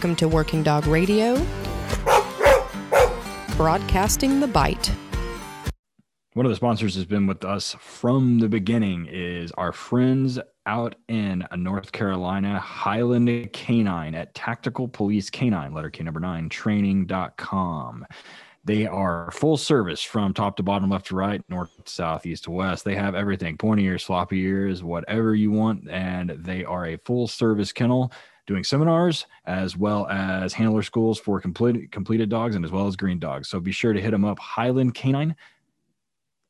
Welcome 0.00 0.16
to 0.16 0.28
Working 0.28 0.62
Dog 0.62 0.86
Radio, 0.86 1.34
broadcasting 3.58 4.40
the 4.40 4.46
bite. 4.46 4.90
One 6.32 6.46
of 6.46 6.50
the 6.50 6.56
sponsors 6.56 6.94
has 6.94 7.04
been 7.04 7.26
with 7.26 7.44
us 7.44 7.76
from 7.78 8.38
the 8.38 8.48
beginning 8.48 9.08
is 9.12 9.52
our 9.58 9.72
friends 9.72 10.38
out 10.64 10.94
in 11.08 11.46
North 11.54 11.92
Carolina, 11.92 12.58
Highland 12.58 13.52
Canine 13.52 14.14
at 14.14 14.34
Tactical 14.34 14.88
Police 14.88 15.28
Canine, 15.28 15.74
letter 15.74 15.90
K 15.90 16.02
number 16.02 16.18
nine, 16.18 16.48
training.com. 16.48 18.06
They 18.64 18.86
are 18.86 19.30
full 19.32 19.58
service 19.58 20.02
from 20.02 20.32
top 20.32 20.56
to 20.56 20.62
bottom, 20.62 20.88
left 20.88 21.08
to 21.08 21.14
right, 21.14 21.42
north, 21.50 21.72
south, 21.84 22.24
east 22.24 22.44
to 22.44 22.52
west. 22.52 22.86
They 22.86 22.94
have 22.94 23.14
everything 23.14 23.58
pointy 23.58 23.84
ears, 23.84 24.02
floppy 24.02 24.40
ears, 24.40 24.82
whatever 24.82 25.34
you 25.34 25.50
want. 25.50 25.90
And 25.90 26.30
they 26.30 26.64
are 26.64 26.86
a 26.86 26.96
full 26.96 27.28
service 27.28 27.70
kennel 27.70 28.12
doing 28.46 28.64
seminars 28.64 29.26
as 29.44 29.76
well 29.76 30.08
as 30.08 30.52
handler 30.52 30.82
schools 30.82 31.18
for 31.18 31.40
complete, 31.40 31.92
completed 31.92 32.28
dogs 32.28 32.56
and 32.56 32.64
as 32.64 32.70
well 32.70 32.86
as 32.86 32.96
green 32.96 33.18
dogs. 33.18 33.48
So 33.48 33.60
be 33.60 33.72
sure 33.72 33.92
to 33.92 34.00
hit 34.00 34.10
them 34.10 34.24
up, 34.24 34.38
Highland 34.38 34.94
Canine 34.94 35.36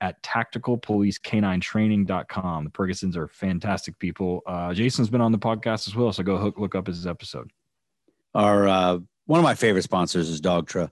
at 0.01 0.23
tacticalpolicecaninetraining.com. 0.23 2.65
The 2.65 2.71
Purgasons 2.71 3.16
are 3.16 3.29
fantastic 3.29 3.99
people. 3.99 4.43
Uh, 4.46 4.73
Jason's 4.73 5.11
been 5.11 5.21
on 5.21 5.33
the 5.33 5.38
podcast 5.38 5.88
as 5.88 5.95
well, 5.95 6.13
so 6.13 6.23
go 6.23 6.38
hook, 6.38 6.59
look 6.59 6.74
up 6.74 6.87
his 6.87 7.07
episode. 7.07 7.51
Our 8.35 8.68
uh, 8.68 8.99
one 9.27 9.38
of 9.38 9.45
my 9.45 9.55
favorite 9.55 9.83
sponsors 9.83 10.29
is 10.29 10.41
Dogtra. 10.41 10.91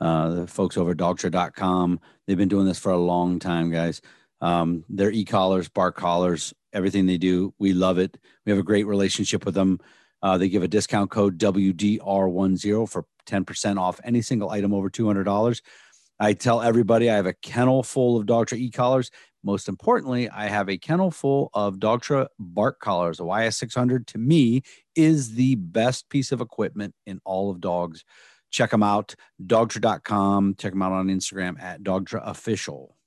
Uh, 0.00 0.28
the 0.30 0.46
folks 0.46 0.76
over 0.76 0.92
at 0.92 0.96
dogtra.com. 0.96 2.00
They've 2.26 2.36
been 2.36 2.48
doing 2.48 2.66
this 2.66 2.78
for 2.78 2.92
a 2.92 2.98
long 2.98 3.38
time, 3.38 3.70
guys. 3.70 4.00
Um, 4.40 4.84
their 4.88 5.10
e-collars, 5.10 5.68
bark 5.68 5.96
collars, 5.96 6.54
everything 6.72 7.06
they 7.06 7.18
do, 7.18 7.52
we 7.58 7.72
love 7.72 7.98
it. 7.98 8.16
We 8.44 8.50
have 8.50 8.58
a 8.58 8.64
great 8.64 8.86
relationship 8.86 9.44
with 9.44 9.54
them. 9.54 9.80
Uh, 10.22 10.38
they 10.38 10.48
give 10.48 10.62
a 10.62 10.68
discount 10.68 11.10
code 11.10 11.38
WDR10 11.38 12.88
for 12.88 13.04
10% 13.26 13.78
off 13.78 14.00
any 14.04 14.22
single 14.22 14.50
item 14.50 14.74
over 14.74 14.90
$200. 14.90 15.60
I 16.20 16.32
tell 16.32 16.60
everybody 16.60 17.08
I 17.08 17.14
have 17.16 17.26
a 17.26 17.34
kennel 17.34 17.82
full 17.82 18.16
of 18.16 18.26
Dogtra 18.26 18.58
e-collars. 18.58 19.10
Most 19.44 19.68
importantly, 19.68 20.28
I 20.28 20.48
have 20.48 20.68
a 20.68 20.76
kennel 20.76 21.12
full 21.12 21.50
of 21.54 21.76
Dogtra 21.76 22.26
bark 22.40 22.80
collars. 22.80 23.18
The 23.18 23.24
YS600 23.24 24.06
to 24.08 24.18
me 24.18 24.62
is 24.96 25.34
the 25.34 25.54
best 25.54 26.08
piece 26.08 26.32
of 26.32 26.40
equipment 26.40 26.94
in 27.06 27.20
all 27.24 27.50
of 27.50 27.60
dogs. 27.60 28.04
Check 28.50 28.70
them 28.70 28.82
out, 28.82 29.14
dogtra.com. 29.44 30.56
Check 30.56 30.72
them 30.72 30.82
out 30.82 30.92
on 30.92 31.06
Instagram 31.06 31.60
at 31.60 31.82
Dogtra 31.82 32.26
Official. 32.26 32.97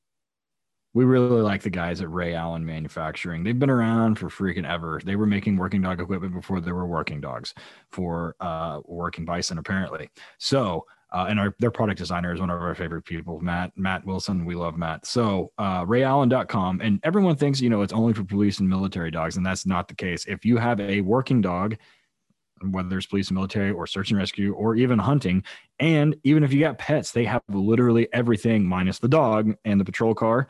We 0.94 1.06
really 1.06 1.42
like 1.42 1.62
the 1.62 1.70
guys 1.70 2.02
at 2.02 2.12
Ray 2.12 2.34
Allen 2.34 2.66
Manufacturing. 2.66 3.44
They've 3.44 3.58
been 3.58 3.70
around 3.70 4.20
for 4.20 4.28
freaking 4.28 4.70
ever. 4.70 5.00
They 5.04 5.16
were 5.16 5.26
making 5.26 5.56
working 5.56 5.82
dog 5.82 6.02
equipment 6.02 6.34
before 6.34 6.60
there 6.60 6.76
were 6.76 6.86
working 6.86 7.22
dogs 7.22 7.54
for 7.92 8.36
uh, 8.42 8.82
working 8.86 9.24
bison, 9.24 9.58
apparently. 9.58 10.10
So, 10.38 10.86
uh, 11.14 11.28
and 11.30 11.40
our 11.40 11.56
their 11.60 11.72
product 11.72 11.98
designer 11.98 12.34
is 12.34 12.40
one 12.40 12.50
of 12.50 12.62
our 12.62 12.76
favorite 12.76 13.04
people, 13.04 13.40
Matt 13.40 13.72
Matt 13.78 14.06
Wilson. 14.06 14.46
We 14.46 14.56
love 14.56 14.78
Matt. 14.78 15.06
So 15.06 15.52
uh, 15.58 15.86
RayAllen.com, 15.86 16.82
and 16.82 17.00
everyone 17.04 17.36
thinks 17.36 17.62
you 17.62 17.70
know 17.70 17.82
it's 17.82 17.94
only 17.94 18.14
for 18.14 18.24
police 18.26 18.60
and 18.60 18.70
military 18.70 19.12
dogs, 19.12 19.38
and 19.38 19.46
that's 19.46 19.66
not 19.66 19.88
the 19.88 19.96
case. 19.96 20.26
If 20.26 20.46
you 20.46 20.58
have 20.58 20.80
a 20.80 21.02
working 21.02 21.42
dog 21.42 21.78
whether 22.70 22.98
it's 22.98 23.08
police 23.08 23.30
and 23.30 23.36
military 23.36 23.72
or 23.72 23.88
search 23.88 24.12
and 24.12 24.20
rescue 24.20 24.54
or 24.54 24.76
even 24.76 25.00
hunting. 25.00 25.44
And 25.80 26.16
even 26.24 26.44
if 26.44 26.54
you 26.54 26.60
got 26.60 26.78
pets, 26.78 27.12
they 27.12 27.26
have 27.26 27.42
literally 27.50 28.08
everything 28.14 28.66
minus 28.66 29.00
the 29.00 29.08
dog 29.08 29.56
and 29.66 29.80
the 29.80 29.86
patrol 29.86 30.14
car 30.14 30.48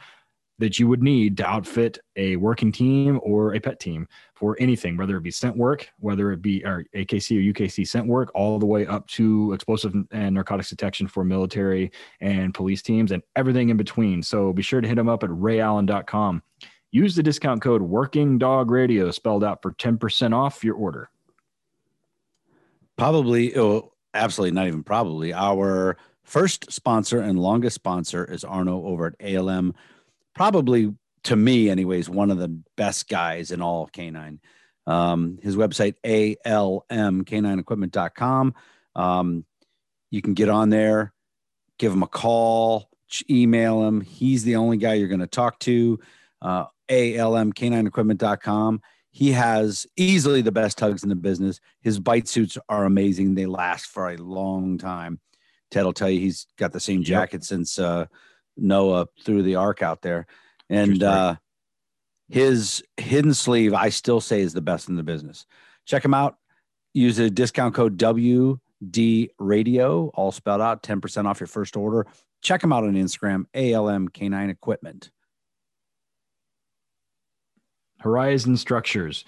that 0.62 0.80
you 0.80 0.88
would 0.88 1.04
need 1.04 1.36
to 1.38 1.46
outfit 1.46 2.00
a 2.16 2.38
working 2.38 2.72
team 2.72 3.20
or 3.24 3.54
a 3.54 3.60
pet 3.60 3.80
team 3.80 4.08
for 4.34 4.56
anything, 4.60 4.96
whether 4.96 5.18
it 5.18 5.24
be 5.24 5.32
scent 5.32 5.58
work, 5.58 5.90
whether 6.00 6.32
it 6.32 6.42
be 6.42 6.64
or 6.64 6.86
AKC 6.96 7.38
or 7.38 7.54
UKC 7.54 7.86
scent 7.86 8.08
work, 8.08 8.32
all 8.34 8.58
the 8.58 8.66
way 8.66 8.88
up 8.88 9.06
to 9.08 9.52
explosive 9.54 9.94
and 10.12 10.36
narcotics 10.36 10.70
detection 10.70 11.08
for 11.08 11.24
military 11.24 11.92
and 12.22 12.54
police 12.54 12.82
teams 12.82 13.12
and 13.12 13.22
everything 13.36 13.70
in 13.70 13.78
between. 13.78 14.24
So 14.24 14.54
be 14.54 14.62
sure 14.62 14.80
to 14.80 14.88
hit 14.88 14.96
them 14.96 15.10
up 15.10 15.24
at 15.24 15.30
rayallen.com. 15.30 16.42
Use 16.92 17.16
the 17.16 17.24
discount 17.24 17.62
code 17.62 17.82
Working 17.82 18.38
Dog 18.38 18.72
Radio 18.72 19.12
spelled 19.12 19.44
out 19.44 19.62
for 19.62 19.72
10% 19.74 20.34
off 20.34 20.64
your 20.64 20.76
order 20.76 21.10
probably 23.02 23.58
oh, 23.58 23.92
absolutely 24.14 24.54
not 24.54 24.68
even 24.68 24.84
probably 24.84 25.34
our 25.34 25.98
first 26.24 26.72
sponsor 26.72 27.20
and 27.20 27.40
longest 27.40 27.74
sponsor 27.74 28.26
is 28.26 28.44
arno 28.44 28.86
over 28.86 29.08
at 29.08 29.16
alm 29.36 29.74
probably 30.36 30.94
to 31.24 31.36
me 31.36 31.70
anyways 31.70 32.10
one 32.10 32.32
of 32.32 32.38
the 32.38 32.48
best 32.78 33.10
guys 33.10 33.52
in 33.52 33.62
all 33.62 33.88
canine 33.88 34.40
um, 34.88 35.38
his 35.42 35.56
website 35.56 35.96
almcanineequipment.com 36.06 38.54
um, 38.96 39.46
you 40.10 40.22
can 40.22 40.34
get 40.34 40.50
on 40.50 40.70
there 40.70 41.14
give 41.78 41.94
him 41.94 42.04
a 42.04 42.08
call 42.08 42.90
email 43.30 43.86
him 43.86 44.02
he's 44.02 44.44
the 44.44 44.56
only 44.56 44.78
guy 44.78 44.94
you're 44.94 45.08
going 45.08 45.20
to 45.20 45.28
talk 45.28 45.60
to 45.60 46.00
uh, 46.42 46.66
almcanineequipment.com 46.90 48.82
he 49.12 49.34
has 49.34 49.86
easily 49.98 50.42
the 50.42 50.54
best 50.54 50.78
tugs 50.78 51.04
in 51.04 51.10
the 51.10 51.16
business. 51.16 51.60
His 51.82 52.00
bite 52.00 52.30
suits 52.30 52.58
are 52.70 52.86
amazing. 52.86 53.36
They 53.36 53.46
last 53.46 53.88
for 53.88 54.10
a 54.10 54.18
long 54.18 54.78
time. 54.78 55.20
Ted 55.70 55.84
will 55.84 55.94
tell 55.94 56.10
you 56.10 56.20
he's 56.20 56.48
got 56.58 56.72
the 56.72 56.80
same 56.80 57.04
jacket 57.04 57.38
yep. 57.38 57.44
since 57.44 57.78
uh, 57.78 58.06
Noah 58.58 59.08
threw 59.24 59.44
the 59.44 59.56
ark 59.56 59.82
out 59.82 60.02
there. 60.02 60.28
And 60.70 61.04
uh, 61.04 61.36
his 62.30 62.84
hidden 62.98 63.34
sleeve, 63.34 63.74
I 63.74 63.90
still 63.90 64.22
say, 64.22 64.42
is 64.42 64.54
the 64.54 64.62
best 64.62 64.90
in 64.90 64.96
the 64.96 65.04
business. 65.04 65.46
Check 65.86 66.06
him 66.06 66.14
out. 66.14 66.38
Use 66.94 67.20
a 67.20 67.30
discount 67.30 67.76
code 67.76 67.98
WD 67.98 69.30
Radio, 69.40 70.08
all 70.14 70.32
spelled 70.32 70.62
out, 70.62 70.84
10% 70.84 71.26
off 71.26 71.40
your 71.40 71.48
first 71.48 71.76
order. 71.76 72.08
Check 72.42 72.64
him 72.64 72.74
out 72.74 72.84
on 72.84 72.94
Instagram, 72.94 73.46
ALM 73.54 74.08
Canine 74.10 74.50
Equipment. 74.50 75.12
Horizon 78.00 78.58
Structures. 78.58 79.26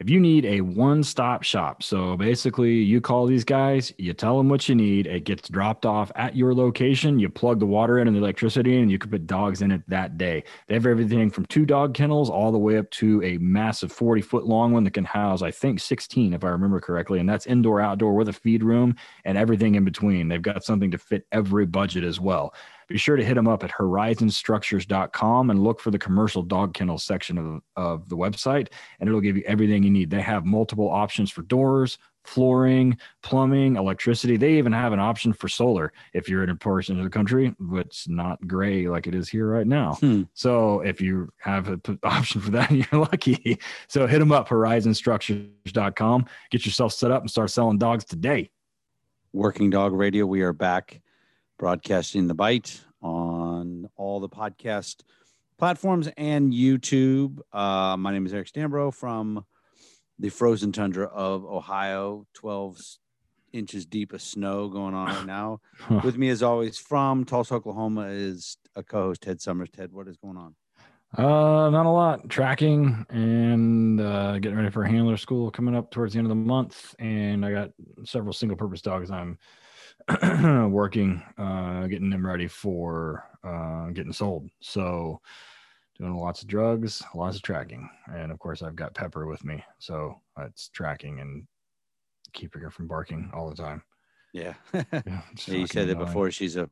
If 0.00 0.08
you 0.08 0.18
need 0.18 0.46
a 0.46 0.62
one 0.62 1.02
stop 1.02 1.42
shop, 1.42 1.82
so 1.82 2.16
basically 2.16 2.72
you 2.72 3.02
call 3.02 3.26
these 3.26 3.44
guys, 3.44 3.92
you 3.98 4.14
tell 4.14 4.38
them 4.38 4.48
what 4.48 4.66
you 4.66 4.74
need, 4.74 5.06
it 5.06 5.24
gets 5.24 5.46
dropped 5.50 5.84
off 5.84 6.10
at 6.14 6.34
your 6.34 6.54
location, 6.54 7.18
you 7.18 7.28
plug 7.28 7.60
the 7.60 7.66
water 7.66 7.98
in 7.98 8.08
and 8.08 8.16
the 8.16 8.20
electricity 8.20 8.76
in, 8.76 8.84
and 8.84 8.90
you 8.90 8.98
can 8.98 9.10
put 9.10 9.26
dogs 9.26 9.60
in 9.60 9.70
it 9.70 9.82
that 9.88 10.16
day. 10.16 10.42
They 10.68 10.74
have 10.74 10.86
everything 10.86 11.28
from 11.28 11.44
two 11.44 11.66
dog 11.66 11.92
kennels 11.92 12.30
all 12.30 12.50
the 12.50 12.56
way 12.56 12.78
up 12.78 12.88
to 12.92 13.22
a 13.22 13.36
massive 13.38 13.92
40 13.92 14.22
foot 14.22 14.46
long 14.46 14.72
one 14.72 14.84
that 14.84 14.94
can 14.94 15.04
house, 15.04 15.42
I 15.42 15.50
think, 15.50 15.80
16, 15.80 16.32
if 16.32 16.44
I 16.44 16.48
remember 16.48 16.80
correctly. 16.80 17.18
And 17.18 17.28
that's 17.28 17.46
indoor, 17.46 17.82
outdoor 17.82 18.14
with 18.14 18.30
a 18.30 18.32
feed 18.32 18.64
room 18.64 18.96
and 19.26 19.36
everything 19.36 19.74
in 19.74 19.84
between. 19.84 20.28
They've 20.28 20.40
got 20.40 20.64
something 20.64 20.92
to 20.92 20.98
fit 20.98 21.26
every 21.30 21.66
budget 21.66 22.04
as 22.04 22.18
well 22.18 22.54
be 22.90 22.98
sure 22.98 23.16
to 23.16 23.24
hit 23.24 23.34
them 23.34 23.46
up 23.46 23.62
at 23.62 23.70
horizonstructures.com 23.70 25.50
and 25.50 25.62
look 25.62 25.78
for 25.80 25.92
the 25.92 25.98
commercial 25.98 26.42
dog 26.42 26.74
kennel 26.74 26.98
section 26.98 27.38
of, 27.38 27.62
of 27.76 28.08
the 28.08 28.16
website, 28.16 28.66
and 28.98 29.08
it'll 29.08 29.20
give 29.20 29.36
you 29.36 29.44
everything 29.46 29.84
you 29.84 29.90
need. 29.90 30.10
They 30.10 30.20
have 30.20 30.44
multiple 30.44 30.90
options 30.90 31.30
for 31.30 31.42
doors, 31.42 31.98
flooring, 32.24 32.98
plumbing, 33.22 33.76
electricity. 33.76 34.36
They 34.36 34.54
even 34.54 34.72
have 34.72 34.92
an 34.92 34.98
option 34.98 35.32
for 35.32 35.46
solar 35.46 35.92
if 36.14 36.28
you're 36.28 36.42
in 36.42 36.50
a 36.50 36.56
portion 36.56 36.98
of 36.98 37.04
the 37.04 37.10
country 37.10 37.54
that's 37.60 38.08
not 38.08 38.44
gray 38.48 38.88
like 38.88 39.06
it 39.06 39.14
is 39.14 39.28
here 39.28 39.46
right 39.46 39.68
now. 39.68 39.94
Hmm. 39.94 40.22
So 40.34 40.80
if 40.80 41.00
you 41.00 41.28
have 41.38 41.68
an 41.68 42.00
option 42.02 42.40
for 42.40 42.50
that, 42.50 42.70
you're 42.72 43.00
lucky. 43.00 43.60
So 43.86 44.08
hit 44.08 44.18
them 44.18 44.32
up, 44.32 44.48
horizonstructures.com. 44.48 46.26
Get 46.50 46.66
yourself 46.66 46.92
set 46.92 47.12
up 47.12 47.22
and 47.22 47.30
start 47.30 47.50
selling 47.50 47.78
dogs 47.78 48.04
today. 48.04 48.50
Working 49.32 49.70
Dog 49.70 49.92
Radio, 49.92 50.26
we 50.26 50.40
are 50.40 50.52
back 50.52 51.00
broadcasting 51.60 52.26
the 52.26 52.34
bite 52.34 52.80
on 53.02 53.86
all 53.96 54.18
the 54.18 54.30
podcast 54.30 55.02
platforms 55.58 56.08
and 56.16 56.54
YouTube. 56.54 57.38
Uh, 57.52 57.98
my 57.98 58.10
name 58.10 58.24
is 58.24 58.32
Eric 58.32 58.50
Stambro 58.50 58.92
from 58.92 59.44
the 60.18 60.30
frozen 60.30 60.72
tundra 60.72 61.04
of 61.08 61.44
Ohio, 61.44 62.26
12 62.32 62.80
inches 63.52 63.84
deep 63.84 64.14
of 64.14 64.22
snow 64.22 64.70
going 64.70 64.94
on 64.94 65.08
right 65.08 65.26
now. 65.26 65.60
With 66.02 66.16
me, 66.16 66.30
as 66.30 66.42
always, 66.42 66.78
from 66.78 67.26
Tulsa, 67.26 67.56
Oklahoma, 67.56 68.06
is 68.08 68.56
a 68.74 68.82
co 68.82 69.08
host, 69.08 69.20
Ted 69.20 69.42
Summers. 69.42 69.68
Ted, 69.68 69.92
what 69.92 70.08
is 70.08 70.16
going 70.16 70.38
on? 70.38 70.54
Uh, 71.14 71.68
not 71.68 71.84
a 71.84 71.90
lot. 71.90 72.26
Tracking 72.30 73.04
and 73.10 74.00
uh, 74.00 74.38
getting 74.38 74.56
ready 74.56 74.70
for 74.70 74.84
handler 74.84 75.18
school 75.18 75.50
coming 75.50 75.76
up 75.76 75.90
towards 75.90 76.14
the 76.14 76.20
end 76.20 76.26
of 76.26 76.30
the 76.30 76.36
month. 76.36 76.94
And 76.98 77.44
I 77.44 77.52
got 77.52 77.70
several 78.06 78.32
single 78.32 78.56
purpose 78.56 78.80
dogs 78.80 79.10
I'm 79.10 79.36
working, 80.70 81.22
uh, 81.38 81.86
getting 81.86 82.10
them 82.10 82.26
ready 82.26 82.48
for 82.48 83.24
uh, 83.44 83.90
getting 83.90 84.12
sold. 84.12 84.48
So, 84.60 85.20
doing 85.98 86.16
lots 86.16 86.42
of 86.42 86.48
drugs, 86.48 87.02
lots 87.14 87.36
of 87.36 87.42
tracking, 87.42 87.88
and 88.12 88.32
of 88.32 88.38
course, 88.38 88.62
I've 88.62 88.76
got 88.76 88.94
Pepper 88.94 89.26
with 89.26 89.44
me, 89.44 89.62
so 89.78 90.20
it's 90.38 90.68
tracking 90.68 91.20
and 91.20 91.46
keeping 92.32 92.62
her 92.62 92.70
from 92.70 92.86
barking 92.86 93.30
all 93.34 93.48
the 93.48 93.56
time. 93.56 93.82
Yeah, 94.32 94.54
yeah, 94.72 95.22
you 95.46 95.66
said 95.66 95.88
that 95.88 95.98
before. 95.98 96.30
She's 96.30 96.56
a 96.56 96.70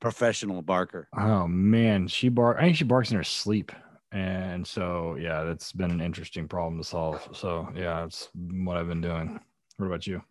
professional 0.00 0.62
barker. 0.62 1.08
Oh 1.16 1.46
man, 1.46 2.08
she 2.08 2.28
bark. 2.28 2.58
I 2.58 2.62
think 2.62 2.76
she 2.76 2.84
barks 2.84 3.10
in 3.10 3.16
her 3.16 3.24
sleep, 3.24 3.72
and 4.10 4.66
so 4.66 5.16
yeah, 5.18 5.44
that's 5.44 5.72
been 5.72 5.90
an 5.90 6.00
interesting 6.00 6.48
problem 6.48 6.78
to 6.78 6.84
solve. 6.86 7.26
So 7.32 7.68
yeah, 7.74 8.04
it's 8.04 8.28
what 8.34 8.76
I've 8.76 8.88
been 8.88 9.00
doing. 9.00 9.40
What 9.76 9.86
about 9.86 10.06
you? 10.06 10.22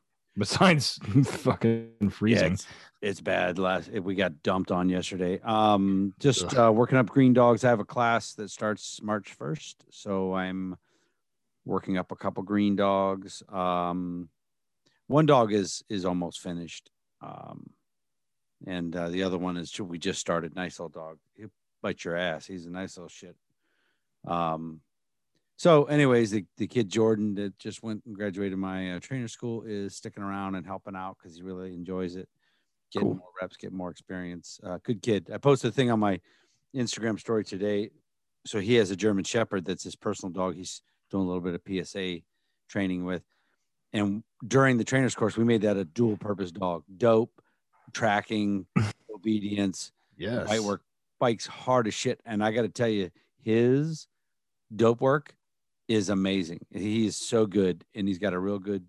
Besides 0.42 0.98
fucking 1.24 1.92
Yeah, 2.02 2.10
freezing. 2.10 2.54
it's, 2.54 2.68
it's 3.00 3.22
bad. 3.22 3.60
Last 3.60 3.92
we 3.92 4.16
got 4.16 4.42
dumped 4.42 4.72
on 4.72 4.90
yesterday. 4.90 5.40
Um, 5.44 6.16
just 6.20 6.58
uh, 6.58 6.72
working 6.74 6.98
up 6.98 7.08
green 7.10 7.34
dogs. 7.34 7.64
I 7.64 7.70
have 7.70 7.80
a 7.80 7.86
class 7.86 8.34
that 8.34 8.50
starts 8.50 9.00
March 9.04 9.34
first, 9.34 9.86
so 9.92 10.34
I'm 10.34 10.78
working 11.64 12.00
up 12.00 12.12
a 12.12 12.16
couple 12.16 12.42
green 12.42 12.76
dogs. 12.76 13.44
Um, 13.50 14.30
one 15.06 15.28
dog 15.28 15.54
is 15.54 15.84
is 15.90 16.06
almost 16.06 16.40
finished, 16.40 16.90
um, 17.22 17.70
and 18.66 18.96
uh, 18.96 19.10
the 19.10 19.22
other 19.22 19.38
one 19.38 19.58
is 19.58 19.80
we 19.80 20.00
just 20.00 20.20
started. 20.20 20.56
Nice 20.56 20.80
little 20.80 20.90
dog. 20.90 21.20
He'll 21.36 21.52
bite 21.84 22.04
your 22.04 22.18
ass. 22.18 22.48
He's 22.48 22.66
a 22.66 22.72
nice 22.72 22.98
little 22.98 23.10
shit. 23.10 23.36
Um, 24.26 24.82
so, 25.62 25.84
anyways, 25.84 26.31
the, 26.31 26.44
the 26.58 26.66
kid 26.66 26.90
Jordan 26.90 27.36
that 27.36 27.56
just 27.60 27.84
went 27.84 28.02
and 28.08 28.16
graduated 28.16 28.58
my 28.58 28.94
uh, 28.94 29.00
trainer 29.00 29.28
school 29.28 29.62
is 29.62 29.96
sticking 29.96 30.24
around 30.24 30.56
and 30.56 30.66
helping 30.66 30.96
out 30.96 31.18
because 31.22 31.38
he 31.38 31.44
really 31.44 31.75
enjoys 31.75 32.16
it. 32.16 32.28
Getting 32.92 33.10
Cool. 33.10 33.18
more 33.18 33.28
reps, 33.40 33.58
getting 33.58 33.78
more 33.78 33.92
experience. 33.92 34.60
Uh, 34.63 34.80
good 34.84 35.04
kid. 35.04 35.30
I 35.31 35.38
posted 35.38 35.69
a 35.69 35.72
thing 35.72 35.92
on 35.92 36.00
my 36.00 36.19
Instagram 36.75 37.19
story 37.19 37.44
today. 37.44 37.92
So 38.44 38.60
he 38.60 38.74
has 38.74 38.90
a 38.90 38.96
German 38.96 39.24
Shepherd 39.24 39.63
that's 39.66 39.84
his 39.84 39.96
personal 39.96 40.34
dog. 40.34 40.56
He's 40.56 40.81
doing 41.12 41.25
a 41.25 41.28
little 41.28 41.42
bit 41.44 41.54
of 41.54 41.86
PSA 41.86 42.22
training 42.68 43.06
with. 43.06 43.22
And 43.94 44.24
during 44.48 44.78
the 44.78 44.84
trainer's 44.84 45.14
course, 45.14 45.38
we 45.38 45.44
made 45.44 45.62
that 45.62 45.78
a 45.78 45.86
dual 45.86 46.18
purpose 46.18 46.52
dog. 46.52 46.86
Dope, 46.98 47.40
tracking, 47.94 48.66
obedience, 49.14 49.92
Yes. 50.18 50.48
bite 50.48 50.62
work 50.64 50.81
bikes 51.19 51.46
hard 51.46 51.86
as 51.86 51.94
shit. 51.94 52.19
And 52.25 52.44
I 52.44 52.52
got 52.52 52.64
to 52.64 52.69
tell 52.69 52.88
you, 52.90 53.12
his 53.44 54.07
dope 54.75 55.02
work 55.02 55.36
is 55.94 56.10
amazing. 56.10 56.66
He 56.72 57.06
is 57.06 57.18
so 57.18 57.46
good, 57.46 57.84
and 57.96 58.08
he's 58.08 58.20
got 58.20 58.34
a 58.34 58.40
real 58.40 58.60
good 58.60 58.86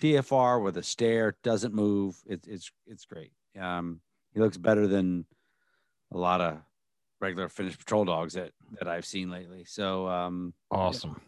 TFR 0.00 0.62
with 0.62 0.76
a 0.76 0.82
stare, 0.82 1.36
doesn't 1.42 1.74
move. 1.74 2.16
It's 2.26 2.46
it's 2.46 2.70
it's 2.86 3.04
great. 3.04 3.32
Um, 3.58 4.00
he 4.32 4.40
looks 4.40 4.56
better 4.56 4.86
than 4.86 5.24
a 6.12 6.18
lot 6.18 6.40
of 6.40 6.58
regular 7.20 7.48
Finnish 7.48 7.78
patrol 7.78 8.04
dogs 8.04 8.34
that 8.34 8.52
that 8.78 8.88
I've 8.88 9.06
seen 9.06 9.30
lately. 9.30 9.64
So 9.64 10.06
um, 10.08 10.54
Awesome. 10.70 11.20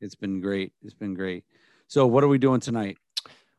it's 0.00 0.14
been 0.14 0.40
great. 0.40 0.72
It's 0.82 0.94
been 0.94 1.14
great. 1.14 1.44
So 1.88 2.06
what 2.06 2.22
are 2.24 2.28
we 2.28 2.38
doing 2.38 2.60
tonight? 2.60 2.98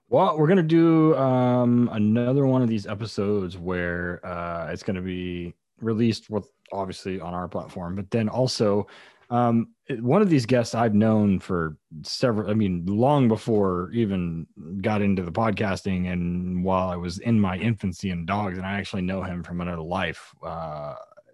Well, 0.10 0.38
we're 0.38 0.48
gonna 0.48 0.64
do 0.64 1.16
um, 1.18 1.90
another 1.92 2.46
one 2.46 2.62
of 2.62 2.70
these 2.70 2.86
episodes 2.88 3.58
where 3.58 4.26
uh, 4.26 4.72
it's 4.72 4.84
gonna 4.84 5.02
be 5.02 5.54
released 5.82 6.30
with 6.30 6.50
obviously 6.72 7.20
on 7.20 7.34
our 7.34 7.48
platform, 7.48 7.96
but 7.96 8.10
then 8.12 8.30
also 8.30 8.88
um, 9.34 9.70
one 9.90 10.22
of 10.22 10.30
these 10.30 10.46
guests 10.46 10.76
I've 10.76 10.94
known 10.94 11.40
for 11.40 11.76
several. 12.04 12.52
I 12.52 12.54
mean, 12.54 12.86
long 12.86 13.28
before 13.28 13.90
even 13.92 14.46
got 14.82 15.02
into 15.02 15.24
the 15.24 15.32
podcasting, 15.32 16.12
and 16.12 16.64
while 16.64 16.90
I 16.90 16.98
was 16.98 17.18
in 17.18 17.40
my 17.40 17.58
infancy 17.58 18.12
in 18.12 18.28
dogs, 18.28 18.60
and 18.60 18.68
I 18.68 18.74
actually 18.74 19.02
know 19.02 19.24
him 19.24 19.42
from 19.42 19.60
another 19.60 19.82
life 19.82 20.36
uh, 20.46 20.94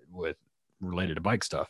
with 0.10 0.38
related 0.80 1.16
to 1.16 1.22
bike 1.22 1.44
stuff. 1.44 1.70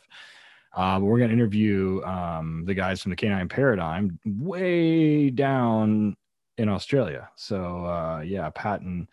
Uh, 0.72 1.00
we're 1.02 1.18
going 1.18 1.30
to 1.30 1.34
interview 1.34 2.00
um, 2.04 2.62
the 2.64 2.74
guys 2.74 3.02
from 3.02 3.10
the 3.10 3.16
Canine 3.16 3.48
Paradigm 3.48 4.20
way 4.24 5.30
down 5.30 6.16
in 6.58 6.68
Australia. 6.68 7.28
So 7.34 7.84
uh, 7.84 8.20
yeah, 8.24 8.50
Pat 8.54 8.82
and 8.82 9.08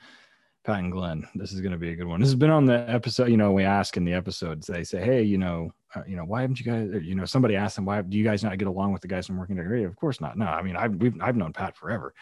Pat 0.64 0.82
and 0.82 0.92
Glenn, 0.92 1.28
this 1.34 1.52
is 1.52 1.62
going 1.62 1.72
to 1.72 1.80
be 1.80 1.94
a 1.94 1.96
good 1.96 2.06
one. 2.06 2.20
This 2.20 2.30
has 2.30 2.36
been 2.36 2.52
on 2.52 2.66
the 2.66 2.88
episode. 2.88 3.30
You 3.30 3.38
know, 3.38 3.54
we 3.54 3.64
ask 3.64 3.98
in 3.98 4.06
the 4.06 4.14
episodes, 4.14 4.68
they 4.68 4.84
say, 4.84 5.04
hey, 5.04 5.24
you 5.24 5.40
know, 5.40 5.72
you 6.08 6.16
know, 6.16 6.26
why 6.26 6.42
haven't 6.42 6.60
you 6.60 6.66
guys? 6.66 7.04
You 7.04 7.16
know, 7.16 7.26
somebody 7.26 7.56
asked 7.56 7.76
them, 7.76 7.86
why 7.86 8.02
do 8.02 8.18
you 8.18 8.24
guys 8.24 8.44
not 8.44 8.58
get 8.58 8.68
along 8.68 8.94
with 8.94 9.02
the 9.02 9.08
guys 9.08 9.26
from 9.28 9.38
Working 9.38 9.58
Radio? 9.58 9.88
Of 9.88 9.96
course 9.96 10.20
not. 10.22 10.38
No, 10.38 10.46
I 10.46 10.62
mean, 10.62 10.76
I've 10.76 10.96
we've 10.96 11.16
I've 11.22 11.36
known 11.38 11.54
Pat 11.54 11.76
forever. 11.78 12.14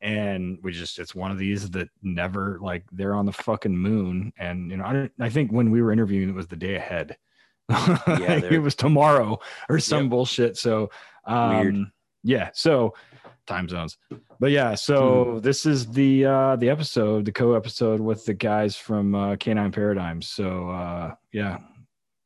And 0.00 0.58
we 0.64 0.72
just, 0.72 0.98
it's 0.98 1.14
one 1.14 1.30
of 1.30 1.38
these 1.38 1.70
that 1.70 1.88
never 2.02 2.58
like 2.60 2.84
they're 2.90 3.14
on 3.14 3.24
the 3.24 3.32
fucking 3.32 3.76
moon. 3.78 4.32
And, 4.36 4.68
you 4.68 4.76
know, 4.76 4.84
I, 4.84 4.92
don't- 4.92 5.12
I 5.20 5.28
think 5.28 5.52
when 5.52 5.70
we 5.70 5.80
were 5.80 5.92
interviewing, 5.92 6.28
it 6.28 6.34
was 6.34 6.48
the 6.48 6.56
day 6.56 6.74
ahead. 6.74 7.16
Yeah, 7.68 7.86
it 8.50 8.60
was 8.60 8.74
tomorrow 8.74 9.38
or 9.68 9.78
some 9.78 10.04
Yep. 10.04 10.10
bullshit. 10.10 10.56
So, 10.56 10.90
um, 11.24 11.60
Weird. 11.60 11.76
yeah. 12.24 12.50
So, 12.52 12.94
time 13.46 13.68
zones. 13.68 13.96
But 14.40 14.50
yeah, 14.50 14.74
so 14.74 15.38
this 15.40 15.66
is 15.66 15.86
the 15.86 16.24
uh 16.26 16.56
the 16.56 16.68
episode, 16.70 17.24
the 17.24 17.32
co-episode 17.32 18.00
with 18.00 18.24
the 18.24 18.34
guys 18.34 18.74
from 18.76 19.14
uh 19.14 19.36
Canine 19.36 19.70
Paradigms. 19.70 20.26
So 20.28 20.68
uh 20.70 21.14
yeah. 21.32 21.58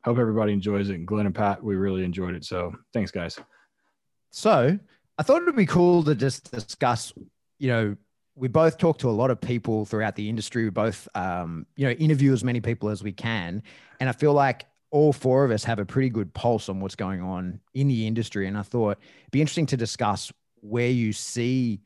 Hope 0.06 0.19
everybody 0.19 0.53
enjoys 0.53 0.88
it. 0.88 0.94
And 0.94 1.06
Glenn 1.06 1.26
and 1.26 1.35
Pat, 1.35 1.62
we 1.62 1.75
really 1.75 2.05
enjoyed 2.05 2.37
it. 2.37 2.44
So 2.44 2.73
thanks 2.94 3.11
guys. 3.11 3.38
So 4.31 4.79
I 5.19 5.23
thought 5.25 5.43
it 5.43 5.47
would 5.47 5.56
be 5.56 5.67
cool 5.67 6.05
to 6.05 6.14
just 6.14 6.53
discuss, 6.53 7.12
you 7.58 7.69
know, 7.69 7.97
we 8.37 8.47
both 8.47 8.79
talk 8.79 8.99
to 8.99 9.08
a 9.08 9.11
lot 9.11 9.32
of 9.32 9.41
people 9.41 9.85
throughout 9.85 10.14
the 10.14 10.29
industry. 10.29 10.62
We 10.62 10.70
both, 10.70 11.08
um, 11.17 11.67
you 11.75 11.87
know, 11.87 11.93
interview 11.93 12.32
as 12.32 12.44
many 12.44 12.61
people 12.61 12.88
as 12.88 13.03
we 13.03 13.11
can. 13.11 13.64
And 13.99 14.08
I 14.08 14.12
feel 14.12 14.32
like 14.32 14.67
all 14.93 15.12
four 15.12 15.44
of 15.44 15.50
us 15.50 15.64
have 15.64 15.81
a 15.81 15.85
pretty 15.85 16.11
good 16.11 16.32
pulse 16.32 16.69
on 16.69 16.79
what's 16.79 16.94
going 16.94 17.20
on 17.20 17.59
in 17.75 17.88
the 17.88 18.06
industry. 18.06 18.47
And 18.47 18.56
I 18.56 18.62
thought 18.62 18.99
it'd 18.99 19.31
be 19.32 19.41
interesting 19.41 19.67
to 19.67 19.76
discuss 19.76 20.32
where 20.61 20.88
you 20.88 21.12
see 21.12 21.81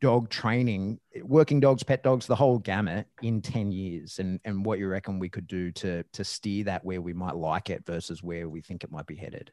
dog 0.00 0.28
training, 0.30 1.00
working 1.22 1.60
dogs, 1.60 1.82
pet 1.82 2.02
dogs, 2.02 2.26
the 2.26 2.36
whole 2.36 2.58
gamut 2.58 3.06
in 3.22 3.42
10 3.42 3.72
years 3.72 4.18
and, 4.18 4.40
and 4.44 4.64
what 4.64 4.78
you 4.78 4.86
reckon 4.86 5.18
we 5.18 5.28
could 5.28 5.46
do 5.46 5.72
to, 5.72 6.04
to 6.12 6.24
steer 6.24 6.64
that 6.64 6.84
where 6.84 7.00
we 7.00 7.12
might 7.12 7.34
like 7.34 7.70
it 7.70 7.84
versus 7.84 8.22
where 8.22 8.48
we 8.48 8.60
think 8.60 8.84
it 8.84 8.90
might 8.90 9.06
be 9.06 9.16
headed. 9.16 9.50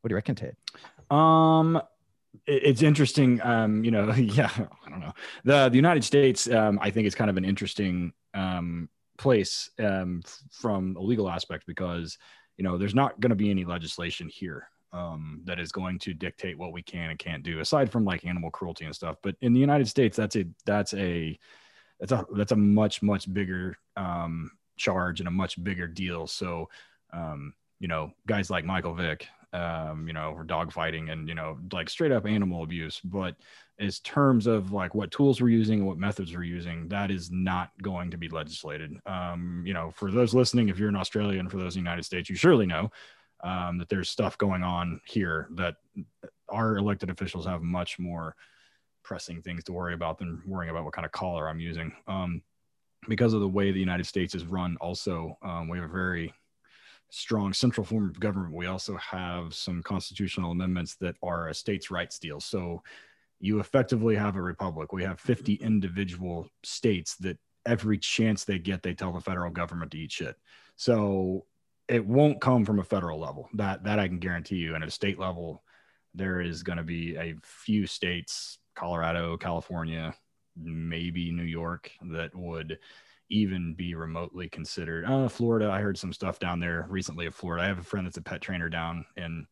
What 0.00 0.08
do 0.08 0.12
you 0.12 0.16
reckon, 0.16 0.34
Ted? 0.34 0.56
Um 1.10 1.80
it's 2.46 2.82
interesting. 2.82 3.40
Um, 3.42 3.84
you 3.84 3.90
know, 3.90 4.12
yeah, 4.14 4.50
I 4.84 4.90
don't 4.90 5.00
know. 5.00 5.12
The 5.44 5.68
the 5.68 5.76
United 5.76 6.04
States, 6.04 6.50
um, 6.50 6.78
I 6.82 6.90
think 6.90 7.06
is 7.06 7.14
kind 7.14 7.30
of 7.30 7.36
an 7.36 7.44
interesting 7.44 8.12
um 8.34 8.88
place 9.16 9.70
um 9.78 10.20
from 10.50 10.96
a 10.96 11.00
legal 11.00 11.30
aspect 11.30 11.64
because 11.66 12.18
you 12.56 12.64
know 12.64 12.76
there's 12.76 12.94
not 12.94 13.20
going 13.20 13.30
to 13.30 13.36
be 13.36 13.50
any 13.50 13.64
legislation 13.64 14.28
here 14.28 14.68
um 14.94 15.40
that 15.44 15.58
is 15.58 15.72
going 15.72 15.98
to 15.98 16.14
dictate 16.14 16.56
what 16.56 16.72
we 16.72 16.82
can 16.82 17.10
and 17.10 17.18
can't 17.18 17.42
do 17.42 17.58
aside 17.60 17.90
from 17.90 18.04
like 18.04 18.24
animal 18.24 18.50
cruelty 18.50 18.84
and 18.84 18.94
stuff. 18.94 19.16
But 19.22 19.34
in 19.40 19.52
the 19.52 19.60
united 19.60 19.88
states 19.88 20.16
that's 20.16 20.36
a 20.36 20.46
that's 20.64 20.94
a 20.94 21.38
that's 21.98 22.12
a 22.12 22.24
that's 22.34 22.52
a 22.52 22.56
much 22.56 23.02
much 23.02 23.32
bigger 23.32 23.76
um 23.96 24.50
charge 24.76 25.20
and 25.20 25.28
a 25.28 25.32
much 25.32 25.62
bigger 25.62 25.88
deal. 25.88 26.26
So 26.26 26.68
um 27.12 27.52
you 27.80 27.88
know 27.88 28.12
guys 28.26 28.50
like 28.50 28.64
michael 28.64 28.94
vick 28.94 29.26
um 29.52 30.06
you 30.06 30.12
know 30.12 30.32
for 30.36 30.44
dog 30.44 30.72
fighting 30.72 31.10
and 31.10 31.28
you 31.28 31.34
know 31.34 31.58
like 31.72 31.90
straight 31.90 32.12
up 32.12 32.24
animal 32.24 32.62
abuse. 32.62 33.00
But 33.02 33.34
as 33.80 33.98
terms 33.98 34.46
of 34.46 34.70
like 34.70 34.94
what 34.94 35.10
tools 35.10 35.40
we're 35.40 35.48
using 35.48 35.80
and 35.80 35.88
what 35.88 35.98
methods 35.98 36.32
we're 36.32 36.44
using 36.44 36.86
that 36.88 37.10
is 37.10 37.32
not 37.32 37.70
going 37.82 38.12
to 38.12 38.16
be 38.16 38.28
legislated. 38.28 38.96
Um 39.06 39.64
you 39.66 39.74
know 39.74 39.90
for 39.90 40.12
those 40.12 40.34
listening 40.34 40.68
if 40.68 40.78
you're 40.78 40.88
in 40.88 40.96
australia 40.96 41.40
and 41.40 41.50
for 41.50 41.56
those 41.56 41.74
in 41.74 41.82
the 41.82 41.90
united 41.90 42.04
states 42.04 42.30
you 42.30 42.36
surely 42.36 42.66
know 42.66 42.90
um, 43.44 43.78
that 43.78 43.88
there's 43.88 44.08
stuff 44.08 44.36
going 44.38 44.62
on 44.62 45.00
here 45.04 45.48
that 45.52 45.76
our 46.48 46.76
elected 46.76 47.10
officials 47.10 47.46
have 47.46 47.62
much 47.62 47.98
more 47.98 48.34
pressing 49.02 49.42
things 49.42 49.62
to 49.64 49.72
worry 49.72 49.94
about 49.94 50.18
than 50.18 50.42
worrying 50.46 50.70
about 50.70 50.84
what 50.84 50.94
kind 50.94 51.04
of 51.04 51.12
collar 51.12 51.48
I'm 51.48 51.60
using. 51.60 51.92
Um, 52.08 52.42
because 53.06 53.34
of 53.34 53.40
the 53.40 53.48
way 53.48 53.70
the 53.70 53.78
United 53.78 54.06
States 54.06 54.34
is 54.34 54.46
run, 54.46 54.78
also, 54.80 55.36
um, 55.42 55.68
we 55.68 55.76
have 55.76 55.90
a 55.90 55.92
very 55.92 56.32
strong 57.10 57.52
central 57.52 57.84
form 57.84 58.08
of 58.08 58.18
government. 58.18 58.54
We 58.54 58.66
also 58.66 58.96
have 58.96 59.54
some 59.54 59.82
constitutional 59.82 60.50
amendments 60.50 60.96
that 60.96 61.16
are 61.22 61.48
a 61.48 61.54
states' 61.54 61.90
rights 61.90 62.18
deal. 62.18 62.40
So 62.40 62.82
you 63.40 63.60
effectively 63.60 64.16
have 64.16 64.36
a 64.36 64.42
republic. 64.42 64.92
We 64.92 65.04
have 65.04 65.20
50 65.20 65.54
individual 65.54 66.48
states 66.62 67.16
that 67.16 67.38
every 67.66 67.98
chance 67.98 68.44
they 68.44 68.58
get, 68.58 68.82
they 68.82 68.94
tell 68.94 69.12
the 69.12 69.20
federal 69.20 69.50
government 69.50 69.90
to 69.92 69.98
eat 69.98 70.12
shit. 70.12 70.36
So 70.76 71.44
it 71.88 72.04
won't 72.04 72.40
come 72.40 72.64
from 72.64 72.78
a 72.78 72.84
federal 72.84 73.20
level. 73.20 73.48
That 73.54 73.84
that 73.84 73.98
I 73.98 74.08
can 74.08 74.18
guarantee 74.18 74.56
you. 74.56 74.74
And 74.74 74.82
at 74.82 74.88
a 74.88 74.92
state 74.92 75.18
level, 75.18 75.62
there 76.14 76.40
is 76.40 76.62
going 76.62 76.78
to 76.78 76.84
be 76.84 77.16
a 77.16 77.34
few 77.42 77.86
states, 77.86 78.58
Colorado, 78.74 79.36
California, 79.36 80.14
maybe 80.56 81.32
New 81.32 81.44
York, 81.44 81.90
that 82.12 82.34
would 82.34 82.78
even 83.30 83.74
be 83.74 83.94
remotely 83.94 84.48
considered. 84.48 85.04
Uh, 85.04 85.28
Florida, 85.28 85.70
I 85.70 85.80
heard 85.80 85.98
some 85.98 86.12
stuff 86.12 86.38
down 86.38 86.60
there 86.60 86.86
recently 86.88 87.26
of 87.26 87.34
Florida. 87.34 87.64
I 87.64 87.68
have 87.68 87.78
a 87.78 87.82
friend 87.82 88.06
that's 88.06 88.16
a 88.16 88.22
pet 88.22 88.40
trainer 88.40 88.68
down 88.68 89.04
in, 89.16 89.46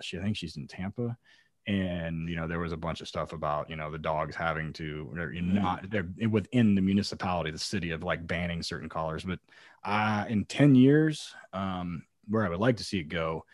she 0.00 0.18
I 0.18 0.22
think 0.22 0.36
she's 0.36 0.56
in 0.56 0.66
Tampa, 0.66 1.16
and 1.66 2.28
you 2.28 2.34
know 2.34 2.48
there 2.48 2.58
was 2.58 2.72
a 2.72 2.76
bunch 2.76 3.00
of 3.00 3.08
stuff 3.08 3.32
about 3.32 3.70
you 3.70 3.76
know 3.76 3.90
the 3.90 3.98
dogs 3.98 4.34
having 4.34 4.72
to 4.72 5.10
they're 5.14 5.32
not 5.32 5.88
they're 5.90 6.08
within 6.28 6.74
the 6.74 6.80
municipality, 6.80 7.50
the 7.50 7.58
city 7.58 7.90
of 7.90 8.02
like 8.02 8.26
banning 8.26 8.62
certain 8.62 8.88
collars. 8.88 9.24
But 9.24 9.38
uh, 9.84 10.24
in 10.28 10.44
ten 10.44 10.74
years, 10.74 11.34
um, 11.52 12.04
where 12.28 12.44
I 12.44 12.48
would 12.48 12.60
like 12.60 12.78
to 12.78 12.84
see 12.84 12.98
it 12.98 13.08
go 13.08 13.44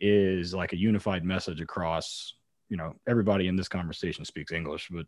is 0.00 0.52
like 0.52 0.72
a 0.72 0.78
unified 0.78 1.24
message 1.24 1.60
across 1.60 2.34
you 2.68 2.76
know 2.78 2.94
everybody 3.06 3.48
in 3.48 3.54
this 3.54 3.68
conversation 3.68 4.24
speaks 4.24 4.50
english 4.50 4.88
but 4.90 5.06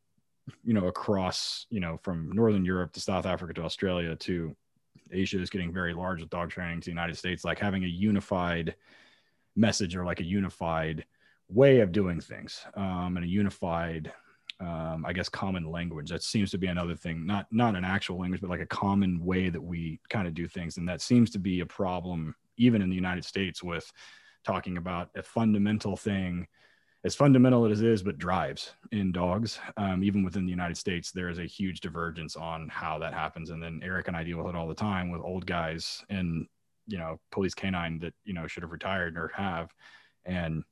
you 0.63 0.75
know 0.75 0.87
across 0.87 1.67
you 1.71 1.81
know 1.81 1.99
from 2.03 2.31
northern 2.33 2.65
europe 2.65 2.93
to 2.93 3.01
south 3.01 3.25
africa 3.25 3.55
to 3.55 3.63
australia 3.63 4.15
to 4.15 4.55
asia 5.11 5.41
is 5.41 5.49
getting 5.49 5.73
very 5.73 5.95
large 5.95 6.21
with 6.21 6.29
dog 6.29 6.51
training 6.51 6.79
to 6.79 6.85
the 6.85 6.91
united 6.91 7.17
states 7.17 7.43
like 7.43 7.59
having 7.59 7.83
a 7.85 7.89
unified 7.89 8.77
message 9.57 9.97
or 9.97 10.05
like 10.05 10.21
a 10.21 10.25
unified 10.25 11.07
way 11.55 11.81
of 11.81 11.93
doing 11.93 12.21
things 12.21 12.65
um, 12.75 13.17
and 13.17 13.25
a 13.25 13.29
unified 13.29 14.13
um, 14.61 15.05
I 15.07 15.13
guess 15.13 15.29
common 15.29 15.71
language. 15.71 16.11
That 16.11 16.23
seems 16.23 16.51
to 16.53 16.59
be 16.59 16.69
another 16.69 16.95
thing, 16.95 17.27
not 17.27 17.47
not 17.51 17.75
an 17.75 17.85
actual 17.85 18.19
language, 18.19 18.41
but 18.41 18.51
like 18.51 18.61
a 18.61 18.67
common 18.67 19.25
way 19.25 19.49
that 19.49 19.61
we 19.61 20.01
kind 20.09 20.29
of 20.29 20.35
do 20.35 20.47
things, 20.47 20.77
and 20.77 20.89
that 20.89 21.01
seems 21.01 21.31
to 21.31 21.39
be 21.39 21.61
a 21.61 21.67
problem 21.67 22.35
even 22.57 22.83
in 22.83 22.89
the 22.89 22.95
United 22.95 23.25
States 23.25 23.63
with 23.63 23.91
talking 24.45 24.77
about 24.77 25.11
a 25.17 25.23
fundamental 25.23 25.97
thing, 25.97 26.47
as 27.05 27.17
fundamental 27.17 27.67
as 27.67 27.81
it 27.81 27.89
is, 27.89 28.03
but 28.03 28.19
drives 28.19 28.73
in 28.93 29.11
dogs. 29.11 29.59
Um, 29.77 30.05
even 30.05 30.23
within 30.23 30.45
the 30.45 30.51
United 30.51 30.77
States, 30.77 31.11
there 31.11 31.29
is 31.29 31.39
a 31.39 31.47
huge 31.47 31.81
divergence 31.81 32.37
on 32.37 32.69
how 32.69 32.99
that 33.01 33.13
happens, 33.13 33.51
and 33.51 33.63
then 33.63 33.81
Eric 33.83 34.09
and 34.09 34.17
I 34.17 34.23
deal 34.23 34.39
with 34.39 34.55
it 34.55 34.57
all 34.57 34.69
the 34.69 34.75
time 34.75 35.11
with 35.11 35.23
old 35.23 35.47
guys 35.47 36.05
and 36.11 36.47
you 36.87 36.99
know 36.99 37.19
police 37.33 37.55
canine 37.55 37.99
that 37.99 38.15
you 38.25 38.35
know 38.35 38.47
should 38.47 38.63
have 38.63 38.73
retired 38.73 39.17
or 39.17 39.33
have, 39.35 39.73
and 40.25 40.63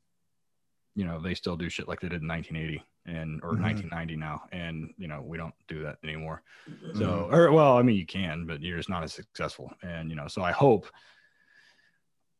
you 0.94 1.04
know 1.04 1.20
they 1.20 1.34
still 1.34 1.56
do 1.56 1.68
shit 1.68 1.88
like 1.88 2.00
they 2.00 2.08
did 2.08 2.22
in 2.22 2.28
1980 2.28 2.84
and 3.06 3.40
or 3.42 3.52
Mhm. 3.54 3.62
1990 3.62 4.16
now 4.16 4.42
and 4.52 4.92
you 4.99 5.08
know 5.08 5.22
we 5.22 5.37
don't 5.38 5.54
do 5.68 5.82
that 5.82 5.96
anymore 6.04 6.42
Mm-hmm. 6.70 6.99
so 6.99 7.28
or 7.32 7.50
well 7.52 7.76
i 7.78 7.82
mean 7.82 7.96
you 7.96 8.06
can 8.06 8.46
but 8.46 8.61
you're 8.62 8.76
just 8.76 8.88
not 8.90 9.02
as 9.02 9.12
successful 9.12 9.72
and 9.82 10.11
you 10.11 10.16
know 10.16 10.28
so 10.28 10.42
i 10.42 10.52
hope 10.52 10.87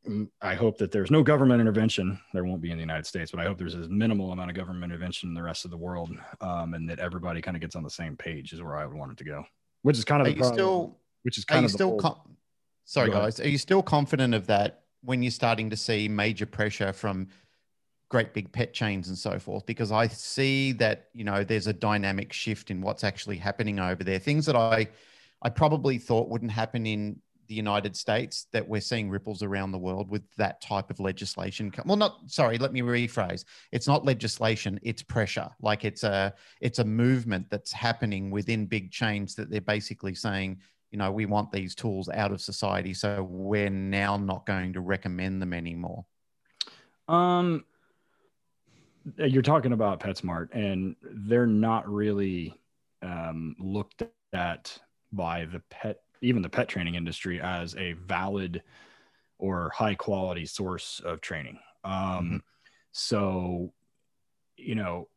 mm, 0.09 0.29
i 0.41 0.55
hope 0.55 0.79
that 0.79 0.93
there's 0.93 1.11
no 1.11 1.23
government 1.23 1.61
intervention 1.61 2.19
there 2.33 2.45
won't 2.45 2.61
be 2.61 2.71
in 2.71 2.77
the 2.77 2.83
united 2.83 3.07
states 3.07 3.31
but 3.31 3.41
i 3.41 3.45
hope 3.45 3.59
there's 3.59 3.75
as 3.75 3.89
minimal 3.89 4.33
amount 4.33 4.51
of 4.51 4.57
government 4.57 4.85
intervention 4.85 5.29
in 5.31 5.35
the 5.35 5.43
rest 5.43 5.65
of 5.65 5.71
the 5.71 5.77
world 5.77 6.11
um, 6.41 6.75
and 6.75 6.89
that 6.89 6.99
everybody 6.99 7.41
kind 7.41 7.57
of 7.57 7.61
gets 7.61 7.75
on 7.77 7.83
the 7.83 7.91
same 7.91 8.17
page 8.17 8.53
is 8.53 8.63
where 8.63 8.77
i 8.77 8.85
would 8.87 8.97
want 8.97 9.11
it 9.11 9.19
to 9.19 9.25
go 9.25 9.45
which 9.83 9.99
is 9.99 10.05
kind 10.05 10.21
of 10.21 10.27
Are 10.27 10.31
the 10.31 10.37
you 10.37 10.41
problem, 10.43 10.55
still 10.59 10.99
which 11.23 11.39
is 11.39 11.45
are 11.45 11.53
kind 11.55 11.63
you 11.63 11.67
of 11.67 11.71
still 11.73 11.89
whole- 11.91 11.99
com- 12.01 12.37
sorry 12.85 13.09
Go 13.09 13.13
ahead. 13.15 13.25
guys 13.25 13.41
are 13.41 13.49
you 13.49 13.59
still 13.59 13.83
confident 13.83 14.35
of 14.35 14.47
that 14.49 14.85
when 15.03 15.23
you're 15.23 15.31
starting 15.33 15.71
to 15.71 15.77
see 15.77 16.09
major 16.09 16.47
pressure 16.47 16.93
from 16.93 17.27
great 18.13 18.35
big 18.35 18.53
pet 18.53 18.75
chains 18.75 19.09
and 19.09 19.17
so 19.17 19.39
forth 19.39 19.65
because 19.65 19.91
i 19.91 20.07
see 20.07 20.71
that 20.73 21.09
you 21.15 21.25
know 21.25 21.43
there's 21.43 21.67
a 21.67 21.73
dynamic 21.73 22.31
shift 22.31 22.71
in 22.71 22.83
what's 22.83 23.05
actually 23.05 23.39
happening 23.39 23.81
over 23.81 24.05
there. 24.05 24.19
Things 24.19 24.45
that 24.45 24.55
i 24.55 24.87
i 25.41 25.49
probably 25.49 25.97
thought 25.97 26.29
wouldn't 26.29 26.51
happen 26.51 26.85
in 26.87 27.19
the 27.49 27.55
united 27.55 27.97
states 27.97 28.49
that 28.53 28.69
we're 28.69 28.83
seeing 28.83 29.09
ripples 29.09 29.43
around 29.43 29.73
the 29.73 29.79
world 29.79 30.11
with 30.11 30.23
that 30.37 30.61
type 30.61 30.91
of 30.91 31.01
legislation 31.01 31.73
well 31.87 31.97
not 31.97 32.19
sorry 32.27 32.59
let 32.59 32.71
me 32.75 32.83
rephrase. 32.83 33.47
It's 33.73 33.89
not 33.89 34.05
legislation 34.05 34.79
it's 34.83 35.03
pressure. 35.03 35.49
Like 35.63 35.87
it's 35.87 36.05
a 36.05 36.35
it's 36.61 36.81
a 36.81 36.85
movement 36.85 37.47
that's 37.49 37.73
happening 37.73 38.31
within 38.31 38.67
big 38.67 38.91
chains 38.91 39.35
that 39.37 39.51
they're 39.51 39.63
basically 39.77 40.15
saying 40.15 40.61
you 40.91 40.99
know 40.99 41.11
we 41.11 41.25
want 41.25 41.51
these 41.51 41.75
tools 41.75 42.11
out 42.11 42.31
of 42.31 42.43
society 42.43 42.93
so 42.93 43.23
we're 43.23 43.71
now 43.71 44.19
not 44.19 44.45
going 44.45 44.75
to 44.75 44.83
recommend 44.83 45.41
them 45.41 45.55
anymore. 45.55 46.05
Um, 47.09 47.65
you're 49.19 49.43
talking 49.43 49.73
about 49.73 50.01
PetSmart, 50.01 50.49
and 50.53 50.97
they're 51.03 51.47
not 51.47 51.89
really 51.89 52.61
um, 53.03 53.57
looked 53.59 54.03
at 54.33 54.79
by 55.13 55.45
the 55.45 55.61
pet, 55.71 56.01
even 56.21 56.43
the 56.43 56.49
pet 56.49 56.69
training 56.69 56.95
industry, 56.95 57.41
as 57.41 57.75
a 57.77 57.93
valid 57.95 58.63
or 59.39 59.71
high 59.71 59.95
quality 59.95 60.47
source 60.47 61.01
of 61.05 61.21
training. 61.21 61.59
Um, 61.85 62.43
So, 62.93 63.73
you 64.57 64.75
know, 64.75 65.09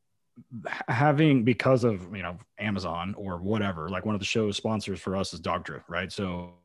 having 0.87 1.43
because 1.43 1.83
of 1.83 2.15
you 2.15 2.23
know 2.23 2.37
Amazon 2.57 3.13
or 3.17 3.37
whatever, 3.37 3.89
like 3.89 4.05
one 4.05 4.15
of 4.15 4.19
the 4.19 4.25
show's 4.25 4.57
sponsors 4.57 4.99
for 4.99 5.15
us 5.15 5.33
is 5.33 5.41
Dogtra, 5.41 5.83
right? 5.87 6.11
So, 6.11 6.55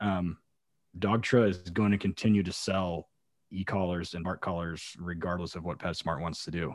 um, 0.00 0.38
Dogtra 0.98 1.48
is 1.48 1.58
going 1.70 1.90
to 1.92 1.98
continue 1.98 2.42
to 2.42 2.52
sell 2.52 3.08
e-collars 3.50 4.14
and 4.14 4.24
bark 4.24 4.40
collars 4.40 4.96
regardless 4.98 5.54
of 5.54 5.64
what 5.64 5.78
PetSmart 5.78 6.20
wants 6.20 6.44
to 6.44 6.50
do. 6.50 6.74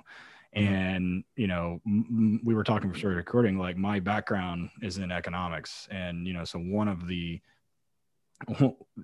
Mm-hmm. 0.55 0.73
And 0.73 1.23
you 1.35 1.47
know, 1.47 1.81
m- 1.85 2.05
m- 2.09 2.41
we 2.43 2.53
were 2.53 2.63
talking 2.63 2.91
before 2.91 3.11
recording. 3.11 3.57
Like 3.57 3.77
my 3.77 3.99
background 3.99 4.69
is 4.81 4.97
in 4.97 5.11
economics, 5.11 5.87
and 5.91 6.25
you 6.25 6.33
know, 6.33 6.45
so 6.45 6.59
one 6.59 6.87
of 6.87 7.07
the 7.07 7.41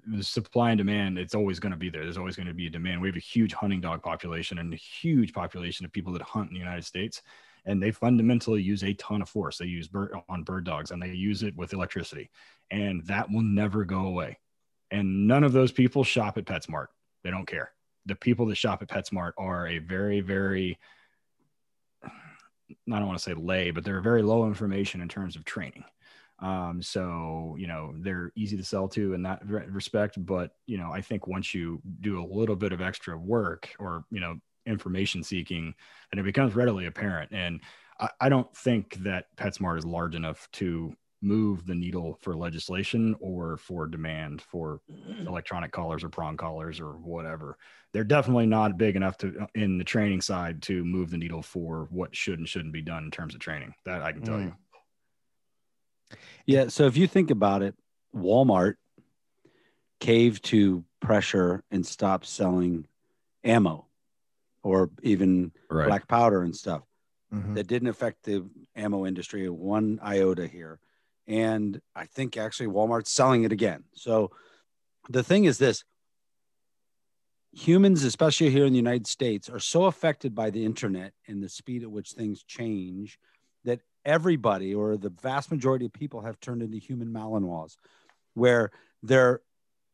the 0.08 0.24
supply 0.24 0.72
and 0.72 0.78
demand, 0.78 1.18
it's 1.18 1.36
always 1.36 1.60
going 1.60 1.72
to 1.72 1.78
be 1.78 1.90
there. 1.90 2.04
There's 2.04 2.18
always 2.18 2.36
going 2.36 2.48
to 2.48 2.54
be 2.54 2.68
a 2.68 2.70
demand. 2.70 3.02
We 3.02 3.08
have 3.08 3.16
a 3.16 3.20
huge 3.20 3.54
hunting 3.54 3.82
dog 3.82 4.04
population 4.04 4.58
and 4.58 4.74
a 4.74 4.78
huge 4.78 5.34
population 5.34 5.86
of 5.86 5.92
people 5.92 6.14
that 6.14 6.22
hunt 6.22 6.50
in 6.50 6.54
the 6.54 6.60
United 6.60 6.86
States, 6.86 7.22
and 7.66 7.82
they 7.82 7.92
fundamentally 7.92 8.62
use 8.62 8.84
a 8.84 8.94
ton 8.94 9.22
of 9.22 9.30
force. 9.30 9.58
They 9.58 9.66
use 9.66 9.88
bird 9.88 10.14
on 10.30 10.44
bird 10.44 10.64
dogs, 10.64 10.92
and 10.92 11.02
they 11.02 11.14
use 11.14 11.44
it 11.44 11.56
with 11.56 11.74
electricity, 11.74 12.30
and 12.70 13.06
that 13.08 13.30
will 13.30 13.42
never 13.42 13.84
go 13.84 14.06
away. 14.06 14.38
And 14.90 15.28
none 15.28 15.44
of 15.44 15.54
those 15.54 15.72
people 15.72 16.04
shop 16.04 16.38
at 16.38 16.46
PetSmart. 16.46 16.88
They 17.24 17.32
don't 17.32 17.48
care. 17.48 17.72
The 18.06 18.16
people 18.16 18.48
that 18.48 18.56
shop 18.56 18.82
at 18.82 18.88
PetSmart 18.88 19.34
are 19.38 19.68
a 19.68 19.78
very, 19.78 20.22
very 20.22 20.80
I 22.92 22.98
don't 23.00 23.08
want 23.08 23.20
to 23.20 23.24
say 23.24 23.34
lay, 23.34 23.72
but 23.72 23.84
they're 23.84 24.02
very 24.02 24.22
low 24.22 24.46
information 24.48 25.02
in 25.02 25.10
terms 25.10 25.36
of 25.36 25.46
training. 25.46 25.84
Um, 26.40 26.82
so 26.82 27.56
you 27.60 27.68
know 27.68 27.94
they're 27.98 28.32
easy 28.36 28.58
to 28.58 28.64
sell 28.64 28.88
to 28.90 29.14
in 29.14 29.22
that 29.24 29.46
respect. 29.46 30.24
But 30.26 30.56
you 30.66 30.78
know 30.78 30.92
I 30.92 31.02
think 31.02 31.28
once 31.28 31.54
you 31.54 31.82
do 32.00 32.22
a 32.22 32.26
little 32.26 32.56
bit 32.56 32.74
of 32.74 32.82
extra 32.82 33.18
work 33.18 33.70
or 33.80 34.06
you 34.10 34.20
know 34.20 34.38
information 34.66 35.24
seeking, 35.24 35.74
then 36.12 36.20
it 36.20 36.24
becomes 36.24 36.56
readily 36.56 36.86
apparent. 36.88 37.32
And 37.32 37.62
I, 38.00 38.10
I 38.22 38.30
don't 38.30 38.54
think 38.56 38.96
that 39.04 39.36
PetSmart 39.38 39.78
is 39.78 39.86
large 39.86 40.16
enough 40.16 40.48
to 40.54 40.96
move 41.22 41.66
the 41.66 41.76
needle 41.76 42.18
for 42.22 42.36
legislation 42.36 43.16
or 43.20 43.58
for 43.58 43.86
demand 43.88 44.42
for 44.42 44.82
mm. 44.92 45.28
electronic 45.28 45.72
collars 45.72 46.04
or 46.04 46.10
prong 46.10 46.36
collars 46.36 46.80
or 46.80 46.94
whatever. 46.94 47.58
They're 47.94 48.04
definitely 48.04 48.48
not 48.48 48.78
big 48.78 48.96
enough 48.96 49.18
to 49.20 49.42
uh, 49.42 49.48
in 49.54 49.78
the 49.78 49.84
training 49.84 50.22
side 50.22 50.62
to 50.64 50.84
move 50.84 51.12
the 51.12 51.18
needle 51.18 51.42
for 51.42 51.88
what 51.92 52.16
should 52.16 52.40
and 52.40 52.50
shouldn't 52.50 52.74
be 52.74 52.82
done 52.82 53.04
in 53.04 53.12
terms 53.12 53.36
of 53.36 53.42
training. 53.42 53.74
That 53.86 54.02
I 54.02 54.12
can 54.12 54.24
tell 54.24 54.40
you. 54.40 54.56
Mm. 56.12 56.18
Yeah. 56.46 56.68
So 56.68 56.86
if 56.86 56.98
you 56.98 57.08
think 57.08 57.32
about 57.32 57.62
it, 57.62 57.76
Walmart 58.16 58.76
caved 60.00 60.44
to 60.46 60.84
pressure 61.00 61.64
and 61.72 61.86
stopped 61.86 62.26
selling 62.26 62.88
ammo 63.44 63.86
or 64.64 64.90
even 65.04 65.52
Right. 65.70 65.88
black 65.88 66.08
powder 66.08 66.42
and 66.42 66.56
stuff. 66.56 66.84
Mhm. 67.32 67.56
That 67.56 67.68
didn't 67.68 67.88
affect 67.88 68.24
the 68.24 68.50
ammo 68.76 69.06
industry 69.06 69.48
one 69.50 70.00
iota 70.04 70.48
here. 70.48 70.80
And 71.32 71.82
I 71.96 72.08
think 72.08 72.36
actually 72.36 72.68
Walmart's 72.68 73.10
selling 73.10 73.46
it 73.46 73.54
again. 73.54 73.86
So 73.94 74.32
the 75.10 75.24
thing 75.24 75.46
is 75.46 75.58
this 75.58 75.86
humans, 77.54 78.04
especially 78.04 78.50
here 78.50 78.66
in 78.66 78.74
the 78.74 78.78
United 78.78 79.08
States, 79.08 79.50
are 79.50 79.60
so 79.60 79.86
affected 79.86 80.36
by 80.36 80.50
the 80.50 80.66
internet 80.66 81.14
and 81.30 81.42
the 81.42 81.48
speed 81.48 81.84
at 81.84 81.92
which 81.92 82.12
things 82.12 82.44
change 82.44 83.18
that 83.64 83.80
everybody 84.04 84.76
or 84.76 84.98
the 84.98 85.10
vast 85.22 85.52
majority 85.52 85.86
of 85.86 85.94
people 85.94 86.20
have 86.20 86.38
turned 86.42 86.62
into 86.62 86.78
human 86.78 87.08
Malinois, 87.08 87.78
where 88.34 88.70
they're 89.02 89.40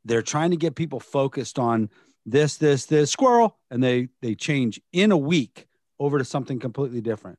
they're 0.05 0.23
trying 0.23 0.51
to 0.51 0.57
get 0.57 0.73
people 0.73 0.99
focused 0.99 1.59
on 1.59 1.89
this, 2.25 2.57
this, 2.57 2.85
this 2.85 3.11
squirrel, 3.11 3.57
and 3.69 3.83
they 3.83 4.07
they 4.21 4.33
change 4.33 4.81
in 4.91 5.11
a 5.11 5.17
week 5.17 5.67
over 5.99 6.17
to 6.17 6.25
something 6.25 6.57
completely 6.57 7.01
different. 7.01 7.37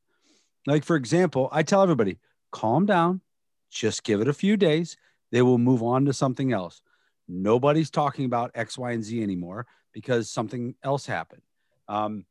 Like 0.69 0.85
for 0.85 0.95
example, 0.95 1.49
I 1.51 1.65
tell 1.65 1.83
everybody, 1.83 2.19
calm 2.53 2.87
down, 2.87 3.23
just 3.71 4.05
give 4.05 4.21
it 4.21 4.29
a 4.29 4.33
few 4.33 4.57
days. 4.57 4.97
They 5.31 5.43
will 5.43 5.59
move 5.59 5.83
on 5.83 6.05
to 6.07 6.13
something 6.13 6.53
else. 6.53 6.81
Nobody's 7.29 7.91
talking 7.91 8.25
about 8.25 8.53
X, 8.55 8.79
Y, 8.79 8.93
and 8.93 9.05
Z 9.05 9.23
anymore 9.23 9.67
because 9.93 10.31
something 10.31 10.75
else 10.83 11.05
happened. 11.07 11.43
Um, 11.89 12.25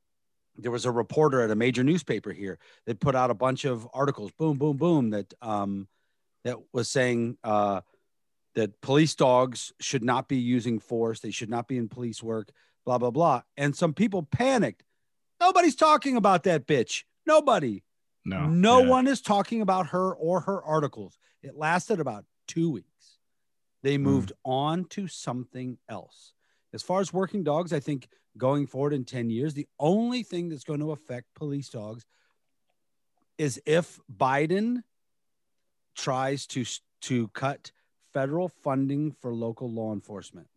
there 0.57 0.71
was 0.71 0.85
a 0.85 0.91
reporter 0.91 1.41
at 1.41 1.51
a 1.51 1.55
major 1.55 1.83
newspaper 1.83 2.31
here 2.31 2.57
that 2.85 2.99
put 2.99 3.15
out 3.15 3.29
a 3.29 3.35
bunch 3.35 3.65
of 3.65 3.87
articles, 3.93 4.31
boom, 4.31 4.57
boom, 4.57 4.77
boom, 4.77 5.11
that 5.11 5.31
um, 5.41 5.87
that 6.43 6.57
was 6.73 6.89
saying 6.89 7.37
uh, 7.43 7.81
that 8.55 8.81
police 8.81 9.13
dogs 9.13 9.71
should 9.79 10.03
not 10.03 10.27
be 10.27 10.37
using 10.37 10.79
force, 10.79 11.19
they 11.19 11.31
should 11.31 11.49
not 11.49 11.67
be 11.67 11.77
in 11.77 11.87
police 11.87 12.23
work, 12.23 12.49
blah 12.85 12.97
blah 12.97 13.11
blah. 13.11 13.41
And 13.55 13.75
some 13.75 13.93
people 13.93 14.23
panicked. 14.23 14.83
Nobody's 15.39 15.75
talking 15.75 16.17
about 16.17 16.43
that 16.43 16.65
bitch. 16.65 17.03
Nobody. 17.27 17.83
No. 18.27 18.47
No 18.47 18.81
Yeah. 18.81 18.89
one 18.89 19.07
is 19.07 19.21
talking 19.21 19.61
about 19.61 19.87
her 19.87 20.13
or 20.13 20.41
her 20.41 20.61
articles. 20.61 21.17
It 21.41 21.55
lasted 21.55 21.99
about 21.99 22.25
two 22.45 22.69
weeks. 22.69 23.19
They 23.83 23.95
hmm. 23.95 24.03
moved 24.03 24.33
on 24.43 24.85
to 24.85 25.07
something 25.07 25.77
else. 25.87 26.33
As 26.73 26.83
far 26.83 26.99
as 26.99 27.13
working 27.13 27.43
dogs, 27.43 27.71
I 27.71 27.79
think 27.79 28.09
going 28.37 28.67
forward 28.67 28.93
in 28.93 29.05
10 29.05 29.29
years, 29.29 29.53
the 29.53 29.67
only 29.79 30.23
thing 30.23 30.49
that's 30.49 30.65
going 30.65 30.81
to 30.81 30.91
affect 30.91 31.33
police 31.33 31.69
dogs 31.69 32.05
is 33.37 33.61
if 33.65 33.99
Biden 34.13 34.83
tries 35.95 36.45
to 36.47 36.65
to 36.99 37.27
cut 37.29 37.71
federal 38.13 38.49
funding 38.49 39.11
for 39.11 39.33
local 39.33 39.71
law 39.71 39.93
enforcement. 39.93 40.47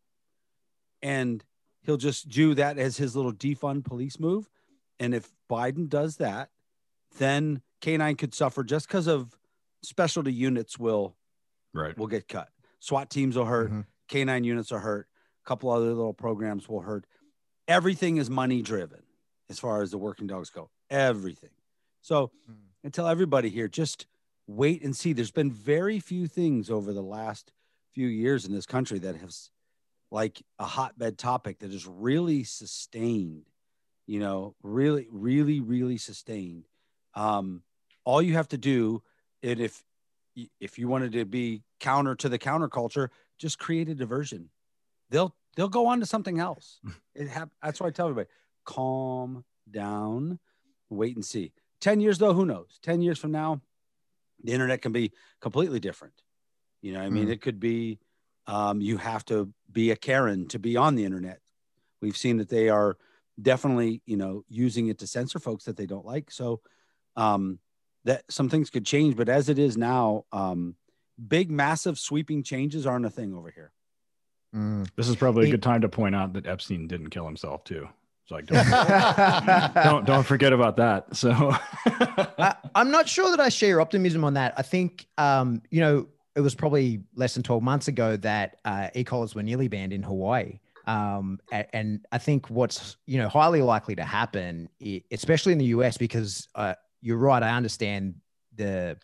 And 1.03 1.45
he'll 1.83 1.97
just 1.97 2.29
do 2.29 2.55
that 2.55 2.79
as 2.79 2.97
his 2.97 3.15
little 3.15 3.33
defund 3.33 3.85
police 3.85 4.19
move. 4.19 4.49
And 4.99 5.15
if 5.15 5.31
Biden 5.49 5.89
does 5.89 6.17
that, 6.17 6.50
then 7.19 7.62
canine 7.81 8.17
could 8.17 8.35
suffer 8.35 8.62
just 8.62 8.87
because 8.88 9.07
of 9.07 9.38
specialty 9.83 10.33
units 10.33 10.79
will 10.79 11.17
Right. 11.73 11.97
will 11.97 12.07
get 12.09 12.26
cut. 12.29 12.50
SWAT 12.81 13.11
teams 13.11 13.37
will 13.37 13.45
hurt. 13.45 13.71
Mhm. 13.71 13.87
Canine 14.09 14.45
units 14.45 14.73
are 14.73 14.81
hurt. 14.81 15.09
A 15.45 15.49
couple 15.49 15.71
other 15.71 15.87
little 15.87 16.14
programs 16.14 16.69
will 16.69 16.81
hurt. 16.81 17.07
Everything 17.69 18.17
is 18.17 18.29
money 18.29 18.61
driven 18.62 19.02
as 19.49 19.59
far 19.59 19.83
as 19.83 19.90
the 19.90 19.99
working 19.99 20.26
dogs 20.26 20.50
go. 20.50 20.71
Everything. 20.88 21.50
So 22.00 22.33
and 22.83 22.93
tell 22.93 23.07
everybody 23.07 23.50
here 23.50 23.69
just 23.69 24.07
wait 24.47 24.83
and 24.83 24.97
see. 24.97 25.12
There's 25.12 25.31
been 25.31 25.52
very 25.52 26.00
few 26.00 26.26
things 26.26 26.71
over 26.71 26.93
the 26.93 27.02
last 27.02 27.52
few 27.93 28.09
years 28.09 28.45
in 28.45 28.52
this 28.52 28.67
country 28.67 28.99
that 29.00 29.17
have 29.17 29.33
like 30.11 30.43
a 30.59 30.64
hotbed 30.64 31.19
topic 31.19 31.61
that 31.61 31.73
is 31.73 31.87
really 31.87 32.43
sustained, 32.43 33.49
you 34.07 34.19
know, 34.19 34.57
really, 34.62 35.07
really, 35.11 35.61
really 35.61 35.99
sustained. 35.99 36.67
Um, 37.14 37.62
all 38.05 38.23
you 38.23 38.35
have 38.35 38.49
to 38.49 38.59
do, 38.59 39.02
and 39.43 39.61
if 39.61 39.83
if 40.61 40.79
you 40.79 40.88
wanted 40.88 41.12
to 41.12 41.25
be 41.25 41.62
counter 41.81 42.14
to 42.14 42.29
the 42.29 42.38
counterculture, 42.38 43.09
just 43.38 43.59
create 43.59 43.88
a 43.88 43.95
diversion. 43.95 44.50
They'll 45.11 45.35
they'll 45.57 45.69
go 45.69 45.87
on 45.87 46.00
to 46.00 46.07
something 46.07 46.38
else. 46.38 46.81
It 47.14 47.29
ha- 47.29 47.49
that's 47.62 47.81
why 47.81 47.88
I 47.88 47.90
tell 47.90 48.07
everybody, 48.07 48.29
calm 48.64 49.45
down, 49.71 50.38
wait 50.88 51.17
and 51.17 51.25
see. 51.25 51.52
10 51.81 52.00
years 52.00 52.19
though, 52.19 52.33
who 52.33 52.47
knows? 52.47 52.79
10 52.83 53.02
years 53.02 53.19
from 53.19 53.33
now, 53.33 53.61
the 54.43 54.52
internet 54.52 54.81
can 54.81 54.93
be 54.93 55.12
completely 55.40 55.81
different. 55.81 56.14
You 56.83 56.93
know, 56.93 57.00
I 57.00 57.11
mean, 57.11 57.26
mm. 57.26 57.33
it 57.33 57.43
could 57.43 57.61
be 57.61 57.99
um, 58.47 58.81
you 58.81 58.97
have 58.97 59.25
to 59.26 59.52
be 59.71 59.90
a 59.90 59.97
Karen 59.97 60.49
to 60.49 60.59
be 60.59 60.76
on 60.76 60.95
the 60.95 61.05
internet. 61.05 61.40
We've 62.00 62.17
seen 62.17 62.38
that 62.38 62.49
they 62.49 62.69
are 62.69 62.97
definitely, 63.40 64.02
you 64.07 64.17
know, 64.17 64.45
using 64.49 64.88
it 64.88 64.99
to 64.99 65.07
censor 65.07 65.38
folks 65.38 65.64
that 65.64 65.76
they 65.76 65.87
don't 65.87 66.07
like. 66.07 66.31
So 66.31 66.61
um, 67.17 67.59
that 68.05 68.25
some 68.31 68.49
things 68.49 68.71
could 68.71 68.87
change, 68.87 69.17
but 69.17 69.29
as 69.29 69.49
it 69.49 69.59
is 69.59 69.76
now, 69.76 70.25
um, 70.33 70.75
big, 71.29 71.50
massive, 71.50 71.99
sweeping 71.99 72.43
changes 72.43 72.87
aren't 72.87 73.07
a 73.07 73.11
thing 73.11 73.35
over 73.35 73.50
here. 73.50 73.73
Mm. 74.55 74.88
This 74.97 75.09
is 75.09 75.17
probably 75.17 75.49
a 75.49 75.50
good 75.50 75.62
time 75.62 75.83
to 75.83 75.88
point 75.88 76.14
out 76.14 76.33
that 76.33 76.47
Epstein 76.47 76.88
didn't 76.88 77.11
kill 77.11 77.25
himself 77.25 77.64
too. 77.64 77.88
So 78.26 78.37
like, 78.37 78.47
don't, 78.47 79.75
don't, 79.85 80.07
don't 80.07 80.25
forget 80.25 80.52
about 80.52 80.76
that. 80.76 81.14
So 81.14 81.55
I, 81.87 82.55
am 82.75 82.90
not 82.90 83.09
sure 83.09 83.31
that 83.31 83.40
I 83.40 83.49
share 83.49 83.69
your 83.69 83.81
optimism 83.81 84.25
on 84.25 84.35
that. 84.35 84.55
I 84.57 84.62
think, 84.62 85.07
um, 85.19 85.62
you 85.71 85.81
know, 85.81 86.09
it 86.37 86.40
was 86.40 86.55
probably 86.55 87.02
less 87.14 87.35
than 87.35 87.43
12 87.43 87.62
months 87.62 87.88
ago 87.88 88.17
that 88.19 88.59
uh, 88.64 88.88
e-collars 88.95 89.35
were 89.35 89.43
nearly 89.43 89.69
banned 89.69 89.93
in 89.93 90.02
Hawaii. 90.02 90.61
Um, 90.87 91.40
and, 91.52 91.67
and, 91.73 92.07
I 92.11 92.19
think 92.19 92.49
what's, 92.49 92.97
you 93.07 93.19
know, 93.19 93.29
highly 93.29 93.62
likely 93.62 93.95
to 93.97 94.05
happen, 94.05 94.69
especially 95.12 95.52
in 95.52 95.59
the 95.59 95.67
US, 95.67 95.99
because 95.99 96.49
uh, 96.55 96.75
you're 97.00 97.16
right. 97.16 97.42
I 97.42 97.57
understand 97.57 98.16
the, 98.54 98.97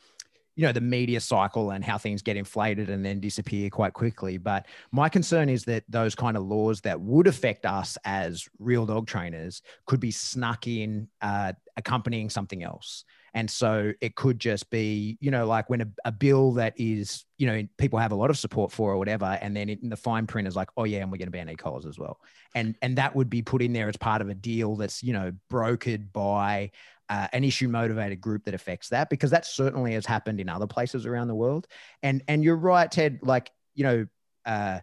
you 0.57 0.67
know 0.67 0.73
the 0.73 0.81
media 0.81 1.21
cycle 1.21 1.71
and 1.71 1.85
how 1.85 1.99
things 1.99 2.23
get 2.23 2.37
inflated 2.37 2.89
and 2.89 3.05
then 3.05 3.21
disappear 3.21 3.69
quite 3.71 3.93
quickly 3.93 4.39
but 4.39 4.67
my 4.91 5.09
concern 5.09 5.49
is 5.49 5.65
that 5.65 5.85
those 5.89 6.15
kind 6.15 6.37
of 6.37 6.45
laws 6.45 6.81
that 6.81 6.99
would 7.01 7.27
affect 7.27 7.67
us 7.67 7.97
as 8.05 8.49
real 8.59 8.87
dog 8.87 9.07
trainers 9.07 9.61
could 9.87 10.01
be 10.01 10.11
snuck 10.11 10.67
in 10.67 11.09
uh, 11.21 11.53
accompanying 11.77 12.31
something 12.31 12.63
else 12.63 13.05
and 13.35 13.51
so 13.51 13.93
it 14.01 14.17
could 14.17 14.41
just 14.41 14.71
be 14.71 15.19
you 15.21 15.31
know 15.31 15.47
like 15.47 15.69
when 15.69 15.83
a, 15.83 15.87
a 16.07 16.13
bill 16.13 16.53
that 16.53 16.73
is 16.79 17.27
you 17.37 17.47
know 17.47 17.63
people 17.77 17.99
have 17.99 18.13
a 18.13 18.17
lot 18.17 18.31
of 18.31 18.39
support 18.39 18.73
for 18.73 18.93
or 18.93 18.97
whatever 18.97 19.39
and 19.43 19.55
then 19.55 19.69
in 19.69 19.91
the 19.91 19.97
fine 19.97 20.27
print 20.27 20.49
is 20.49 20.57
like 20.57 20.71
oh 20.79 20.85
yeah 20.85 21.01
and 21.01 21.13
we're 21.13 21.19
going 21.19 21.27
to 21.27 21.33
ban 21.33 21.49
e-collars 21.49 21.85
as 21.85 21.99
well 21.99 22.19
and 22.55 22.75
and 22.81 22.97
that 22.97 23.15
would 23.15 23.29
be 23.29 23.43
put 23.43 23.61
in 23.61 23.75
there 23.75 23.89
as 23.89 23.97
part 23.97 24.23
of 24.23 24.31
a 24.31 24.35
deal 24.35 24.75
that's 24.75 25.03
you 25.03 25.13
know 25.13 25.31
brokered 25.53 26.11
by 26.13 26.71
uh, 27.09 27.29
an 27.33 27.45
issue 27.45 27.69
motivated 27.69 28.21
group 28.21 28.45
that 28.45 28.55
affects 28.55 28.89
that 28.89 29.11
because 29.11 29.31
that 29.31 29.47
certainly 29.47 29.95
has 29.95 30.07
happened 30.07 30.41
in 30.41 30.49
other 30.49 30.67
places 30.67 31.07
around 31.07 31.29
the 31.29 31.35
world. 31.35 31.67
And 32.03 32.23
and 32.29 32.43
you're 32.43 32.57
right 32.57 32.91
ted 32.91 33.21
like 33.23 33.51
you 33.75 33.85
know 33.85 34.07
uh, 34.45 34.81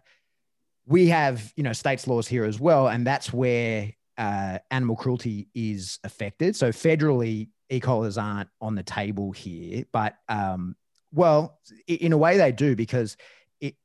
we 0.86 1.08
have 1.08 1.52
you 1.56 1.62
know 1.62 1.72
states 1.72 2.06
laws 2.06 2.26
here 2.28 2.44
as 2.44 2.58
well 2.58 2.88
and 2.88 3.06
that's 3.06 3.32
where 3.32 3.92
uh, 4.16 4.58
animal 4.70 4.96
cruelty 4.96 5.48
is 5.54 5.98
affected. 6.04 6.56
So 6.56 6.70
federally 6.70 7.48
e-collars 7.70 8.18
aren't 8.18 8.48
on 8.60 8.74
the 8.74 8.82
table 8.82 9.32
here 9.32 9.84
but 9.92 10.16
um, 10.28 10.76
well 11.12 11.58
in 11.86 12.12
a 12.12 12.18
way 12.18 12.36
they 12.36 12.52
do 12.52 12.76
because 12.76 13.16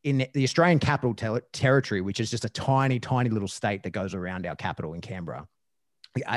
in 0.03 0.27
the 0.33 0.43
australian 0.43 0.79
capital 0.79 1.13
territory 1.53 2.01
which 2.01 2.19
is 2.19 2.29
just 2.29 2.43
a 2.43 2.49
tiny 2.49 2.99
tiny 2.99 3.29
little 3.29 3.47
state 3.47 3.83
that 3.83 3.91
goes 3.91 4.13
around 4.13 4.45
our 4.45 4.55
capital 4.55 4.93
in 4.93 4.99
canberra 4.99 5.47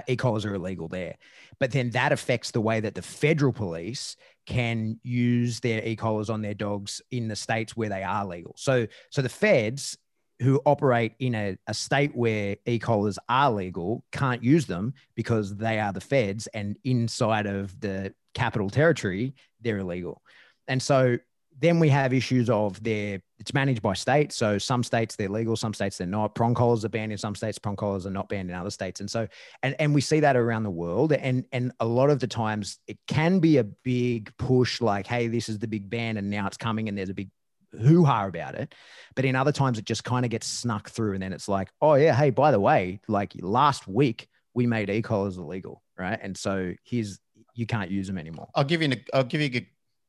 e-collars 0.09 0.45
uh, 0.45 0.51
are 0.51 0.55
illegal 0.55 0.89
there. 0.89 1.17
But 1.59 1.73
then 1.73 1.91
that 1.91 2.13
affects 2.13 2.51
the 2.51 2.61
way 2.61 2.81
that 2.81 2.95
the 2.95 3.03
federal 3.03 3.53
police 3.53 4.17
can 4.47 4.99
use 5.03 5.61
their 5.61 5.85
e-collars 5.85 6.31
on 6.31 6.43
their 6.43 6.55
dogs 6.55 7.01
in 7.11 7.29
the 7.29 7.37
states 7.37 7.77
where 7.77 7.89
they 7.89 8.03
are 8.03 8.25
legal. 8.27 8.55
So, 8.57 8.87
so 9.11 9.23
the 9.23 9.29
feds 9.29 9.97
who 10.41 10.61
operate 10.67 11.13
in 11.21 11.35
a, 11.35 11.57
a 11.69 11.75
state 11.75 12.15
where 12.17 12.57
e-collars 12.67 13.19
are 13.29 13.51
legal 13.51 14.05
can't 14.11 14.43
use 14.43 14.67
them 14.67 14.95
because 15.15 15.57
they 15.57 15.79
are 15.79 15.93
the 15.93 16.01
feds 16.01 16.49
and 16.49 16.77
inside 16.85 17.47
of 17.47 17.79
the 17.81 18.13
capital 18.35 18.69
territory, 18.69 19.35
they're 19.61 19.79
illegal. 19.79 20.21
And 20.67 20.83
so 20.83 21.19
then 21.63 21.79
we 21.79 21.89
have 21.89 22.13
issues 22.13 22.51
of 22.51 22.83
their 22.83 23.21
it's 23.39 23.55
managed 23.55 23.83
by 23.83 23.95
state. 23.95 24.33
So 24.33 24.59
some 24.59 24.83
states 24.83 25.17
they're 25.17 25.29
legal, 25.29 25.57
some 25.57 25.73
states 25.75 25.99
they're 25.99 26.07
not. 26.07 26.35
Prong 26.35 26.55
collars 26.55 26.85
are 26.85 26.89
banned 26.89 27.13
in 27.13 27.19
some 27.19 27.35
states, 27.35 27.59
prong 27.59 27.77
collars 27.77 28.05
are 28.07 28.11
not 28.11 28.29
banned 28.29 28.51
in 28.51 28.57
other 28.57 28.71
states. 28.71 29.01
And 29.01 29.11
so 29.11 29.27
and 29.63 29.75
and 29.79 29.95
we 29.95 30.01
see 30.01 30.21
that 30.21 30.37
around 30.37 30.65
the 30.65 30.71
world. 30.71 31.13
And 31.13 31.45
and 31.53 31.73
a 31.81 31.87
lot 31.87 32.11
of 32.11 32.21
the 32.21 32.27
times 32.27 32.79
it 32.87 32.99
can 33.07 33.39
be 33.39 33.59
a 33.59 33.65
big 33.65 34.37
push, 34.37 34.81
like, 34.81 35.07
hey, 35.07 35.29
this 35.29 35.49
is 35.49 35.59
the 35.59 35.69
big 35.69 35.89
ban, 35.89 36.17
and 36.17 36.29
now 36.31 36.47
it's 36.47 36.57
coming, 36.57 36.89
and 36.89 36.99
there's 36.99 37.11
a 37.11 37.15
big 37.15 37.31
hoo-ha 37.73 38.27
about 38.27 38.55
it. 38.55 38.75
But 39.15 39.25
in 39.25 39.35
other 39.37 39.53
times 39.53 39.79
it 39.79 39.85
just 39.85 40.05
kind 40.05 40.25
of 40.25 40.31
gets 40.31 40.47
snuck 40.47 40.91
through, 40.91 41.15
and 41.15 41.23
then 41.23 41.33
it's 41.33 41.49
like, 41.49 41.71
oh 41.81 41.95
yeah, 41.95 42.15
hey, 42.15 42.31
by 42.31 42.51
the 42.51 42.61
way, 42.61 43.01
like 43.09 43.33
last 43.41 43.87
week 43.87 44.29
we 44.55 44.67
made 44.67 44.91
e-collars 44.91 45.39
illegal, 45.39 45.83
right? 45.97 46.19
And 46.21 46.37
so 46.37 46.75
here's 46.85 47.19
you 47.55 47.67
can't 47.67 47.91
use 47.91 48.07
them 48.07 48.19
anymore. 48.19 48.49
I'll 48.55 48.65
give 48.65 48.83
you 48.83 48.93
I'll 49.15 49.25
give 49.25 49.41
you 49.41 49.67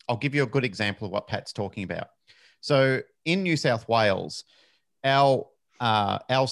I'll 0.07 0.17
give 0.17 0.35
you 0.35 0.43
a 0.43 0.47
good 0.47 0.65
example 0.65 1.05
of 1.05 1.11
what 1.11 1.27
Pat's 1.27 1.53
talking 1.53 1.83
about. 1.83 2.07
So 2.61 3.01
in 3.25 3.43
New 3.43 3.57
South 3.57 3.87
Wales, 3.87 4.43
our 5.03 5.47
uh, 5.79 6.19
our 6.29 6.47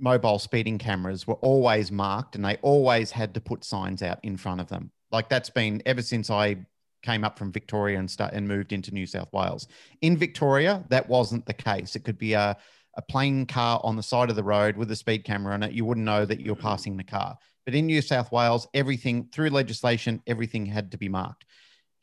mobile 0.00 0.38
speeding 0.38 0.78
cameras 0.78 1.26
were 1.26 1.34
always 1.34 1.92
marked, 1.92 2.34
and 2.34 2.44
they 2.44 2.56
always 2.56 3.10
had 3.10 3.34
to 3.34 3.40
put 3.40 3.64
signs 3.64 4.02
out 4.02 4.18
in 4.22 4.36
front 4.36 4.60
of 4.60 4.68
them. 4.68 4.90
Like 5.12 5.28
that's 5.28 5.50
been 5.50 5.82
ever 5.86 6.02
since 6.02 6.30
I 6.30 6.56
came 7.02 7.22
up 7.22 7.38
from 7.38 7.52
Victoria 7.52 7.98
and 7.98 8.10
start 8.10 8.32
and 8.32 8.48
moved 8.48 8.72
into 8.72 8.92
New 8.92 9.06
South 9.06 9.32
Wales. 9.32 9.68
In 10.00 10.16
Victoria, 10.16 10.82
that 10.88 11.08
wasn't 11.08 11.46
the 11.46 11.52
case. 11.52 11.94
It 11.94 12.04
could 12.04 12.18
be 12.18 12.32
a 12.32 12.56
a 12.96 13.02
plain 13.02 13.46
car 13.46 13.80
on 13.82 13.96
the 13.96 14.02
side 14.02 14.30
of 14.30 14.36
the 14.36 14.44
road 14.44 14.76
with 14.76 14.90
a 14.90 14.96
speed 14.96 15.24
camera 15.24 15.52
on 15.52 15.62
it, 15.62 15.72
you 15.72 15.84
wouldn't 15.84 16.04
know 16.04 16.24
that 16.24 16.40
you're 16.40 16.54
passing 16.54 16.96
the 16.96 17.04
car. 17.04 17.36
But 17.64 17.74
in 17.74 17.86
New 17.86 18.02
South 18.02 18.30
Wales, 18.30 18.68
everything 18.74 19.28
through 19.32 19.50
legislation, 19.50 20.22
everything 20.26 20.66
had 20.66 20.90
to 20.92 20.98
be 20.98 21.08
marked 21.08 21.44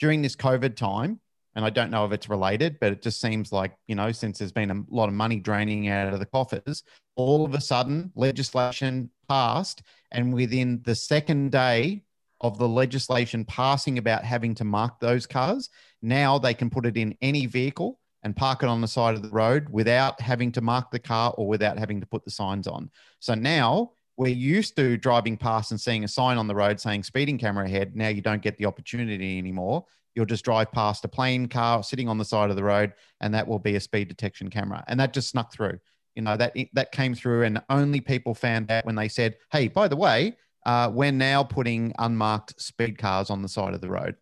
during 0.02 0.22
this 0.22 0.36
COVID 0.36 0.76
time, 0.76 1.20
and 1.56 1.64
I 1.64 1.70
don't 1.70 1.92
know 1.92 2.06
if 2.06 2.12
it's 2.12 2.28
related, 2.28 2.78
but 2.82 2.92
it 2.92 3.02
just 3.02 3.22
seems 3.22 3.52
like, 3.52 3.74
you 3.88 3.96
know, 3.96 4.12
since 4.12 4.40
there's 4.40 4.52
been 4.52 4.72
a 4.72 4.84
lot 4.90 5.08
of 5.08 5.14
money 5.14 5.40
draining 5.40 5.90
out 5.90 6.12
of 6.12 6.20
the 6.20 6.26
coffers, 6.26 6.84
all 7.16 7.46
of 7.46 7.54
a 7.54 7.62
sudden 7.62 8.12
legislation 8.16 9.12
passed. 9.30 9.84
And 10.12 10.34
within 10.34 10.82
the 10.84 10.96
second 10.96 11.52
day 11.52 12.04
of 12.40 12.58
the 12.58 12.68
legislation 12.68 13.46
passing 13.46 13.98
about 13.98 14.24
having 14.24 14.56
to 14.56 14.64
mark 14.64 15.00
those 15.00 15.28
cars, 15.28 15.70
now 16.02 16.40
they 16.40 16.54
can 16.54 16.70
put 16.70 16.86
it 16.86 16.98
in 16.98 17.16
any 17.22 17.46
vehicle 17.46 18.00
and 18.24 18.36
park 18.36 18.64
it 18.64 18.70
on 18.70 18.82
the 18.82 18.88
side 18.88 19.16
of 19.16 19.22
the 19.22 19.30
road 19.30 19.68
without 19.70 20.20
having 20.20 20.52
to 20.54 20.62
mark 20.62 20.90
the 20.90 21.00
car 21.00 21.34
or 21.38 21.48
without 21.48 21.78
having 21.78 22.00
to 22.00 22.08
put 22.08 22.24
the 22.24 22.32
signs 22.32 22.68
on. 22.68 22.90
So 23.20 23.36
now 23.36 23.92
we're 24.22 24.28
used 24.28 24.76
to 24.76 24.98
driving 24.98 25.36
past 25.36 25.72
and 25.72 25.82
seeing 25.82 26.04
a 26.04 26.08
sign 26.08 26.38
on 26.38 26.46
the 26.46 26.54
road 26.54 26.80
saying 26.80 27.02
speeding 27.02 27.40
camera 27.40 27.66
ahead. 27.66 27.96
Now 27.96 28.10
you 28.10 28.22
don't 28.22 28.44
get 28.44 28.56
the 28.56 28.68
opportunity 28.68 29.40
anymore. 29.40 29.84
You'll 30.14 30.28
just 30.28 30.46
drive 30.46 30.72
past 30.72 31.04
a 31.06 31.08
plain 31.08 31.48
car 31.48 31.82
sitting 31.82 32.08
on 32.08 32.20
the 32.20 32.26
side 32.26 32.52
of 32.52 32.56
the 32.56 32.64
road, 32.64 32.94
and 33.20 33.34
that 33.34 33.48
will 33.48 33.58
be 33.58 33.78
a 33.78 33.80
speed 33.80 34.10
detection 34.10 34.52
camera. 34.52 34.84
And 34.88 35.00
that 35.00 35.14
just 35.14 35.30
snuck 35.30 35.52
through. 35.52 35.80
You 36.14 36.22
know 36.22 36.38
that 36.38 36.56
that 36.74 36.92
came 36.92 37.16
through, 37.16 37.46
and 37.46 37.64
only 37.72 38.00
people 38.00 38.36
found 38.36 38.70
out 38.70 38.86
when 38.86 38.94
they 38.94 39.08
said, 39.08 39.38
"Hey, 39.52 39.70
by 39.70 39.88
the 39.88 39.96
way, 39.96 40.38
uh, 40.68 40.92
we're 40.94 41.12
now 41.12 41.44
putting 41.44 41.92
unmarked 41.98 42.62
speed 42.62 43.00
cars 43.00 43.32
on 43.32 43.42
the 43.42 43.50
side 43.50 43.74
of 43.74 43.82
the 43.82 43.90
road." 43.90 44.18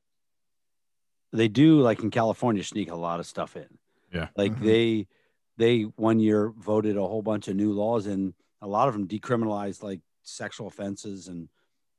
They 1.33 1.49
do, 1.49 1.81
like 1.81 1.99
in 1.99 2.09
California, 2.09 2.63
sneak 2.63 2.89
a 2.89 2.95
lot 2.95 3.19
of 3.19 3.25
stuff 3.25 3.57
in. 3.57 3.67
Yeah, 4.13 4.29
like 4.37 4.53
mm-hmm. 4.53 4.65
they 4.65 5.07
they 5.57 5.81
one 5.81 6.21
year 6.21 6.53
voted 6.57 6.95
a 6.95 7.01
whole 7.01 7.21
bunch 7.21 7.49
of 7.49 7.57
new 7.57 7.73
laws 7.73 8.07
in 8.07 8.33
a 8.61 8.67
lot 8.67 8.87
of 8.87 8.93
them 8.93 9.07
decriminalized 9.07 9.83
like 9.83 10.01
sexual 10.23 10.67
offenses 10.67 11.27
and 11.27 11.49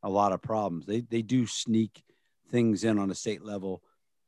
a 0.02 0.08
lot 0.08 0.32
of 0.32 0.42
problems. 0.42 0.86
They 0.86 1.00
they 1.00 1.22
do 1.22 1.46
sneak 1.46 2.02
things 2.50 2.84
in 2.84 2.98
on 2.98 3.10
a 3.10 3.14
state 3.14 3.42
level. 3.42 3.82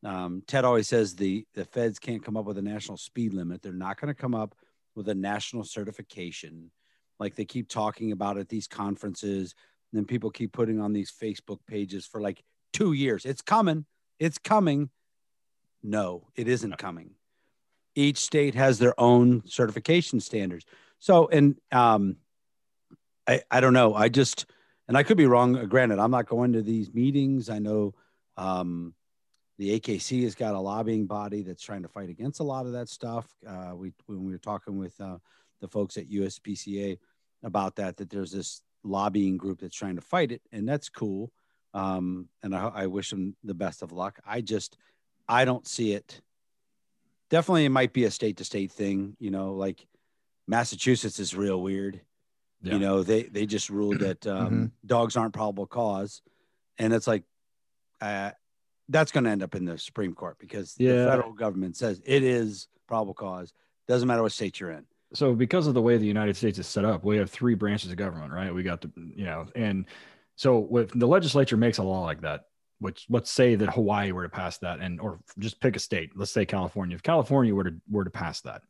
Um, 0.05 0.42
Ted 0.47 0.64
always 0.64 0.88
says 0.88 1.14
the 1.14 1.47
the 1.55 1.64
feds 1.64 1.99
can't 1.99 2.25
come 2.25 2.37
up 2.37 2.45
with 2.45 2.59
a 2.59 2.62
national 2.62 2.99
speed 2.99 3.33
limit. 3.35 3.62
They're 3.62 3.73
not 3.73 4.01
going 4.01 4.14
to 4.14 4.21
come 4.21 4.35
up 4.35 4.55
with 4.95 5.09
a 5.09 5.14
national 5.14 5.64
certification, 5.64 6.71
like 7.18 7.35
they 7.35 7.45
keep 7.45 7.68
talking 7.68 8.12
about 8.12 8.38
at 8.38 8.49
these 8.49 8.66
conferences. 8.66 9.55
And 9.92 9.99
then 9.99 10.07
people 10.07 10.31
keep 10.31 10.53
putting 10.53 10.81
on 10.81 10.92
these 10.92 11.12
Facebook 11.12 11.59
pages 11.66 12.07
for 12.07 12.21
like 12.21 12.42
two 12.73 12.92
years. 12.92 13.25
It's 13.25 13.42
coming. 13.42 13.87
It's 14.18 14.38
coming. 14.38 14.90
No, 15.83 16.29
it 16.37 16.49
isn't 16.49 16.79
coming. 16.79 17.14
Each 17.95 18.18
state 18.18 18.55
has 18.55 18.79
their 18.79 18.99
own 18.99 19.42
certification 19.47 20.21
standards. 20.21 20.64
So, 21.02 21.26
and 21.26 21.56
um, 21.72 22.18
I, 23.26 23.42
I 23.50 23.58
don't 23.60 23.72
know. 23.72 23.92
I 23.92 24.08
just, 24.08 24.46
and 24.86 24.96
I 24.96 25.02
could 25.02 25.16
be 25.16 25.26
wrong. 25.26 25.66
Granted, 25.66 25.98
I'm 25.98 26.12
not 26.12 26.28
going 26.28 26.52
to 26.52 26.62
these 26.62 26.94
meetings. 26.94 27.50
I 27.50 27.58
know 27.58 27.94
um, 28.36 28.94
The 29.58 29.80
AKC 29.80 30.22
has 30.22 30.36
got 30.36 30.54
a 30.54 30.60
lobbying 30.60 31.06
body 31.06 31.42
that's 31.42 31.64
trying 31.64 31.82
to 31.82 31.88
fight 31.88 32.08
against 32.08 32.38
a 32.38 32.44
lot 32.44 32.66
of 32.66 32.72
that 32.74 32.88
stuff. 32.88 33.26
Uh, 33.44 33.72
we 33.74 33.92
when 34.06 34.22
we 34.22 34.30
were 34.30 34.38
talking 34.38 34.78
with 34.78 34.94
uh, 35.00 35.18
the 35.60 35.66
folks 35.66 35.96
at 35.96 36.08
USPCA 36.08 36.98
about 37.42 37.74
that, 37.76 37.96
that 37.96 38.08
there's 38.08 38.30
this 38.30 38.62
lobbying 38.84 39.36
group 39.36 39.60
that's 39.60 39.74
trying 39.74 39.96
to 39.96 40.02
fight 40.02 40.30
it, 40.30 40.42
and 40.52 40.68
that's 40.68 40.88
cool. 40.88 41.32
Um, 41.74 42.28
and 42.44 42.54
I, 42.54 42.68
I 42.68 42.86
wish 42.86 43.10
them 43.10 43.34
the 43.42 43.54
best 43.54 43.82
of 43.82 43.90
luck. 43.90 44.20
I 44.24 44.40
just 44.40 44.76
I 45.28 45.46
don't 45.46 45.66
see 45.66 45.94
it. 45.94 46.20
Definitely, 47.28 47.64
it 47.64 47.70
might 47.70 47.92
be 47.92 48.04
a 48.04 48.10
state 48.12 48.36
to 48.36 48.44
state 48.44 48.70
thing. 48.70 49.16
You 49.18 49.32
know, 49.32 49.54
like 49.54 49.84
Massachusetts 50.46 51.18
is 51.18 51.35
real 51.35 51.61
weird. 51.61 52.00
Yeah. 52.62 52.74
You 52.74 52.78
know, 52.81 53.02
they 53.02 53.24
they 53.24 53.46
just 53.46 53.70
ruled 53.70 53.98
that 54.00 54.26
um, 54.26 54.46
Mm-hmm. 54.46 54.64
dogs 54.87 55.16
aren't 55.16 55.35
probable 55.35 55.66
cause, 55.66 56.22
and 56.78 56.92
it's 56.92 57.07
like, 57.07 57.24
uh, 58.00 58.31
that's 58.88 59.12
going 59.12 59.24
to 59.24 59.31
end 59.31 59.42
up 59.42 59.55
in 59.55 59.64
the 59.64 59.78
Supreme 59.78 60.14
Court 60.14 60.37
because 60.38 60.74
the 60.74 60.87
federal 61.09 61.33
government 61.33 61.76
says 61.76 62.00
it 62.05 62.22
is 62.22 62.68
probable 62.87 63.14
cause. 63.14 63.52
Doesn't 63.88 64.07
matter 64.07 64.22
what 64.22 64.33
state 64.33 64.61
you're 64.61 64.70
in. 64.70 64.85
so 65.14 65.35
because 65.35 65.66
of 65.66 65.74
the 65.74 65.83
way 65.83 65.96
the 65.96 66.07
United 66.07 66.37
States 66.37 66.59
is 66.59 66.66
set 66.66 66.85
up, 66.85 67.05
we 67.05 67.16
have 67.16 67.31
three 67.31 67.55
branches 67.55 67.90
of 67.90 67.96
government, 67.96 68.33
right? 68.33 68.55
We 68.55 68.62
got 68.62 68.81
the, 68.81 68.90
you 68.96 69.24
know, 69.24 69.46
and 69.57 69.87
so 70.37 70.59
with 70.59 70.98
the 70.98 71.07
legislature 71.07 71.57
makes 71.57 71.78
a 71.78 71.83
law 71.83 72.02
like 72.02 72.20
that, 72.22 72.46
which 72.81 73.07
let's 73.09 73.31
say 73.31 73.55
that 73.57 73.70
Hawaii 73.74 74.12
were 74.12 74.22
to 74.22 74.28
pass 74.28 74.59
that, 74.59 74.81
and 74.81 75.00
or 75.00 75.20
just 75.38 75.61
pick 75.61 75.74
a 75.76 75.78
state, 75.78 76.11
let's 76.16 76.31
say 76.33 76.44
California. 76.46 76.94
If 76.94 77.02
California 77.02 77.55
were 77.55 77.64
to 77.64 77.74
were 77.90 78.05
to 78.05 78.11
pass 78.11 78.40
that, 78.42 78.62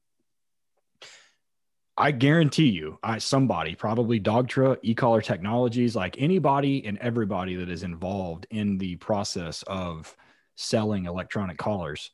I 1.96 2.11
guarantee 2.11 2.70
you, 2.70 2.98
I 3.02 3.18
somebody 3.18 3.74
probably 3.74 4.18
Dogtra, 4.18 4.78
e-collar 4.83 5.20
technologies, 5.20 5.94
like 5.94 6.16
anybody 6.18 6.85
and 6.87 6.96
everybody 6.98 7.55
that 7.57 7.68
is 7.68 7.83
involved 7.83 8.46
in 8.50 8.78
the 8.78 8.96
process 8.96 9.62
of 9.64 10.16
selling 10.57 11.05
electronic 11.05 11.59
collars, 11.59 12.11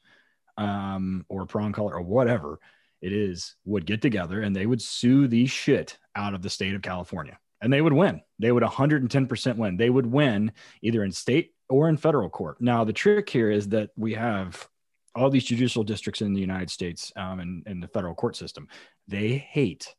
um, 0.57 1.25
or 1.29 1.47
prong 1.47 1.73
collar 1.73 1.95
or 1.95 2.03
whatever 2.03 2.59
it 3.01 3.13
is, 3.13 3.55
would 3.65 3.87
get 3.87 4.03
together 4.03 4.43
and 4.43 4.55
they 4.55 4.67
would 4.67 4.83
sue 4.83 5.29
the 5.29 5.47
shit 5.47 5.97
out 6.17 6.35
of 6.35 6.43
the 6.43 6.51
state 6.51 6.75
of 6.75 6.83
California, 6.83 7.39
and 7.61 7.73
they 7.73 7.81
would 7.81 7.93
win. 7.93 8.21
They 8.41 8.51
would 8.51 8.65
110% 8.65 9.57
win. 9.57 9.77
They 9.77 9.91
would 9.91 10.07
win 10.07 10.51
either 10.83 11.05
in 11.05 11.13
state 11.13 11.55
or 11.69 11.89
in 11.89 11.97
federal 11.97 12.31
court. 12.31 12.61
Now 12.61 12.83
the 12.83 12.93
trick 12.93 13.31
here 13.31 13.51
is 13.51 13.69
that 13.69 13.91
we 13.97 14.15
have 14.15 14.69
all 15.19 15.31
these 15.31 15.45
judicial 15.45 15.83
districts 15.83 16.23
in 16.23 16.33
the 16.33 16.41
United 16.41 16.71
States 16.71 17.13
um, 17.17 17.63
and 17.67 17.83
the 17.83 17.89
federal 17.89 18.15
court 18.15 18.37
system 18.37 18.69
they 19.07 19.37
hate 19.37 19.95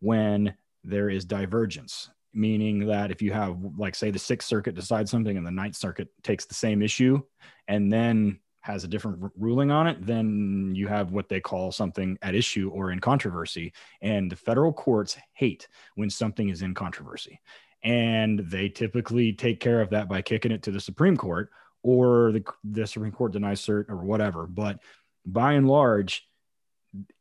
when 0.00 0.54
there 0.84 1.10
is 1.10 1.24
divergence 1.24 2.10
meaning 2.32 2.86
that 2.86 3.10
if 3.10 3.20
you 3.20 3.32
have 3.32 3.56
like 3.76 3.94
say 3.94 4.10
the 4.10 4.18
sixth 4.18 4.48
circuit 4.48 4.74
decides 4.74 5.10
something 5.10 5.36
and 5.36 5.46
the 5.46 5.50
ninth 5.50 5.76
circuit 5.76 6.08
takes 6.22 6.44
the 6.46 6.54
same 6.54 6.80
issue 6.80 7.20
and 7.68 7.92
then 7.92 8.38
has 8.60 8.84
a 8.84 8.88
different 8.88 9.18
r- 9.22 9.32
ruling 9.36 9.70
on 9.70 9.86
it 9.86 10.04
then 10.06 10.72
you 10.74 10.86
have 10.86 11.10
what 11.10 11.28
they 11.28 11.40
call 11.40 11.72
something 11.72 12.16
at 12.22 12.34
issue 12.34 12.70
or 12.72 12.92
in 12.92 13.00
controversy. 13.00 13.72
And 14.00 14.30
the 14.30 14.36
federal 14.36 14.72
courts 14.72 15.16
hate 15.32 15.66
when 15.94 16.10
something 16.10 16.50
is 16.50 16.62
in 16.62 16.74
controversy. 16.74 17.40
And 17.82 18.40
they 18.40 18.68
typically 18.68 19.32
take 19.32 19.58
care 19.58 19.80
of 19.80 19.90
that 19.90 20.08
by 20.08 20.20
kicking 20.22 20.52
it 20.52 20.62
to 20.64 20.70
the 20.70 20.80
supreme 20.80 21.16
court 21.16 21.50
or 21.82 22.32
the, 22.32 22.44
the 22.64 22.86
supreme 22.86 23.12
court 23.12 23.32
denies 23.32 23.60
cert 23.60 23.88
or 23.88 23.96
whatever. 23.96 24.46
But 24.46 24.80
by 25.26 25.52
and 25.54 25.68
large 25.68 26.26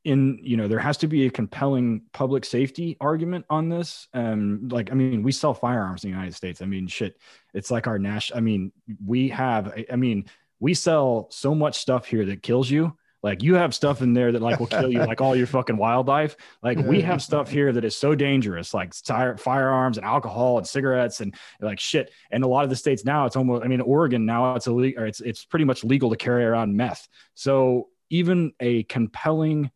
in 0.03 0.39
you 0.41 0.57
know 0.57 0.67
there 0.67 0.79
has 0.79 0.97
to 0.97 1.07
be 1.07 1.27
a 1.27 1.29
compelling 1.29 2.01
public 2.11 2.43
safety 2.43 2.97
argument 2.99 3.45
on 3.49 3.69
this. 3.69 4.07
Um 4.13 4.67
like 4.69 4.91
i 4.91 4.95
mean 4.95 5.21
we 5.21 5.31
sell 5.31 5.53
firearms 5.53 6.03
in 6.03 6.09
the 6.09 6.15
united 6.15 6.33
states. 6.35 6.61
I 6.61 6.65
mean 6.65 6.87
shit 6.87 7.17
it's 7.53 7.69
like 7.71 7.85
our 7.87 7.99
national 7.99 8.37
i 8.37 8.41
mean 8.41 8.71
we 9.05 9.29
have 9.29 9.67
I- 9.67 9.85
i 9.91 9.95
mean 9.95 10.25
we 10.59 10.73
sell 10.73 11.27
so 11.31 11.53
much 11.55 11.77
stuff 11.77 12.05
here 12.05 12.25
that 12.25 12.43
kills 12.43 12.69
you 12.69 12.97
like 13.21 13.43
you 13.43 13.55
have 13.55 13.75
stuff 13.75 14.01
in 14.01 14.13
there 14.13 14.31
that 14.31 14.41
like 14.41 14.59
will 14.59 14.67
kill 14.67 14.91
you 14.91 14.99
like 14.99 15.21
all 15.21 15.35
your 15.35 15.47
fucking 15.47 15.77
wildlife 15.77 16.35
like 16.63 16.77
we 16.79 17.01
have 17.01 17.21
stuff 17.21 17.49
here 17.49 17.71
that 17.71 17.83
is 17.83 17.95
so 17.95 18.15
dangerous 18.15 18.73
like 18.73 18.93
tire, 19.03 19.37
firearms 19.37 19.97
and 19.97 20.05
alcohol 20.05 20.57
and 20.57 20.67
cigarettes 20.67 21.21
and 21.21 21.35
like 21.59 21.79
shit 21.79 22.11
and 22.31 22.43
a 22.43 22.47
lot 22.47 22.63
of 22.63 22.69
the 22.69 22.75
states 22.75 23.05
now 23.05 23.25
it's 23.25 23.35
almost 23.35 23.63
i 23.63 23.67
mean 23.67 23.81
oregon 23.81 24.25
now 24.25 24.55
it's 24.55 24.67
illegal 24.67 25.03
it's 25.03 25.21
it's 25.21 25.45
pretty 25.45 25.65
much 25.65 25.83
legal 25.83 26.09
to 26.09 26.17
carry 26.17 26.43
around 26.43 26.75
meth 26.75 27.07
so 27.33 27.89
even 28.09 28.53
a 28.59 28.83
compelling 28.83 29.69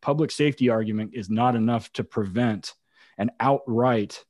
public 0.00 0.30
safety 0.30 0.68
argument 0.68 1.12
is 1.14 1.30
not 1.30 1.54
enough 1.54 1.92
to 1.92 2.04
prevent 2.04 2.74
an 3.18 3.30
outright 3.38 4.24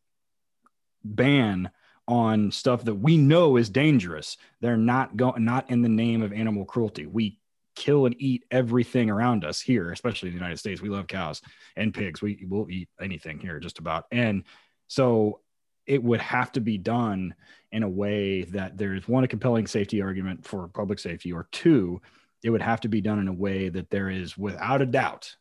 ban 1.04 1.70
on 2.08 2.50
stuff 2.50 2.84
that 2.84 2.96
we 2.96 3.16
know 3.16 3.56
is 3.56 3.70
dangerous. 3.70 4.36
They're 4.60 4.76
not 4.76 5.16
going 5.16 5.44
not 5.44 5.70
in 5.70 5.82
the 5.82 5.88
name 5.88 6.22
of 6.22 6.32
animal 6.32 6.64
cruelty. 6.64 7.06
We 7.06 7.38
kill 7.76 8.06
and 8.06 8.14
eat 8.18 8.44
everything 8.50 9.10
around 9.10 9.44
us 9.44 9.60
here, 9.60 9.92
especially 9.92 10.28
in 10.28 10.34
the 10.34 10.40
United 10.40 10.58
States. 10.58 10.80
We 10.80 10.88
love 10.88 11.06
cows 11.06 11.40
and 11.76 11.94
pigs. 11.94 12.22
We 12.22 12.44
will 12.48 12.70
eat 12.70 12.88
anything 13.00 13.38
here 13.38 13.58
just 13.60 13.78
about. 13.78 14.06
And 14.10 14.44
so 14.88 15.40
it 15.86 16.02
would 16.02 16.20
have 16.20 16.52
to 16.52 16.60
be 16.60 16.78
done 16.78 17.34
in 17.72 17.82
a 17.82 17.88
way 17.88 18.42
that 18.42 18.76
there's 18.76 19.08
one 19.08 19.24
a 19.24 19.28
compelling 19.28 19.66
safety 19.66 20.02
argument 20.02 20.44
for 20.44 20.68
public 20.68 20.98
safety 20.98 21.32
or 21.32 21.48
two 21.52 22.00
it 22.42 22.50
would 22.50 22.62
have 22.62 22.80
to 22.80 22.88
be 22.88 23.00
done 23.00 23.18
in 23.18 23.28
a 23.28 23.32
way 23.32 23.68
that 23.68 23.90
there 23.90 24.08
is 24.08 24.36
without 24.36 24.82
a 24.82 24.86
doubt 24.86 25.36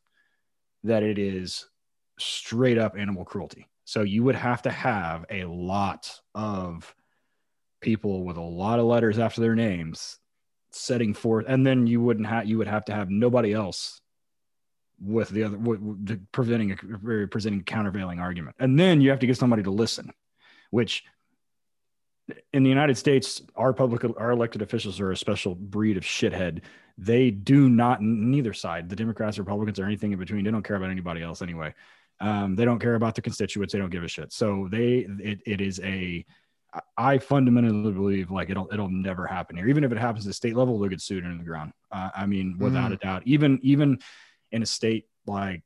that 0.83 1.03
it 1.03 1.17
is 1.17 1.65
straight 2.19 2.77
up 2.77 2.97
animal 2.97 3.25
cruelty. 3.25 3.67
So 3.85 4.01
you 4.01 4.23
would 4.23 4.35
have 4.35 4.61
to 4.63 4.71
have 4.71 5.25
a 5.29 5.45
lot 5.45 6.13
of 6.35 6.93
people 7.81 8.23
with 8.25 8.37
a 8.37 8.41
lot 8.41 8.79
of 8.79 8.85
letters 8.85 9.17
after 9.17 9.41
their 9.41 9.55
names 9.55 10.18
setting 10.71 11.13
forth, 11.13 11.45
and 11.47 11.65
then 11.65 11.87
you 11.87 12.01
wouldn't 12.01 12.27
have 12.27 12.45
you 12.47 12.57
would 12.57 12.67
have 12.67 12.85
to 12.85 12.93
have 12.93 13.09
nobody 13.09 13.53
else 13.53 14.01
with 15.01 15.29
the 15.29 15.43
other 15.43 15.57
preventing 16.31 16.71
a 16.71 17.27
presenting 17.27 17.63
countervailing 17.63 18.19
argument, 18.19 18.55
and 18.59 18.77
then 18.79 19.01
you 19.01 19.09
have 19.09 19.19
to 19.19 19.27
get 19.27 19.37
somebody 19.37 19.63
to 19.63 19.71
listen, 19.71 20.11
which 20.71 21.03
in 22.53 22.63
the 22.63 22.69
United 22.69 22.97
States, 22.97 23.41
our 23.55 23.73
public, 23.73 24.03
our 24.17 24.31
elected 24.31 24.61
officials 24.61 24.99
are 24.99 25.11
a 25.11 25.17
special 25.17 25.55
breed 25.55 25.97
of 25.97 26.03
shithead. 26.03 26.61
They 26.97 27.31
do 27.31 27.69
not, 27.69 28.01
neither 28.01 28.53
side, 28.53 28.89
the 28.89 28.95
Democrats, 28.95 29.39
Republicans, 29.39 29.79
or 29.79 29.85
anything 29.85 30.11
in 30.11 30.19
between, 30.19 30.43
they 30.43 30.51
don't 30.51 30.63
care 30.63 30.75
about 30.75 30.91
anybody 30.91 31.21
else 31.21 31.41
anyway. 31.41 31.73
Um, 32.19 32.55
they 32.55 32.65
don't 32.65 32.79
care 32.79 32.95
about 32.95 33.15
the 33.15 33.21
constituents. 33.21 33.71
They 33.71 33.79
don't 33.79 33.89
give 33.89 34.03
a 34.03 34.07
shit. 34.07 34.33
So 34.33 34.67
they, 34.69 35.07
it, 35.19 35.39
it 35.45 35.61
is 35.61 35.79
a, 35.79 36.25
I 36.97 37.17
fundamentally 37.17 37.91
believe 37.91 38.29
like 38.29 38.49
it'll, 38.49 38.69
it'll 38.71 38.89
never 38.89 39.25
happen 39.25 39.57
here. 39.57 39.67
Even 39.67 39.83
if 39.83 39.91
it 39.91 39.97
happens 39.97 40.25
at 40.25 40.29
the 40.29 40.33
state 40.33 40.55
level, 40.55 40.77
they'll 40.77 40.89
get 40.89 41.01
sued 41.01 41.25
in 41.25 41.37
the 41.37 41.43
ground. 41.43 41.71
Uh, 41.91 42.09
I 42.15 42.25
mean, 42.27 42.57
without 42.59 42.91
Mm. 42.91 42.93
a 42.93 42.97
doubt, 42.97 43.23
even, 43.25 43.59
even 43.63 43.99
in 44.51 44.61
a 44.61 44.65
state 44.67 45.07
like 45.25 45.63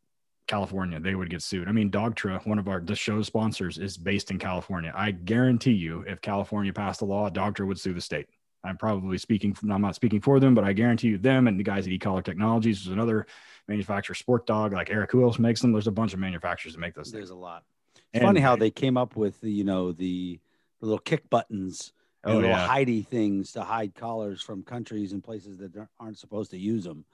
California, 0.48 1.00
they 1.00 1.16
would 1.16 1.30
get 1.30 1.42
sued. 1.42 1.68
I 1.68 1.72
mean, 1.74 1.92
Dogtra, 1.92 2.46
one 2.48 2.58
of 2.60 2.68
our 2.70 2.80
the 2.80 2.96
show 2.96 3.22
sponsors, 3.22 3.78
is 3.78 3.98
based 3.98 4.32
in 4.32 4.40
California. 4.40 4.94
I 4.96 5.12
guarantee 5.12 5.72
you, 5.74 6.04
if 6.08 6.22
California 6.22 6.72
passed 6.72 7.02
a 7.02 7.06
law, 7.06 7.30
Dogtra 7.30 7.68
would 7.68 7.80
sue 7.80 7.94
the 7.94 8.02
state. 8.02 8.28
I'm 8.64 8.78
probably 8.78 9.18
speaking. 9.18 9.56
I'm 9.70 9.82
not 9.82 9.96
speaking 9.96 10.22
for 10.22 10.40
them, 10.40 10.56
but 10.56 10.64
I 10.64 10.72
guarantee 10.72 11.10
you, 11.10 11.18
them 11.18 11.48
and 11.48 11.60
the 11.60 11.64
guys 11.64 11.86
at 11.86 11.92
E-Collar 11.92 12.22
Technologies 12.22 12.80
is 12.82 12.88
another 12.88 13.26
manufacturer, 13.68 14.16
Sport 14.16 14.46
Dog, 14.48 14.72
like 14.72 14.90
Eric. 14.90 15.12
Who 15.12 15.24
else 15.24 15.38
makes 15.38 15.60
them? 15.62 15.74
There's 15.74 15.88
a 15.88 15.92
bunch 15.92 16.14
of 16.14 16.20
manufacturers 16.20 16.74
that 16.76 16.80
make 16.80 16.94
those 16.94 17.12
There's 17.12 17.24
things. 17.24 17.30
a 17.32 17.36
lot. 17.36 17.64
It's 17.96 18.04
And- 18.14 18.24
funny 18.24 18.40
how 18.40 18.56
they 18.56 18.72
came 18.72 18.96
up 18.96 19.18
with 19.18 19.40
the, 19.42 19.52
you 19.52 19.66
know, 19.66 19.92
the 19.92 20.40
little 20.86 21.00
kick 21.00 21.30
buttons 21.30 21.94
and 22.24 22.34
Oh 22.34 22.36
little 22.38 22.52
yeah, 22.52 22.68
hidey 22.68 23.06
things 23.08 23.52
to 23.54 23.64
hide 23.64 23.96
collars 23.96 24.42
from 24.42 24.64
countries 24.64 25.14
and 25.14 25.24
places 25.24 25.58
that 25.58 25.76
aren't- 25.76 25.90
aren't 26.00 26.18
supposed 26.18 26.52
to 26.52 26.58
use 26.58 26.84
them. 26.84 27.06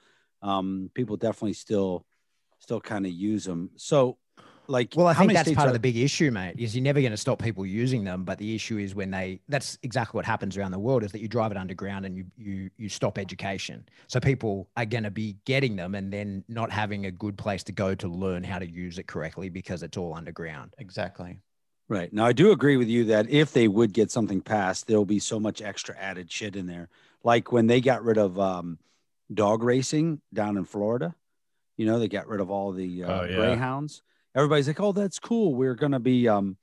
Um, 0.41 0.91
people 0.93 1.17
definitely 1.17 1.53
still, 1.53 2.05
still 2.59 2.79
kind 2.79 3.05
of 3.05 3.11
use 3.11 3.43
them. 3.45 3.71
So, 3.75 4.17
like, 4.67 4.93
Well, 4.95 5.07
I 5.07 5.13
how 5.13 5.19
think 5.21 5.29
many 5.29 5.35
that's 5.37 5.47
states 5.47 5.55
part 5.57 5.65
are- 5.65 5.69
of 5.69 5.73
the 5.73 5.79
big 5.79 5.97
issue, 5.97 6.29
mate. 6.29 6.55
Is 6.59 6.75
you're 6.75 6.83
never 6.83 6.99
going 7.01 7.11
to 7.11 7.17
stop 7.17 7.41
people 7.41 7.65
using 7.65 8.03
them, 8.03 8.23
but 8.23 8.37
the 8.37 8.53
issue 8.53 8.77
is 8.77 8.93
when 8.93 9.09
they. 9.09 9.41
That's 9.49 9.79
exactly 9.81 10.17
what 10.17 10.25
happens 10.25 10.57
around 10.57 10.71
the 10.71 10.79
world. 10.79 11.03
Is 11.03 11.11
that 11.11 11.21
you 11.21 11.27
drive 11.27 11.51
it 11.51 11.57
underground 11.57 12.05
and 12.05 12.15
you 12.15 12.25
you 12.37 12.69
you 12.77 12.87
stop 12.87 13.17
education. 13.17 13.87
So 14.07 14.19
people 14.19 14.69
are 14.77 14.85
going 14.85 15.03
to 15.05 15.11
be 15.11 15.37
getting 15.45 15.75
them 15.75 15.95
and 15.95 16.13
then 16.13 16.43
not 16.47 16.71
having 16.71 17.07
a 17.07 17.11
good 17.11 17.35
place 17.37 17.63
to 17.63 17.71
go 17.71 17.95
to 17.95 18.07
learn 18.07 18.43
how 18.43 18.59
to 18.59 18.69
use 18.69 18.99
it 18.99 19.07
correctly 19.07 19.49
because 19.49 19.81
it's 19.81 19.97
all 19.97 20.13
underground. 20.13 20.75
Exactly. 20.77 21.39
Right. 21.89 22.13
Now, 22.13 22.25
I 22.25 22.33
do 22.33 22.51
agree 22.51 22.77
with 22.77 22.87
you 22.87 23.05
that 23.05 23.29
if 23.31 23.51
they 23.51 23.67
would 23.67 23.93
get 23.93 24.11
something 24.11 24.41
passed, 24.41 24.85
there'll 24.85 25.05
be 25.05 25.17
so 25.19 25.39
much 25.39 25.59
extra 25.59 25.97
added 25.97 26.31
shit 26.31 26.55
in 26.55 26.67
there. 26.67 26.87
Like 27.23 27.51
when 27.51 27.65
they 27.65 27.81
got 27.81 28.03
rid 28.03 28.19
of 28.19 28.39
um, 28.39 28.77
dog 29.33 29.63
racing 29.63 30.21
down 30.31 30.55
in 30.55 30.65
Florida, 30.65 31.15
you 31.77 31.87
know, 31.87 31.97
they 31.97 32.07
got 32.07 32.27
rid 32.27 32.41
of 32.41 32.51
all 32.51 32.71
the 32.71 33.03
uh, 33.03 33.11
Oh, 33.11 33.23
yeah. 33.23 33.35
greyhounds. 33.35 34.03
Everybody's 34.35 34.67
like, 34.67 34.79
oh, 34.79 34.91
that's 34.91 35.17
cool. 35.17 35.55
We're 35.55 35.73
going 35.73 35.93
to 35.93 35.99
be, 35.99 36.27
um, 36.27 36.57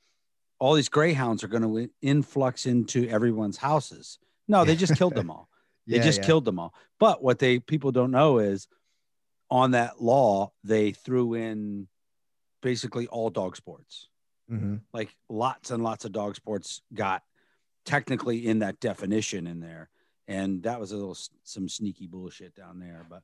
all 0.61 0.75
these 0.75 0.89
greyhounds 0.89 1.43
are 1.43 1.49
going 1.49 1.62
to 1.62 1.91
influx 2.01 2.65
into 2.65 3.09
everyone's 3.09 3.57
houses. 3.57 4.21
No, 4.47 4.65
they 4.65 4.77
just 4.77 4.97
killed 4.97 5.15
them 5.15 5.31
all. 5.31 5.49
They 5.89 5.99
Yeah, 5.99 6.03
just 6.03 6.19
yeah. 6.21 6.27
killed 6.27 6.45
them 6.45 6.59
all. 6.59 6.75
But 6.99 7.23
what 7.23 7.39
they 7.39 7.61
people 7.61 7.93
don't 7.93 8.11
know 8.11 8.39
is 8.39 8.67
on 9.53 9.71
that 9.71 10.03
law, 10.03 10.51
they 10.65 10.91
threw 10.91 11.35
in 11.35 11.87
basically 12.61 13.07
all 13.07 13.31
dog 13.31 13.57
sports 13.57 14.09
Mhm. 14.50 14.80
like 14.92 15.14
lots 15.28 15.70
and 15.70 15.82
lots 15.82 16.04
of 16.04 16.12
dog 16.12 16.37
sports 16.37 16.82
got 16.94 17.22
technically 17.85 18.46
in 18.46 18.61
that 18.61 18.80
definition 18.80 19.46
in 19.46 19.61
there 19.61 19.90
and 20.28 20.62
that 20.64 20.80
was 20.80 20.92
a 20.92 20.96
little 20.96 21.16
some 21.44 21.68
sneaky 21.68 22.06
bullshit 22.06 22.54
down 22.54 22.78
there. 22.78 23.06
But 23.09 23.22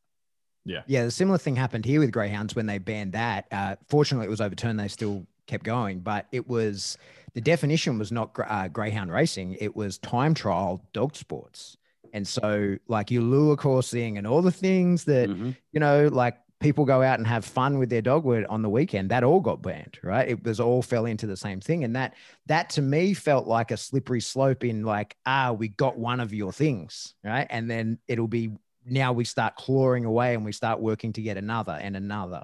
Yeah, 0.65 0.83
Yeah. 0.87 1.05
the 1.05 1.11
similar 1.11 1.39
thing 1.39 1.57
happened 1.57 1.85
here 1.85 1.99
with 2.01 2.13
greyhounds 2.13 2.55
when 2.55 2.67
they 2.67 2.79
banned 2.79 3.13
that. 3.15 3.47
Uh, 3.51 3.75
fortunately, 3.89 4.27
it 4.27 4.31
was 4.31 4.41
overturned. 4.41 4.79
They 4.79 4.87
still 4.89 5.27
kept 5.49 5.65
going, 5.65 6.01
but 6.01 6.27
it 6.31 6.47
was 6.49 6.97
the 7.35 7.41
definition 7.41 7.99
was 7.99 8.13
not 8.13 8.31
uh, 8.39 8.69
greyhound 8.69 9.11
racing; 9.13 9.55
it 9.61 9.75
was 9.75 9.99
time 9.99 10.35
trial 10.35 10.81
dog 10.93 11.17
sports. 11.17 11.77
And 12.13 12.29
so, 12.29 12.77
like 12.87 13.11
your 13.11 13.23
lure 13.23 13.57
coursing 13.57 14.19
and 14.19 14.27
all 14.27 14.43
the 14.43 14.53
things 14.53 15.05
that 15.07 15.29
Mhm. 15.31 15.57
you 15.73 15.81
know, 15.81 16.07
like 16.09 16.39
people 16.63 16.85
go 16.85 17.03
out 17.03 17.19
and 17.19 17.27
have 17.27 17.45
fun 17.45 17.79
with 17.79 17.91
their 17.91 18.01
dog 18.01 18.25
word 18.25 18.47
on 18.49 18.63
the 18.63 18.71
weekend, 18.71 19.11
that 19.11 19.25
all 19.25 19.41
got 19.41 19.61
banned, 19.61 19.99
right? 20.03 20.29
It 20.29 20.45
was 20.45 20.61
all 20.61 20.81
fell 20.81 21.07
into 21.07 21.27
the 21.27 21.37
same 21.37 21.61
thing. 21.61 21.85
And 21.85 21.97
that 21.97 22.15
that 22.47 22.71
to 22.71 22.83
me 22.83 23.13
felt 23.15 23.47
like 23.47 23.71
a 23.71 23.77
slippery 23.77 24.21
slope 24.21 24.65
in 24.65 24.85
like, 24.85 25.17
ah, 25.27 25.53
we 25.53 25.69
got 25.69 25.99
one 25.99 26.21
of 26.21 26.33
your 26.33 26.53
things, 26.53 27.15
right? 27.25 27.47
And 27.51 27.71
then 27.71 27.99
it'll 28.09 28.29
be 28.29 28.53
now 28.87 29.13
we 29.13 29.25
start 29.25 29.57
clawing 29.57 30.05
away 30.05 30.35
and 30.35 30.45
we 30.45 30.53
start 30.53 30.81
working 30.81 31.13
to 31.15 31.23
get 31.23 31.37
another 31.37 31.79
and 31.81 31.97
another. 31.97 32.43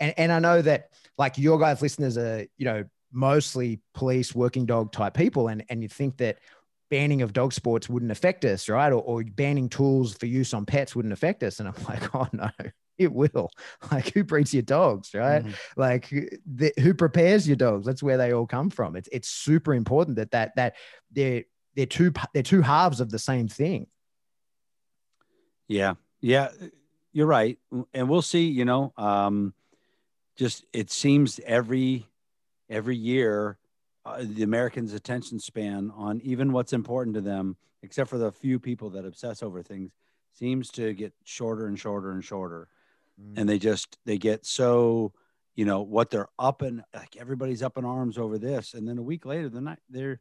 And 0.00 0.12
and 0.16 0.32
I 0.32 0.38
know 0.38 0.60
that 0.62 0.90
like 1.16 1.38
your 1.38 1.58
guys 1.58 1.80
listeners 1.80 2.18
are, 2.18 2.46
you 2.58 2.64
know, 2.64 2.84
mostly 3.12 3.80
police 3.94 4.34
working 4.34 4.66
dog 4.66 4.92
type 4.92 5.14
people 5.14 5.48
and 5.48 5.64
and 5.68 5.82
you 5.82 5.88
think 5.88 6.18
that 6.18 6.38
banning 6.90 7.22
of 7.22 7.32
dog 7.32 7.54
sports 7.54 7.88
wouldn't 7.88 8.12
affect 8.12 8.44
us, 8.44 8.68
right? 8.68 8.92
Or, 8.92 9.00
or 9.00 9.24
banning 9.24 9.70
tools 9.70 10.12
for 10.12 10.26
use 10.26 10.52
on 10.52 10.66
pets 10.66 10.94
wouldn't 10.94 11.14
affect 11.14 11.42
us. 11.42 11.58
And 11.58 11.68
I'm 11.68 11.74
like, 11.88 12.14
oh 12.14 12.28
no, 12.32 12.50
it 12.98 13.12
will. 13.12 13.50
Like, 13.90 14.12
who 14.14 14.24
breeds 14.24 14.54
your 14.54 14.62
dogs, 14.62 15.12
right? 15.14 15.44
Mhm. 15.44 15.54
Like, 15.76 16.08
the, 16.10 16.72
who 16.80 16.94
prepares 16.94 17.46
your 17.46 17.56
dogs? 17.56 17.84
That's 17.84 18.02
where 18.02 18.16
they 18.16 18.32
all 18.32 18.46
come 18.46 18.70
from. 18.70 18.96
It's 18.96 19.08
it's 19.12 19.28
super 19.28 19.74
important 19.74 20.16
that 20.16 20.30
that 20.30 20.52
that 20.56 20.74
they're 21.10 21.44
they're 21.74 21.86
two 21.86 22.12
they're 22.32 22.42
two 22.42 22.62
halves 22.62 23.00
of 23.00 23.10
the 23.10 23.18
same 23.18 23.48
thing. 23.48 23.86
Yeah, 25.68 25.94
yeah, 26.20 26.50
you're 27.12 27.26
right, 27.26 27.58
and 27.94 28.08
we'll 28.08 28.22
see. 28.22 28.46
You 28.46 28.64
know, 28.64 28.92
um, 28.96 29.54
just 30.36 30.64
it 30.72 30.90
seems 30.90 31.40
every 31.46 32.06
every 32.68 32.96
year, 32.96 33.58
uh, 34.04 34.22
the 34.22 34.42
Americans' 34.42 34.92
attention 34.92 35.38
span 35.38 35.90
on 35.94 36.20
even 36.22 36.52
what's 36.52 36.72
important 36.72 37.14
to 37.14 37.20
them, 37.20 37.56
except 37.82 38.10
for 38.10 38.18
the 38.18 38.32
few 38.32 38.58
people 38.58 38.90
that 38.90 39.04
obsess 39.04 39.42
over 39.42 39.62
things, 39.62 39.92
seems 40.34 40.70
to 40.70 40.94
get 40.94 41.12
shorter 41.24 41.66
and 41.66 41.78
shorter 41.78 42.12
and 42.12 42.24
shorter, 42.24 42.68
and 43.36 43.48
they 43.48 43.58
just 43.58 43.98
they 44.04 44.18
get 44.18 44.44
so 44.46 45.12
you 45.54 45.64
know 45.64 45.82
what 45.82 46.10
they're 46.10 46.28
up 46.38 46.62
and 46.62 46.82
like 46.94 47.16
everybody's 47.16 47.62
up 47.62 47.76
in 47.78 47.84
arms 47.84 48.18
over 48.18 48.38
this, 48.38 48.74
and 48.74 48.88
then 48.88 48.98
a 48.98 49.02
week 49.02 49.24
later, 49.26 49.48
the 49.48 49.60
night 49.60 49.78
they're 49.90 50.20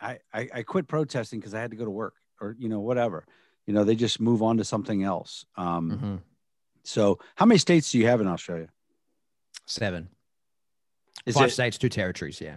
I, 0.00 0.18
I 0.32 0.48
I 0.54 0.62
quit 0.62 0.88
protesting 0.88 1.38
because 1.40 1.54
I 1.54 1.60
had 1.60 1.70
to 1.70 1.76
go 1.76 1.84
to 1.84 1.90
work 1.90 2.14
or 2.40 2.56
you 2.58 2.68
know 2.68 2.80
whatever 2.80 3.24
you 3.66 3.72
know 3.74 3.84
they 3.84 3.94
just 3.96 4.20
move 4.20 4.42
on 4.42 4.56
to 4.58 4.64
something 4.64 5.02
else 5.02 5.44
um 5.56 5.90
Mm-hmm. 5.90 6.16
so 6.84 7.18
how 7.34 7.46
many 7.46 7.58
states 7.58 7.90
do 7.92 7.98
you 7.98 8.06
have 8.06 8.20
in 8.20 8.26
australia 8.26 8.68
Seven, 9.66 10.08
is 11.24 11.34
five 11.34 11.48
it 11.48 11.52
states, 11.52 11.78
two 11.78 11.88
territories. 11.88 12.40
Yeah. 12.40 12.56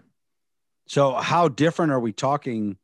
so 0.88 1.14
how 1.14 1.48
different 1.48 1.92
are 1.92 2.00
we 2.00 2.12
talking 2.14 2.78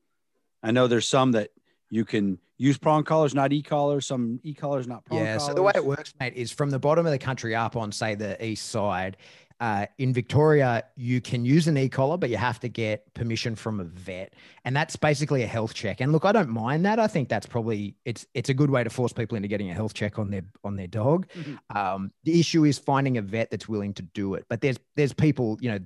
i 0.63 0.71
know 0.71 0.87
there's 0.87 1.07
some 1.07 1.33
that 1.33 1.49
you 1.89 2.05
can 2.05 2.37
use 2.57 2.77
prong 2.77 3.03
collars 3.03 3.35
not 3.35 3.51
e-collars 3.53 4.07
some 4.07 4.39
e-collars 4.43 4.87
not 4.87 5.03
prong 5.05 5.19
Yeah. 5.19 5.37
collars 5.37 5.45
So 5.47 5.53
the 5.53 5.61
way 5.61 5.73
it 5.75 5.85
works, 5.85 6.13
mate, 6.19 6.33
is 6.35 6.51
from 6.51 6.69
the 6.69 6.79
bottom 6.79 7.05
of 7.05 7.11
the 7.11 7.19
country 7.19 7.53
up 7.55 7.75
on, 7.75 7.91
say, 7.91 8.15
the 8.15 8.43
east 8.43 8.69
side. 8.69 9.17
Uh, 9.61 9.85
in 9.99 10.11
Victoria, 10.13 10.83
you 10.97 11.21
can 11.21 11.45
use 11.45 11.67
an 11.69 11.77
e-collar, 11.77 12.17
but 12.17 12.29
you 12.29 12.35
have 12.35 12.59
to 12.59 12.67
get 12.67 13.13
permission 13.13 13.55
from 13.55 13.79
a 13.79 13.85
vet, 13.85 14.33
and 14.65 14.75
that's 14.75 14.97
basically 14.97 15.43
a 15.43 15.47
health 15.47 15.73
check. 15.73 16.01
And 16.01 16.11
look, 16.11 16.25
I 16.25 16.33
don't 16.33 16.49
mind 16.49 16.85
that. 16.85 16.99
I 16.99 17.07
think 17.07 17.29
that's 17.29 17.45
probably 17.45 17.95
it's 18.03 18.25
it's 18.33 18.49
a 18.49 18.53
good 18.53 18.69
way 18.69 18.83
to 18.83 18.89
force 18.89 19.13
people 19.13 19.37
into 19.37 19.47
getting 19.47 19.69
a 19.69 19.73
health 19.73 19.93
check 19.93 20.19
on 20.19 20.29
their 20.29 20.43
on 20.65 20.75
their 20.75 20.87
dog. 20.87 21.27
Mhm. 21.29 21.59
Um, 21.73 22.11
the 22.25 22.37
issue 22.37 22.65
is 22.65 22.77
finding 22.77 23.17
a 23.17 23.21
vet 23.21 23.49
that's 23.49 23.69
willing 23.69 23.93
to 23.93 24.01
do 24.01 24.33
it. 24.33 24.45
But 24.49 24.59
there's 24.59 24.77
there's 24.97 25.13
people, 25.13 25.57
you 25.61 25.71
know, 25.71 25.79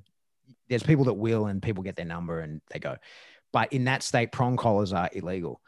there's 0.67 0.81
people 0.81 1.05
that 1.05 1.13
will, 1.13 1.45
and 1.45 1.62
people 1.62 1.83
get 1.83 1.95
their 1.95 2.05
number 2.05 2.39
and 2.39 2.62
they 2.71 2.79
go. 2.79 2.95
But 3.53 3.71
in 3.71 3.83
that 3.83 4.01
state, 4.01 4.31
prong 4.31 4.57
collars 4.57 4.93
are 4.93 5.12
illegal. 5.13 5.62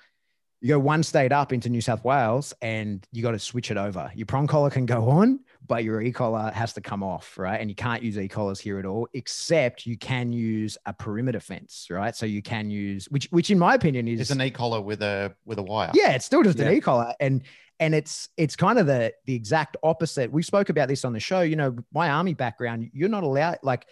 You 0.62 0.67
go 0.69 0.80
one 0.80 1.02
state 1.02 1.32
up 1.32 1.52
into 1.52 1.69
New 1.69 1.82
South 1.82 2.04
Wales, 2.06 2.54
and 2.62 3.06
you 3.12 3.24
got 3.24 3.32
to 3.32 3.39
switch 3.39 3.71
it 3.71 3.78
over. 3.78 4.12
Your 4.13 4.28
prong 4.28 4.45
collar 4.45 4.69
can 4.69 4.86
go 4.86 5.10
on, 5.10 5.39
but 5.67 5.84
your 5.84 6.02
e-collar 6.02 6.52
has 6.52 6.71
to 6.74 6.82
come 6.82 7.02
off, 7.02 7.36
right? 7.39 7.60
And 7.60 7.67
you 7.67 7.76
can't 7.76 8.04
use 8.04 8.15
e-collars 8.15 8.60
here 8.60 8.78
at 8.78 8.86
all, 8.86 9.08
except 9.13 9.88
you 9.88 9.97
can 9.97 10.32
use 10.32 10.78
a 10.86 10.93
perimeter 10.93 11.39
fence, 11.39 11.88
right? 11.89 12.15
So 12.15 12.28
you 12.28 12.43
can 12.43 12.69
use 12.69 13.08
which, 13.10 13.28
which 13.32 13.50
in 13.50 13.58
my 13.58 13.74
opinion 13.74 14.08
is 14.08 14.21
It's 14.21 14.30
an 14.30 14.39
e-collar 14.41 14.82
with 14.82 15.02
a 15.02 15.34
with 15.45 15.58
a 15.58 15.63
wire. 15.63 15.89
yeah, 15.95 16.12
it's 16.12 16.26
still 16.26 16.43
just 16.43 16.60
Yeah. 16.60 16.67
an 16.67 16.74
e-collar, 16.76 17.15
and 17.19 17.41
and 17.80 17.95
it's 17.95 18.30
it's 18.38 18.56
kind 18.56 18.78
of 18.78 18.86
the 18.86 19.12
the 19.26 19.34
exact 19.34 19.78
opposite. 19.82 20.32
We 20.32 20.43
spoke 20.43 20.69
about 20.69 20.88
this 20.89 21.04
on 21.04 21.13
the 21.13 21.19
show. 21.19 21.41
You 21.41 21.56
know, 21.56 21.76
my 21.91 22.12
army 22.12 22.36
background, 22.36 22.91
you're 22.93 23.10
not 23.10 23.24
allowed 23.24 23.58
like 23.63 23.88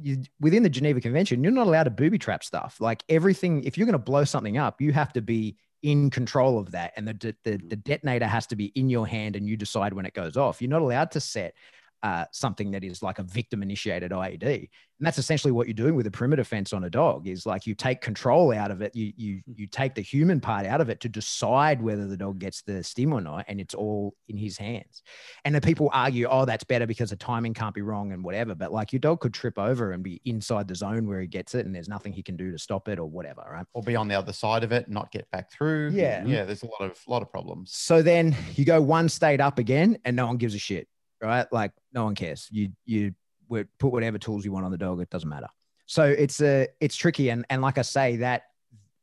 you 0.00 0.24
within 0.40 0.64
the 0.64 0.68
Geneva 0.70 1.00
Convention, 1.00 1.44
you're 1.44 1.52
not 1.52 1.68
allowed 1.68 1.84
to 1.84 1.90
booby 1.90 2.18
trap 2.18 2.42
stuff. 2.42 2.80
Like 2.80 3.04
everything, 3.08 3.62
if 3.62 3.78
you're 3.78 3.86
going 3.86 3.92
to 3.92 3.98
blow 4.00 4.24
something 4.24 4.58
up, 4.58 4.80
you 4.80 4.92
have 4.92 5.12
to 5.12 5.20
be 5.22 5.56
in 5.82 6.10
control 6.10 6.58
of 6.58 6.72
that, 6.72 6.92
and 6.96 7.06
the, 7.06 7.14
de- 7.14 7.34
the 7.44 7.50
mm-hmm. 7.52 7.68
the 7.68 7.76
detonator 7.76 8.26
has 8.26 8.46
to 8.48 8.56
be 8.56 8.66
in 8.74 8.88
your 8.88 9.06
hand, 9.06 9.36
and 9.36 9.48
you 9.48 9.56
decide 9.56 9.92
when 9.92 10.06
it 10.06 10.14
goes 10.14 10.36
off. 10.36 10.60
You're 10.60 10.70
not 10.70 10.82
allowed 10.82 11.10
to 11.12 11.20
set 11.20 11.54
uh, 12.02 12.24
something 12.32 12.70
that 12.72 12.84
is 12.84 13.02
like 13.02 13.18
a 13.18 13.22
victim 13.22 13.62
initiated 13.62 14.12
IED. 14.12 14.68
And 14.98 15.06
that's 15.06 15.18
essentially 15.18 15.52
what 15.52 15.68
you're 15.68 15.74
doing 15.74 15.94
with 15.94 16.06
a 16.08 16.10
perimeter 16.10 16.42
fence 16.42 16.72
on 16.72 16.82
a 16.84 16.90
dog 16.90 17.28
is 17.28 17.46
like 17.46 17.66
you 17.66 17.74
take 17.74 18.00
control 18.00 18.52
out 18.52 18.72
of 18.72 18.82
it. 18.82 18.94
You, 18.96 19.12
you, 19.16 19.40
you 19.46 19.66
take 19.68 19.94
the 19.94 20.00
human 20.00 20.40
part 20.40 20.66
out 20.66 20.80
of 20.80 20.88
it 20.88 21.00
to 21.00 21.08
decide 21.08 21.80
whether 21.80 22.08
the 22.08 22.16
dog 22.16 22.40
gets 22.40 22.62
the 22.62 22.82
stim 22.82 23.12
or 23.12 23.20
not. 23.20 23.44
And 23.46 23.60
it's 23.60 23.74
all 23.74 24.14
in 24.28 24.36
his 24.36 24.58
hands. 24.58 25.02
And 25.44 25.54
the 25.54 25.60
people 25.60 25.88
argue, 25.92 26.26
oh, 26.28 26.44
that's 26.44 26.64
better 26.64 26.86
because 26.86 27.10
the 27.10 27.16
timing 27.16 27.54
can't 27.54 27.74
be 27.74 27.82
wrong 27.82 28.12
and 28.12 28.24
whatever. 28.24 28.56
But 28.56 28.72
like 28.72 28.92
your 28.92 29.00
dog 29.00 29.20
could 29.20 29.34
trip 29.34 29.58
over 29.58 29.92
and 29.92 30.02
be 30.02 30.20
inside 30.24 30.66
the 30.66 30.74
zone 30.74 31.06
where 31.06 31.20
he 31.20 31.28
gets 31.28 31.54
it 31.54 31.64
and 31.64 31.74
there's 31.74 31.88
nothing 31.88 32.12
he 32.12 32.22
can 32.22 32.36
do 32.36 32.50
to 32.50 32.58
stop 32.58 32.88
it 32.88 32.98
or 32.98 33.06
whatever. 33.06 33.44
Right. 33.48 33.66
Or 33.74 33.82
be 33.82 33.94
on 33.94 34.08
the 34.08 34.16
other 34.16 34.32
side 34.32 34.64
of 34.64 34.72
it, 34.72 34.88
not 34.88 35.12
get 35.12 35.30
back 35.30 35.52
through. 35.52 35.90
Yeah. 35.90 36.24
Yeah. 36.24 36.44
There's 36.44 36.64
a 36.64 36.66
lot 36.66 36.90
of 36.90 36.98
lot 37.06 37.22
of 37.22 37.30
problems. 37.30 37.72
So 37.72 38.02
then 38.02 38.36
you 38.54 38.64
go 38.64 38.80
one 38.82 39.08
state 39.08 39.40
up 39.40 39.58
again 39.58 39.98
and 40.04 40.16
no 40.16 40.26
one 40.26 40.38
gives 40.38 40.54
a 40.54 40.58
shit, 40.58 40.88
right? 41.20 41.46
Like 41.52 41.72
no 41.92 42.04
one 42.04 42.14
cares. 42.14 42.48
You 42.50 42.70
you 42.84 43.14
put 43.48 43.92
whatever 43.92 44.18
tools 44.18 44.44
you 44.44 44.52
want 44.52 44.64
on 44.64 44.70
the 44.70 44.78
dog, 44.78 45.00
it 45.00 45.10
doesn't 45.10 45.28
matter. 45.28 45.48
So 45.86 46.04
it's 46.04 46.40
a 46.40 46.68
it's 46.80 46.96
tricky 46.96 47.30
and 47.30 47.44
and 47.50 47.62
like 47.62 47.78
I 47.78 47.82
say 47.82 48.16
that 48.16 48.42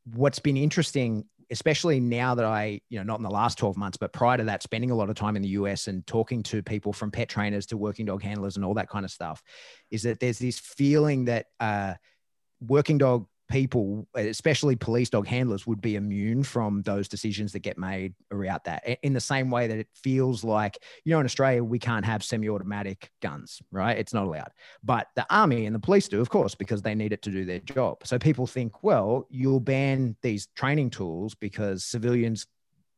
what's 0.05 0.39
been 0.39 0.57
interesting 0.57 1.25
especially 1.51 1.99
now 1.99 2.35
that 2.35 2.45
I, 2.45 2.81
you 2.89 2.97
know, 2.97 3.03
not 3.03 3.19
in 3.19 3.23
the 3.23 3.29
last 3.29 3.57
12 3.57 3.77
months, 3.77 3.97
but 3.97 4.13
prior 4.13 4.37
to 4.37 4.43
that, 4.45 4.63
spending 4.63 4.91
a 4.91 4.95
lot 4.95 5.09
of 5.09 5.15
time 5.15 5.35
in 5.35 5.41
the 5.41 5.49
US 5.49 5.87
and 5.87 6.05
talking 6.07 6.43
to 6.43 6.63
people 6.63 6.93
from 6.93 7.11
pet 7.11 7.29
trainers 7.29 7.65
to 7.67 7.77
working 7.77 8.05
dog 8.05 8.23
handlers 8.23 8.55
and 8.55 8.65
all 8.65 8.73
that 8.75 8.89
kind 8.89 9.05
of 9.05 9.11
stuff, 9.11 9.43
is 9.91 10.03
that 10.03 10.19
there's 10.19 10.39
this 10.39 10.59
feeling 10.59 11.25
that 11.25 11.47
uh, 11.59 11.93
working 12.61 12.97
dog 12.97 13.27
people, 13.49 14.07
especially 14.15 14.75
police 14.75 15.09
dog 15.09 15.27
handlers, 15.27 15.67
would 15.67 15.81
be 15.81 15.95
immune 15.95 16.43
from 16.43 16.81
those 16.81 17.07
decisions 17.07 17.51
that 17.53 17.59
get 17.59 17.77
made 17.77 18.13
around 18.31 18.61
that. 18.65 18.99
In 19.03 19.13
the 19.13 19.19
same 19.19 19.49
way 19.49 19.67
that 19.67 19.77
it 19.77 19.87
feels 19.93 20.43
like, 20.43 20.77
you 21.03 21.11
know, 21.11 21.19
in 21.19 21.25
Australia, 21.25 21.63
we 21.63 21.79
can't 21.79 22.05
have 22.05 22.23
semi 22.23 22.49
automatic 22.49 23.11
guns, 23.21 23.61
right? 23.71 23.97
It's 23.97 24.13
not 24.13 24.25
allowed. 24.25 24.51
But 24.83 25.07
the 25.15 25.25
army 25.29 25.65
and 25.65 25.75
the 25.75 25.79
police 25.79 26.07
do, 26.07 26.21
of 26.21 26.29
course, 26.29 26.55
because 26.55 26.81
they 26.81 26.95
need 26.95 27.13
it 27.13 27.21
to 27.23 27.31
do 27.31 27.45
their 27.45 27.59
job. 27.59 27.97
So 28.03 28.17
people 28.17 28.47
think, 28.47 28.83
well, 28.83 29.27
you'll 29.29 29.59
ban 29.59 30.15
these 30.21 30.47
training 30.55 30.89
tools 30.89 31.35
because 31.35 31.83
civilians 31.83 32.47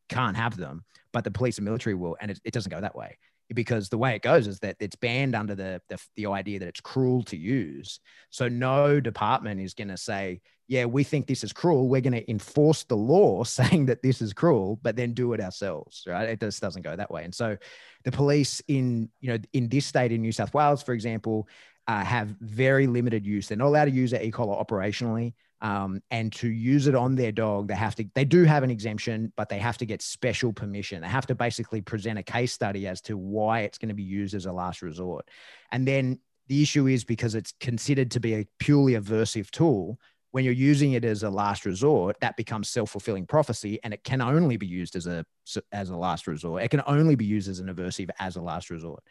can't 0.10 0.38
have 0.38 0.56
them, 0.56 0.84
but 1.12 1.24
the 1.24 1.32
police 1.32 1.58
and 1.58 1.66
military 1.66 1.96
will. 1.96 2.16
And 2.22 2.32
it, 2.32 2.40
it 2.44 2.54
doesn't 2.54 2.72
go 2.72 2.82
that 2.82 2.96
way 2.96 3.18
because 3.54 3.90
the 3.90 3.98
way 3.98 4.16
it 4.16 4.22
goes 4.22 4.48
is 4.48 4.60
that 4.60 4.76
it's 4.80 4.96
banned 4.96 5.36
under 5.36 5.56
the, 5.56 5.82
the, 5.90 5.98
the 6.16 6.26
idea 6.28 6.60
that 6.60 6.68
it's 6.68 6.82
cruel 6.82 7.24
to 7.24 7.38
use. 7.38 8.00
So 8.30 8.48
no 8.48 9.00
department 9.00 9.62
is 9.62 9.74
going 9.74 9.88
to 9.88 9.98
say, 9.98 10.42
yeah, 10.68 10.86
we 10.86 11.04
think 11.04 11.28
this 11.28 11.44
is 11.44 11.54
cruel. 11.54 11.88
We're 11.88 12.02
going 12.02 12.14
to 12.14 12.30
enforce 12.30 12.84
the 12.84 12.98
law 12.98 13.44
saying 13.46 13.86
that 13.86 14.02
this 14.02 14.22
is 14.22 14.34
cruel, 14.34 14.80
but 14.82 14.96
then 14.96 15.14
do 15.14 15.34
it 15.34 15.42
ourselves, 15.42 16.04
right? 16.08 16.30
It 16.30 16.40
just 16.40 16.62
doesn't 16.62 16.82
go 16.82 16.96
that 16.96 17.12
way. 17.12 17.24
And 17.24 17.34
so 17.34 17.58
the 18.04 18.12
police 18.12 18.62
in, 18.68 19.10
you 19.22 19.30
know, 19.30 19.38
in 19.54 19.70
this 19.70 19.86
state 19.86 20.12
in 20.12 20.22
New 20.22 20.32
South 20.32 20.54
Wales, 20.54 20.84
for 20.84 20.94
example, 20.94 21.48
uh, 21.88 22.04
have 22.04 22.36
very 22.42 22.86
limited 22.86 23.26
use. 23.26 23.48
They're 23.48 23.58
not 23.58 23.68
allowed 23.68 23.86
to 23.86 23.92
use 23.92 24.12
their 24.12 24.22
e-collar 24.22 24.62
operationally. 24.62 25.34
Um, 25.60 26.02
and 26.12 26.32
to 26.34 26.48
use 26.48 26.86
it 26.88 26.94
on 26.94 27.16
their 27.16 27.32
dog, 27.32 27.68
they 27.68 27.76
have 27.76 27.96
to, 27.96 28.06
they 28.14 28.26
do 28.26 28.44
have 28.44 28.64
an 28.64 28.70
exemption, 28.70 29.34
but 29.36 29.50
they 29.50 29.58
have 29.58 29.78
to 29.80 29.86
get 29.86 30.02
special 30.04 30.54
permission. 30.54 31.02
They 31.02 31.08
have 31.08 31.26
to 31.28 31.36
basically 31.36 31.82
present 31.82 32.20
a 32.20 32.24
case 32.24 32.54
study 32.54 32.88
as 32.88 33.02
to 33.02 33.18
why 33.18 33.62
it's 33.62 33.80
going 33.80 33.90
to 33.90 33.96
be 33.96 34.04
used 34.04 34.36
as 34.36 34.46
a 34.46 34.52
last 34.52 34.84
resort. 34.84 35.28
And 35.72 35.88
then 35.88 36.20
the 36.48 36.62
issue 36.62 36.88
is 36.88 37.04
because 37.04 37.34
it's 37.34 37.54
considered 37.60 38.12
to 38.12 38.20
be 38.20 38.36
a 38.36 38.46
purely 38.60 38.94
aversive 38.94 39.50
tool. 39.50 40.00
When 40.32 40.44
you're 40.44 40.54
using 40.54 40.92
it 40.92 41.04
as 41.04 41.24
a 41.24 41.30
last 41.30 41.66
resort, 41.66 42.18
that 42.20 42.38
becomes 42.38 42.70
self-fulfilling 42.70 43.26
prophecy, 43.26 43.80
and 43.84 43.94
it 43.94 44.04
can 44.04 44.22
only 44.22 44.58
be 44.58 44.68
used 44.68 44.96
as 44.96 45.08
a 45.08 45.26
as 45.72 45.90
a 45.90 45.98
last 45.98 46.28
resort. 46.28 46.62
It 46.64 46.70
can 46.70 46.84
only 46.86 47.16
be 47.16 47.26
used 47.26 47.50
as 47.50 47.60
an 47.60 47.74
aversive 47.74 48.10
as 48.20 48.36
a 48.36 48.42
last 48.42 48.70
resort. 48.70 49.02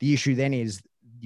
The 0.00 0.12
issue 0.12 0.34
then 0.34 0.52
is 0.52 0.82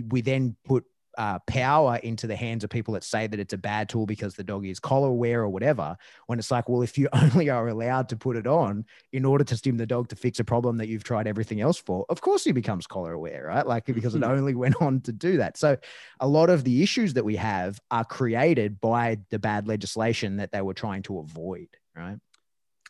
we 0.09 0.21
then 0.21 0.55
put 0.65 0.85
uh, 1.19 1.41
power 1.41 1.97
into 1.97 2.29
the 2.29 2.37
hands 2.37 2.63
of 2.63 2.71
people 2.71 2.95
that 2.95 3.03
say 3.03 3.27
that 3.27 3.41
it's 3.41 3.53
a 3.53 3.59
bad 3.59 3.89
tool 3.89 4.07
because 4.07 4.37
the 4.37 4.45
dog 4.45 4.65
is 4.65 4.79
collar 4.79 5.09
aware 5.09 5.41
or 5.43 5.49
whatever. 5.49 5.97
When 6.27 6.39
it's 6.39 6.51
like, 6.51 6.69
well, 6.69 6.81
if 6.81 6.97
you 6.97 7.09
only 7.13 7.51
are 7.51 7.67
allowed 7.69 8.09
to 8.11 8.17
put 8.17 8.37
it 8.37 8.47
on 8.47 8.87
in 9.13 9.25
order 9.25 9.43
to 9.43 9.57
stim 9.57 9.77
the 9.77 9.87
dog 9.87 10.09
to 10.09 10.17
fix 10.17 10.39
a 10.39 10.45
problem 10.45 10.79
that 10.79 10.87
you've 10.87 11.03
tried 11.03 11.27
everything 11.27 11.61
else 11.61 11.77
for, 11.77 12.07
of 12.09 12.21
course 12.21 12.45
he 12.45 12.53
becomes 12.53 12.87
collar 12.87 13.13
aware, 13.13 13.47
right? 13.49 13.67
Like 13.67 13.85
because 13.87 14.15
it 14.15 14.23
only 14.23 14.55
went 14.55 14.81
on 14.81 15.01
to 15.03 15.13
do 15.13 15.39
that. 15.39 15.57
So 15.57 15.77
a 16.21 16.29
lot 16.29 16.51
of 16.51 16.63
the 16.63 16.83
issues 16.83 17.15
that 17.15 17.25
we 17.25 17.35
have 17.37 17.81
are 17.91 18.05
created 18.05 18.81
by 18.81 19.19
the 19.31 19.41
bad 19.41 19.67
legislation 19.67 20.37
that 20.37 20.53
they 20.53 20.63
were 20.63 20.75
trying 20.75 21.03
to 21.03 21.19
avoid, 21.19 21.69
right? 21.97 22.19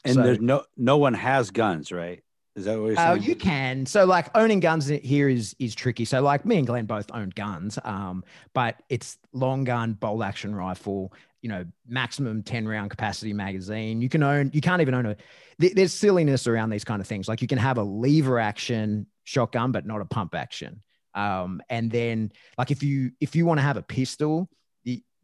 And 0.05 0.15
So- 0.15 0.23
there's 0.23 0.41
no 0.41 0.65
no 0.77 0.99
one 0.99 1.15
has 1.15 1.51
guns, 1.51 1.91
right? 1.91 2.23
Is 2.59 2.65
that 2.65 2.79
what 2.79 2.87
you're 2.89 3.01
Oh, 3.01 3.15
saying? 3.15 3.23
you 3.23 3.37
can. 3.37 3.87
So 3.87 4.05
like 4.05 4.37
owning 4.37 4.61
guns 4.61 4.89
here 4.89 5.29
is 5.29 5.55
is 5.59 5.75
tricky. 5.75 6.05
So 6.05 6.21
like 6.21 6.45
me 6.45 6.59
and 6.59 6.67
Glenn 6.67 6.87
both 6.87 7.11
own 7.15 7.31
guns, 7.31 7.79
um, 7.85 8.25
but 8.53 8.83
it's 8.89 9.17
long 9.33 9.65
gun, 9.65 9.93
bolt 9.95 10.23
action 10.23 10.55
rifle. 10.55 11.13
You 11.41 11.49
know, 11.51 11.65
maximum 11.87 12.43
ten 12.43 12.67
round 12.67 12.91
capacity 12.91 13.33
magazine. 13.33 14.03
You 14.03 14.09
can 14.09 14.23
own. 14.25 14.51
You 14.53 14.61
can't 14.61 14.83
even 14.83 14.93
own 14.95 15.07
a. 15.07 15.17
th- 15.61 15.75
There's 15.75 15.93
silliness 15.95 16.49
around 16.49 16.71
these 16.71 16.83
kind 16.85 17.01
of 17.01 17.07
things. 17.07 17.29
Like 17.29 17.41
you 17.41 17.47
can 17.49 17.59
have 17.59 17.79
a 17.79 17.83
lever 17.85 18.41
action 18.41 19.07
shotgun, 19.23 19.71
but 19.71 19.87
not 19.87 20.01
a 20.01 20.05
pump 20.05 20.35
action. 20.35 20.83
Um, 21.15 21.63
and 21.71 21.91
then 21.93 22.33
like 22.59 22.73
if 22.73 22.83
you 22.83 23.13
if 23.21 23.37
you 23.37 23.47
want 23.47 23.59
to 23.59 23.63
have 23.63 23.77
a 23.77 23.83
pistol, 23.83 24.51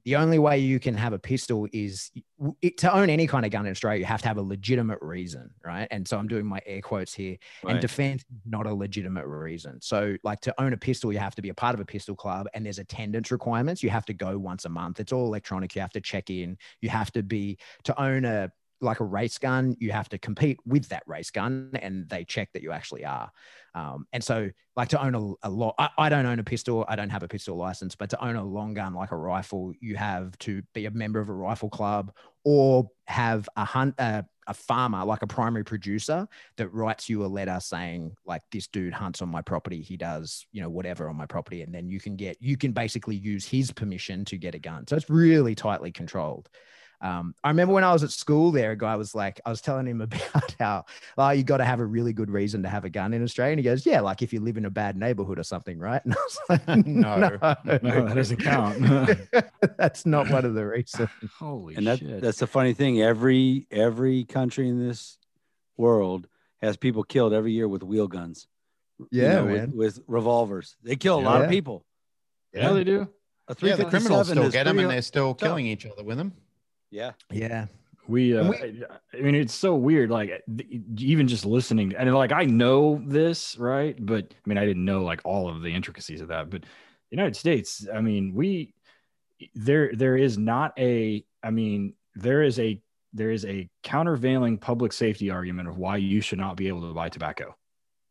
the 0.05 0.17
only 0.17 0.39
way 0.39 0.59
you 0.59 0.79
can 0.79 0.95
have 0.95 1.13
a 1.13 1.19
pistol 1.19 1.67
is 1.73 2.11
it, 2.61 2.77
to 2.79 2.93
own 2.95 3.09
any 3.09 3.27
kind 3.27 3.47
of 3.47 3.53
gun 3.53 3.65
in 3.65 3.71
Australia. 3.71 4.01
You 4.01 4.05
have 4.07 4.21
to 4.23 4.29
have 4.29 4.37
a 4.37 4.43
legitimate 4.43 4.99
reason, 5.01 5.51
right? 5.65 5.89
And 5.91 6.07
so 6.07 6.19
I'm 6.19 6.29
doing 6.29 6.45
my 6.45 6.61
air 6.67 6.83
quotes 6.83 7.15
here 7.15 7.39
and 7.69 7.77
Right. 7.77 7.81
defense 7.81 8.23
is 8.23 8.41
not 8.45 8.67
a 8.67 8.75
legitimate 8.75 9.27
reason. 9.27 9.81
So, 9.81 10.17
like 10.23 10.41
to 10.43 10.61
own 10.61 10.73
a 10.75 10.77
pistol, 10.77 11.13
you 11.13 11.19
have 11.19 11.35
to 11.37 11.43
be 11.43 11.49
a 11.49 11.55
part 11.55 11.75
of 11.75 11.81
a 11.81 11.85
pistol 11.87 12.15
club, 12.15 12.47
and 12.55 12.67
there's 12.67 12.79
attendance 12.79 13.31
requirements. 13.31 13.83
You 13.83 13.91
have 13.91 14.05
to 14.07 14.15
go 14.15 14.39
once 14.39 14.65
a 14.65 14.69
month. 14.69 15.01
It's 15.01 15.13
all 15.13 15.27
electronic. 15.27 15.75
You 15.75 15.81
have 15.81 15.93
to 15.93 16.01
check 16.01 16.29
in. 16.29 16.59
You 16.81 16.91
have 16.91 17.11
to 17.13 17.23
be 17.23 17.59
to 17.85 18.01
own 18.01 18.25
a 18.25 18.53
like 18.81 19.01
a 19.01 19.05
race 19.05 19.39
gun. 19.39 19.75
You 19.81 19.93
have 19.93 20.11
to 20.11 20.19
compete 20.19 20.59
with 20.67 20.89
that 20.89 21.05
race 21.07 21.31
gun, 21.31 21.71
and 21.81 22.09
they 22.11 22.25
check 22.25 22.53
that 22.53 22.63
you 22.63 22.73
actually 22.73 23.05
are. 23.07 23.31
Um, 23.75 24.07
and 24.13 24.23
so, 24.23 24.51
like 24.77 24.89
to 24.89 25.03
own 25.03 25.15
a, 25.15 25.49
a 25.49 25.51
lot, 25.51 25.75
I, 25.79 25.89
I 25.99 26.09
don't 26.09 26.27
own 26.27 26.39
a 26.39 26.45
pistol. 26.45 26.85
I 26.89 26.97
don't 26.97 27.11
have 27.11 27.23
a 27.23 27.29
pistol 27.29 27.57
license, 27.57 27.95
but 27.95 28.11
to 28.11 28.25
own 28.25 28.37
a 28.37 28.45
long 28.45 28.75
gun 28.75 28.95
like 28.95 29.13
a 29.13 29.17
rifle, 29.17 29.73
you 29.81 29.97
have 29.97 30.37
to 30.39 30.63
be 30.75 30.87
a 30.87 30.91
member 30.91 31.21
of 31.21 31.29
a 31.29 31.33
rifle 31.33 31.69
club 31.69 32.13
or 32.45 32.89
have 33.07 33.49
a 33.57 33.65
hunt. 33.65 33.95
A 34.47 34.53
farmer 34.53 35.03
like 35.07 35.23
a 35.23 35.27
primary 35.27 35.65
producer 35.65 36.29
that 36.59 36.69
writes 36.69 37.09
you 37.09 37.25
a 37.25 37.27
letter 37.27 37.59
saying 37.61 38.15
like 38.27 38.43
this 38.53 38.67
dude 38.67 38.93
hunts 38.93 39.23
on 39.23 39.31
my 39.31 39.41
property 39.41 39.81
he 39.81 39.97
does 39.97 40.47
you 40.53 40.61
know 40.61 40.69
whatever 40.69 41.09
on 41.09 41.17
my 41.17 41.25
property 41.25 41.63
and 41.63 41.75
then 41.75 41.89
you 41.89 41.99
can 41.99 42.15
get 42.15 42.37
you 42.43 42.59
can 42.59 42.73
basically 42.73 43.17
use 43.17 43.47
his 43.47 43.73
permission 43.73 44.23
to 44.27 44.37
get 44.37 44.55
a 44.55 44.59
gun 44.59 44.87
so 44.87 44.97
it's 44.97 45.09
really 45.09 45.55
tightly 45.55 45.91
controlled 45.91 46.51
um, 47.05 47.35
I 47.45 47.49
remember 47.49 47.75
when 47.75 47.85
I 47.85 47.93
was 47.93 48.03
at 48.03 48.11
school 48.11 48.51
there, 48.51 48.71
a 48.71 48.77
guy 48.79 48.97
was 48.97 49.15
like, 49.15 49.39
I 49.45 49.51
was 49.51 49.61
telling 49.61 49.87
him 49.87 50.01
about 50.01 50.55
how 50.59 50.87
oh, 51.19 51.31
you 51.31 51.45
got 51.45 51.59
to 51.59 51.65
have 51.65 51.79
a 51.79 51.85
really 51.85 52.15
good 52.15 52.31
reason 52.31 52.63
to 52.63 52.69
have 52.71 52.87
a 52.87 52.89
gun 52.89 53.13
in 53.13 53.23
Australia. 53.23 53.53
And 53.53 53.61
he 53.61 53.65
goes, 53.65 53.85
Yeah, 53.85 54.01
like 54.01 54.23
if 54.23 54.33
you 54.33 54.41
live 54.41 54.57
in 54.57 54.65
a 54.65 54.71
bad 54.71 54.97
neighborhood 54.97 55.39
or 55.39 55.43
something, 55.43 55.79
right? 55.79 56.01
And 56.07 56.15
I 56.15 56.23
was 56.23 56.39
like, 56.49 56.67
No. 56.87 57.17
No, 57.19 58.07
that 58.07 58.15
doesn't 58.15 58.39
count. 58.39 59.19
That's 59.77 60.07
not 60.07 60.31
one 60.31 60.47
of 60.47 60.55
the 60.55 60.67
reasons. 60.67 61.11
Holy 61.39 61.75
and 61.75 61.87
that 61.87 61.99
shit! 61.99 62.23
that's 62.23 62.39
the 62.39 62.47
funny 62.47 62.73
thing. 62.73 63.03
Every 63.03 63.67
every 63.71 64.25
country 64.25 64.67
in 64.69 64.87
this 64.89 65.19
world 65.77 66.27
has 66.63 66.79
people 66.79 67.05
killed 67.05 67.35
every 67.35 67.53
year 67.53 67.69
with 67.69 67.83
wheel 67.83 68.09
guns. 68.09 68.47
you 68.99 69.09
Yeah, 69.11 69.35
know, 69.35 69.45
with- 69.45 69.55
man. 69.57 69.73
With, 69.77 70.01
revolvers. 70.07 70.75
They 70.83 70.97
kill 70.97 71.19
a 71.19 71.21
lot 71.21 71.43
of 71.43 71.51
people. 71.51 71.85
yeah, 72.55 72.73
they 72.73 72.85
do. 72.85 73.09
A 73.47 73.57
Yeah, 73.61 73.77
the 73.77 73.85
criminals 73.85 74.31
still 74.31 74.51
get 74.51 74.65
them, 74.65 74.79
and 74.79 74.89
they're 74.89 75.03
still 75.03 75.35
killing 75.35 75.67
each 75.67 75.85
other 75.85 76.03
with 76.03 76.17
them. 76.17 76.33
Yeah. 76.91 77.13
Yeah. 77.31 77.67
We, 78.07 78.37
uh, 78.37 78.53
And 78.53 78.87
I 79.13 79.17
mean, 79.19 79.35
it's 79.35 79.55
so 79.55 79.75
weird. 79.75 80.11
Like, 80.11 80.43
even 80.99 81.27
just 81.27 81.47
listening, 81.47 81.95
and 81.97 82.13
like, 82.15 82.33
I 82.33 82.45
know 82.45 83.03
this, 83.07 83.57
right? 83.59 83.97
But 83.99 84.35
I 84.35 84.49
mean, 84.49 84.59
I 84.59 84.67
didn't 84.67 84.85
know 84.85 85.03
like 85.03 85.21
all 85.25 85.49
of 85.49 85.63
the 85.63 85.75
intricacies 85.75 86.21
of 86.21 86.29
that. 86.29 86.51
But 86.51 86.63
the 86.63 86.69
United 87.11 87.37
States, 87.37 87.87
I 87.93 88.01
mean, 88.01 88.35
we 88.35 88.75
there 89.55 89.91
there 89.95 90.17
is 90.17 90.37
not 90.37 90.73
a. 90.79 91.25
I 91.43 91.51
mean, 91.51 91.95
there 92.15 92.43
is 92.43 92.59
a 92.59 92.81
there 93.13 93.31
is 93.31 93.45
a 93.47 93.71
countervailing 93.83 94.59
public 94.59 94.93
safety 94.93 95.31
argument 95.31 95.69
of 95.69 95.79
why 95.79 95.97
you 95.97 96.21
should 96.21 96.39
not 96.39 96.57
be 96.57 96.69
able 96.69 96.83
to 96.83 96.93
buy 96.93 97.09
tobacco. 97.09 97.57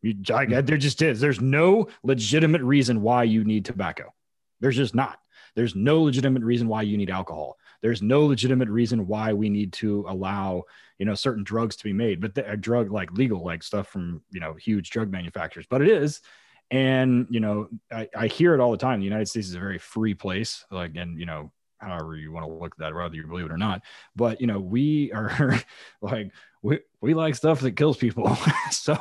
You, 0.02 0.16
I, 0.34 0.46
there 0.46 0.76
just 0.76 1.00
is. 1.02 1.20
There's 1.20 1.40
no 1.40 1.88
legitimate 2.02 2.62
reason 2.62 3.00
why 3.00 3.22
you 3.24 3.44
need 3.44 3.64
tobacco. 3.64 4.12
There's 4.60 4.76
just 4.76 4.94
not. 4.94 5.18
There's 5.54 5.76
no 5.76 6.02
legitimate 6.02 6.42
reason 6.42 6.68
why 6.68 6.82
you 6.82 6.96
need 6.96 7.10
alcohol 7.10 7.58
there's 7.84 8.00
no 8.00 8.24
legitimate 8.24 8.70
reason 8.70 9.06
why 9.06 9.34
we 9.34 9.50
need 9.50 9.70
to 9.74 10.06
allow 10.08 10.62
you 10.98 11.04
know 11.04 11.14
certain 11.14 11.44
drugs 11.44 11.76
to 11.76 11.84
be 11.84 11.92
made 11.92 12.18
but 12.18 12.34
the, 12.34 12.50
a 12.50 12.56
drug 12.56 12.90
like 12.90 13.12
legal 13.12 13.44
like 13.44 13.62
stuff 13.62 13.88
from 13.88 14.22
you 14.30 14.40
know 14.40 14.54
huge 14.54 14.88
drug 14.88 15.10
manufacturers 15.10 15.66
but 15.68 15.82
it 15.82 15.88
is. 15.88 16.22
And 16.70 17.26
you 17.28 17.40
know 17.40 17.68
I, 17.92 18.08
I 18.16 18.26
hear 18.26 18.54
it 18.54 18.60
all 18.60 18.70
the 18.70 18.78
time. 18.78 19.00
The 19.00 19.04
united 19.04 19.28
states 19.28 19.48
is 19.48 19.54
a 19.54 19.60
very 19.60 19.78
free 19.78 20.14
place 20.14 20.64
like 20.70 20.96
and 20.96 21.20
you 21.20 21.26
know 21.26 21.52
however 21.76 22.16
you 22.16 22.32
want 22.32 22.46
to 22.46 22.52
look 22.52 22.72
at 22.72 22.78
that 22.78 22.94
whether 22.94 23.14
you 23.14 23.26
believe 23.26 23.44
it 23.44 23.52
or 23.52 23.58
not 23.58 23.82
but 24.16 24.40
you 24.40 24.46
know 24.46 24.58
we 24.58 25.12
are 25.12 25.60
like 26.00 26.32
we, 26.62 26.78
we 27.02 27.12
like 27.12 27.34
stuff 27.34 27.60
that 27.60 27.72
kills 27.72 27.98
people. 27.98 28.36
So 28.70 28.96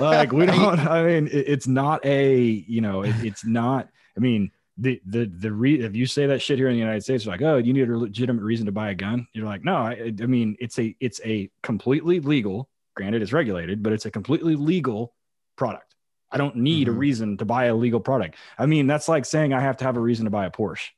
like 0.00 0.32
we 0.32 0.46
don't 0.46 0.80
i 0.80 1.02
mean 1.04 1.28
it, 1.28 1.48
it's 1.48 1.66
not 1.66 2.04
a 2.04 2.40
you 2.40 2.80
know 2.80 3.02
it, 3.02 3.14
it's 3.24 3.44
not 3.44 3.88
i 4.16 4.20
mean 4.20 4.50
the 4.80 5.00
the 5.06 5.26
the 5.26 5.52
re 5.52 5.80
if 5.80 5.96
you 5.96 6.06
say 6.06 6.26
that 6.26 6.40
shit 6.40 6.58
here 6.58 6.68
in 6.68 6.74
the 6.74 6.78
United 6.78 7.02
States, 7.02 7.24
you're 7.24 7.34
like, 7.34 7.42
oh, 7.42 7.56
you 7.56 7.72
need 7.72 7.90
a 7.90 7.98
legitimate 7.98 8.42
reason 8.42 8.66
to 8.66 8.72
buy 8.72 8.90
a 8.90 8.94
gun. 8.94 9.26
You're 9.32 9.44
like, 9.46 9.64
no, 9.64 9.74
I, 9.76 10.12
I 10.22 10.26
mean, 10.26 10.56
it's 10.60 10.78
a 10.78 10.94
it's 11.00 11.20
a 11.24 11.50
completely 11.62 12.20
legal. 12.20 12.68
Granted, 12.94 13.22
it's 13.22 13.32
regulated, 13.32 13.82
but 13.82 13.92
it's 13.92 14.06
a 14.06 14.10
completely 14.10 14.54
legal 14.56 15.14
product. 15.56 15.94
I 16.30 16.36
don't 16.36 16.56
need 16.56 16.88
a 16.88 16.92
Mhm. 16.92 16.98
reason 16.98 17.36
to 17.38 17.44
buy 17.44 17.64
a 17.66 17.74
legal 17.74 18.00
product. 18.00 18.36
I 18.58 18.66
mean, 18.66 18.86
that's 18.86 19.08
like 19.08 19.24
saying 19.24 19.52
I 19.52 19.60
have 19.60 19.78
to 19.78 19.84
have 19.84 19.96
a 19.96 20.00
reason 20.00 20.24
to 20.26 20.30
buy 20.30 20.46
a 20.46 20.50
Porsche. 20.50 20.90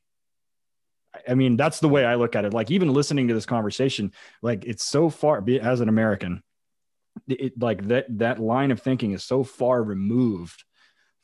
I- 1.15 1.31
I 1.31 1.35
mean, 1.35 1.57
that's 1.57 1.79
the 1.79 1.89
way 1.89 2.05
I 2.05 2.15
look 2.15 2.35
at 2.35 2.45
it. 2.45 2.53
Like 2.53 2.69
even 2.71 2.93
listening 2.93 3.27
to 3.29 3.33
this 3.33 3.45
conversation, 3.45 4.11
like 4.41 4.65
it's 4.65 4.83
so 4.85 5.09
far 5.09 5.41
be- 5.41 5.59
as 5.59 5.79
an 5.81 5.89
American, 5.89 6.43
it 7.27 7.59
like 7.59 7.87
that 7.87 8.05
that 8.19 8.39
line 8.39 8.71
of 8.71 8.81
thinking 8.81 9.11
is 9.11 9.23
so 9.23 9.43
far 9.43 9.81
removed 9.83 10.63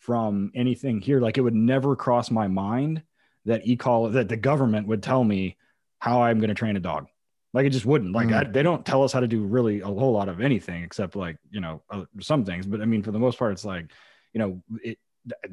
from 0.08 0.52
anything 0.56 1.02
here. 1.02 1.20
Like 1.20 1.38
it 1.38 1.42
would 1.42 1.54
never 1.54 1.98
cross 1.98 2.32
my 2.32 2.48
mind 2.48 3.04
that 3.46 3.68
e-call 3.68 4.10
that 4.12 4.30
the 4.30 4.38
government 4.38 4.88
would 4.88 5.04
tell 5.04 5.22
me 5.22 5.58
how 6.00 6.22
I'm 6.24 6.40
going 6.40 6.48
to 6.48 6.56
train 6.56 6.78
a 6.78 6.80
dog. 6.80 7.08
Like 7.54 7.66
it 7.66 7.72
just 7.72 7.86
wouldn't. 7.86 8.14
Like 8.14 8.30
I, 8.32 8.44
they 8.46 8.64
don't 8.64 8.86
tell 8.86 9.04
us 9.04 9.12
how 9.12 9.20
to 9.20 9.28
do 9.28 9.44
really 9.44 9.82
a 9.82 9.86
whole 9.88 10.14
lot 10.14 10.30
of 10.30 10.40
anything 10.40 10.82
except 10.84 11.18
like 11.18 11.38
you 11.52 11.60
know 11.60 11.82
uh, 11.90 12.06
some 12.22 12.46
things. 12.46 12.66
But 12.66 12.82
I 12.82 12.86
mean, 12.86 13.04
for 13.04 13.12
the 13.12 13.20
most 13.20 13.38
part, 13.38 13.52
it's 13.52 13.66
like 13.66 13.92
you 14.34 14.40
know 14.40 14.64
it. 14.82 14.98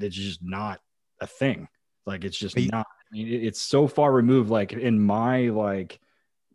It's 0.00 0.14
just 0.14 0.40
not 0.42 0.80
a 1.20 1.26
thing. 1.26 1.66
Like 2.06 2.22
it's 2.24 2.38
just 2.38 2.56
not. 2.70 2.86
I 2.86 3.16
mean, 3.16 3.26
it- 3.26 3.44
it's 3.44 3.60
so 3.60 3.88
far 3.88 4.12
removed. 4.12 4.50
Like 4.50 4.72
in 4.72 5.00
my 5.00 5.48
like. 5.48 5.98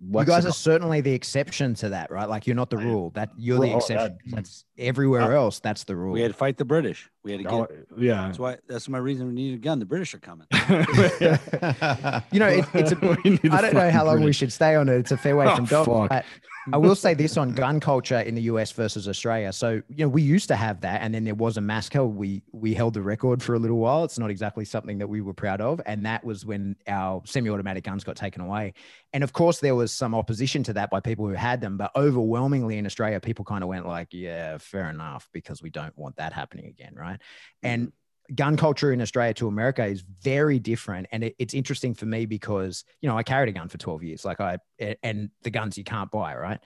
You 0.02 0.24
guys 0.24 0.46
are 0.46 0.52
certainly 0.54 1.02
the 1.02 1.12
exception 1.14 1.74
to 1.76 1.90
that, 1.90 2.10
right? 2.10 2.30
Like 2.30 2.48
you're 2.48 2.56
not 2.56 2.69
the 2.69 2.78
I- 2.78 2.84
rule. 2.84 3.10
That 3.15 3.32
you're 3.38 3.58
Bro, 3.58 3.65
the 3.67 3.71
that- 3.73 3.78
exception. 3.78 4.17
That's 4.28 4.65
everywhere 4.78 5.36
Uh, 5.36 5.42
else. 5.42 5.60
That's 5.60 5.84
the 5.84 5.96
rule. 5.96 6.13
We 6.13 6.21
had 6.21 6.32
to 6.32 6.38
fight 6.38 6.58
the 6.58 6.65
British. 6.65 7.10
We 7.23 7.32
had 7.32 7.38
to 7.40 7.44
get. 7.44 7.54
Oh, 7.54 7.67
yeah. 7.98 8.26
That's 8.28 8.40
why. 8.40 8.58
That's 8.67 8.88
my 8.88 8.98
reason 8.98 9.28
we 9.28 9.34
need 9.34 9.54
a 9.56 9.58
gun. 9.58 9.80
The 9.80 9.86
British 9.86 10.13
are 10.13 10.19
coming. 10.19 10.48
you 12.32 12.40
know, 12.40 12.48
it, 12.48 12.65
it's. 12.73 12.92
A, 12.92 12.96
We 13.23 13.32
need 13.32 13.42
to 13.44 13.52
I 13.54 13.62
don't 13.62 13.73
know 13.73 13.90
how 13.92 14.06
long 14.06 14.21
we 14.23 14.32
should 14.34 14.54
stay 14.54 14.76
on 14.76 14.88
it. 14.90 14.96
It's 14.96 15.12
a 15.12 15.17
fair 15.17 15.36
way 15.36 15.48
Oh, 15.48 15.56
from 15.56 15.65
dog. 15.65 16.10
but 16.10 16.26
I 16.71 16.78
will 16.78 16.96
say 16.96 17.13
this 17.15 17.36
on 17.38 17.54
gun 17.54 17.80
culture 17.80 18.19
in 18.19 18.36
the 18.36 18.44
US 18.44 18.71
versus 18.71 19.08
Australia. 19.08 19.52
So, 19.52 19.82
you 19.90 20.06
know, 20.06 20.08
we 20.10 20.21
used 20.21 20.48
to 20.50 20.56
have 20.56 20.82
that, 20.82 21.02
and 21.02 21.13
then 21.13 21.23
there 21.23 21.34
was 21.36 21.58
a 21.58 21.62
massacre. 21.62 22.06
We 22.06 22.44
we 22.52 22.73
held 22.73 22.94
the 22.94 23.02
record 23.02 23.42
for 23.42 23.56
a 23.56 23.60
little 23.60 23.78
while. 23.78 24.04
It's 24.04 24.19
not 24.19 24.30
exactly 24.30 24.65
something 24.65 25.00
that 25.00 25.08
we 25.08 25.21
were 25.21 25.34
proud 25.34 25.62
of, 25.62 25.82
and 25.86 26.06
that 26.06 26.23
was 26.23 26.46
when 26.46 26.76
our 26.88 27.21
semi-automatic 27.26 27.84
guns 27.84 28.04
got 28.04 28.15
taken 28.15 28.42
away. 28.42 28.73
And 29.12 29.24
of 29.24 29.34
course, 29.34 29.60
there 29.60 29.76
was 29.76 29.92
some 29.92 30.14
opposition 30.14 30.64
to 30.64 30.74
that 30.74 30.92
by 30.92 31.00
people 31.00 31.28
who 31.28 31.34
had 31.34 31.62
them, 31.62 31.78
but 31.78 31.92
overwhelmingly 31.96 32.78
in 32.78 32.86
Australia, 32.86 33.20
people 33.20 33.44
kind 33.44 33.64
of 33.64 33.68
went 33.68 33.88
like, 33.88 34.10
"Yeah, 34.12 34.60
fair 34.60 34.90
enough," 34.90 35.28
because 35.34 35.64
we 35.64 35.70
don't 35.72 35.98
want 35.98 36.18
that 36.18 36.34
happening 36.34 36.68
again, 36.68 36.94
right? 36.96 37.20
And 37.64 37.92
gun 38.36 38.58
culture 38.58 38.92
in 38.92 39.02
Australia 39.02 39.34
to 39.36 39.48
America 39.48 39.86
is 39.86 40.02
very 40.02 40.60
different. 40.60 41.08
And 41.12 41.24
it, 41.24 41.36
it's 41.40 41.54
interesting 41.54 41.94
for 41.94 42.06
me 42.06 42.26
because, 42.26 42.84
you 43.02 43.10
know, 43.10 43.18
I 43.18 43.24
carried 43.24 43.50
a 43.50 43.54
gun 43.54 43.70
for 43.70 43.78
12 43.78 44.04
years, 44.04 44.26
like 44.26 44.40
I, 44.40 44.60
and 45.04 45.30
the 45.42 45.50
guns 45.50 45.78
you 45.78 45.84
can't 45.84 46.12
buy, 46.12 46.36
right? 46.36 46.60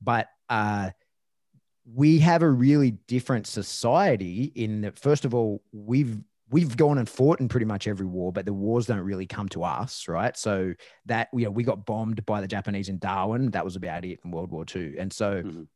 But, 0.00 0.28
uh, 0.48 0.90
we 1.84 2.20
have 2.20 2.42
a 2.42 2.48
really 2.48 2.92
different 2.92 3.46
society 3.46 4.44
in 4.54 4.82
that, 4.82 4.98
first 4.98 5.24
of 5.24 5.34
all, 5.34 5.62
we've, 5.72 6.18
we've 6.52 6.76
gone 6.76 6.98
and 6.98 7.08
fought 7.08 7.40
in 7.40 7.48
pretty 7.48 7.66
much 7.66 7.88
every 7.88 8.06
war, 8.06 8.30
but 8.32 8.44
the 8.44 8.52
wars 8.52 8.86
don't 8.86 9.00
really 9.00 9.26
come 9.26 9.48
to 9.48 9.64
us, 9.64 10.06
right? 10.06 10.36
So 10.36 10.74
that, 11.06 11.28
you 11.32 11.44
know, 11.46 11.50
we 11.50 11.64
got 11.64 11.86
bombed 11.86 12.24
by 12.26 12.40
the 12.40 12.46
Japanese 12.46 12.88
in 12.88 12.98
Darwin. 12.98 13.50
That 13.50 13.64
was 13.64 13.74
about 13.74 14.04
it 14.04 14.20
in 14.24 14.30
World 14.30 14.50
War 14.50 14.64
II. 14.76 14.96
And 14.98 15.12
so 15.12 15.42
Mhm. 15.42 15.66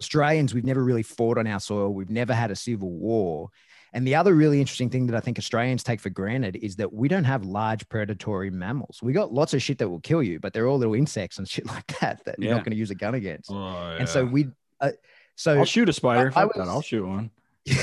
Australians, 0.00 0.54
we've 0.54 0.64
never 0.64 0.82
really 0.82 1.02
fought 1.02 1.38
on 1.38 1.46
our 1.46 1.60
soil. 1.60 1.92
We've 1.92 2.10
never 2.10 2.32
had 2.34 2.50
a 2.50 2.56
civil 2.56 2.90
war. 2.90 3.50
And 3.92 4.06
the 4.06 4.14
other 4.14 4.34
really 4.34 4.58
interesting 4.58 4.88
thing 4.88 5.06
that 5.08 5.16
I 5.16 5.20
think 5.20 5.38
Australians 5.38 5.82
take 5.82 6.00
for 6.00 6.08
granted 6.08 6.56
is 6.56 6.76
that 6.76 6.92
we 6.92 7.08
don't 7.08 7.24
have 7.24 7.44
large 7.44 7.86
predatory 7.90 8.48
mammals. 8.50 9.00
We 9.02 9.12
got 9.12 9.34
lots 9.34 9.52
of 9.54 9.62
shit 9.62 9.78
that 9.78 9.88
will 9.90 10.00
kill 10.00 10.22
you, 10.22 10.40
but 10.40 10.52
they're 10.54 10.66
all 10.66 10.78
little 10.78 10.94
insects 10.94 11.38
and 11.38 11.46
shit 11.54 11.66
like 11.66 11.86
that 12.00 12.24
that 12.24 12.38
you're 12.38 12.54
not 12.54 12.64
going 12.64 12.72
to 12.72 12.78
use 12.78 12.90
a 12.90 12.94
gun 12.94 13.14
against. 13.14 13.50
Oh, 13.50 13.96
And 13.98 14.08
so 14.08 14.24
we, 14.24 14.48
uh, 14.80 14.92
so 15.36 15.58
I'll 15.58 15.64
shoot 15.66 15.88
a 15.88 15.92
spider. 15.92 16.32
I- 16.34 16.42
I 16.42 16.44
was- 16.46 16.56
I'll 16.58 16.80
shoot 16.80 17.06
one. 17.06 17.30
I 17.68 17.74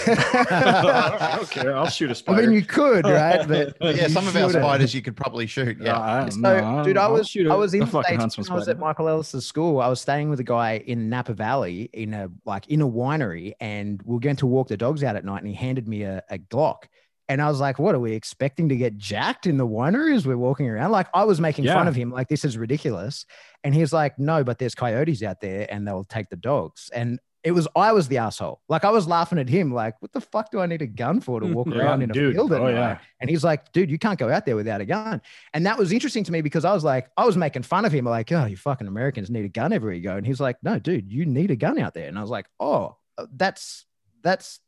don't- 0.81 1.21
I 1.21 1.35
don't 1.37 1.49
care. 1.49 1.75
I'll 1.75 1.87
shoot 1.89 2.09
a 2.09 2.11
I 2.11 2.13
spider. 2.13 2.41
I 2.43 2.45
mean, 2.45 2.53
you 2.55 2.63
could, 2.65 3.05
right? 3.07 3.47
But 3.47 3.77
Yeah, 3.95 4.07
some 4.07 4.27
of 4.27 4.35
our 4.35 4.43
shouldn't. 4.49 4.63
spiders 4.63 4.93
you 4.93 5.01
could 5.01 5.15
probably 5.15 5.47
shoot. 5.47 5.77
Yeah, 5.79 5.85
Yeah. 5.93 5.99
I, 6.25 6.29
So, 6.29 6.39
no, 6.39 6.83
dude, 6.83 6.97
I 6.97 7.07
was 7.07 7.29
shoot 7.29 7.47
a- 7.47 7.51
I 7.53 7.55
was 7.55 7.73
in 7.73 7.83
a 7.83 7.85
the 7.85 8.03
States 8.03 8.21
huntsman 8.21 8.45
when 8.45 8.51
I 8.51 8.55
was 8.55 8.67
at. 8.67 8.79
Michael 8.79 9.07
Ellis's 9.07 9.45
school. 9.45 9.79
I 9.79 9.87
was 9.87 10.01
staying 10.01 10.29
with 10.29 10.39
a 10.39 10.43
guy 10.43 10.77
in 10.85 11.09
Napa 11.09 11.33
Valley 11.33 11.89
in 11.93 12.13
a 12.13 12.29
like 12.45 12.67
in 12.67 12.81
a 12.81 12.87
winery, 12.87 13.53
and 13.59 14.01
we 14.03 14.17
are 14.17 14.19
going 14.19 14.35
to 14.37 14.47
walk 14.47 14.67
the 14.67 14.77
dogs 14.77 15.03
out 15.03 15.15
at 15.15 15.23
night, 15.25 15.39
and 15.39 15.47
he 15.47 15.53
handed 15.53 15.87
me 15.87 16.03
a, 16.03 16.23
a 16.29 16.37
Glock. 16.37 16.83
And 17.29 17.41
I 17.43 17.47
was 17.47 17.59
like, 17.59 17.77
"What 17.77 17.93
are 17.93 17.99
we 17.99 18.13
expecting 18.13 18.69
to 18.69 18.75
get 18.75 18.97
jacked 18.97 19.45
in 19.45 19.57
the 19.57 19.67
winery 19.67 20.15
as 20.15 20.25
we're 20.25 20.35
walking 20.35 20.67
around?" 20.67 20.91
Like 20.91 21.07
I 21.13 21.23
was 21.25 21.39
making 21.39 21.65
fun 21.75 21.87
of 21.87 21.93
him, 21.95 22.09
like 22.11 22.27
this 22.27 22.43
is 22.43 22.57
ridiculous. 22.57 23.25
And 23.63 23.73
he's 23.75 23.93
like, 23.93 24.17
"No, 24.17 24.43
but 24.43 24.57
there's 24.57 24.73
coyotes 24.73 25.21
out 25.21 25.39
there, 25.39 25.67
and 25.71 25.87
they'll 25.87 26.05
take 26.05 26.29
the 26.29 26.35
dogs." 26.37 26.89
And 26.93 27.19
it 27.43 27.51
was 27.51 27.67
I 27.75 27.93
was 27.93 28.07
the 28.07 28.17
asshole. 28.17 28.61
Like 28.67 28.83
I 28.83 28.89
was 28.89 29.07
laughing 29.07 29.39
at 29.39 29.47
him, 29.47 29.73
like, 29.73 30.01
"What 30.01 30.11
the 30.11 30.21
fuck 30.21 30.51
do 30.51 30.59
I 30.59 30.65
need 30.65 30.81
a 30.81 30.87
gun 30.87 31.21
for 31.21 31.39
to 31.39 31.45
walk 31.53 31.67
Yeah, 31.67 31.77
around 31.77 32.01
in 32.01 32.11
a 32.11 32.13
dude. 32.13 32.35
field 32.35 32.51
Oh, 32.51 32.67
yeah. 32.67 32.99
And 33.21 33.29
he's 33.29 33.43
like, 33.43 33.71
dude, 33.71 33.89
you 33.89 33.97
can't 33.97 34.19
go 34.19 34.29
out 34.29 34.45
there 34.45 34.55
without 34.55 34.81
a 34.81 34.85
gun. 34.85 35.21
And 35.53 35.65
that 35.65 35.77
was 35.77 35.91
interesting 35.91 36.23
to 36.25 36.31
me 36.31 36.41
because 36.41 36.65
I 36.65 36.73
was 36.73 36.83
like, 36.83 37.09
I 37.15 37.25
was 37.25 37.37
making 37.37 37.63
fun 37.63 37.85
of 37.85 37.91
him, 37.91 38.05
like, 38.05 38.31
oh, 38.31 38.45
you 38.45 38.57
fucking 38.57 38.87
Americans 38.87 39.29
need 39.29 39.45
a 39.45 39.49
gun 39.49 39.71
everywhere 39.71 39.95
you 39.95 40.01
go. 40.03 40.15
And 40.17 40.25
he's 40.25 40.39
like, 40.41 40.57
no, 40.63 40.79
dude, 40.79 41.11
you 41.11 41.25
need 41.25 41.51
a 41.51 41.55
gun 41.55 41.79
out 41.79 41.93
there. 41.93 42.07
And 42.07 42.17
I 42.17 42.21
was 42.21 42.29
like, 42.29 42.47
oh, 42.59 42.97
uh, 43.17 43.25
that's 43.35 43.85
that's 44.21 44.59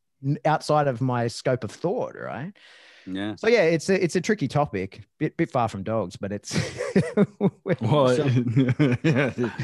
outside 0.45 0.87
of 0.87 1.01
my 1.01 1.27
scope 1.27 1.63
of 1.63 1.71
thought, 1.71 2.15
right? 2.15 2.53
Yeah. 3.05 3.35
So 3.35 3.47
yeah, 3.47 3.63
it's 3.63 3.89
a 3.89 4.03
it's 4.03 4.15
a 4.15 4.21
tricky 4.21 4.47
topic, 4.47 5.03
bit 5.17 5.37
bit 5.37 5.51
far 5.51 5.67
from 5.67 5.83
dogs, 5.83 6.15
but 6.15 6.31
it's 6.31 6.55
Well, 7.81 8.17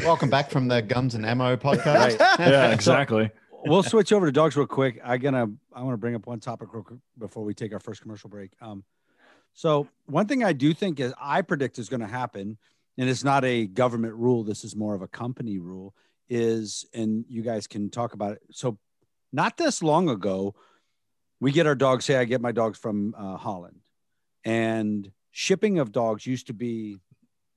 Welcome 0.03 0.29
back 0.29 0.49
from 0.49 0.67
the 0.67 0.81
Guns 0.81 1.15
and 1.15 1.25
Ammo 1.25 1.55
podcast. 1.57 2.19
yeah, 2.39 2.71
exactly. 2.71 3.29
we'll 3.65 3.83
switch 3.83 4.11
over 4.11 4.25
to 4.25 4.31
dogs 4.31 4.55
real 4.55 4.67
quick. 4.67 4.99
I 5.03 5.17
gonna 5.17 5.47
I 5.73 5.81
want 5.83 5.93
to 5.93 5.97
bring 5.97 6.15
up 6.15 6.25
one 6.25 6.39
topic 6.39 6.73
real 6.73 6.83
quick 6.83 6.99
before 7.17 7.43
we 7.43 7.53
take 7.53 7.73
our 7.73 7.79
first 7.79 8.01
commercial 8.01 8.29
break. 8.29 8.51
Um, 8.61 8.83
so 9.53 9.87
one 10.05 10.27
thing 10.27 10.43
I 10.43 10.53
do 10.53 10.73
think 10.73 10.99
is 10.99 11.13
I 11.19 11.41
predict 11.41 11.79
is 11.79 11.89
going 11.89 12.01
to 12.01 12.07
happen, 12.07 12.57
and 12.97 13.09
it's 13.09 13.23
not 13.23 13.43
a 13.43 13.65
government 13.65 14.13
rule. 14.13 14.43
This 14.43 14.63
is 14.63 14.75
more 14.75 14.95
of 14.95 15.01
a 15.01 15.07
company 15.07 15.57
rule. 15.57 15.93
Is 16.29 16.85
and 16.93 17.25
you 17.29 17.41
guys 17.41 17.67
can 17.67 17.89
talk 17.89 18.13
about 18.13 18.33
it. 18.33 18.41
So 18.51 18.77
not 19.31 19.57
this 19.57 19.81
long 19.81 20.09
ago, 20.09 20.55
we 21.39 21.51
get 21.51 21.67
our 21.67 21.75
dogs. 21.75 22.05
Say 22.05 22.15
I 22.17 22.25
get 22.25 22.41
my 22.41 22.51
dogs 22.51 22.77
from 22.77 23.13
uh, 23.17 23.37
Holland, 23.37 23.81
and 24.43 25.11
shipping 25.31 25.79
of 25.79 25.91
dogs 25.91 26.25
used 26.25 26.47
to 26.47 26.53
be 26.53 26.97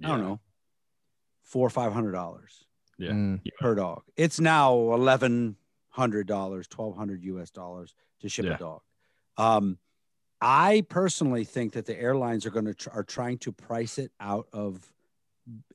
I 0.03 0.09
don't 0.09 0.21
know 0.23 0.41
four 1.45 1.67
or 1.67 1.71
five 1.71 1.93
hundred 1.93 2.13
dollars 2.13 2.65
Yeah. 2.99 3.11
Mm, 3.11 3.41
per 3.59 3.75
dog. 3.75 4.03
It's 4.17 4.39
now 4.41 4.75
eleven 4.93 5.57
hundred 5.89 6.27
dollars, 6.27 6.67
twelve 6.69 6.97
hundred 6.97 7.23
US 7.25 7.51
dollars 7.51 7.95
to 8.21 8.29
ship 8.29 8.45
Yeah. 8.47 8.55
a 8.55 8.59
dog. 8.59 8.81
Um, 9.37 9.79
I 10.41 10.85
personally 10.89 11.45
think 11.45 11.73
that 11.75 11.87
the 11.87 11.99
airlines 11.99 12.47
are 12.47 12.51
going 12.51 12.65
to 12.67 12.75
tr- 12.75 12.91
are 12.91 13.05
trying 13.05 13.39
to 13.39 13.53
price 13.53 13.99
it 13.99 14.11
out 14.21 14.47
of 14.53 14.91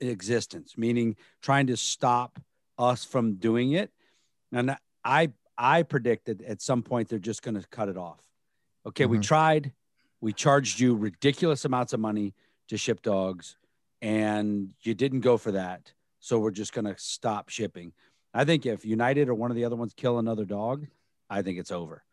existence, 0.02 0.78
meaning 0.78 1.16
trying 1.42 1.68
to 1.68 1.78
stop 1.78 2.40
us 2.78 3.04
from 3.04 3.36
doing 3.36 3.74
it. 3.74 3.92
And 4.52 4.76
I 5.04 5.32
I 5.58 5.84
predicted 5.84 6.42
at 6.44 6.62
some 6.62 6.84
point 6.84 7.10
they're 7.10 7.20
just 7.20 7.42
going 7.44 7.60
to 7.60 7.68
cut 7.70 7.90
it 7.90 7.98
off. 7.98 8.22
Okay, 8.86 9.06
we 9.06 9.18
Mhm. 9.18 9.24
tried, 9.24 9.74
we 10.22 10.34
charged 10.34 10.80
you 10.80 10.96
ridiculous 10.96 11.66
amounts 11.66 11.94
of 11.94 12.00
money 12.00 12.34
to 12.68 12.78
ship 12.78 13.02
dogs, 13.02 13.58
and 14.02 14.74
you 14.82 14.94
didn't 14.94 15.22
go 15.22 15.38
for 15.38 15.52
that. 15.52 15.94
So 16.20 16.40
we're 16.40 16.52
just 16.52 16.74
going 16.74 16.86
to 16.86 16.98
stop 16.98 17.50
shipping. 17.50 17.94
I 18.34 18.44
think 18.46 18.66
if 18.66 18.84
United 18.86 19.30
or 19.30 19.36
one 19.36 19.52
of 19.52 19.56
the 19.56 19.66
other 19.66 19.76
ones 19.76 19.94
kill 19.94 20.20
another 20.20 20.46
dog, 20.46 20.88
I 21.30 21.42
think 21.42 21.58
it's 21.60 21.72
over. 21.72 22.04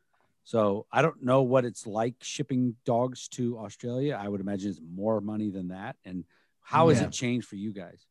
So 0.45 0.87
I 0.91 1.03
don't 1.03 1.23
know 1.23 1.43
what 1.43 1.65
it's 1.65 1.87
like 1.87 2.17
shipping 2.23 2.77
dogs 2.85 3.29
to 3.29 3.59
Australia. 3.59 4.19
I 4.21 4.29
would 4.29 4.41
imagine 4.41 4.71
it's 4.71 4.81
more 4.81 5.21
money 5.21 5.51
than 5.51 5.69
that. 5.69 5.97
And 6.05 6.25
how 6.61 6.89
has 6.89 7.01
it 7.01 7.13
changed 7.13 7.47
for 7.47 7.57
you 7.57 7.73
guys? 7.73 8.07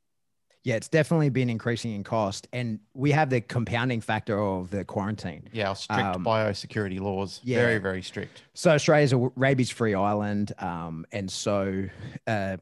Yeah, 0.64 0.76
it's 0.76 0.88
definitely 0.88 1.30
been 1.30 1.50
increasing 1.50 1.94
in 1.96 2.04
cost, 2.04 2.48
and 2.54 2.80
we 2.94 3.12
have 3.12 3.30
the 3.30 3.42
compounding 3.42 4.00
factor 4.02 4.40
of 4.40 4.70
the 4.70 4.86
quarantine. 4.86 5.50
Yeah, 5.52 5.70
our 5.70 5.76
strict 5.76 6.02
Um, 6.02 6.24
biosecurity 6.24 7.00
laws. 7.00 7.40
yeah. 7.44 7.58
Very, 7.60 7.80
very 7.80 8.02
strict. 8.04 8.44
So 8.54 8.72
Australia's 8.72 9.14
a 9.14 9.18
rabies-free 9.18 9.96
island, 9.96 10.54
um, 10.60 11.06
and 11.12 11.32
so 11.32 11.86
uh, 12.28 12.58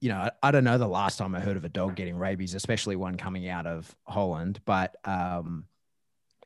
you 0.00 0.10
know, 0.10 0.16
I, 0.18 0.30
I 0.42 0.50
don't 0.50 0.64
know 0.64 0.76
the 0.78 0.86
last 0.86 1.16
time 1.16 1.34
I 1.34 1.40
heard 1.40 1.56
of 1.56 1.64
a 1.64 1.68
dog 1.68 1.96
getting 1.96 2.16
rabies, 2.16 2.54
especially 2.54 2.94
one 2.94 3.16
coming 3.16 3.48
out 3.48 3.66
of 3.66 3.94
Holland, 4.06 4.60
but 4.66 4.94
um, 5.04 5.64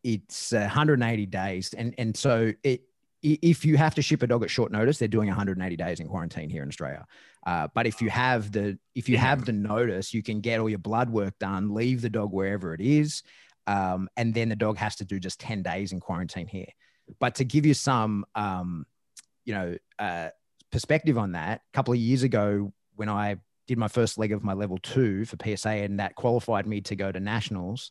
it's 0.05 0.53
uh, 0.53 0.61
180 0.61 1.27
days, 1.27 1.75
and 1.75 1.95
and 1.99 2.17
so 2.17 2.53
it. 2.63 2.83
If 3.21 3.65
you 3.65 3.77
have 3.77 3.97
to 3.97 4.03
ship 4.03 4.23
a 4.23 4.29
dog 4.29 4.45
at 4.45 4.51
short 4.51 4.71
notice, 4.71 4.99
they're 5.01 5.09
doing 5.09 5.27
180 5.27 5.75
days 5.75 5.99
in 5.99 6.07
quarantine 6.07 6.49
here 6.49 6.63
in 6.63 6.69
Australia. 6.69 7.05
Uh, 7.49 7.67
but 7.75 7.87
if 7.87 8.03
you 8.03 8.11
have 8.11 8.53
the 8.53 8.79
if 8.95 9.09
you 9.09 9.17
have 9.17 9.47
the 9.47 9.53
notice, 9.53 10.13
you 10.13 10.23
can 10.23 10.43
get 10.43 10.61
all 10.61 10.69
your 10.69 10.79
blood 10.79 11.09
work 11.09 11.33
done, 11.39 11.73
leave 11.73 12.03
the 12.03 12.11
dog 12.11 12.31
wherever 12.31 12.75
it 12.75 12.81
is, 12.83 13.23
um, 13.67 14.07
and 14.19 14.35
then 14.35 14.51
the 14.51 14.57
dog 14.57 14.77
has 14.77 14.97
to 14.97 15.05
do 15.07 15.19
just 15.19 15.41
10 15.41 15.63
days 15.63 15.93
in 15.93 15.99
quarantine 15.99 16.47
here. 16.47 16.69
But 17.19 17.37
to 17.37 17.45
give 17.45 17.65
you 17.65 17.73
some, 17.73 18.27
um, 18.35 18.85
you 19.47 19.55
know, 19.55 19.77
uh, 19.99 20.29
perspective 20.71 21.17
on 21.17 21.33
that, 21.33 21.63
a 21.73 21.75
couple 21.75 21.95
of 21.95 21.99
years 21.99 22.23
ago, 22.23 22.71
when 22.97 23.09
I 23.09 23.37
did 23.67 23.79
my 23.79 23.89
first 23.89 24.19
leg 24.19 24.33
of 24.33 24.45
my 24.45 24.53
level 24.53 24.77
two 24.77 25.25
for 25.25 25.39
PSA, 25.43 25.71
and 25.71 26.01
that 26.01 26.17
qualified 26.17 26.67
me 26.67 26.83
to 26.83 26.97
go 26.97 27.11
to 27.11 27.19
nationals, 27.19 27.91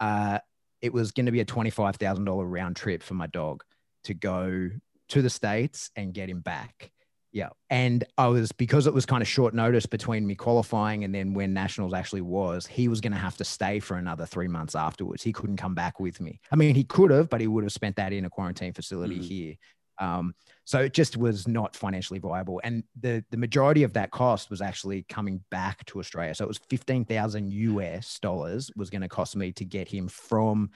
uh, 0.00 0.38
it 0.80 0.94
was 0.94 1.12
going 1.12 1.26
to 1.26 1.32
be 1.32 1.40
a 1.40 1.44
twenty-five 1.44 1.96
thousand 1.96 2.24
dollar 2.24 2.46
round 2.46 2.76
trip 2.76 3.02
for 3.02 3.12
my 3.12 3.26
dog 3.26 3.64
to 4.04 4.14
go 4.14 4.70
to 5.10 5.20
the 5.20 5.28
states 5.28 5.90
and 5.94 6.14
get 6.14 6.30
him 6.30 6.40
back. 6.40 6.90
Yeah, 7.34 7.48
and 7.68 8.04
I 8.16 8.28
was 8.28 8.52
because 8.52 8.86
it 8.86 8.94
was 8.94 9.04
kind 9.04 9.20
of 9.20 9.26
short 9.26 9.54
notice 9.54 9.86
between 9.86 10.24
me 10.24 10.36
qualifying 10.36 11.02
and 11.02 11.12
then 11.12 11.34
when 11.34 11.52
nationals 11.52 11.92
actually 11.92 12.20
was, 12.20 12.64
he 12.64 12.86
was 12.86 13.00
going 13.00 13.12
to 13.12 13.18
have 13.18 13.36
to 13.38 13.44
stay 13.44 13.80
for 13.80 13.96
another 13.96 14.24
three 14.24 14.46
months 14.46 14.76
afterwards. 14.76 15.24
He 15.24 15.32
couldn't 15.32 15.56
come 15.56 15.74
back 15.74 15.98
with 15.98 16.20
me. 16.20 16.38
I 16.52 16.56
mean, 16.56 16.76
he 16.76 16.84
could 16.84 17.10
have, 17.10 17.28
but 17.28 17.40
he 17.40 17.48
would 17.48 17.64
have 17.64 17.72
spent 17.72 17.96
that 17.96 18.12
in 18.12 18.24
a 18.24 18.30
quarantine 18.30 18.72
facility 18.72 19.18
Mhm. 19.18 19.24
here. 19.24 19.54
Um, 19.98 20.34
so 20.64 20.78
it 20.78 20.92
just 20.92 21.16
was 21.16 21.48
not 21.48 21.74
financially 21.74 22.20
viable, 22.20 22.60
and 22.62 22.84
the 23.00 23.24
the 23.30 23.36
majority 23.36 23.82
of 23.82 23.92
that 23.94 24.12
cost 24.12 24.48
was 24.48 24.60
actually 24.60 25.02
coming 25.08 25.44
back 25.50 25.84
to 25.86 25.98
Australia. 25.98 26.36
So 26.36 26.44
it 26.44 26.48
was 26.48 26.58
fifteen 26.58 27.04
thousand 27.04 27.52
US 27.52 28.20
dollars 28.20 28.70
was 28.76 28.90
going 28.90 29.02
to 29.02 29.08
cost 29.08 29.34
me 29.34 29.52
to 29.52 29.64
get 29.64 29.88
him 29.88 30.06
from 30.06 30.70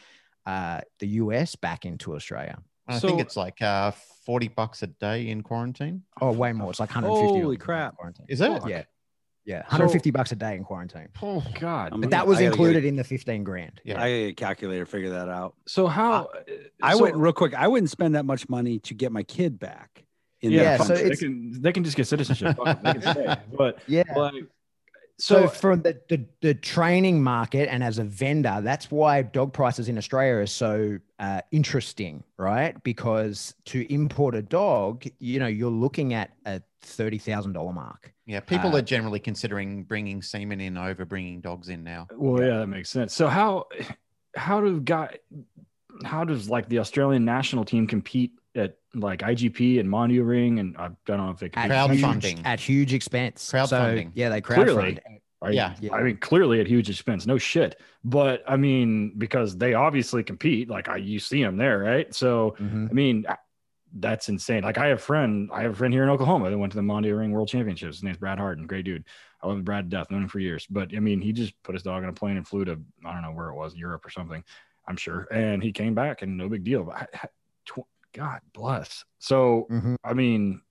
uh, 0.45 0.81
the 0.99 1.07
US 1.23 1.55
back 1.55 1.85
into 1.85 2.15
Australia. 2.17 2.59
And 2.89 2.97
I 2.97 3.01
think 3.01 3.20
it's 3.20 3.36
like 3.36 3.61
uh, 3.62 3.93
40 4.26 4.49
bucks 4.49 4.82
a 4.82 4.86
day 4.89 5.28
in 5.28 5.43
quarantine. 5.43 6.03
Oh, 6.20 6.32
way 6.32 6.53
more. 6.53 6.70
It's 6.70 6.80
like 6.80 6.91
150. 6.95 7.41
Holy 7.41 7.55
in 7.55 7.61
crap. 7.61 7.97
Quarantine. 7.97 8.26
Is 8.28 8.41
it? 8.41 8.51
Yeah. 8.66 8.82
Yeah. 9.45 9.61
150 9.62 10.11
bucks 10.11 10.32
a 10.32 10.36
day 10.36 10.57
in 10.57 10.64
quarantine. 10.64 11.09
Oh 11.22 11.43
God. 11.59 11.93
But 11.99 12.11
that 12.11 12.26
was 12.26 12.39
I 12.39 12.43
gotta 12.43 12.45
get 12.45 12.49
a- 12.51 12.53
included 12.62 12.84
in 12.84 12.97
the 12.97 13.05
15 13.05 13.45
grand. 13.45 13.80
Yeah. 13.84 13.95
I 13.95 13.97
gotta 13.97 14.11
get 14.11 14.28
a 14.28 14.32
calculator, 14.34 14.86
figure 14.86 15.11
that 15.11 15.28
out. 15.28 15.55
So 15.66 15.86
how? 15.86 16.28
I 16.82 16.93
so- 16.95 17.01
wouldn't 17.03 17.18
real 17.20 17.32
quick. 17.32 17.55
I 17.55 17.66
wouldn't 17.68 17.91
spend 17.91 18.14
that 18.14 18.24
much 18.26 18.49
money 18.49 18.78
to 18.80 18.95
get 18.95 19.11
my 19.12 19.22
kid 19.22 19.59
back. 19.59 20.05
In 20.41 20.53
Yeah, 20.53 20.61
Yeah, 20.62 20.76
that 20.76 20.78
so 20.78 20.84
so 20.84 20.89
country. 20.89 21.03
they 21.05 21.12
it's- 21.12 21.18
can 21.20 21.62
they 21.62 21.72
can 21.72 21.84
just 21.84 21.97
get 21.97 22.07
citizenship. 22.07 22.57
They 22.64 22.93
can 22.93 23.01
stay. 23.03 23.36
But 23.57 23.78
Yeah. 23.86 24.03
like, 24.14 24.34
So, 25.21 25.43
so 25.43 25.49
for 25.49 25.77
the, 25.77 26.01
the 26.09 26.25
the 26.41 26.55
training 26.55 27.23
market 27.23 27.69
and 27.69 27.83
as 27.83 27.99
a 27.99 28.05
vendor, 28.05 28.61
that's 28.62 28.89
why 28.91 29.23
dog 29.23 29.53
prices 29.53 29.89
in 29.89 29.99
Australia 29.99 30.35
are 30.35 30.47
so 30.47 30.99
uh, 31.19 31.41
interesting, 31.51 32.23
right? 32.37 32.81
Because 32.85 33.55
to 33.66 33.93
import 33.93 34.37
a 34.37 34.43
dog, 34.43 35.05
you 35.19 35.41
know, 35.41 35.49
you're 35.49 35.71
looking 35.71 36.14
at 36.14 36.31
a 36.47 36.62
thirty 36.83 37.19
thousand 37.19 37.55
dollar 37.55 37.73
mark. 37.73 38.12
Yeah, 38.27 38.41
people 38.41 38.73
Uh, 38.75 38.79
are 38.79 38.83
generally 38.83 39.19
considering 39.19 39.83
bringing 39.83 40.23
semen 40.23 40.61
in 40.61 40.77
over 40.77 41.05
bringing 41.05 41.41
dogs 41.41 41.69
in 41.69 41.83
now. 41.83 42.07
Well, 42.14 42.41
yeah, 42.41 42.59
that 42.59 42.69
makes 42.69 42.91
sense. 42.91 43.12
So 43.12 43.27
how 43.27 43.66
how 44.37 44.61
do 44.61 44.81
guy 44.81 45.19
how 46.05 46.23
does 46.25 46.49
like 46.49 46.69
the 46.69 46.79
Australian 46.79 47.25
national 47.25 47.64
team 47.64 47.89
compete 47.89 48.38
at 48.59 48.77
like 48.95 49.21
IGP 49.21 49.81
and 49.81 49.89
Mondio 49.89 50.27
Ring 50.27 50.59
and 50.59 50.77
I 50.77 50.91
don't 51.07 51.19
know 51.19 51.31
if 51.31 51.39
they 51.39 51.49
can 51.49 51.71
At 51.71 51.91
huge, 51.91 52.03
Crowdfunding. 52.03 52.41
at 52.45 52.61
huge 52.61 52.93
expense. 52.95 53.51
Crowdfunding. 53.53 54.07
So, 54.07 54.11
yeah, 54.15 54.29
they 54.29 54.41
Clearly. 54.41 54.95
crowdfund. 54.95 54.99
Right? 55.41 55.55
Yeah. 55.55 55.77
Yeah. 55.81 55.95
I 55.95 56.03
mean, 56.03 56.17
clearly 56.17 56.61
at 56.61 56.67
huge 56.67 56.91
expense. 56.91 57.25
No 57.27 57.39
shit. 57.39 57.81
But 58.05 58.43
I 58.49 58.57
mean, 58.57 59.15
because 59.19 59.57
they 59.57 59.75
obviously 59.75 60.25
compete. 60.25 60.69
Like 60.69 60.89
I, 60.89 60.97
you 60.97 61.21
see 61.21 61.43
them 61.43 61.57
there, 61.57 61.79
right? 61.79 62.13
So 62.15 62.57
Mhm. 62.59 62.91
I 62.91 62.93
mean, 62.93 63.25
that's 64.01 64.29
insane. 64.29 64.65
Like 64.65 64.79
I 64.79 64.89
have 64.89 64.99
a 64.99 65.01
friend, 65.01 65.49
I 65.53 65.63
have 65.63 65.73
a 65.73 65.75
friend 65.75 65.95
here 65.95 66.03
in 66.03 66.11
Oklahoma 66.11 66.51
that 66.51 66.59
went 66.59 66.73
to 66.73 66.77
the 66.77 66.83
Mondio 66.83 67.17
Ring 67.19 67.31
World 67.31 67.49
Championships. 67.49 67.97
His 67.97 68.03
name's 68.03 68.19
Brad 68.19 68.39
Harden, 68.39 68.67
great 68.67 68.85
dude. 68.85 69.05
I 69.43 69.47
love 69.47 69.65
Brad 69.65 69.89
to 69.89 69.97
death, 69.97 70.11
known 70.11 70.23
him 70.25 70.29
for 70.29 70.41
years. 70.41 70.67
But 70.69 70.95
I 70.95 70.99
mean, 71.01 71.21
he 71.21 71.33
just 71.33 71.55
put 71.63 71.75
his 71.75 71.83
dog 71.85 72.03
on 72.03 72.09
a 72.09 72.13
plane 72.13 72.37
and 72.37 72.47
flew 72.47 72.65
to 72.65 72.79
I 73.05 73.13
don't 73.13 73.23
know 73.23 73.31
where 73.33 73.49
it 73.49 73.55
was, 73.55 73.75
Europe 73.77 74.05
or 74.05 74.11
something. 74.11 74.43
I'm 74.89 74.97
sure, 74.97 75.29
and 75.31 75.63
he 75.63 75.71
came 75.71 75.95
back 75.95 76.23
and 76.23 76.37
no 76.37 76.49
big 76.49 76.65
deal. 76.65 76.83
But 76.85 76.97
I- 76.97 77.07
I- 77.15 77.27
tw- 77.27 77.31
God 78.15 78.41
bless. 78.53 79.05
So, 79.19 79.67
Mhm. 79.71 79.97
I 80.05 80.15
mean, 80.15 80.63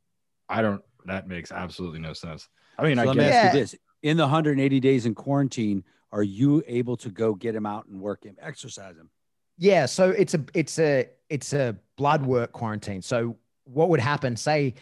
I 0.49 0.61
don't. 0.61 0.81
That 1.05 1.27
makes 1.27 1.51
absolutely 1.51 1.99
no 1.99 2.13
sense. 2.13 2.47
I 2.77 2.83
mean, 2.83 2.97
So 2.97 3.03
I 3.03 3.05
let 3.05 3.17
me 3.17 3.23
guess. 3.23 3.33
ask 3.35 3.43
Yeah. 3.43 3.53
you 3.53 3.59
this: 3.59 3.75
In 4.03 4.17
the 4.17 4.23
180 4.23 4.79
days 4.79 5.05
in 5.05 5.15
quarantine, 5.15 5.83
are 6.11 6.23
you 6.23 6.63
able 6.67 6.97
to 6.97 7.09
go 7.09 7.33
get 7.33 7.55
him 7.55 7.65
out 7.65 7.85
and 7.87 7.99
work 8.01 8.23
him, 8.23 8.35
exercise 8.41 8.95
him? 8.97 9.09
Yeah, 9.57 9.85
so 9.85 10.09
it's 10.11 10.33
a 10.33 10.43
it's 10.53 10.77
a 10.79 11.09
it's 11.29 11.53
a 11.53 11.75
blood 11.95 12.25
work 12.25 12.51
quarantine. 12.51 13.01
So 13.01 13.37
what 13.63 13.89
would 13.89 13.99
happen? 13.99 14.35
Say, 14.35 14.75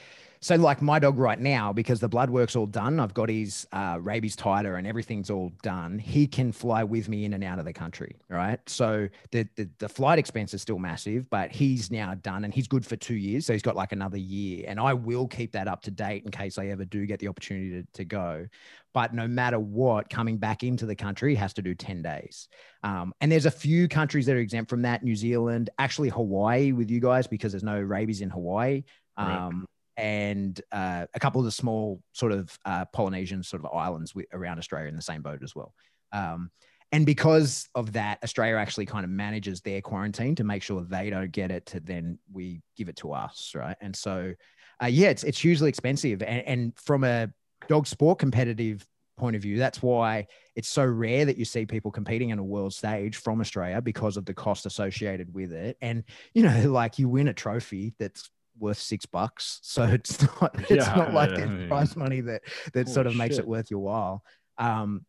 so 0.46 0.56
like 0.58 0.80
my 0.80 1.00
dog 1.00 1.18
right 1.18 1.40
now, 1.40 1.74
because 1.74 2.00
the 2.00 2.08
blood 2.08 2.30
work's 2.30 2.56
all 2.56 2.68
done, 2.68 3.00
I've 3.00 3.16
got 3.16 3.30
his 3.30 3.66
uh, 3.72 3.98
rabies 4.00 4.36
titer 4.36 4.78
and 4.78 4.86
everything's 4.86 5.32
all 5.32 5.52
done. 5.64 5.98
He 5.98 6.28
can 6.28 6.52
fly 6.52 6.84
with 6.84 7.10
me 7.10 7.26
in 7.26 7.34
and 7.34 7.44
out 7.44 7.58
of 7.58 7.66
the 7.66 7.74
country, 7.74 8.16
right? 8.30 8.60
So 8.68 9.08
the, 9.32 9.48
the 9.56 9.68
the 9.80 9.90
flight 9.90 10.20
expense 10.20 10.54
is 10.54 10.62
still 10.62 10.78
massive, 10.78 11.28
but 11.32 11.52
he's 11.52 11.90
now 11.90 12.14
done 12.14 12.46
and 12.46 12.54
he's 12.54 12.68
good 12.68 12.86
for 12.86 12.96
two 12.96 13.16
years. 13.16 13.48
So 13.48 13.54
he's 13.54 13.64
got 13.64 13.76
like 13.76 13.92
another 13.92 14.20
year, 14.20 14.66
and 14.68 14.80
I 14.80 14.94
will 14.94 15.26
keep 15.26 15.52
that 15.54 15.68
up 15.68 15.82
to 15.82 15.90
date 15.90 16.26
in 16.26 16.30
case 16.30 16.60
I 16.60 16.68
ever 16.68 16.86
do 16.86 17.08
get 17.08 17.18
the 17.18 17.28
opportunity 17.28 17.82
to, 17.82 17.88
to 17.94 18.06
go. 18.06 18.46
But 18.94 19.16
no 19.16 19.28
matter 19.28 19.58
what, 19.58 20.12
coming 20.12 20.38
back 20.38 20.62
into 20.62 20.86
the 20.86 20.96
country 20.96 21.34
has 21.34 21.54
to 21.54 21.64
do 21.64 21.74
ten 21.74 22.04
days. 22.04 22.50
Um, 22.84 23.16
and 23.20 23.32
there's 23.32 23.48
a 23.48 23.52
few 23.52 23.88
countries 23.88 24.28
that 24.28 24.36
are 24.36 24.40
exempt 24.40 24.70
from 24.70 24.84
that. 24.84 25.02
New 25.02 25.16
Zealand, 25.16 25.72
actually 25.80 26.10
Hawaii 26.10 26.72
with 26.72 26.92
you 26.92 27.00
guys 27.00 27.26
because 27.26 27.52
there's 27.52 27.64
no 27.64 27.82
rabies 27.82 28.22
in 28.22 28.30
Hawaii. 28.30 28.84
Right. 29.18 29.52
And 29.98 30.60
uh, 30.72 31.06
a 31.14 31.20
couple 31.20 31.40
of 31.40 31.46
the 31.46 31.52
small 31.52 32.02
sort 32.14 32.32
of 32.32 32.58
uh, 32.66 32.86
Polynesian 32.86 33.44
sort 33.44 33.64
of 33.64 33.72
islands 33.74 34.14
around 34.34 34.60
Australia 34.60 34.90
in 34.90 34.96
the 34.96 35.02
same 35.02 35.22
boat 35.22 35.42
as 35.44 35.56
well. 35.56 35.74
Um, 36.12 36.52
and 36.92 37.06
because 37.06 37.68
of 37.76 37.94
that, 37.94 38.20
Australia 38.24 38.56
actually 38.56 38.86
kind 38.86 39.04
of 39.04 39.10
manages 39.10 39.62
their 39.62 39.82
quarantine 39.82 40.36
to 40.36 40.44
make 40.44 40.64
sure 40.64 40.82
they 40.82 41.10
don't 41.10 41.32
get 41.32 41.52
it. 41.52 41.66
To 41.68 41.80
then 41.80 42.20
we 42.32 42.62
give 42.78 42.90
it 42.90 42.96
to 42.98 43.12
us, 43.12 43.54
right? 43.56 43.76
And 43.82 43.96
so, 43.96 44.34
uh, 44.82 44.88
yeah, 44.88 45.10
it's 45.10 45.24
it's 45.24 45.40
hugely 45.40 45.70
expensive. 45.70 46.22
And, 46.22 46.48
and 46.48 46.74
from 46.78 47.04
a 47.04 47.30
dog 47.68 47.88
sport 47.88 48.20
competitive 48.20 48.86
point 49.18 49.36
of 49.36 49.42
view, 49.42 49.58
that's 49.58 49.82
why 49.82 50.28
it's 50.56 50.70
so 50.70 50.86
rare 50.86 51.26
that 51.26 51.38
you 51.38 51.46
see 51.46 51.66
people 51.66 51.92
competing 51.92 52.30
in 52.30 52.40
a 52.40 52.44
world 52.44 52.74
stage 52.74 53.18
from 53.18 53.42
Australia 53.42 53.82
because 53.82 54.16
of 54.16 54.26
the 54.26 54.34
cost 54.34 54.66
associated 54.66 55.34
with 55.34 55.52
it. 55.52 55.78
And 55.82 56.04
you 56.34 56.44
know, 56.44 56.70
like 56.72 57.00
you 57.00 57.10
win 57.10 57.28
a 57.28 57.34
trophy 57.34 57.94
that's 58.00 58.30
worth 58.60 58.78
six 58.78 59.06
bucks, 59.06 59.60
so 59.64 59.84
it's 59.84 60.22
not 60.22 60.56
it's 60.70 60.70
Yeah, 60.70 60.96
not 60.96 61.14
like 61.14 61.30
yeah, 61.32 61.38
there's 61.38 61.50
I 61.50 61.54
mean, 61.54 61.68
prize 61.68 61.96
money 61.96 62.22
that 62.22 62.42
that 62.74 62.88
sort 62.90 63.08
of 63.08 63.14
holy 63.14 63.26
makes 63.26 63.36
shit. 63.36 63.44
it 63.46 63.48
worth 63.48 63.72
your 63.72 63.80
while. 63.82 64.24
Um, 64.58 65.06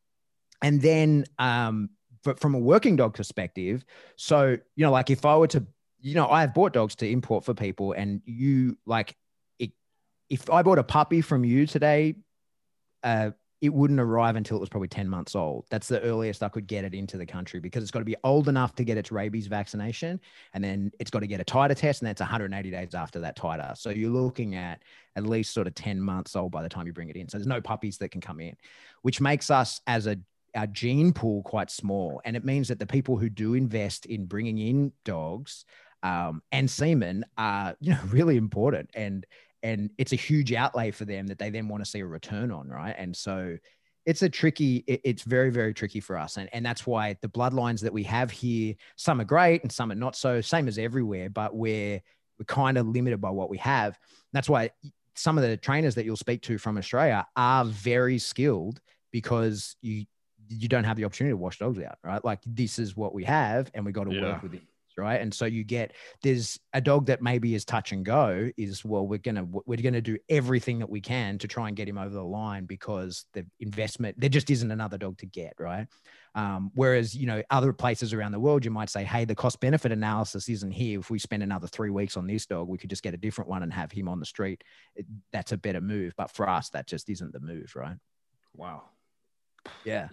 and 0.63 0.81
then 0.81 1.25
um, 1.39 1.91
but 2.25 2.41
from 2.41 2.55
a 2.55 2.59
working 2.59 2.97
dog 2.97 3.15
perspective, 3.15 3.85
so 4.17 4.57
you 4.75 4.85
know, 4.85 4.91
like 4.93 5.11
if 5.11 5.25
I 5.25 5.37
were 5.37 5.47
to, 5.49 5.65
you 6.01 6.15
know, 6.15 6.29
I 6.29 6.41
have 6.43 6.55
bought 6.55 6.73
dogs 6.73 6.95
to 6.97 7.09
import 7.09 7.45
for 7.45 7.55
people, 7.55 7.93
and 7.93 8.21
you 8.25 8.77
like 8.87 9.15
it. 9.59 9.71
If 10.29 10.51
I 10.51 10.63
bought 10.63 10.79
a 10.79 10.85
puppy 10.85 11.21
from 11.21 11.45
you 11.45 11.67
today, 11.67 12.17
uh, 13.03 13.31
it 13.63 13.73
wouldn't 13.73 14.01
arrive 14.01 14.37
until 14.37 14.59
it 14.59 14.61
was 14.61 14.69
probably 14.69 14.89
10 14.89 15.09
months 15.09 15.35
old. 15.35 15.65
That's 15.71 15.89
the 15.89 16.01
earliest 16.03 16.43
I 16.43 16.49
could 16.49 16.67
get 16.67 16.85
it 16.85 16.95
into 16.95 17.17
the 17.17 17.25
country 17.25 17.59
because 17.59 17.83
it's 17.83 17.91
got 17.91 18.01
to 18.01 18.05
be 18.05 18.17
old 18.23 18.49
enough 18.49 18.75
to 18.75 18.85
get 18.85 18.99
its 18.99 19.11
rabies 19.11 19.47
vaccination. 19.47 20.21
And 20.53 20.63
then 20.63 20.93
it's 21.01 21.11
got 21.11 21.21
to 21.21 21.27
get 21.27 21.41
a 21.41 21.45
titer 21.45 21.75
test. 21.75 22.03
And 22.03 22.09
that's 22.09 22.21
180 22.21 22.71
days 22.71 22.95
after 22.95 23.19
that 23.21 23.37
titer. 23.37 23.77
So 23.77 23.91
you're 23.91 24.11
looking 24.11 24.57
at 24.57 24.83
at 25.17 25.25
least 25.25 25.55
sort 25.55 25.67
of 25.67 25.75
10 25.75 26.01
months 26.01 26.37
old 26.37 26.53
by 26.53 26.63
the 26.63 26.69
time 26.69 26.87
you 26.87 26.93
bring 26.93 27.09
it 27.09 27.17
in. 27.17 27.29
So 27.29 27.39
there's 27.39 27.47
no 27.47 27.63
puppies 27.63 27.97
that 27.99 28.11
can 28.11 28.21
come 28.21 28.41
in, 28.41 28.57
which 29.03 29.21
makes 29.21 29.51
us 29.51 29.81
as 29.87 30.07
a 30.07 30.19
our 30.55 30.67
gene 30.67 31.13
pool 31.13 31.43
quite 31.43 31.71
small. 31.71 32.21
And 32.25 32.35
it 32.35 32.45
means 32.45 32.69
that 32.69 32.79
the 32.79 32.87
people 32.87 33.19
who 33.19 33.29
do 33.29 33.53
invest 33.53 34.07
in 34.07 34.25
bringing 34.25 34.57
in 34.57 34.91
dogs 35.05 35.67
um, 36.03 36.43
and 36.51 36.71
semen 36.71 37.25
are, 37.37 37.77
you 37.81 37.93
know, 37.93 38.01
really 38.09 38.37
important. 38.37 38.91
And 38.95 39.27
and 39.67 39.91
it's 39.99 40.13
a 40.13 40.17
huge 40.17 40.53
outlay 40.53 40.91
for 40.93 41.05
them 41.05 41.27
that 41.27 41.39
they 41.39 41.51
then 41.51 41.67
want 41.69 41.85
to 41.85 41.91
see 41.91 42.01
a 42.01 42.07
return 42.07 42.51
on 42.53 42.69
right? 42.69 42.95
And 42.97 43.15
so 43.15 43.57
it's 44.07 44.23
a 44.23 44.29
tricky 44.29 44.85
it's 44.87 45.25
very 45.25 45.51
very 45.51 45.75
tricky 45.75 45.99
for 45.99 46.17
us 46.17 46.37
and, 46.37 46.49
and 46.53 46.65
that's 46.65 46.87
why 46.87 47.17
the 47.23 47.29
bloodlines 47.29 47.81
that 47.81 47.93
we 47.93 48.05
have 48.05 48.31
here 48.31 48.75
some 48.95 49.21
are 49.21 49.25
great 49.25 49.63
and 49.65 49.73
some 49.73 49.91
are 49.91 49.97
not 49.97 50.15
so 50.15 50.41
same 50.41 50.69
as 50.69 50.79
everywhere 50.79 51.29
but 51.29 51.57
we're 51.57 52.01
we're 52.39 52.45
kind 52.45 52.79
of 52.79 52.87
limited 52.87 53.21
by 53.21 53.31
what 53.31 53.49
we 53.51 53.59
have. 53.59 53.99
That's 54.33 54.49
why 54.49 54.71
some 55.15 55.39
of 55.39 55.43
the 55.43 55.57
trainers 55.57 55.95
that 55.97 56.05
you'll 56.05 56.17
speak 56.17 56.43
to 56.43 56.59
from 56.59 56.77
australia 56.79 57.27
are 57.37 57.65
very 57.65 58.19
skilled 58.19 58.81
because 59.11 59.77
you 59.83 60.05
you 60.49 60.69
don't 60.69 60.85
have 60.85 60.97
the 60.97 61.05
opportunity 61.05 61.33
to 61.33 61.37
wash 61.37 61.59
dogs 61.59 61.81
out 61.81 61.99
right? 62.05 62.25
Like 62.25 62.41
this 62.47 62.79
is 62.79 62.97
what 62.97 63.13
we 63.13 63.25
have 63.25 63.71
and 63.75 63.85
we 63.85 63.91
got 63.91 64.05
to 64.05 64.13
Yeah. 64.13 64.23
work 64.23 64.43
with 64.45 64.55
it 64.55 64.63
right? 64.97 65.21
And 65.21 65.33
so 65.33 65.45
you 65.45 65.65
get 65.65 65.93
there's 66.23 66.59
a 66.73 66.81
dog 66.81 67.07
that 67.07 67.23
maybe 67.23 67.55
is 67.55 67.65
touch 67.65 67.93
and 67.93 68.05
go 68.05 68.51
is 68.57 68.85
well 68.85 69.07
we're 69.07 69.19
gonna 69.19 69.47
we're 69.67 69.83
gonna 69.83 70.01
do 70.01 70.19
everything 70.29 70.79
that 70.79 70.91
we 70.91 71.01
can 71.01 71.39
to 71.39 71.49
try 71.49 71.69
and 71.69 71.77
get 71.77 71.89
him 71.89 71.99
over 71.99 72.15
the 72.15 72.23
line 72.25 72.65
because 72.65 73.27
the 73.35 73.47
investment 73.61 74.19
there 74.19 74.29
just 74.31 74.51
isn't 74.51 74.71
another 74.71 74.99
dog 74.99 75.19
to 75.19 75.27
get 75.27 75.55
right? 75.59 75.87
Um, 76.35 76.71
whereas 76.75 77.15
you 77.15 77.27
know 77.27 77.43
other 77.51 77.73
places 77.73 78.13
around 78.13 78.33
the 78.33 78.41
world 78.41 78.65
you 78.65 78.71
might 78.71 78.91
say 78.91 79.05
hey 79.05 79.25
the 79.25 79.35
cost 79.35 79.61
benefit 79.61 79.93
analysis 79.93 80.49
isn't 80.49 80.73
here. 80.73 81.01
If 81.01 81.11
we 81.11 81.19
spend 81.19 81.43
another 81.43 81.67
three 81.67 81.91
weeks 81.91 82.17
on 82.17 82.27
this 82.27 82.47
dog 82.47 82.69
we 82.69 82.79
could 82.79 82.91
just 82.91 83.03
get 83.03 83.15
a 83.15 83.19
different 83.19 83.51
one 83.51 83.63
and 83.63 83.73
have 83.73 83.93
him 83.93 84.09
on 84.09 84.21
the 84.21 84.27
street. 84.27 84.65
It- 84.95 85.07
that's 85.33 85.53
a 85.53 85.57
better 85.57 85.81
move. 85.81 86.15
But 86.17 86.31
for 86.31 86.49
us 86.49 86.71
that 86.71 86.87
just 86.87 87.09
isn't 87.11 87.33
the 87.33 87.41
move 87.41 87.73
right? 87.77 87.97
Wow. 88.55 88.85
yeah. 89.85 90.09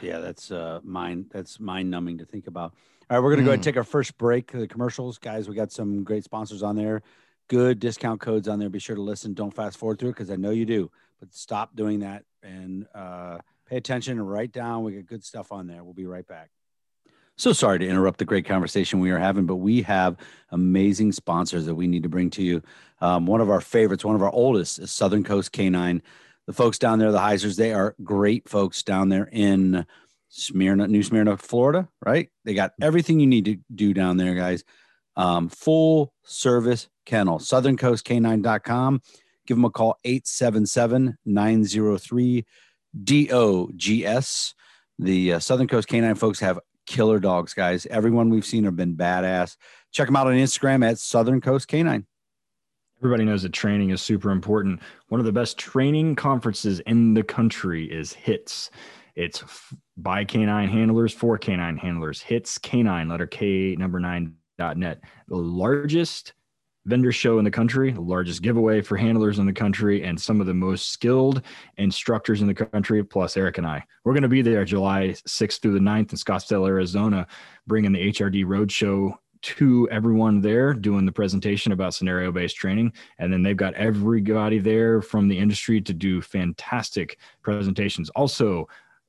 Yeah, 0.00 0.20
that's 0.20 0.52
uh 0.52 0.78
mind 0.84 1.26
that's 1.32 1.58
mind 1.58 1.90
numbing 1.90 2.18
to 2.18 2.24
think 2.24 2.46
about. 2.46 2.74
All 3.10 3.16
right, 3.16 3.24
we're 3.24 3.30
gonna 3.30 3.42
go 3.42 3.50
ahead 3.50 3.54
and 3.54 3.62
Mm. 3.62 3.64
take 3.64 3.76
our 3.78 3.84
first 3.84 4.18
break. 4.18 4.52
The 4.52 4.68
commercials, 4.68 5.16
guys. 5.18 5.48
We 5.48 5.54
got 5.54 5.72
some 5.72 6.04
great 6.04 6.24
sponsors 6.24 6.62
on 6.62 6.76
there. 6.76 7.02
Good 7.48 7.80
discount 7.80 8.20
codes 8.20 8.48
on 8.48 8.58
there. 8.58 8.68
Be 8.68 8.78
sure 8.78 8.96
to 8.96 9.02
listen. 9.02 9.32
Don't 9.32 9.54
fast 9.54 9.78
forward 9.78 9.98
through 9.98 10.10
it 10.10 10.12
because 10.12 10.30
I 10.30 10.36
know 10.36 10.50
you 10.50 10.66
do. 10.66 10.90
But 11.18 11.34
stop 11.34 11.74
doing 11.74 12.00
that 12.00 12.24
and 12.42 12.86
uh, 12.94 13.38
pay 13.66 13.78
attention 13.78 14.18
and 14.18 14.30
write 14.30 14.52
down. 14.52 14.84
We 14.84 14.92
got 14.92 15.06
good 15.06 15.24
stuff 15.24 15.52
on 15.52 15.66
there. 15.66 15.82
We'll 15.82 15.94
be 15.94 16.04
right 16.04 16.26
back. 16.26 16.50
So 17.36 17.52
sorry 17.54 17.78
to 17.78 17.86
interrupt 17.88 18.18
the 18.18 18.24
great 18.26 18.44
conversation 18.44 19.00
we 19.00 19.10
are 19.10 19.18
having, 19.18 19.46
but 19.46 19.56
we 19.56 19.80
have 19.82 20.16
amazing 20.50 21.12
sponsors 21.12 21.64
that 21.66 21.74
we 21.76 21.86
need 21.86 22.02
to 22.02 22.08
bring 22.08 22.28
to 22.30 22.42
you. 22.42 22.62
Um, 23.00 23.26
one 23.26 23.40
of 23.40 23.48
our 23.48 23.60
favorites, 23.60 24.04
one 24.04 24.16
of 24.16 24.22
our 24.22 24.32
oldest, 24.32 24.80
is 24.80 24.90
Southern 24.90 25.24
Coast 25.24 25.52
Canine. 25.52 26.02
The 26.46 26.52
folks 26.52 26.78
down 26.78 26.98
there, 26.98 27.12
the 27.12 27.18
Heisers, 27.18 27.56
they 27.56 27.72
are 27.72 27.94
great 28.02 28.48
folks 28.48 28.82
down 28.82 29.08
there 29.08 29.28
in 29.32 29.86
Smyrna, 30.28 30.88
New 30.88 31.02
Smyrna, 31.02 31.36
Florida, 31.36 31.88
right? 32.04 32.28
They 32.44 32.54
got 32.54 32.72
everything 32.80 33.20
you 33.20 33.26
need 33.26 33.44
to 33.46 33.58
do 33.74 33.94
down 33.94 34.16
there, 34.16 34.34
guys. 34.34 34.64
Um, 35.16 35.48
full 35.48 36.12
service 36.24 36.88
kennel, 37.06 37.38
southerncoastcanine.com. 37.38 39.02
Give 39.46 39.56
them 39.56 39.64
a 39.64 39.70
call, 39.70 39.98
877 40.04 41.16
903 41.24 42.44
DOGS. 43.04 44.54
The 44.98 45.34
uh, 45.34 45.38
Southern 45.38 45.68
Coast 45.68 45.88
Canine 45.88 46.14
folks 46.14 46.40
have 46.40 46.58
killer 46.86 47.18
dogs, 47.18 47.54
guys. 47.54 47.86
Everyone 47.86 48.30
we've 48.30 48.44
seen 48.44 48.64
have 48.64 48.76
been 48.76 48.96
badass. 48.96 49.56
Check 49.92 50.06
them 50.06 50.16
out 50.16 50.26
on 50.26 50.34
Instagram 50.34 50.84
at 50.88 50.98
Southern 50.98 51.40
Coast 51.40 51.68
Canine. 51.68 52.06
Everybody 53.00 53.24
knows 53.24 53.42
that 53.42 53.52
training 53.52 53.90
is 53.90 54.02
super 54.02 54.30
important. 54.30 54.80
One 55.08 55.20
of 55.20 55.24
the 55.24 55.32
best 55.32 55.56
training 55.56 56.16
conferences 56.16 56.80
in 56.80 57.14
the 57.14 57.22
country 57.22 57.84
is 57.84 58.12
HITS. 58.12 58.70
It's 59.18 59.42
f- 59.42 59.74
by 59.96 60.24
canine 60.24 60.68
handlers 60.68 61.12
for 61.12 61.36
canine 61.38 61.76
handlers. 61.76 62.22
HITS 62.22 62.56
canine, 62.58 63.08
letter 63.08 63.26
K, 63.26 63.74
number 63.74 63.98
nine 63.98 64.36
dot 64.58 64.76
net. 64.76 65.00
The 65.26 65.36
largest 65.36 66.34
vendor 66.86 67.10
show 67.10 67.40
in 67.40 67.44
the 67.44 67.50
country, 67.50 67.90
the 67.90 68.00
largest 68.00 68.42
giveaway 68.42 68.80
for 68.80 68.96
handlers 68.96 69.40
in 69.40 69.46
the 69.46 69.52
country, 69.52 70.04
and 70.04 70.18
some 70.20 70.40
of 70.40 70.46
the 70.46 70.54
most 70.54 70.90
skilled 70.90 71.42
instructors 71.78 72.42
in 72.42 72.46
the 72.46 72.54
country, 72.54 73.02
plus 73.02 73.36
Eric 73.36 73.58
and 73.58 73.66
I. 73.66 73.84
We're 74.04 74.12
going 74.12 74.22
to 74.22 74.28
be 74.28 74.40
there 74.40 74.64
July 74.64 75.08
6th 75.08 75.60
through 75.60 75.74
the 75.74 75.80
9th 75.80 76.12
in 76.12 76.18
Scottsdale, 76.18 76.68
Arizona, 76.68 77.26
bringing 77.66 77.90
the 77.90 78.12
HRD 78.12 78.44
Roadshow 78.44 79.14
to 79.40 79.88
everyone 79.90 80.40
there 80.40 80.72
doing 80.72 81.04
the 81.04 81.12
presentation 81.12 81.72
about 81.72 81.94
scenario 81.94 82.30
based 82.30 82.54
training. 82.54 82.92
And 83.18 83.32
then 83.32 83.42
they've 83.42 83.56
got 83.56 83.74
everybody 83.74 84.60
there 84.60 85.02
from 85.02 85.26
the 85.26 85.38
industry 85.38 85.80
to 85.80 85.92
do 85.92 86.20
fantastic 86.20 87.18
presentations. 87.42 88.10
Also, 88.10 88.68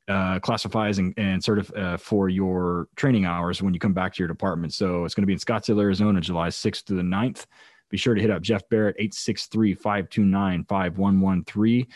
uh, 0.10 0.39
classifies 0.39 0.97
and, 0.97 1.14
and 1.18 1.43
sort 1.43 1.60
of 1.60 1.72
uh, 1.72 1.97
for 1.97 2.30
your 2.30 2.88
training 2.95 3.26
hours 3.26 3.62
when 3.62 3.74
you 3.74 3.80
come 3.80 3.93
back 3.93 4.14
to 4.14 4.20
your 4.20 4.28
department. 4.28 4.74
So 4.74 5.05
it's 5.05 5.14
going 5.14 5.24
to 5.24 5.28
be 5.28 5.34
in 5.34 5.39
Scottsdale, 5.39 5.82
Arizona, 5.82 6.20
July 6.20 6.49
6th 6.49 6.84
through 6.84 6.97
the 6.97 7.03
9th. 7.03 7.45
Be 7.89 7.97
sure 7.97 8.14
to 8.14 8.22
hit 8.22 8.30
up 8.30 8.41
Jeff 8.41 8.68
Barrett, 8.70 8.95
863 8.99 9.74
529 9.76 10.66
5113, 10.66 11.88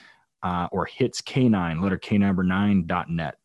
uh, 0.41 0.67
or 0.71 0.85
hits 0.85 1.21
K9, 1.21 1.81
letter 1.81 1.97
K 1.97 2.17
number 2.17 2.43
nine 2.43 2.85
dot 2.87 3.09
net. 3.09 3.35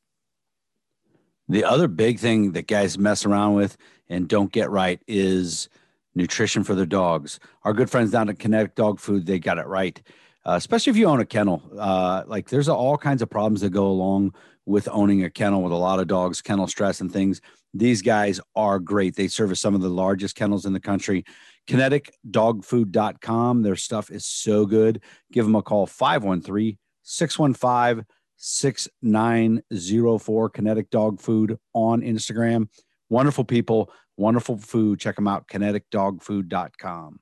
The 1.48 1.64
other 1.64 1.88
big 1.88 2.18
thing 2.18 2.52
that 2.52 2.66
guys 2.66 2.98
mess 2.98 3.24
around 3.24 3.54
with 3.54 3.76
and 4.08 4.28
don't 4.28 4.52
get 4.52 4.70
right 4.70 5.00
is 5.06 5.68
nutrition 6.14 6.64
for 6.64 6.74
their 6.74 6.86
dogs. 6.86 7.38
Our 7.64 7.72
good 7.72 7.90
friends 7.90 8.10
down 8.10 8.28
at 8.28 8.38
Kinetic 8.38 8.74
Dog 8.74 9.00
Food, 9.00 9.26
they 9.26 9.38
got 9.38 9.58
it 9.58 9.66
right. 9.66 10.00
Uh, 10.46 10.54
especially 10.56 10.90
if 10.90 10.96
you 10.96 11.06
own 11.06 11.20
a 11.20 11.26
kennel. 11.26 11.62
Uh, 11.78 12.22
like 12.26 12.48
there's 12.48 12.68
all 12.68 12.96
kinds 12.96 13.20
of 13.20 13.28
problems 13.28 13.60
that 13.60 13.70
go 13.70 13.86
along 13.86 14.34
with 14.68 14.88
owning 14.92 15.24
a 15.24 15.30
kennel 15.30 15.62
with 15.62 15.72
a 15.72 15.76
lot 15.76 15.98
of 15.98 16.06
dogs, 16.06 16.42
kennel 16.42 16.66
stress 16.66 17.00
and 17.00 17.10
things. 17.10 17.40
These 17.72 18.02
guys 18.02 18.38
are 18.54 18.78
great. 18.78 19.16
They 19.16 19.28
service 19.28 19.60
some 19.60 19.74
of 19.74 19.80
the 19.80 19.88
largest 19.88 20.36
kennels 20.36 20.66
in 20.66 20.74
the 20.74 20.80
country. 20.80 21.24
kineticdogfood.com. 21.66 23.62
Their 23.62 23.76
stuff 23.76 24.10
is 24.10 24.26
so 24.26 24.66
good. 24.66 25.02
Give 25.32 25.46
them 25.46 25.56
a 25.56 25.62
call 25.62 25.86
513 25.86 26.76
615 27.02 28.04
6904. 28.36 30.50
Kinetic 30.50 30.90
Dog 30.90 31.20
Food 31.20 31.58
on 31.72 32.02
Instagram. 32.02 32.68
Wonderful 33.08 33.44
people, 33.44 33.90
wonderful 34.18 34.58
food. 34.58 35.00
Check 35.00 35.16
them 35.16 35.26
out, 35.26 35.48
kineticdogfood.com. 35.48 37.20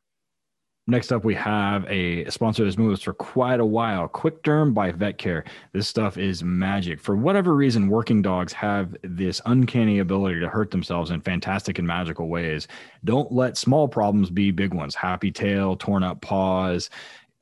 Next 0.88 1.10
up, 1.10 1.24
we 1.24 1.34
have 1.34 1.84
a 1.88 2.30
sponsor 2.30 2.62
that's 2.62 2.78
moved 2.78 2.98
us 2.98 3.02
for 3.02 3.12
quite 3.12 3.58
a 3.58 3.64
while. 3.64 4.06
Quick 4.06 4.44
Derm 4.44 4.72
by 4.72 4.92
Vet 4.92 5.18
Care. 5.18 5.42
This 5.72 5.88
stuff 5.88 6.16
is 6.16 6.44
magic. 6.44 7.00
For 7.00 7.16
whatever 7.16 7.56
reason, 7.56 7.88
working 7.88 8.22
dogs 8.22 8.52
have 8.52 8.96
this 9.02 9.40
uncanny 9.46 9.98
ability 9.98 10.38
to 10.38 10.48
hurt 10.48 10.70
themselves 10.70 11.10
in 11.10 11.22
fantastic 11.22 11.80
and 11.80 11.88
magical 11.88 12.28
ways. 12.28 12.68
Don't 13.04 13.32
let 13.32 13.56
small 13.56 13.88
problems 13.88 14.30
be 14.30 14.52
big 14.52 14.72
ones. 14.72 14.94
Happy 14.94 15.32
tail, 15.32 15.74
torn 15.74 16.04
up 16.04 16.20
paws, 16.20 16.88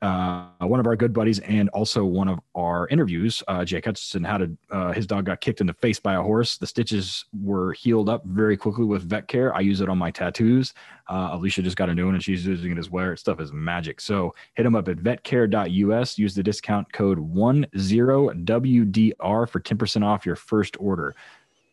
uh, 0.05 0.45
one 0.59 0.79
of 0.79 0.85
our 0.85 0.95
good 0.95 1.11
buddies 1.13 1.39
and 1.39 1.67
also 1.69 2.05
one 2.05 2.27
of 2.27 2.39
our 2.53 2.87
interviews, 2.89 3.41
uh, 3.47 3.65
Jake 3.65 3.85
Hutchinson, 3.85 4.23
had 4.23 4.43
a 4.43 4.51
uh, 4.69 4.91
his 4.91 5.07
dog 5.07 5.25
got 5.25 5.41
kicked 5.41 5.61
in 5.61 5.67
the 5.67 5.73
face 5.73 5.99
by 5.99 6.13
a 6.13 6.21
horse. 6.21 6.57
The 6.57 6.67
stitches 6.67 7.25
were 7.41 7.73
healed 7.73 8.07
up 8.07 8.23
very 8.25 8.55
quickly 8.55 8.85
with 8.85 9.09
vet 9.09 9.27
care. 9.27 9.55
I 9.55 9.61
use 9.61 9.81
it 9.81 9.89
on 9.89 9.97
my 9.97 10.11
tattoos. 10.11 10.75
Uh, 11.09 11.29
Alicia 11.31 11.63
just 11.63 11.75
got 11.75 11.89
a 11.89 11.95
new 11.95 12.05
one 12.05 12.13
and 12.13 12.23
she's 12.23 12.45
using 12.45 12.71
it 12.71 12.77
as 12.77 12.91
well. 12.91 13.17
Stuff 13.17 13.39
is 13.39 13.51
magic. 13.51 13.99
So 13.99 14.35
hit 14.53 14.61
them 14.61 14.75
up 14.75 14.87
at 14.89 14.97
vetcare.us. 14.97 16.19
Use 16.19 16.35
the 16.35 16.43
discount 16.43 16.93
code 16.93 17.17
10WDR 17.17 19.49
for 19.49 19.59
10% 19.59 20.05
off 20.05 20.23
your 20.23 20.35
first 20.35 20.77
order. 20.79 21.15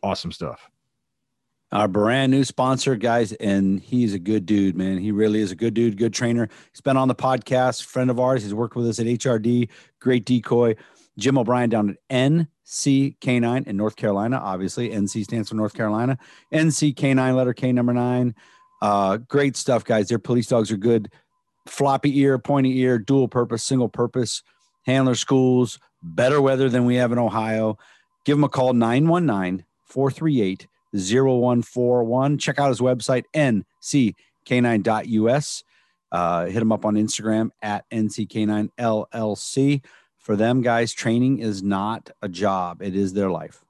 Awesome 0.02 0.32
stuff 0.32 0.70
our 1.72 1.88
brand 1.88 2.30
new 2.30 2.44
sponsor, 2.44 2.96
guys, 2.96 3.32
and 3.32 3.80
he's 3.80 4.12
a 4.12 4.18
good 4.18 4.44
dude, 4.44 4.76
man. 4.76 4.98
He 4.98 5.10
really 5.10 5.40
is 5.40 5.50
a 5.50 5.56
good 5.56 5.72
dude, 5.72 5.96
good 5.96 6.12
trainer. 6.12 6.48
He's 6.70 6.82
been 6.82 6.98
on 6.98 7.08
the 7.08 7.14
podcast, 7.14 7.84
friend 7.84 8.10
of 8.10 8.20
ours. 8.20 8.42
He's 8.42 8.52
worked 8.52 8.76
with 8.76 8.86
us 8.86 8.98
at 8.98 9.06
HRD, 9.06 9.70
great 9.98 10.26
decoy. 10.26 10.76
Jim 11.18 11.38
O'Brien 11.38 11.70
down 11.70 11.90
at 11.90 11.96
NC 12.10 13.18
K9 13.18 13.66
in 13.66 13.76
North 13.76 13.96
Carolina. 13.96 14.36
Obviously, 14.36 14.90
NC 14.90 15.24
stands 15.24 15.48
for 15.48 15.54
North 15.54 15.74
Carolina. 15.74 16.18
NC 16.52 16.94
K9, 16.94 17.34
letter 17.34 17.54
K 17.54 17.72
number 17.72 17.94
nine. 17.94 18.34
Uh, 18.82 19.16
great 19.16 19.56
stuff, 19.56 19.84
guys. 19.84 20.08
Their 20.08 20.18
police 20.18 20.48
dogs 20.48 20.70
are 20.70 20.76
good. 20.76 21.10
Floppy 21.68 22.18
ear, 22.20 22.38
pointy 22.38 22.80
ear, 22.80 22.98
dual 22.98 23.28
purpose, 23.28 23.62
single 23.62 23.88
purpose, 23.88 24.42
handler 24.84 25.14
schools, 25.14 25.78
better 26.02 26.40
weather 26.40 26.68
than 26.68 26.84
we 26.84 26.96
have 26.96 27.12
in 27.12 27.18
Ohio. 27.18 27.78
Give 28.24 28.36
them 28.36 28.44
a 28.44 28.48
call 28.48 28.72
919 28.72 29.64
438 29.86 30.66
0141. 30.95 32.38
Check 32.38 32.59
out 32.59 32.68
his 32.68 32.80
website, 32.80 33.24
nck9.us. 33.34 35.64
Uh, 36.11 36.47
hit 36.47 36.61
him 36.61 36.72
up 36.72 36.84
on 36.84 36.95
Instagram 36.95 37.51
at 37.62 37.88
nck9llc. 37.90 39.84
For 40.18 40.36
them, 40.36 40.61
guys, 40.61 40.93
training 40.93 41.38
is 41.38 41.62
not 41.62 42.11
a 42.20 42.28
job, 42.28 42.82
it 42.82 42.95
is 42.95 43.12
their 43.12 43.30
life. 43.30 43.64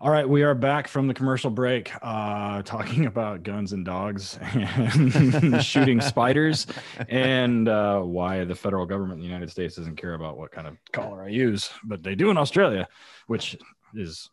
All 0.00 0.10
right, 0.10 0.28
we 0.28 0.42
are 0.42 0.54
back 0.54 0.88
from 0.88 1.06
the 1.06 1.14
commercial 1.14 1.50
break, 1.50 1.90
uh, 2.02 2.62
talking 2.62 3.06
about 3.06 3.42
guns 3.42 3.72
and 3.72 3.84
dogs 3.84 4.38
and 4.52 5.62
shooting 5.64 6.00
spiders, 6.00 6.66
and 7.08 7.68
uh, 7.68 8.00
why 8.00 8.44
the 8.44 8.54
federal 8.54 8.86
government 8.86 9.14
in 9.14 9.20
the 9.20 9.26
United 9.26 9.50
States 9.50 9.76
doesn't 9.76 9.96
care 9.96 10.14
about 10.14 10.36
what 10.36 10.50
kind 10.50 10.66
of 10.66 10.76
collar 10.92 11.22
I 11.22 11.28
use, 11.28 11.70
but 11.84 12.02
they 12.02 12.14
do 12.14 12.30
in 12.30 12.36
Australia, 12.36 12.88
which 13.28 13.56
is 13.94 14.30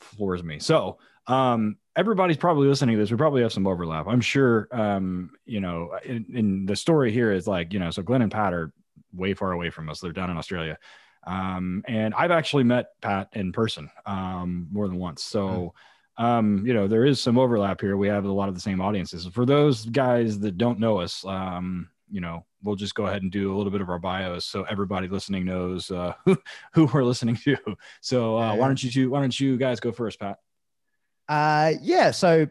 floors 0.00 0.44
me. 0.44 0.58
So, 0.60 0.98
um, 1.26 1.76
everybody's 1.96 2.36
probably 2.36 2.68
listening 2.68 2.96
to 2.96 3.02
this. 3.02 3.10
We 3.10 3.16
probably 3.16 3.42
have 3.42 3.52
some 3.52 3.66
overlap. 3.66 4.06
I'm 4.06 4.20
sure. 4.20 4.68
Um, 4.70 5.30
you 5.44 5.60
know, 5.60 5.98
in, 6.04 6.26
in 6.32 6.66
the 6.66 6.76
story 6.76 7.12
here 7.12 7.32
is 7.32 7.46
like, 7.46 7.72
you 7.72 7.80
know, 7.80 7.90
so 7.90 8.02
Glenn 8.02 8.22
and 8.22 8.32
Pat 8.32 8.54
are 8.54 8.72
way 9.12 9.34
far 9.34 9.52
away 9.52 9.70
from 9.70 9.88
us. 9.90 10.00
They're 10.00 10.12
down 10.12 10.30
in 10.30 10.36
Australia. 10.36 10.78
Um, 11.26 11.82
and 11.86 12.14
I've 12.14 12.30
actually 12.30 12.64
met 12.64 13.00
Pat 13.00 13.28
in 13.32 13.52
person 13.52 13.90
um, 14.06 14.68
more 14.70 14.88
than 14.88 14.98
once. 14.98 15.22
So, 15.22 15.74
um, 16.16 16.64
you 16.66 16.74
know, 16.74 16.86
there 16.86 17.04
is 17.04 17.20
some 17.20 17.38
overlap 17.38 17.80
here. 17.80 17.96
We 17.96 18.08
have 18.08 18.24
a 18.24 18.32
lot 18.32 18.48
of 18.48 18.54
the 18.54 18.60
same 18.60 18.80
audiences. 18.80 19.26
For 19.26 19.44
those 19.46 19.84
guys 19.86 20.38
that 20.40 20.58
don't 20.58 20.78
know 20.78 21.00
us, 21.00 21.24
um, 21.24 21.88
you 22.10 22.20
know, 22.20 22.44
we'll 22.62 22.76
just 22.76 22.94
go 22.94 23.06
ahead 23.06 23.22
and 23.22 23.32
do 23.32 23.54
a 23.54 23.56
little 23.56 23.72
bit 23.72 23.80
of 23.80 23.90
our 23.90 23.98
bios 23.98 24.44
so 24.44 24.62
everybody 24.64 25.08
listening 25.08 25.44
knows 25.44 25.90
uh, 25.90 26.14
who, 26.24 26.36
who 26.72 26.86
we're 26.86 27.04
listening 27.04 27.36
to. 27.36 27.56
So, 28.00 28.36
uh, 28.36 28.54
why 28.54 28.66
don't 28.66 28.82
you 28.82 28.90
two, 28.90 29.10
why 29.10 29.20
don't 29.20 29.38
you 29.38 29.56
guys 29.56 29.80
go 29.80 29.92
first, 29.92 30.20
Pat? 30.20 30.38
Uh, 31.28 31.72
yeah. 31.80 32.10
So 32.10 32.46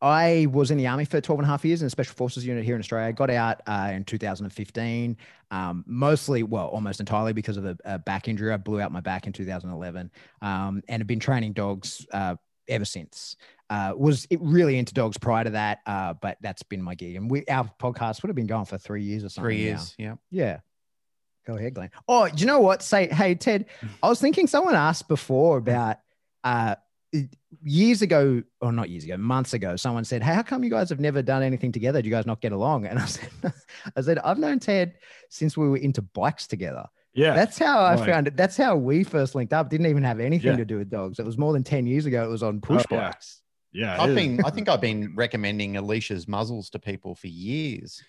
I 0.00 0.46
was 0.50 0.70
in 0.70 0.78
the 0.78 0.86
army 0.86 1.04
for 1.04 1.20
12 1.20 1.40
and 1.40 1.46
a 1.46 1.50
half 1.50 1.64
years 1.64 1.82
in 1.82 1.86
a 1.86 1.90
special 1.90 2.14
forces 2.14 2.46
unit 2.46 2.64
here 2.64 2.76
in 2.76 2.80
Australia. 2.80 3.08
I 3.08 3.12
got 3.12 3.30
out 3.30 3.62
uh, 3.66 3.90
in 3.92 4.04
2015, 4.04 5.16
um, 5.50 5.84
mostly, 5.86 6.42
well, 6.44 6.66
almost 6.66 7.00
entirely 7.00 7.32
because 7.32 7.56
of 7.56 7.64
a, 7.64 7.76
a, 7.84 7.98
back 7.98 8.28
injury. 8.28 8.52
I 8.52 8.58
blew 8.58 8.80
out 8.80 8.92
my 8.92 9.00
back 9.00 9.26
in 9.26 9.32
2011 9.32 10.10
um, 10.40 10.82
and 10.88 11.00
have 11.00 11.06
been 11.06 11.18
training 11.18 11.52
dogs 11.52 12.06
uh, 12.12 12.36
ever 12.68 12.84
since. 12.84 13.36
Uh, 13.70 13.92
was 13.96 14.26
really 14.38 14.78
into 14.78 14.94
dogs 14.94 15.18
prior 15.18 15.44
to 15.44 15.50
that, 15.50 15.80
uh, 15.84 16.14
but 16.14 16.38
that's 16.40 16.62
been 16.62 16.80
my 16.80 16.94
gig. 16.94 17.16
And 17.16 17.30
we, 17.30 17.44
our 17.46 17.70
podcast 17.80 18.22
would 18.22 18.28
have 18.28 18.36
been 18.36 18.46
going 18.46 18.66
for 18.66 18.78
three 18.78 19.02
years 19.02 19.24
or 19.24 19.28
something. 19.28 19.48
Three 19.48 19.58
years, 19.58 19.94
now. 19.98 20.18
yeah. 20.30 20.44
Yeah. 20.46 20.60
Go 21.44 21.56
ahead, 21.56 21.74
Glenn. 21.74 21.90
Oh, 22.06 22.28
do 22.28 22.36
you 22.36 22.46
know 22.46 22.60
what? 22.60 22.82
Say, 22.82 23.08
hey, 23.08 23.34
Ted, 23.34 23.66
I 24.02 24.08
was 24.08 24.20
thinking 24.20 24.46
someone 24.46 24.74
asked 24.74 25.08
before 25.08 25.56
about 25.56 25.96
uh, 26.44 26.76
years 27.62 28.02
ago, 28.02 28.42
or 28.60 28.72
not 28.72 28.90
years 28.90 29.04
ago, 29.04 29.16
months 29.16 29.54
ago, 29.54 29.76
someone 29.76 30.04
said, 30.04 30.22
Hey, 30.22 30.34
how 30.34 30.42
come 30.42 30.64
you 30.64 30.70
guys 30.70 30.88
have 30.90 31.00
never 31.00 31.22
done 31.22 31.42
anything 31.42 31.72
together? 31.72 32.02
Do 32.02 32.08
you 32.08 32.14
guys 32.14 32.26
not 32.26 32.40
get 32.40 32.52
along? 32.52 32.86
And 32.86 32.98
I 32.98 33.06
said, 33.06 33.30
I 33.96 34.00
said, 34.00 34.18
I've 34.18 34.38
known 34.38 34.58
Ted 34.58 34.94
since 35.30 35.56
we 35.56 35.68
were 35.68 35.76
into 35.76 36.02
bikes 36.02 36.46
together. 36.46 36.86
Yeah. 37.14 37.34
That's 37.34 37.58
how 37.58 37.80
I 37.80 37.94
right. 37.94 38.06
found 38.06 38.28
it. 38.28 38.36
That's 38.36 38.56
how 38.56 38.76
we 38.76 39.02
first 39.02 39.34
linked 39.34 39.52
up. 39.52 39.70
Didn't 39.70 39.86
even 39.86 40.04
have 40.04 40.20
anything 40.20 40.52
yeah. 40.52 40.56
to 40.56 40.64
do 40.64 40.78
with 40.78 40.90
dogs. 40.90 41.18
It 41.18 41.26
was 41.26 41.38
more 41.38 41.52
than 41.52 41.64
10 41.64 41.86
years 41.86 42.06
ago. 42.06 42.24
It 42.24 42.28
was 42.28 42.42
on 42.42 42.60
oh, 42.62 42.66
push 42.66 42.84
oh, 42.90 42.96
bikes. 42.96 43.42
Yeah. 43.72 43.96
yeah 43.96 44.02
I've 44.02 44.14
been, 44.14 44.40
I 44.44 44.50
think 44.50 44.68
I've 44.68 44.80
been 44.80 45.14
recommending 45.16 45.76
Alicia's 45.76 46.28
muzzles 46.28 46.70
to 46.70 46.78
people 46.78 47.14
for 47.14 47.26
years. 47.26 48.02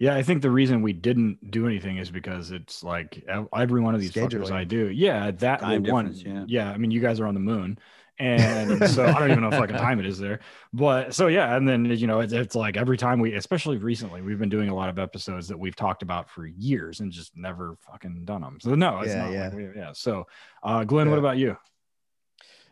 Yeah, 0.00 0.16
I 0.16 0.22
think 0.22 0.42
the 0.42 0.50
reason 0.50 0.82
we 0.82 0.92
didn't 0.92 1.50
do 1.50 1.66
anything 1.66 1.98
is 1.98 2.10
because 2.10 2.50
it's 2.50 2.82
like 2.82 3.24
every 3.52 3.80
one 3.80 3.94
of 3.94 4.00
these 4.00 4.12
fuckers 4.12 4.50
I 4.50 4.64
do. 4.64 4.88
Yeah, 4.88 5.30
that 5.32 5.62
one. 5.62 6.12
Yeah. 6.14 6.44
yeah, 6.46 6.70
I 6.70 6.78
mean, 6.78 6.90
you 6.90 7.00
guys 7.00 7.20
are 7.20 7.26
on 7.26 7.34
the 7.34 7.40
moon, 7.40 7.78
and 8.18 8.88
so 8.90 9.04
I 9.04 9.18
don't 9.18 9.30
even 9.30 9.42
know 9.42 9.48
if 9.48 9.54
fucking 9.54 9.76
time 9.76 10.00
it 10.00 10.06
is 10.06 10.18
there. 10.18 10.40
But 10.72 11.14
so 11.14 11.28
yeah, 11.28 11.56
and 11.56 11.68
then 11.68 11.84
you 11.84 12.06
know 12.06 12.20
it's, 12.20 12.32
it's 12.32 12.54
like 12.54 12.76
every 12.76 12.96
time 12.96 13.20
we, 13.20 13.34
especially 13.34 13.78
recently, 13.78 14.20
we've 14.22 14.38
been 14.38 14.48
doing 14.48 14.68
a 14.68 14.74
lot 14.74 14.88
of 14.88 14.98
episodes 14.98 15.48
that 15.48 15.58
we've 15.58 15.76
talked 15.76 16.02
about 16.02 16.28
for 16.28 16.46
years 16.46 17.00
and 17.00 17.12
just 17.12 17.36
never 17.36 17.76
fucking 17.80 18.24
done 18.24 18.40
them. 18.40 18.58
So 18.60 18.74
no, 18.74 19.00
it's 19.00 19.08
yeah, 19.08 19.22
not 19.22 19.32
yeah. 19.32 19.44
Like 19.44 19.54
we, 19.54 19.68
yeah. 19.76 19.92
So, 19.92 20.26
uh, 20.62 20.84
Glenn, 20.84 21.06
yeah. 21.06 21.10
what 21.10 21.18
about 21.18 21.38
you? 21.38 21.56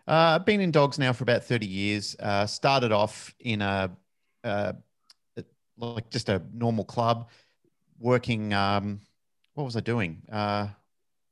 Uh, 0.09 0.37
I've 0.37 0.47
been 0.47 0.61
in 0.61 0.73
dogs 0.73 0.99
now 0.99 1.13
for 1.13 1.23
about 1.23 1.45
thirty 1.45 1.67
years. 1.67 2.17
Uh, 2.19 2.47
started 2.47 2.93
off 2.93 3.35
in 3.39 3.63
a 3.63 3.91
uh, 4.45 4.73
like 5.83 6.09
just 6.11 6.29
a 6.29 6.43
normal 6.55 6.85
club, 6.85 7.29
working. 7.99 8.53
Um, 8.53 9.01
what 9.55 9.65
was 9.65 9.77
I 9.77 9.81
doing? 9.81 10.23
Uh, 10.31 10.69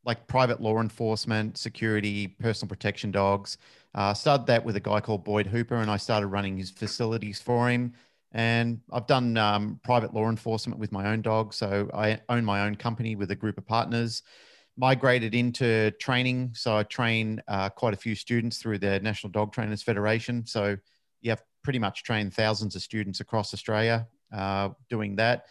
like 0.04 0.26
private 0.26 0.60
law 0.60 0.80
enforcement, 0.80 1.56
security, 1.56 2.26
personal 2.26 2.68
protection 2.68 3.10
dogs. 3.10 3.58
Uh, 3.94 4.14
started 4.14 4.46
that 4.46 4.64
with 4.64 4.76
a 4.76 4.80
guy 4.80 5.00
called 5.00 5.24
Boyd 5.24 5.46
Hooper, 5.46 5.76
and 5.76 5.90
I 5.90 5.96
started 5.96 6.26
running 6.26 6.56
his 6.56 6.70
facilities 6.70 7.40
for 7.40 7.68
him. 7.68 7.94
And 8.32 8.80
I've 8.92 9.06
done 9.06 9.36
um, 9.36 9.80
private 9.82 10.14
law 10.14 10.28
enforcement 10.28 10.78
with 10.78 10.92
my 10.92 11.10
own 11.10 11.22
dog. 11.22 11.52
So 11.52 11.90
I 11.92 12.20
own 12.28 12.44
my 12.44 12.62
own 12.62 12.76
company 12.76 13.16
with 13.16 13.30
a 13.30 13.36
group 13.36 13.58
of 13.58 13.66
partners. 13.66 14.22
Migrated 14.76 15.34
into 15.34 15.90
training. 15.92 16.52
So 16.54 16.76
I 16.76 16.84
train 16.84 17.42
uh, 17.48 17.68
quite 17.70 17.92
a 17.92 17.96
few 17.96 18.14
students 18.14 18.58
through 18.58 18.78
the 18.78 19.00
National 19.00 19.30
Dog 19.30 19.52
Trainers 19.52 19.82
Federation. 19.82 20.46
So 20.46 20.76
you 21.20 21.30
have 21.30 21.42
pretty 21.64 21.80
much 21.80 22.04
trained 22.04 22.32
thousands 22.32 22.76
of 22.76 22.82
students 22.82 23.20
across 23.20 23.52
Australia 23.52 24.06
uh, 24.32 24.70
doing 24.88 25.16
that. 25.16 25.46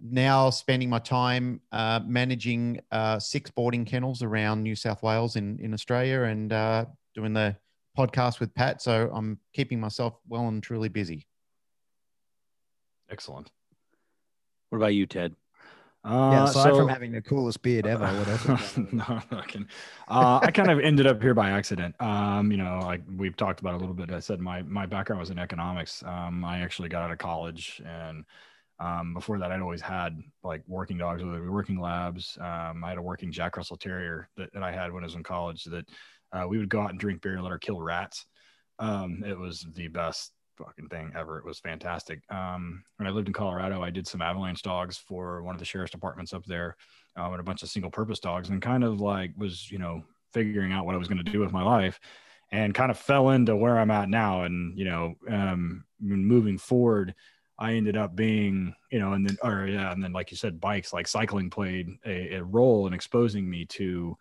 Now 0.00 0.50
spending 0.50 0.88
my 0.88 1.00
time 1.00 1.60
uh, 1.72 2.00
managing 2.06 2.80
uh, 2.92 3.18
six 3.18 3.50
boarding 3.50 3.84
kennels 3.84 4.22
around 4.22 4.62
New 4.62 4.76
South 4.76 5.02
Wales 5.02 5.36
in, 5.36 5.58
in 5.58 5.74
Australia 5.74 6.22
and 6.22 6.52
uh, 6.52 6.84
doing 7.14 7.32
the 7.32 7.56
podcast 7.96 8.38
with 8.38 8.54
Pat. 8.54 8.80
So 8.80 9.10
I'm 9.12 9.40
keeping 9.52 9.80
myself 9.80 10.14
well 10.28 10.46
and 10.46 10.62
truly 10.62 10.88
busy. 10.88 11.26
Excellent. 13.10 13.50
What 14.68 14.78
about 14.78 14.94
you, 14.94 15.06
Ted? 15.06 15.34
Uh, 16.04 16.30
yeah, 16.32 16.44
aside 16.44 16.70
so, 16.70 16.76
from 16.76 16.88
having 16.88 17.12
the 17.12 17.20
coolest 17.20 17.60
beard 17.60 17.86
ever, 17.86 18.06
what 18.06 18.28
else? 18.28 18.76
no, 18.92 19.20
I 19.30 19.42
can. 19.46 19.68
Uh, 20.06 20.38
I 20.42 20.50
kind 20.50 20.70
of 20.70 20.78
ended 20.78 21.06
up 21.06 21.20
here 21.20 21.34
by 21.34 21.50
accident. 21.50 21.94
Um, 22.00 22.50
you 22.50 22.56
know, 22.56 22.80
like 22.82 23.02
we've 23.16 23.36
talked 23.36 23.60
about 23.60 23.74
a 23.74 23.76
little 23.78 23.94
bit. 23.94 24.10
I 24.10 24.20
said 24.20 24.40
my 24.40 24.62
my 24.62 24.86
background 24.86 25.20
was 25.20 25.30
in 25.30 25.38
economics. 25.38 26.02
Um, 26.04 26.44
I 26.44 26.60
actually 26.60 26.88
got 26.88 27.02
out 27.02 27.10
of 27.10 27.18
college, 27.18 27.82
and 27.84 28.24
um, 28.78 29.12
before 29.12 29.38
that, 29.40 29.50
I'd 29.50 29.60
always 29.60 29.82
had 29.82 30.16
like 30.44 30.62
working 30.68 30.98
dogs, 30.98 31.22
whether 31.22 31.44
it 31.44 31.50
working 31.50 31.80
labs. 31.80 32.38
Um, 32.40 32.84
I 32.84 32.90
had 32.90 32.98
a 32.98 33.02
working 33.02 33.32
Jack 33.32 33.56
Russell 33.56 33.76
Terrier 33.76 34.28
that, 34.36 34.52
that 34.54 34.62
I 34.62 34.70
had 34.70 34.92
when 34.92 35.02
I 35.02 35.06
was 35.06 35.16
in 35.16 35.24
college. 35.24 35.64
That 35.64 35.84
uh, 36.32 36.46
we 36.48 36.58
would 36.58 36.68
go 36.68 36.80
out 36.80 36.90
and 36.90 36.98
drink 37.00 37.22
beer 37.22 37.34
and 37.34 37.42
let 37.42 37.50
her 37.50 37.58
kill 37.58 37.80
rats 37.80 38.24
Um, 38.78 39.24
it 39.26 39.36
was 39.36 39.66
the 39.74 39.88
best 39.88 40.32
fucking 40.58 40.88
thing 40.88 41.12
ever. 41.16 41.38
It 41.38 41.44
was 41.44 41.58
fantastic. 41.58 42.20
Um, 42.30 42.82
when 42.96 43.06
I 43.06 43.10
lived 43.10 43.28
in 43.28 43.34
Colorado, 43.34 43.82
I 43.82 43.90
did 43.90 44.06
some 44.06 44.22
avalanche 44.22 44.62
dogs 44.62 44.96
for 44.96 45.42
one 45.42 45.54
of 45.54 45.58
the 45.58 45.64
sheriff's 45.64 45.92
departments 45.92 46.32
up 46.34 46.44
there, 46.44 46.76
um, 47.16 47.32
and 47.32 47.40
a 47.40 47.44
bunch 47.44 47.62
of 47.62 47.70
single 47.70 47.90
purpose 47.90 48.20
dogs, 48.20 48.50
and 48.50 48.60
kind 48.60 48.84
of 48.84 49.00
like 49.00 49.32
was 49.36 49.70
you 49.70 49.78
know 49.78 50.02
figuring 50.32 50.72
out 50.72 50.84
what 50.84 50.94
I 50.94 50.98
was 50.98 51.08
going 51.08 51.24
to 51.24 51.32
do 51.32 51.40
with 51.40 51.52
my 51.52 51.62
life, 51.62 52.00
and 52.52 52.74
kind 52.74 52.90
of 52.90 52.98
fell 52.98 53.30
into 53.30 53.56
where 53.56 53.78
I'm 53.78 53.90
at 53.90 54.08
now, 54.08 54.42
and 54.42 54.78
you 54.78 54.84
know, 54.84 55.14
um, 55.30 55.84
moving 56.00 56.58
forward. 56.58 57.14
I 57.60 57.72
ended 57.72 57.96
up 57.96 58.14
being, 58.14 58.72
you 58.92 59.00
know, 59.00 59.14
and 59.14 59.28
then, 59.28 59.36
or 59.42 59.66
yeah, 59.66 59.90
and 59.90 60.02
then, 60.02 60.12
like 60.12 60.30
you 60.30 60.36
said, 60.36 60.60
bikes, 60.60 60.92
like 60.92 61.08
cycling 61.08 61.50
played 61.50 61.88
a, 62.06 62.36
a 62.36 62.44
role 62.44 62.86
in 62.86 62.92
exposing 62.92 63.50
me 63.50 63.64
to 63.66 64.16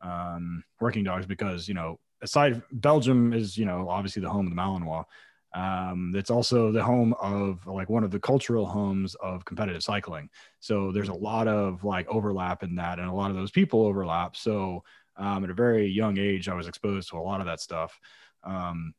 um, 0.00 0.64
working 0.80 1.04
dogs 1.04 1.24
because, 1.24 1.68
you 1.68 1.74
know, 1.74 2.00
aside 2.20 2.62
Belgium 2.72 3.32
is, 3.32 3.56
you 3.56 3.64
know, 3.64 3.88
obviously 3.88 4.22
the 4.22 4.28
home 4.28 4.46
of 4.46 4.50
the 4.50 4.60
Malinois. 4.60 5.04
Um, 5.52 6.12
it's 6.14 6.30
also 6.30 6.70
the 6.70 6.82
home 6.82 7.12
of 7.20 7.66
like 7.66 7.90
one 7.90 8.04
of 8.04 8.10
the 8.10 8.20
cultural 8.20 8.66
homes 8.66 9.16
of 9.16 9.44
competitive 9.44 9.82
cycling. 9.82 10.30
So 10.60 10.92
there's 10.92 11.08
a 11.08 11.14
lot 11.14 11.48
of 11.48 11.82
like 11.82 12.08
overlap 12.08 12.62
in 12.62 12.76
that, 12.76 12.98
and 12.98 13.08
a 13.08 13.12
lot 13.12 13.30
of 13.30 13.36
those 13.36 13.50
people 13.50 13.84
overlap. 13.84 14.36
So 14.36 14.84
um, 15.16 15.44
at 15.44 15.50
a 15.50 15.54
very 15.54 15.86
young 15.86 16.18
age, 16.18 16.48
I 16.48 16.54
was 16.54 16.68
exposed 16.68 17.10
to 17.10 17.18
a 17.18 17.20
lot 17.20 17.40
of 17.40 17.46
that 17.46 17.60
stuff. 17.60 17.98
Um, 18.44 18.94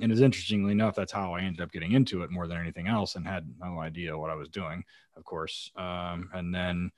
and 0.00 0.10
as 0.10 0.20
interestingly 0.20 0.72
enough, 0.72 0.94
that's 0.94 1.12
how 1.12 1.34
I 1.34 1.40
ended 1.40 1.60
up 1.60 1.72
getting 1.72 1.92
into 1.92 2.22
it 2.22 2.30
more 2.30 2.46
than 2.46 2.58
anything 2.58 2.86
else, 2.86 3.16
and 3.16 3.26
had 3.26 3.46
no 3.60 3.80
idea 3.80 4.16
what 4.16 4.30
I 4.30 4.34
was 4.34 4.48
doing, 4.48 4.84
of 5.16 5.24
course. 5.24 5.70
Um, 5.76 6.30
and 6.32 6.54
then, 6.54 6.90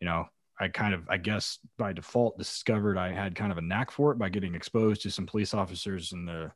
you 0.00 0.06
know, 0.06 0.28
I 0.60 0.68
kind 0.68 0.94
of, 0.94 1.08
I 1.10 1.18
guess, 1.18 1.58
by 1.76 1.92
default, 1.92 2.38
discovered 2.38 2.96
I 2.96 3.12
had 3.12 3.34
kind 3.34 3.52
of 3.52 3.58
a 3.58 3.62
knack 3.62 3.90
for 3.90 4.12
it 4.12 4.18
by 4.18 4.28
getting 4.28 4.54
exposed 4.54 5.02
to 5.02 5.10
some 5.10 5.26
police 5.26 5.54
officers 5.54 6.12
in 6.12 6.24
the 6.24 6.50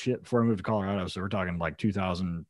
shit 0.00 0.22
before 0.22 0.42
I 0.42 0.44
moved 0.44 0.58
to 0.58 0.64
Colorado. 0.64 1.06
So 1.06 1.20
we're 1.20 1.28
talking 1.28 1.58
like 1.58 1.76
2000, 1.78 2.46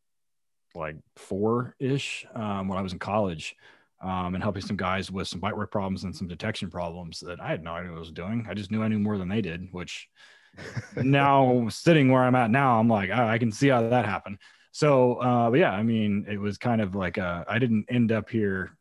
like 0.75 0.97
four 1.17 1.75
ish, 1.79 2.27
um, 2.35 2.69
when 2.69 2.79
I 2.79 2.83
was 2.83 2.93
in 2.93 2.99
college, 2.99 3.57
um, 4.03 4.35
and 4.35 4.43
helping 4.43 4.63
some 4.63 4.77
guys 4.77 5.11
with 5.11 5.29
some 5.29 5.41
bite 5.41 5.57
work 5.57 5.71
problems 5.71 6.05
and 6.05 6.15
some 6.15 6.29
detection 6.29 6.71
problems 6.71 7.21
that 7.21 7.41
I 7.41 7.49
had 7.49 7.63
no 7.63 7.73
idea 7.73 7.91
what 7.91 7.97
I 7.97 8.01
was 8.01 8.13
doing. 8.13 8.47
I 8.49 8.55
just 8.55 8.71
knew 8.71 8.83
I 8.83 8.89
knew 8.89 8.99
more 8.99 9.19
than 9.19 9.29
they 9.29 9.43
did, 9.43 9.69
which 9.73 10.09
now 10.97 11.69
sitting 11.69 12.11
where 12.11 12.23
I'm 12.23 12.35
at 12.35 12.51
now, 12.51 12.79
I'm 12.79 12.89
like, 12.89 13.11
oh, 13.11 13.27
I 13.27 13.39
can 13.39 13.53
see 13.53 13.69
how 13.69 13.89
that 13.89 14.05
happened. 14.05 14.39
So, 14.73 15.15
uh, 15.15 15.51
but 15.51 15.59
yeah, 15.59 15.73
I 15.73 15.83
mean, 15.83 16.27
it 16.29 16.39
was 16.39 16.57
kind 16.57 16.81
of 16.81 16.95
like 16.95 17.19
uh, 17.19 17.45
I 17.49 17.59
didn't 17.59 17.87
end 17.89 18.13
up 18.13 18.31
here 18.31 18.77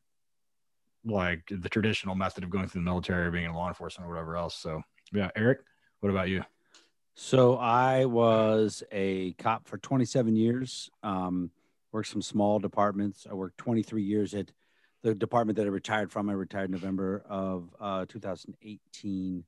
like 1.06 1.42
the 1.50 1.70
traditional 1.70 2.16
method 2.16 2.44
of 2.44 2.50
going 2.50 2.68
through 2.68 2.82
the 2.82 2.86
military 2.86 3.26
or 3.26 3.32
being 3.32 3.46
in 3.46 3.54
law 3.54 3.68
enforcement 3.68 4.08
or 4.08 4.14
whatever 4.14 4.36
else. 4.38 4.56
So, 4.56 4.82
yeah, 5.12 5.30
Eric, 5.36 5.62
what 6.02 6.10
about 6.10 6.30
you? 6.30 6.44
So 7.22 7.58
I 7.58 8.06
was 8.06 8.82
a 8.94 9.34
cop 9.34 9.68
for 9.68 9.78
27 9.78 10.38
years. 10.38 10.90
Um, 11.04 11.52
worked 11.92 12.08
some 12.08 12.22
small 12.22 12.60
departments. 12.60 13.28
I 13.30 13.34
worked 13.34 13.58
23 13.58 14.02
years 14.02 14.34
at 14.34 14.54
the 15.04 15.14
department 15.14 15.58
that 15.58 15.66
I 15.66 15.70
retired 15.70 16.14
from. 16.14 16.30
I 16.30 16.34
retired 16.34 16.70
in 16.70 16.72
November 16.72 17.26
of 17.28 17.76
uh, 17.78 18.06
2018 18.08 19.44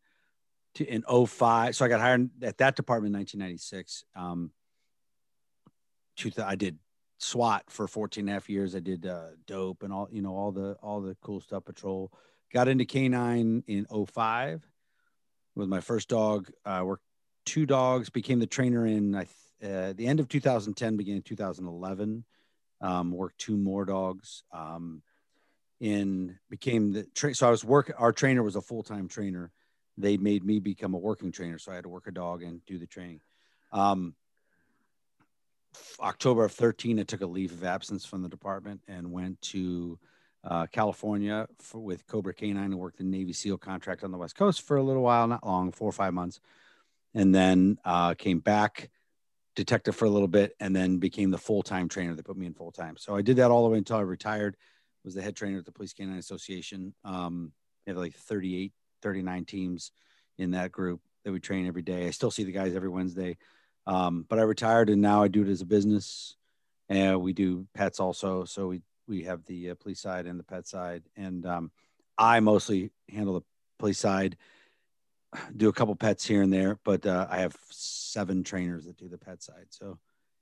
to 0.75 0.85
in 0.85 1.03
05. 1.03 1.73
So 1.77 1.85
I 1.85 1.87
got 1.87 2.01
hired 2.01 2.29
at 2.43 2.57
that 2.57 2.75
department 2.75 3.15
in 3.15 3.19
1996. 3.19 4.03
Um, 4.17 4.51
I 6.45 6.55
did 6.55 6.77
SWAT 7.19 7.63
for 7.69 7.87
14 7.87 8.23
and 8.23 8.29
a 8.29 8.33
half 8.33 8.49
years. 8.49 8.75
I 8.75 8.81
did 8.81 9.05
uh, 9.05 9.27
dope 9.47 9.83
and 9.83 9.93
all, 9.93 10.09
you 10.11 10.21
know, 10.21 10.35
all 10.35 10.51
the, 10.51 10.75
all 10.83 10.99
the 10.99 11.15
cool 11.21 11.39
stuff 11.39 11.63
patrol. 11.63 12.11
Got 12.51 12.67
into 12.67 12.83
canine 12.83 13.63
in 13.65 13.85
05 13.85 14.61
with 15.55 15.69
my 15.69 15.79
first 15.79 16.09
dog. 16.09 16.51
I 16.65 16.83
worked 16.83 17.05
two 17.45 17.65
dogs, 17.65 18.09
became 18.09 18.39
the 18.39 18.47
trainer 18.47 18.85
in 18.85 19.15
uh, 19.15 19.93
the 19.93 20.07
end 20.07 20.19
of 20.19 20.27
2010, 20.27 20.97
beginning 20.97 21.19
of 21.19 21.23
2011. 21.25 22.23
Um, 22.81 23.11
worked 23.11 23.37
two 23.37 23.57
more 23.57 23.85
dogs. 23.85 24.43
Um, 24.51 25.03
in 25.79 26.37
became 26.49 26.93
the 26.93 27.03
tra- 27.15 27.35
so 27.35 27.47
I 27.47 27.51
was 27.51 27.63
work. 27.63 27.91
Our 27.97 28.11
trainer 28.11 28.43
was 28.43 28.55
a 28.55 28.61
full 28.61 28.83
time 28.83 29.07
trainer. 29.07 29.51
They 29.97 30.17
made 30.17 30.43
me 30.43 30.59
become 30.59 30.93
a 30.93 30.97
working 30.97 31.31
trainer, 31.31 31.59
so 31.59 31.71
I 31.71 31.75
had 31.75 31.83
to 31.83 31.89
work 31.89 32.07
a 32.07 32.11
dog 32.11 32.43
and 32.43 32.65
do 32.65 32.77
the 32.77 32.87
training. 32.87 33.19
Um, 33.71 34.15
October 35.99 36.45
of 36.45 36.51
13, 36.51 36.99
I 36.99 37.03
took 37.03 37.21
a 37.21 37.25
leave 37.25 37.51
of 37.51 37.63
absence 37.63 38.05
from 38.05 38.23
the 38.23 38.29
department 38.29 38.81
and 38.87 39.11
went 39.11 39.41
to 39.41 39.99
uh, 40.43 40.65
California 40.67 41.47
for, 41.59 41.79
with 41.79 42.07
Cobra 42.07 42.33
Canine 42.33 42.65
and 42.65 42.79
worked 42.79 42.97
the 42.97 43.03
Navy 43.03 43.33
SEAL 43.33 43.57
contract 43.57 44.03
on 44.03 44.11
the 44.11 44.17
West 44.17 44.35
Coast 44.35 44.61
for 44.61 44.77
a 44.77 44.83
little 44.83 45.03
while, 45.03 45.27
not 45.27 45.45
long, 45.45 45.71
four 45.71 45.89
or 45.89 45.93
five 45.93 46.13
months 46.13 46.39
and 47.13 47.33
then 47.33 47.77
uh, 47.83 48.13
came 48.13 48.39
back 48.39 48.89
detective 49.55 49.95
for 49.95 50.05
a 50.05 50.09
little 50.09 50.27
bit 50.27 50.55
and 50.59 50.75
then 50.75 50.97
became 50.97 51.29
the 51.31 51.37
full-time 51.37 51.89
trainer. 51.89 52.15
They 52.15 52.21
put 52.21 52.37
me 52.37 52.45
in 52.45 52.53
full-time. 52.53 52.95
So 52.97 53.15
i 53.15 53.21
did 53.21 53.37
that 53.37 53.51
all 53.51 53.63
the 53.63 53.69
way 53.69 53.77
until 53.77 53.97
i 53.97 54.01
retired 54.01 54.55
was 55.03 55.13
the 55.15 55.21
head 55.21 55.35
trainer 55.35 55.57
at 55.57 55.65
the 55.65 55.71
police 55.71 55.93
canine 55.93 56.17
association. 56.17 56.93
Um, 57.03 57.51
have 57.87 57.97
like 57.97 58.13
38 58.13 58.71
39 59.01 59.45
teams 59.45 59.91
in 60.37 60.51
that 60.51 60.71
group 60.71 61.01
that 61.25 61.31
we 61.31 61.39
train 61.39 61.67
every 61.67 61.81
day. 61.81 62.07
I 62.07 62.11
still 62.11 62.31
see 62.31 62.43
the 62.43 62.51
guys 62.51 62.75
every 62.75 62.89
wednesday. 62.89 63.37
Um, 63.87 64.25
but 64.29 64.39
i 64.39 64.43
retired 64.43 64.89
and 64.89 65.01
now 65.01 65.23
i 65.23 65.27
do 65.27 65.41
it 65.41 65.49
as 65.49 65.61
a 65.61 65.65
business. 65.65 66.35
And 66.87 67.21
we 67.21 67.33
do 67.33 67.67
pets 67.73 67.99
also. 67.99 68.45
So 68.45 68.67
we 68.67 68.81
we 69.07 69.23
have 69.23 69.43
the 69.45 69.71
uh, 69.71 69.75
police 69.75 69.99
side 69.99 70.27
and 70.27 70.39
the 70.39 70.43
pet 70.43 70.67
side. 70.67 71.03
And 71.17 71.45
um, 71.45 71.71
i 72.17 72.39
mostly 72.39 72.91
handle 73.09 73.33
the 73.33 73.45
police 73.79 73.99
side 73.99 74.37
do 75.55 75.69
a 75.69 75.73
couple 75.73 75.95
pets 75.95 76.25
here 76.25 76.41
and 76.41 76.51
there, 76.51 76.79
but 76.83 77.05
uh, 77.05 77.27
I 77.29 77.39
have 77.39 77.55
seven 77.69 78.43
trainers 78.43 78.85
that 78.85 78.97
do 78.97 79.07
the 79.07 79.17
pet 79.17 79.41
side. 79.41 79.67
So 79.69 79.97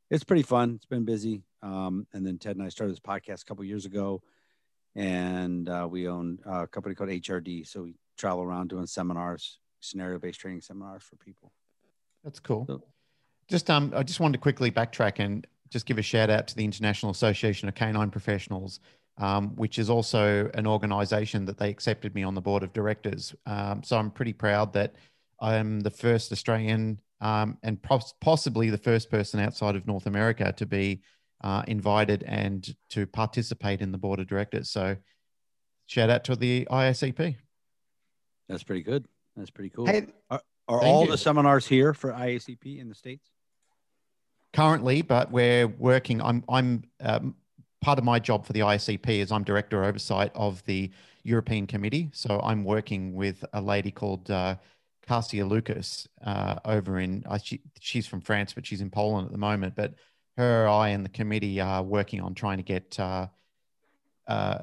it's 0.09 0.23
pretty 0.23 0.43
fun. 0.43 0.73
It's 0.75 0.85
been 0.85 1.05
busy. 1.05 1.43
Um, 1.61 2.07
and 2.13 2.25
then 2.25 2.37
Ted 2.37 2.55
and 2.55 2.65
I 2.65 2.69
started 2.69 2.93
this 2.93 2.99
podcast 2.99 3.43
a 3.43 3.45
couple 3.45 3.63
years 3.65 3.85
ago, 3.85 4.21
and 4.95 5.69
uh, 5.69 5.87
we 5.89 6.07
own 6.07 6.39
a 6.45 6.67
company 6.67 6.95
called 6.95 7.09
HRD. 7.09 7.67
So 7.67 7.83
we 7.83 7.95
travel 8.17 8.43
around 8.43 8.69
doing 8.69 8.87
seminars, 8.87 9.59
scenario-based 9.81 10.39
training 10.39 10.61
seminars 10.61 11.03
for 11.03 11.15
people. 11.17 11.51
That's 12.23 12.39
cool. 12.39 12.65
So, 12.65 12.83
just 13.47 13.69
um, 13.69 13.93
I 13.95 14.03
just 14.03 14.19
wanted 14.19 14.33
to 14.33 14.39
quickly 14.39 14.71
backtrack 14.71 15.19
and 15.19 15.45
just 15.69 15.85
give 15.85 15.97
a 15.97 16.01
shout 16.01 16.29
out 16.29 16.47
to 16.47 16.55
the 16.55 16.65
International 16.65 17.11
Association 17.11 17.67
of 17.67 17.75
Canine 17.75 18.09
Professionals 18.09 18.79
um, 19.19 19.55
which 19.55 19.77
is 19.77 19.89
also 19.89 20.49
an 20.53 20.65
organization 20.65 21.45
that 21.45 21.57
they 21.57 21.69
accepted 21.69 22.15
me 22.15 22.23
on 22.23 22.33
the 22.33 22.41
board 22.41 22.63
of 22.63 22.73
directors. 22.73 23.35
Um, 23.45 23.83
so 23.83 23.97
I'm 23.97 24.11
pretty 24.11 24.33
proud 24.33 24.73
that 24.73 24.95
I'm 25.41 25.81
the 25.81 25.91
first 25.91 26.31
Australian 26.31 26.99
um, 27.21 27.57
and 27.63 27.77
possibly 28.21 28.69
the 28.69 28.77
first 28.77 29.11
person 29.11 29.39
outside 29.39 29.75
of 29.75 29.85
North 29.85 30.05
America 30.05 30.53
to 30.55 30.65
be 30.65 31.01
uh, 31.41 31.63
invited 31.67 32.23
and 32.23 32.73
to 32.89 33.05
participate 33.05 33.81
in 33.81 33.91
the 33.91 33.97
board 33.97 34.19
of 34.19 34.27
directors. 34.27 34.69
So 34.69 34.95
shout 35.85 36.09
out 36.09 36.23
to 36.25 36.35
the 36.35 36.65
IACP. 36.71 37.35
That's 38.47 38.63
pretty 38.63 38.83
good. 38.83 39.05
That's 39.35 39.49
pretty 39.49 39.69
cool. 39.69 39.85
Hey, 39.85 40.07
are, 40.29 40.41
are 40.67 40.81
all 40.81 41.05
you. 41.05 41.11
the 41.11 41.17
seminars 41.17 41.67
here 41.67 41.93
for 41.93 42.11
IACP 42.11 42.79
in 42.79 42.89
the 42.89 42.95
States? 42.95 43.29
Currently, 44.53 45.03
but 45.03 45.31
we're 45.31 45.67
working. 45.67 46.21
I'm 46.21 46.43
I'm 46.49 46.83
um, 47.01 47.35
part 47.81 47.97
of 47.97 48.03
my 48.05 48.19
job 48.19 48.45
for 48.45 48.53
the 48.53 48.59
IACP 48.61 49.07
is 49.07 49.31
I'm 49.31 49.43
director 49.43 49.83
oversight 49.83 50.31
of 50.35 50.63
the 50.65 50.91
European 51.23 51.67
Committee. 51.67 52.09
So 52.13 52.39
I'm 52.43 52.63
working 52.63 53.13
with 53.13 53.43
a 53.53 53.61
lady 53.61 53.91
called 53.91 54.29
uh, 54.29 54.55
Cassia 55.07 55.45
Lucas 55.45 56.07
uh, 56.23 56.55
over 56.65 56.99
in, 56.99 57.23
uh, 57.27 57.37
she, 57.37 57.61
she's 57.79 58.07
from 58.07 58.21
France, 58.21 58.53
but 58.53 58.65
she's 58.65 58.81
in 58.81 58.89
Poland 58.89 59.27
at 59.27 59.31
the 59.31 59.37
moment. 59.37 59.75
But 59.75 59.95
her, 60.37 60.67
I, 60.67 60.89
and 60.89 61.03
the 61.03 61.09
committee 61.09 61.59
are 61.59 61.83
working 61.83 62.21
on 62.21 62.33
trying 62.33 62.57
to 62.57 62.63
get 62.63 62.99
uh, 62.99 63.27
uh, 64.27 64.59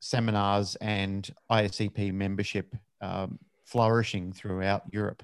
seminars 0.00 0.76
and 0.76 1.28
IACP 1.50 2.12
membership 2.12 2.74
um, 3.00 3.38
flourishing 3.64 4.32
throughout 4.32 4.82
Europe. 4.92 5.22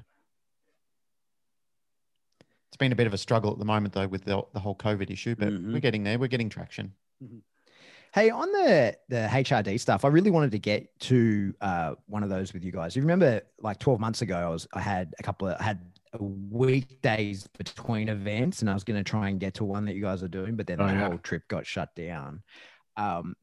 It's 2.69 2.77
been 2.77 2.93
a 2.93 2.97
bit 2.97 3.07
of 3.07 3.15
a 3.15 3.19
struggle 3.19 3.53
at 3.53 3.59
the 3.59 3.65
moment, 3.65 3.95
though, 3.95 4.07
with 4.07 4.25
the, 4.25 4.43
the 4.53 4.61
whole 4.61 4.77
COVID 4.77 5.11
issue, 5.11 5.35
but 5.35 5.49
mm-hmm. 5.49 5.73
we're 5.73 5.81
getting 5.81 6.05
there. 6.05 6.19
We're 6.19 6.27
getting 6.27 6.51
traction. 6.51 6.93
Mm-hmm. 7.23 7.39
Hey, 8.15 8.31
on 8.31 8.51
the 8.51 8.97
the 9.09 9.29
HRD 9.31 9.79
stuff, 9.79 10.05
I 10.05 10.09
really 10.09 10.31
wanted 10.31 10.53
to 10.53 10.59
get 10.59 10.99
to 11.01 11.55
uh, 11.61 11.95
one 12.07 12.23
of 12.23 12.31
those 12.31 12.55
with 12.55 12.65
you 12.65 12.73
guys. 12.73 12.97
You 12.97 13.03
remember, 13.03 13.43
like 13.61 13.79
twelve 13.79 14.01
months 14.01 14.23
ago, 14.23 14.37
I 14.37 14.49
was 14.49 14.67
I 14.73 14.81
had 14.81 15.15
a 15.19 15.23
couple 15.23 15.49
of 15.49 15.61
I 15.61 15.65
had 15.65 15.81
weekdays 16.19 17.47
between 17.59 18.09
events, 18.09 18.61
and 18.61 18.71
I 18.71 18.75
was 18.75 18.85
going 18.85 19.03
to 19.03 19.09
try 19.09 19.29
and 19.29 19.39
get 19.39 19.55
to 19.55 19.65
one 19.65 19.85
that 19.85 19.95
you 19.95 20.03
guys 20.03 20.23
are 20.23 20.29
doing, 20.29 20.57
but 20.57 20.67
then 20.67 20.81
oh, 20.81 20.87
the 20.87 20.93
yeah. 20.95 21.09
whole 21.09 21.19
trip 21.19 21.47
got 21.49 21.67
shut 21.67 21.95
down. 21.95 22.43
Um, 22.97 23.35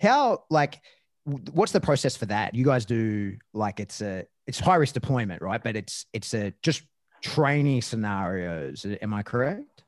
how 0.00 0.44
like 0.48 0.80
what's 1.24 1.72
the 1.72 1.80
process 1.80 2.16
for 2.16 2.26
that? 2.26 2.54
You 2.54 2.64
guys 2.64 2.84
do 2.84 3.36
like 3.52 3.80
it's 3.80 4.00
a 4.00 4.26
it's 4.46 4.58
high 4.58 4.76
risk 4.76 4.94
deployment, 4.94 5.42
right? 5.42 5.62
But 5.62 5.76
it's 5.76 6.06
it's 6.12 6.34
a 6.34 6.52
just 6.62 6.82
training 7.22 7.82
scenarios. 7.82 8.86
Am 9.02 9.12
I 9.12 9.22
correct? 9.22 9.84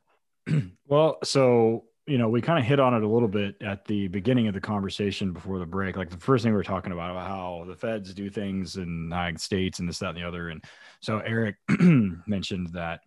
well, 0.87 1.19
so 1.25 1.85
you 2.13 2.19
know, 2.19 2.29
we 2.29 2.43
kind 2.43 2.59
of 2.59 2.67
hit 2.67 2.79
on 2.79 2.93
it 2.93 3.03
a 3.03 3.09
little 3.09 3.27
bit 3.27 3.57
at 3.63 3.87
the 3.87 4.07
beginning 4.09 4.47
of 4.47 4.53
the 4.53 4.61
conversation 4.61 5.33
before 5.33 5.59
the 5.59 5.65
break. 5.65 5.97
Like 5.97 6.11
the 6.11 6.19
first 6.19 6.45
thing 6.45 6.53
we 6.53 6.59
were 6.59 6.63
talking 6.63 6.93
about, 6.93 7.11
about 7.11 7.27
how 7.27 7.65
the 7.67 7.75
feds 7.75 8.13
do 8.13 8.29
things 8.29 8.77
in 8.77 9.05
United 9.05 9.41
States 9.41 9.79
and 9.79 9.89
this, 9.89 9.99
that, 10.01 10.11
and 10.11 10.19
the 10.19 10.29
other. 10.29 10.51
And 10.51 10.63
so 11.01 11.21
Eric 11.21 11.57
mentioned 12.27 12.69
that, 12.75 13.01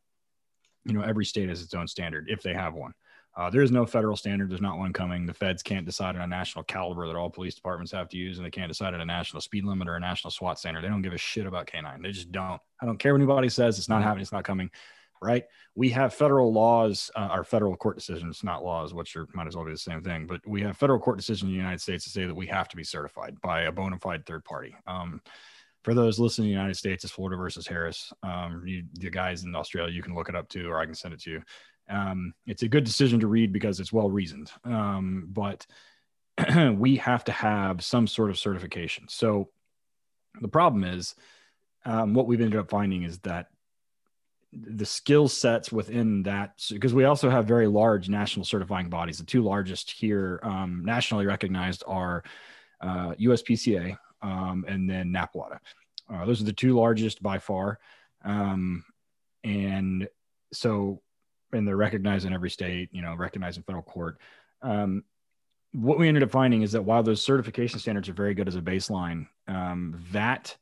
you 0.86 0.93
know, 0.93 1.01
every 1.01 1.24
state 1.24 1.49
has 1.49 1.62
its 1.62 1.76
own 1.76 1.88
standard 1.88 2.26
if 2.30 2.41
they 2.41 2.56
have 2.56 2.74
one. 2.74 2.93
Uh, 3.38 3.47
there 3.47 3.62
is 3.62 3.70
no 3.70 3.86
federal 3.86 4.18
standard. 4.18 4.49
There's 4.49 4.60
not 4.60 4.80
one 4.80 4.91
coming. 4.91 5.28
The 5.28 5.36
feds 5.36 5.62
can't 5.62 5.86
decide 5.86 6.16
on 6.16 6.24
a 6.24 6.28
national 6.28 6.64
caliber 6.64 7.06
that 7.06 7.16
all 7.16 7.30
police 7.30 7.53
departments 7.53 7.91
have 7.91 8.10
to 8.10 8.18
use, 8.18 8.39
and 8.39 8.45
they 8.47 8.49
can't 8.49 8.70
decide 8.70 8.95
on 8.95 9.01
a 9.01 9.06
national 9.06 9.41
speed 9.41 9.66
limit 9.66 9.88
or 9.88 9.97
a 9.97 9.99
national 9.99 10.32
SWAT 10.32 10.58
standard. 10.58 10.84
They 10.84 10.88
don't 10.88 11.03
give 11.03 11.14
a 11.14 11.18
shit 11.20 11.45
about 11.45 11.68
canine. 11.68 12.01
They 12.01 12.12
just 12.12 12.32
don't. 12.32 12.60
I 12.82 12.88
don't 12.88 12.97
care 12.97 13.14
what 13.14 13.22
anybody 13.22 13.49
says. 13.49 13.78
It's 13.78 13.89
not 13.89 14.01
happening. 14.01 14.24
It's 14.24 14.32
not 14.32 14.45
coming. 14.45 14.72
Right? 15.26 15.43
We 15.76 15.89
have 15.89 16.13
federal 16.13 16.53
laws, 16.53 17.09
uh, 17.15 17.28
our 17.32 17.43
federal 17.43 17.76
court 17.76 17.97
decisions, 17.97 18.43
not 18.43 18.63
laws, 18.63 18.93
which 18.93 19.15
are 19.15 19.28
might 19.34 19.47
as 19.47 19.55
well 19.55 19.65
be 19.65 19.71
the 19.71 19.78
same 19.78 20.01
thing. 20.01 20.28
But 20.28 20.41
we 20.47 20.61
have 20.61 20.78
federal 20.78 20.99
court 20.99 21.17
decisions 21.17 21.49
in 21.49 21.49
the 21.49 21.61
United 21.61 21.82
States 21.82 22.03
to 22.05 22.09
say 22.09 22.26
that 22.26 22.36
we 22.36 22.47
have 22.47 22.69
to 22.69 22.78
be 22.78 22.84
certified 22.84 23.41
by 23.41 23.63
a 23.63 23.71
bona 23.71 23.97
fide 23.97 24.26
third 24.26 24.45
party. 24.45 24.76
Um, 24.88 25.21
for 25.84 25.93
those 25.93 26.19
listening 26.19 26.47
in 26.47 26.53
the 26.53 26.59
United 26.59 26.78
States, 26.78 27.03
it's 27.03 27.13
Florida 27.13 27.38
versus 27.38 27.67
Harris. 27.67 28.11
Um, 28.23 28.63
you, 28.65 28.84
the 28.93 29.09
guys 29.09 29.43
in 29.43 29.55
Australia, 29.55 29.93
you 29.93 30.01
can 30.01 30.15
look 30.15 30.30
it 30.30 30.36
up 30.36 30.49
too, 30.49 30.69
or 30.69 30.80
I 30.80 30.86
can 30.86 30.95
send 30.95 31.13
it 31.13 31.21
to 31.21 31.32
you. 31.32 31.43
Um, 31.89 32.34
it's 32.47 32.63
a 32.63 32.67
good 32.67 32.84
decision 32.84 33.19
to 33.19 33.28
read 33.28 33.53
because 33.53 33.80
it's 33.80 33.93
well 33.93 34.09
reasoned. 34.09 34.51
Um, 34.63 35.28
but 35.32 35.67
we 36.73 36.97
have 36.97 37.23
to 37.26 37.32
have 37.32 37.84
some 37.84 38.07
sort 38.07 38.30
of 38.30 38.39
certification. 38.39 39.05
So 39.09 39.49
the 40.41 40.47
problem 40.47 40.84
is, 40.84 41.15
um, 41.86 42.13
what 42.13 42.26
we've 42.26 42.41
ended 42.41 42.59
up 42.59 42.69
finding 42.69 43.03
is 43.03 43.19
that 43.19 43.47
the 44.56 44.86
skill 44.86 45.28
sets 45.28 45.72
within 45.72 46.24
that, 46.24 46.64
because 46.70 46.93
we 46.93 47.03
also 47.03 47.30
have 47.30 47.45
very 47.45 47.68
large 47.68 48.10
national 48.10 48.45
certifying 48.45 48.89
bodies. 48.89 49.18
The 49.18 49.26
two 49.26 49.43
largest 49.43 49.91
here, 49.91 50.39
um, 50.43 50.84
nationally 50.86 51.26
recognized, 51.26 51.84
are 51.88 52.24
uh, 52.82 53.14
USPCA 53.20 53.97
um, 54.22 54.66
and 54.68 54.89
then 54.89 55.12
NAPWDA. 55.12 55.60
Uh, 56.12 56.26
those 56.26 56.41
are 56.41 56.45
the 56.45 56.53
two 56.53 56.76
largest 56.76 57.22
by 57.22 57.38
far. 57.38 57.80
Um, 58.24 58.84
and 59.43 60.08
so 60.53 61.01
and 61.51 61.68
they're 61.68 61.78
recognized 61.78 62.26
in 62.26 62.34
every 62.34 62.49
state, 62.49 62.89
you 62.91 63.01
know, 63.01 63.16
recognized 63.16 63.58
in 63.58 63.64
federal 63.64 63.84
court. 63.84 64.20
Um, 64.62 65.03
what 65.72 65.99
we 65.99 66.08
ended 66.08 66.24
up 66.24 66.32
finding 66.32 66.62
is 66.62 66.72
that 66.72 66.82
while 66.82 67.03
those 67.03 67.22
certification 67.22 67.80
standards 67.80 68.08
are 68.10 68.14
very 68.14 68.34
good 68.34 68.47
as 68.47 68.56
a 68.56 68.62
baseline, 68.62 69.28
um, 69.47 70.03
that 70.12 70.56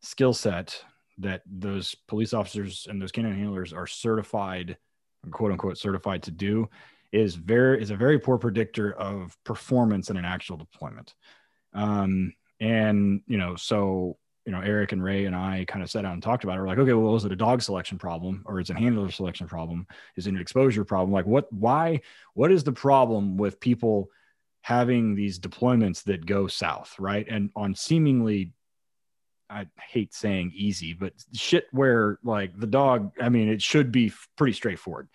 skill 0.00 0.32
set 0.32 0.82
that 1.18 1.42
those 1.46 1.94
police 2.08 2.32
officers 2.32 2.86
and 2.88 3.00
those 3.00 3.12
canine 3.12 3.38
handlers 3.38 3.72
are 3.72 3.86
certified, 3.86 4.76
quote 5.30 5.52
unquote, 5.52 5.78
certified 5.78 6.22
to 6.24 6.30
do, 6.30 6.68
is 7.12 7.34
very 7.34 7.80
is 7.80 7.90
a 7.90 7.96
very 7.96 8.18
poor 8.18 8.38
predictor 8.38 8.92
of 8.92 9.36
performance 9.44 10.10
in 10.10 10.16
an 10.16 10.24
actual 10.24 10.56
deployment. 10.56 11.14
Um, 11.72 12.32
and 12.60 13.22
you 13.26 13.38
know, 13.38 13.56
so 13.56 14.16
you 14.46 14.52
know, 14.52 14.60
Eric 14.60 14.92
and 14.92 15.02
Ray 15.02 15.24
and 15.24 15.34
I 15.34 15.64
kind 15.66 15.82
of 15.82 15.90
sat 15.90 16.02
down 16.02 16.12
and 16.12 16.22
talked 16.22 16.44
about 16.44 16.56
it. 16.56 16.60
We're 16.60 16.66
like, 16.66 16.78
okay, 16.78 16.92
well, 16.92 17.16
is 17.16 17.24
it 17.24 17.32
a 17.32 17.36
dog 17.36 17.62
selection 17.62 17.98
problem 17.98 18.42
or 18.44 18.60
is 18.60 18.68
it 18.68 18.76
a 18.76 18.78
handler 18.78 19.10
selection 19.10 19.46
problem? 19.46 19.86
Is 20.16 20.26
it 20.26 20.34
an 20.34 20.40
exposure 20.40 20.84
problem? 20.84 21.12
Like, 21.12 21.24
what, 21.24 21.50
why, 21.50 22.00
what 22.34 22.52
is 22.52 22.62
the 22.62 22.72
problem 22.72 23.38
with 23.38 23.58
people 23.58 24.10
having 24.60 25.14
these 25.14 25.38
deployments 25.38 26.04
that 26.04 26.26
go 26.26 26.46
south, 26.46 26.94
right? 26.98 27.26
And 27.28 27.50
on 27.56 27.74
seemingly, 27.74 28.52
I 29.50 29.66
hate 29.78 30.14
saying 30.14 30.52
easy, 30.54 30.94
but 30.94 31.12
shit 31.32 31.66
where 31.70 32.18
like 32.22 32.58
the 32.58 32.66
dog, 32.66 33.12
I 33.20 33.28
mean, 33.28 33.48
it 33.48 33.62
should 33.62 33.92
be 33.92 34.12
pretty 34.36 34.54
straightforward. 34.54 35.08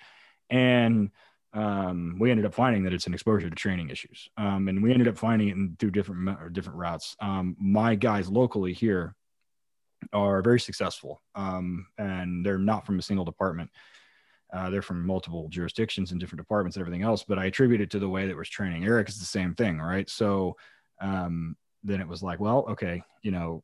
And, 0.50 1.12
um, 1.54 2.18
we 2.20 2.30
ended 2.30 2.46
up 2.46 2.54
finding 2.54 2.84
that 2.84 2.94
it's 2.94 3.08
an 3.08 3.14
exposure 3.14 3.50
to 3.50 3.56
training 3.56 3.90
issues. 3.90 4.30
Um, 4.38 4.68
and 4.68 4.84
we 4.84 4.94
ended 4.94 5.08
up 5.08 5.18
finding 5.18 5.50
it 5.50 5.80
through 5.80 5.92
different 5.92 6.54
different 6.54 6.78
routes. 6.78 7.16
Um, 7.20 7.56
my 7.60 7.96
guys 7.96 8.30
locally 8.30 8.74
here 8.74 9.16
are 10.14 10.42
very 10.42 10.60
successful, 10.60 11.22
um, 11.36 11.88
and 11.98 12.46
they're 12.46 12.60
not 12.60 12.86
from 12.86 13.00
a 13.00 13.02
single 13.02 13.26
department. 13.26 13.72
Uh, 14.52 14.70
they're 14.70 14.82
from 14.82 15.06
multiple 15.06 15.48
jurisdictions 15.50 16.12
and 16.12 16.20
different 16.20 16.42
departments 16.42 16.78
and 16.78 16.82
everything 16.82 17.04
else. 17.04 17.24
But 17.24 17.40
I 17.40 17.46
attribute 17.46 17.82
it 17.82 17.92
to 17.92 18.00
the 18.00 18.10
way 18.10 18.28
that 18.28 18.36
was 18.36 18.50
training. 18.50 18.86
Eric 18.86 19.10
is 19.10 19.20
the 19.20 19.26
same 19.26 19.54
thing, 19.54 19.80
right? 19.80 20.10
So 20.10 20.56
um, 21.02 21.56
then 21.84 22.02
it 22.02 22.08
was 22.08 22.24
like, 22.24 22.40
well, 22.40 22.66
okay, 22.70 23.04
you 23.22 23.32
know, 23.32 23.64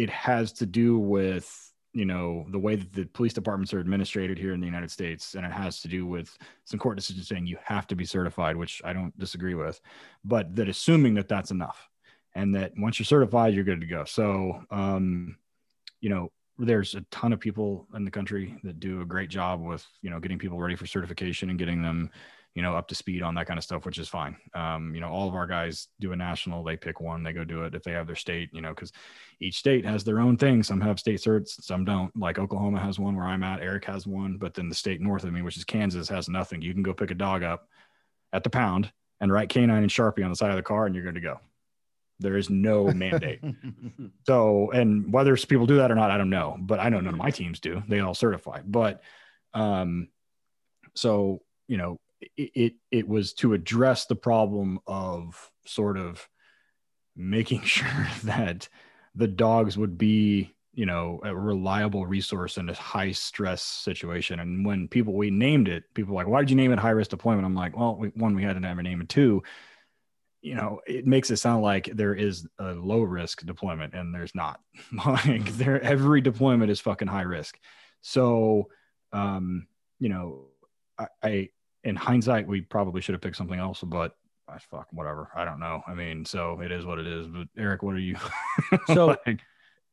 it 0.00 0.10
has 0.10 0.52
to 0.54 0.66
do 0.66 0.98
with 0.98 1.46
you 1.92 2.04
know 2.04 2.46
the 2.50 2.58
way 2.58 2.76
that 2.76 2.92
the 2.92 3.04
police 3.06 3.34
departments 3.34 3.74
are 3.74 3.80
administrated 3.80 4.38
here 4.38 4.54
in 4.54 4.60
the 4.60 4.66
United 4.66 4.90
States, 4.90 5.34
and 5.34 5.44
it 5.44 5.52
has 5.52 5.82
to 5.82 5.88
do 5.88 6.06
with 6.06 6.36
some 6.64 6.78
court 6.78 6.96
decisions 6.96 7.28
saying 7.28 7.46
you 7.46 7.58
have 7.62 7.86
to 7.88 7.94
be 7.94 8.06
certified, 8.06 8.56
which 8.56 8.80
I 8.84 8.92
don't 8.92 9.16
disagree 9.18 9.54
with, 9.54 9.80
but 10.24 10.56
that 10.56 10.68
assuming 10.68 11.14
that 11.14 11.28
that's 11.28 11.50
enough 11.50 11.90
and 12.34 12.54
that 12.54 12.72
once 12.76 12.98
you're 12.98 13.04
certified, 13.04 13.54
you're 13.54 13.64
good 13.64 13.80
to 13.80 13.86
go. 13.86 14.04
So, 14.04 14.62
um, 14.70 15.36
you 16.00 16.08
know, 16.08 16.30
there's 16.58 16.94
a 16.94 17.00
ton 17.10 17.32
of 17.32 17.40
people 17.40 17.86
in 17.94 18.04
the 18.04 18.10
country 18.10 18.56
that 18.62 18.80
do 18.80 19.00
a 19.00 19.06
great 19.06 19.30
job 19.30 19.60
with, 19.60 19.86
you 20.02 20.10
know, 20.10 20.20
getting 20.20 20.38
people 20.38 20.58
ready 20.58 20.76
for 20.76 20.86
certification 20.86 21.50
and 21.50 21.58
getting 21.58 21.82
them, 21.82 22.10
you 22.54 22.62
know, 22.62 22.74
up 22.74 22.88
to 22.88 22.94
speed 22.94 23.22
on 23.22 23.34
that 23.34 23.46
kind 23.46 23.58
of 23.58 23.64
stuff, 23.64 23.86
which 23.86 23.98
is 23.98 24.08
fine. 24.08 24.36
Um, 24.54 24.92
you 24.94 25.00
know, 25.00 25.08
all 25.08 25.28
of 25.28 25.34
our 25.34 25.46
guys 25.46 25.86
do 26.00 26.12
a 26.12 26.16
national, 26.16 26.64
they 26.64 26.76
pick 26.76 27.00
one, 27.00 27.22
they 27.22 27.32
go 27.32 27.44
do 27.44 27.62
it 27.62 27.74
if 27.74 27.84
they 27.84 27.92
have 27.92 28.06
their 28.06 28.16
state, 28.16 28.50
you 28.52 28.60
know, 28.60 28.70
because 28.70 28.92
each 29.40 29.58
state 29.58 29.84
has 29.84 30.02
their 30.02 30.18
own 30.18 30.36
thing. 30.36 30.62
Some 30.62 30.80
have 30.80 30.98
state 30.98 31.20
certs, 31.20 31.62
some 31.62 31.84
don't. 31.84 32.14
Like 32.16 32.38
Oklahoma 32.38 32.80
has 32.80 32.98
one 32.98 33.14
where 33.14 33.26
I'm 33.26 33.44
at, 33.44 33.60
Eric 33.60 33.84
has 33.84 34.06
one, 34.06 34.36
but 34.36 34.54
then 34.54 34.68
the 34.68 34.74
state 34.74 35.00
north 35.00 35.22
of 35.22 35.32
me, 35.32 35.42
which 35.42 35.56
is 35.56 35.64
Kansas, 35.64 36.08
has 36.08 36.28
nothing. 36.28 36.60
You 36.60 36.74
can 36.74 36.82
go 36.82 36.92
pick 36.92 37.12
a 37.12 37.14
dog 37.14 37.44
up 37.44 37.68
at 38.32 38.42
the 38.42 38.50
pound 38.50 38.90
and 39.20 39.32
write 39.32 39.48
canine 39.48 39.82
and 39.82 39.90
Sharpie 39.90 40.24
on 40.24 40.30
the 40.30 40.36
side 40.36 40.50
of 40.50 40.56
the 40.56 40.62
car 40.62 40.86
and 40.86 40.94
you're 40.94 41.04
good 41.04 41.14
to 41.14 41.20
go. 41.20 41.38
There 42.18 42.36
is 42.36 42.50
no 42.50 42.88
mandate. 42.88 43.40
so, 44.26 44.70
and 44.72 45.12
whether 45.12 45.36
people 45.36 45.66
do 45.66 45.76
that 45.76 45.90
or 45.90 45.94
not, 45.94 46.10
I 46.10 46.18
don't 46.18 46.30
know. 46.30 46.56
But 46.60 46.80
I 46.80 46.88
know 46.88 47.00
none 47.00 47.14
of 47.14 47.18
my 47.18 47.30
teams 47.30 47.60
do. 47.60 47.82
They 47.88 48.00
all 48.00 48.14
certify. 48.14 48.60
But, 48.66 49.02
um, 49.54 50.08
so 50.94 51.40
you 51.70 51.76
know, 51.76 52.00
it, 52.20 52.50
it 52.54 52.72
it 52.90 53.08
was 53.08 53.32
to 53.34 53.54
address 53.54 54.06
the 54.06 54.16
problem 54.16 54.80
of 54.86 55.50
sort 55.66 55.98
of 55.98 56.28
making 57.16 57.62
sure 57.64 58.08
that 58.24 58.68
the 59.14 59.28
dogs 59.28 59.76
would 59.76 59.98
be 59.98 60.54
you 60.72 60.86
know 60.86 61.20
a 61.24 61.34
reliable 61.34 62.06
resource 62.06 62.56
in 62.56 62.68
a 62.68 62.74
high 62.74 63.12
stress 63.12 63.62
situation. 63.62 64.40
And 64.40 64.64
when 64.64 64.88
people 64.88 65.14
we 65.14 65.30
named 65.30 65.68
it 65.68 65.84
people 65.94 66.14
like 66.14 66.28
why 66.28 66.40
did 66.40 66.50
you 66.50 66.56
name 66.56 66.72
it 66.72 66.78
high 66.78 66.90
risk 66.90 67.10
deployment? 67.10 67.44
I'm 67.44 67.54
like 67.54 67.76
well 67.76 67.96
we, 67.96 68.08
one 68.08 68.34
we 68.34 68.42
had 68.42 68.60
to 68.60 68.68
a 68.68 68.82
name 68.82 69.00
and 69.00 69.08
two. 69.08 69.42
You 70.42 70.54
know 70.54 70.80
it 70.86 71.06
makes 71.06 71.30
it 71.30 71.36
sound 71.36 71.62
like 71.62 71.90
there 71.92 72.14
is 72.14 72.46
a 72.58 72.72
low 72.72 73.02
risk 73.02 73.44
deployment 73.44 73.94
and 73.94 74.14
there's 74.14 74.34
not. 74.34 74.60
Like 74.92 75.22
mm-hmm. 75.24 75.58
there 75.58 75.80
every 75.82 76.20
deployment 76.20 76.70
is 76.70 76.80
fucking 76.80 77.08
high 77.08 77.22
risk 77.22 77.58
so 78.02 78.68
um 79.12 79.66
you 79.98 80.08
know 80.08 80.46
I, 80.98 81.06
I 81.22 81.48
in 81.84 81.96
hindsight 81.96 82.46
we 82.46 82.60
probably 82.60 83.00
should 83.00 83.14
have 83.14 83.22
picked 83.22 83.36
something 83.36 83.58
else 83.58 83.80
but 83.82 84.16
I 84.48 84.58
fuck 84.58 84.88
whatever. 84.90 85.28
I 85.34 85.44
don't 85.44 85.60
know. 85.60 85.80
I 85.86 85.94
mean 85.94 86.24
so 86.24 86.60
it 86.60 86.72
is 86.72 86.84
what 86.84 86.98
it 86.98 87.06
is. 87.06 87.26
But 87.26 87.48
eric 87.56 87.82
what 87.82 87.94
are 87.94 88.00
you 88.00 88.16
so 88.88 89.06
like, 89.06 89.40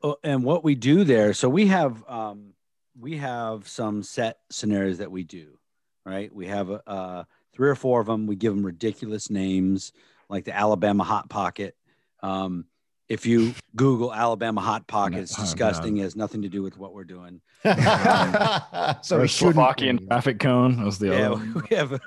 oh, 0.01 0.17
and 0.23 0.43
what 0.43 0.63
we 0.63 0.75
do 0.75 1.03
there 1.03 1.33
so 1.33 1.47
we 1.47 1.67
have 1.67 2.03
um 2.07 2.53
we 2.99 3.17
have 3.17 3.67
some 3.67 4.01
set 4.03 4.39
scenarios 4.49 4.97
that 4.97 5.11
we 5.11 5.23
do 5.23 5.57
right? 6.05 6.33
We 6.33 6.47
have 6.47 6.71
uh 6.87 7.23
three 7.53 7.69
or 7.69 7.75
four 7.75 7.99
of 7.99 8.07
them 8.07 8.27
we 8.27 8.35
give 8.35 8.55
them 8.55 8.65
ridiculous 8.65 9.29
names 9.29 9.91
like 10.29 10.45
the 10.45 10.55
Alabama 10.55 11.03
Hot 11.03 11.29
Pocket. 11.29 11.75
Um, 12.21 12.65
if 13.09 13.25
you 13.25 13.53
Google 13.75 14.13
Alabama 14.13 14.61
Hot 14.61 14.85
Pocket, 14.87 15.19
it's 15.19 15.35
disgusting. 15.35 15.97
It 15.97 16.03
has 16.03 16.15
nothing 16.15 16.41
to 16.41 16.49
do 16.49 16.61
with 16.61 16.77
what 16.77 16.93
we're 16.93 17.05
doing. 17.05 17.41
so 19.01 19.21
we 19.21 19.27
Slovakian 19.27 20.05
traffic 20.07 20.39
cone 20.39 20.83
was 20.83 20.99
the 20.99 21.07
yeah, 21.07 21.31
other. 21.31 21.63
We 21.69 21.75
have, 21.75 22.01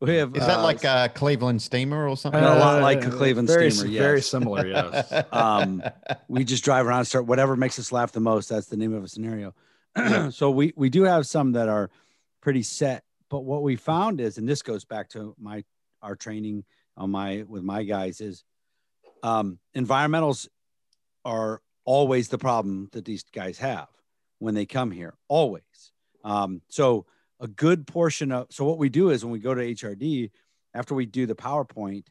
we 0.00 0.16
have. 0.16 0.36
Is 0.36 0.42
uh, 0.42 0.46
that 0.46 0.62
like 0.62 0.84
a 0.84 1.10
Cleveland 1.14 1.60
steamer 1.60 2.08
or 2.08 2.16
something? 2.16 2.42
Uh, 2.42 2.54
a 2.54 2.58
lot 2.58 2.82
like 2.82 3.04
a 3.04 3.10
Cleveland 3.10 3.48
very, 3.48 3.70
steamer. 3.70 3.90
Yes. 3.90 4.02
Very 4.02 4.22
similar. 4.22 4.66
Yes. 4.66 5.24
um, 5.32 5.82
we 6.28 6.44
just 6.44 6.64
drive 6.64 6.86
around, 6.86 7.00
and 7.00 7.08
start 7.08 7.26
whatever 7.26 7.56
makes 7.56 7.78
us 7.78 7.90
laugh 7.90 8.12
the 8.12 8.20
most. 8.20 8.48
That's 8.48 8.66
the 8.66 8.76
name 8.76 8.94
of 8.94 9.02
a 9.02 9.08
scenario. 9.08 9.54
so 10.30 10.50
we 10.50 10.72
we 10.76 10.88
do 10.88 11.02
have 11.02 11.26
some 11.26 11.52
that 11.52 11.68
are 11.68 11.90
pretty 12.40 12.62
set, 12.62 13.02
but 13.28 13.40
what 13.40 13.62
we 13.62 13.74
found 13.74 14.20
is, 14.20 14.38
and 14.38 14.48
this 14.48 14.62
goes 14.62 14.84
back 14.84 15.08
to 15.10 15.34
my 15.38 15.64
our 16.00 16.14
training 16.14 16.64
on 16.96 17.10
my 17.10 17.44
with 17.48 17.64
my 17.64 17.82
guys 17.82 18.20
is 18.20 18.44
um, 19.24 19.58
environmentals 19.74 20.48
are 21.24 21.60
always 21.84 22.28
the 22.28 22.38
problem 22.38 22.88
that 22.92 23.04
these 23.04 23.24
guys 23.32 23.58
have 23.58 23.88
when 24.38 24.54
they 24.54 24.66
come 24.66 24.90
here 24.90 25.14
always. 25.28 25.62
Um, 26.22 26.62
so 26.68 27.06
a 27.40 27.48
good 27.48 27.86
portion 27.86 28.32
of 28.32 28.46
so 28.50 28.64
what 28.64 28.78
we 28.78 28.88
do 28.88 29.10
is 29.10 29.24
when 29.24 29.32
we 29.32 29.40
go 29.40 29.54
to 29.54 29.60
hrd 29.60 30.30
after 30.72 30.94
we 30.94 31.04
do 31.04 31.26
the 31.26 31.34
powerpoint 31.34 32.04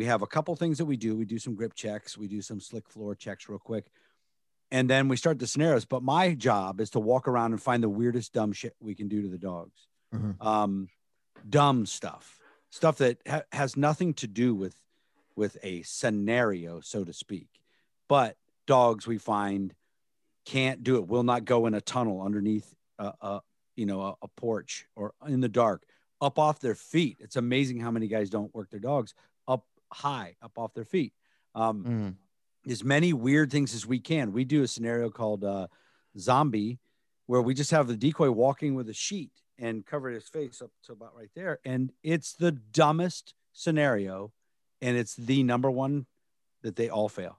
we 0.00 0.06
have 0.06 0.22
a 0.22 0.26
couple 0.26 0.56
things 0.56 0.78
that 0.78 0.86
we 0.86 0.96
do. 0.96 1.14
We 1.14 1.26
do 1.26 1.38
some 1.38 1.54
grip 1.54 1.74
checks. 1.74 2.16
We 2.16 2.26
do 2.26 2.40
some 2.40 2.58
slick 2.58 2.88
floor 2.88 3.14
checks 3.14 3.50
real 3.50 3.58
quick. 3.58 3.84
And 4.70 4.88
then 4.88 5.08
we 5.08 5.16
start 5.18 5.38
the 5.38 5.46
scenarios. 5.46 5.84
But 5.84 6.02
my 6.02 6.32
job 6.32 6.80
is 6.80 6.88
to 6.90 7.00
walk 7.00 7.28
around 7.28 7.52
and 7.52 7.60
find 7.60 7.82
the 7.82 7.88
weirdest 7.90 8.32
dumb 8.32 8.52
shit 8.52 8.74
we 8.80 8.94
can 8.94 9.08
do 9.08 9.20
to 9.20 9.28
the 9.28 9.36
dogs. 9.36 9.88
Mm-hmm. 10.14 10.44
um, 10.44 10.88
dumb 11.46 11.84
stuff. 11.84 12.40
Stuff 12.70 12.96
that 12.98 13.18
ha- 13.28 13.42
has 13.52 13.76
nothing 13.76 14.14
to 14.14 14.26
do 14.26 14.54
with 14.54 14.74
with 15.36 15.56
a 15.62 15.82
scenario, 15.82 16.80
so 16.80 17.04
to 17.04 17.12
speak. 17.12 17.48
But 18.08 18.36
dogs 18.66 19.06
we 19.06 19.18
find 19.18 19.74
can't 20.44 20.82
do 20.82 20.96
it. 20.96 21.06
Will 21.06 21.22
not 21.22 21.44
go 21.44 21.66
in 21.66 21.74
a 21.74 21.80
tunnel 21.80 22.22
underneath, 22.22 22.74
uh, 22.98 23.12
uh, 23.20 23.40
you 23.76 23.86
know, 23.86 24.00
a, 24.02 24.14
a 24.22 24.28
porch 24.36 24.86
or 24.96 25.14
in 25.26 25.40
the 25.40 25.48
dark, 25.48 25.84
up 26.20 26.38
off 26.38 26.60
their 26.60 26.74
feet. 26.74 27.18
It's 27.20 27.36
amazing 27.36 27.80
how 27.80 27.90
many 27.90 28.08
guys 28.08 28.30
don't 28.30 28.54
work 28.54 28.70
their 28.70 28.80
dogs 28.80 29.14
up 29.48 29.64
high, 29.92 30.36
up 30.42 30.58
off 30.58 30.74
their 30.74 30.84
feet. 30.84 31.12
Um, 31.54 31.84
Mm. 31.84 32.70
as 32.70 32.84
many 32.84 33.12
weird 33.12 33.50
things 33.50 33.74
as 33.74 33.86
we 33.86 33.98
can. 33.98 34.32
We 34.32 34.44
do 34.44 34.62
a 34.62 34.68
scenario 34.68 35.08
called 35.10 35.44
uh, 35.44 35.66
zombie, 36.18 36.78
where 37.26 37.40
we 37.42 37.54
just 37.54 37.70
have 37.70 37.86
the 37.86 37.96
decoy 37.96 38.30
walking 38.30 38.74
with 38.74 38.88
a 38.88 38.92
sheet 38.94 39.32
and 39.58 39.84
cover 39.86 40.10
his 40.10 40.28
face 40.28 40.60
up 40.62 40.70
to 40.84 40.92
about 40.92 41.16
right 41.16 41.30
there, 41.34 41.58
and 41.64 41.92
it's 42.02 42.34
the 42.34 42.52
dumbest 42.52 43.34
scenario, 43.52 44.32
and 44.80 44.96
it's 44.96 45.14
the 45.16 45.42
number 45.42 45.70
one 45.70 46.06
that 46.62 46.76
they 46.76 46.88
all 46.88 47.08
fail. 47.08 47.38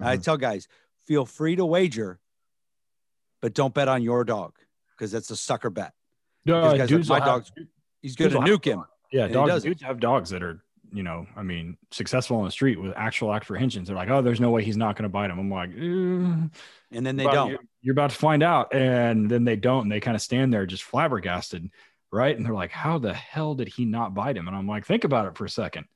I 0.00 0.16
Mhm. 0.16 0.22
tell 0.24 0.36
guys, 0.36 0.68
feel 1.06 1.24
free 1.26 1.56
to 1.56 1.64
wager, 1.64 2.18
but 3.40 3.54
don't 3.54 3.74
bet 3.74 3.88
on 3.88 4.02
your 4.02 4.24
dog 4.24 4.54
because 4.90 5.12
that's 5.12 5.30
a 5.30 5.36
sucker 5.36 5.70
bet. 5.70 5.92
No, 6.44 6.72
Because 6.72 6.90
guys 6.90 7.08
like, 7.10 7.20
my 7.20 7.26
have- 7.26 7.34
dog's 7.44 7.52
he's 8.00 8.16
going 8.16 8.30
to 8.32 8.38
nuke 8.38 8.64
him. 8.64 8.84
Yeah, 9.12 9.28
dogs. 9.28 9.62
Dudes 9.62 9.82
have 9.82 10.00
dogs 10.00 10.30
that 10.30 10.42
are, 10.42 10.62
you 10.92 11.02
know, 11.02 11.26
I 11.36 11.42
mean, 11.42 11.76
successful 11.90 12.38
on 12.38 12.44
the 12.46 12.50
street 12.50 12.80
with 12.80 12.92
actual 12.96 13.32
apprehensions. 13.34 13.88
They're 13.88 13.96
like, 13.96 14.08
oh, 14.08 14.22
there's 14.22 14.40
no 14.40 14.50
way 14.50 14.64
he's 14.64 14.76
not 14.76 14.96
going 14.96 15.04
to 15.04 15.08
bite 15.10 15.30
him. 15.30 15.38
I'm 15.38 15.50
like, 15.50 15.70
eh, 15.70 16.48
And 16.96 17.06
then 17.06 17.16
they 17.16 17.24
about- 17.24 17.34
don't. 17.34 17.50
You're, 17.50 17.60
you're 17.82 17.92
about 17.92 18.10
to 18.10 18.16
find 18.16 18.42
out, 18.42 18.74
and 18.74 19.30
then 19.30 19.44
they 19.44 19.56
don't, 19.56 19.82
and 19.82 19.92
they 19.92 20.00
kind 20.00 20.14
of 20.14 20.22
stand 20.22 20.52
there 20.52 20.64
just 20.66 20.82
flabbergasted, 20.84 21.70
right? 22.10 22.34
And 22.36 22.44
they're 22.46 22.54
like, 22.54 22.70
how 22.70 22.98
the 22.98 23.12
hell 23.12 23.54
did 23.54 23.68
he 23.68 23.84
not 23.84 24.14
bite 24.14 24.36
him? 24.36 24.48
And 24.48 24.56
I'm 24.56 24.66
like, 24.66 24.86
think 24.86 25.04
about 25.04 25.26
it 25.26 25.36
for 25.36 25.44
a 25.44 25.50
second, 25.50 25.86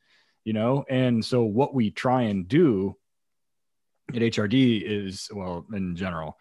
you 0.47 0.53
know. 0.53 0.85
And 0.89 1.23
so 1.23 1.43
what 1.43 1.75
we 1.75 1.91
try 1.91 2.23
and 2.23 2.49
do 2.49 2.97
at 4.15 4.23
HRD 4.23 4.81
is, 4.81 5.29
well, 5.35 5.67
in 5.75 5.97
general, 5.97 6.39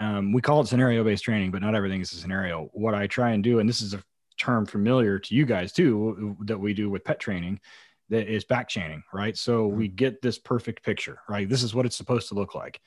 um, 0.00 0.32
we 0.32 0.40
call 0.40 0.62
it 0.62 0.66
scenario 0.66 1.04
based 1.04 1.24
training, 1.24 1.50
but 1.52 1.60
not 1.60 1.74
everything 1.74 2.00
is 2.00 2.12
a 2.12 2.16
scenario. 2.16 2.70
What 2.72 2.94
I 2.94 3.06
try 3.06 3.32
and 3.32 3.44
do, 3.44 3.58
and 3.60 3.68
this 3.68 3.82
is 3.82 3.92
a 3.92 4.02
term 4.40 4.64
familiar 4.64 5.18
to 5.18 5.34
you 5.34 5.44
guys 5.44 5.72
too, 5.72 6.36
that 6.46 6.58
we 6.58 6.72
do 6.72 6.88
with 6.88 7.04
pet 7.04 7.20
training, 7.20 7.60
that 8.08 8.28
is 8.28 8.44
back 8.44 8.66
chaining, 8.66 9.02
right? 9.12 9.36
So 9.36 9.66
we 9.66 9.88
get 9.88 10.22
this 10.22 10.38
perfect 10.38 10.82
picture, 10.82 11.18
right? 11.28 11.48
This 11.48 11.62
is 11.62 11.74
what 11.74 11.84
it's 11.84 11.96
supposed 11.96 12.28
to 12.28 12.34
look 12.34 12.54
like. 12.54 12.80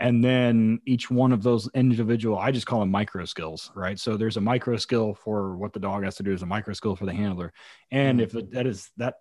And 0.00 0.24
then 0.24 0.80
each 0.86 1.08
one 1.08 1.30
of 1.30 1.44
those 1.44 1.68
individual, 1.74 2.36
I 2.36 2.50
just 2.50 2.66
call 2.66 2.80
them 2.80 2.90
micro 2.90 3.26
skills, 3.26 3.70
right? 3.76 3.98
So 3.98 4.16
there's 4.16 4.38
a 4.38 4.40
micro 4.40 4.76
skill 4.76 5.14
for 5.14 5.56
what 5.56 5.72
the 5.72 5.80
dog 5.80 6.02
has 6.02 6.16
to 6.16 6.24
do, 6.24 6.30
there's 6.30 6.42
a 6.42 6.46
micro 6.46 6.74
skill 6.74 6.96
for 6.96 7.06
the 7.06 7.14
handler. 7.14 7.52
And 7.92 8.20
if 8.20 8.32
that 8.32 8.66
is 8.66 8.90
that 8.96 9.14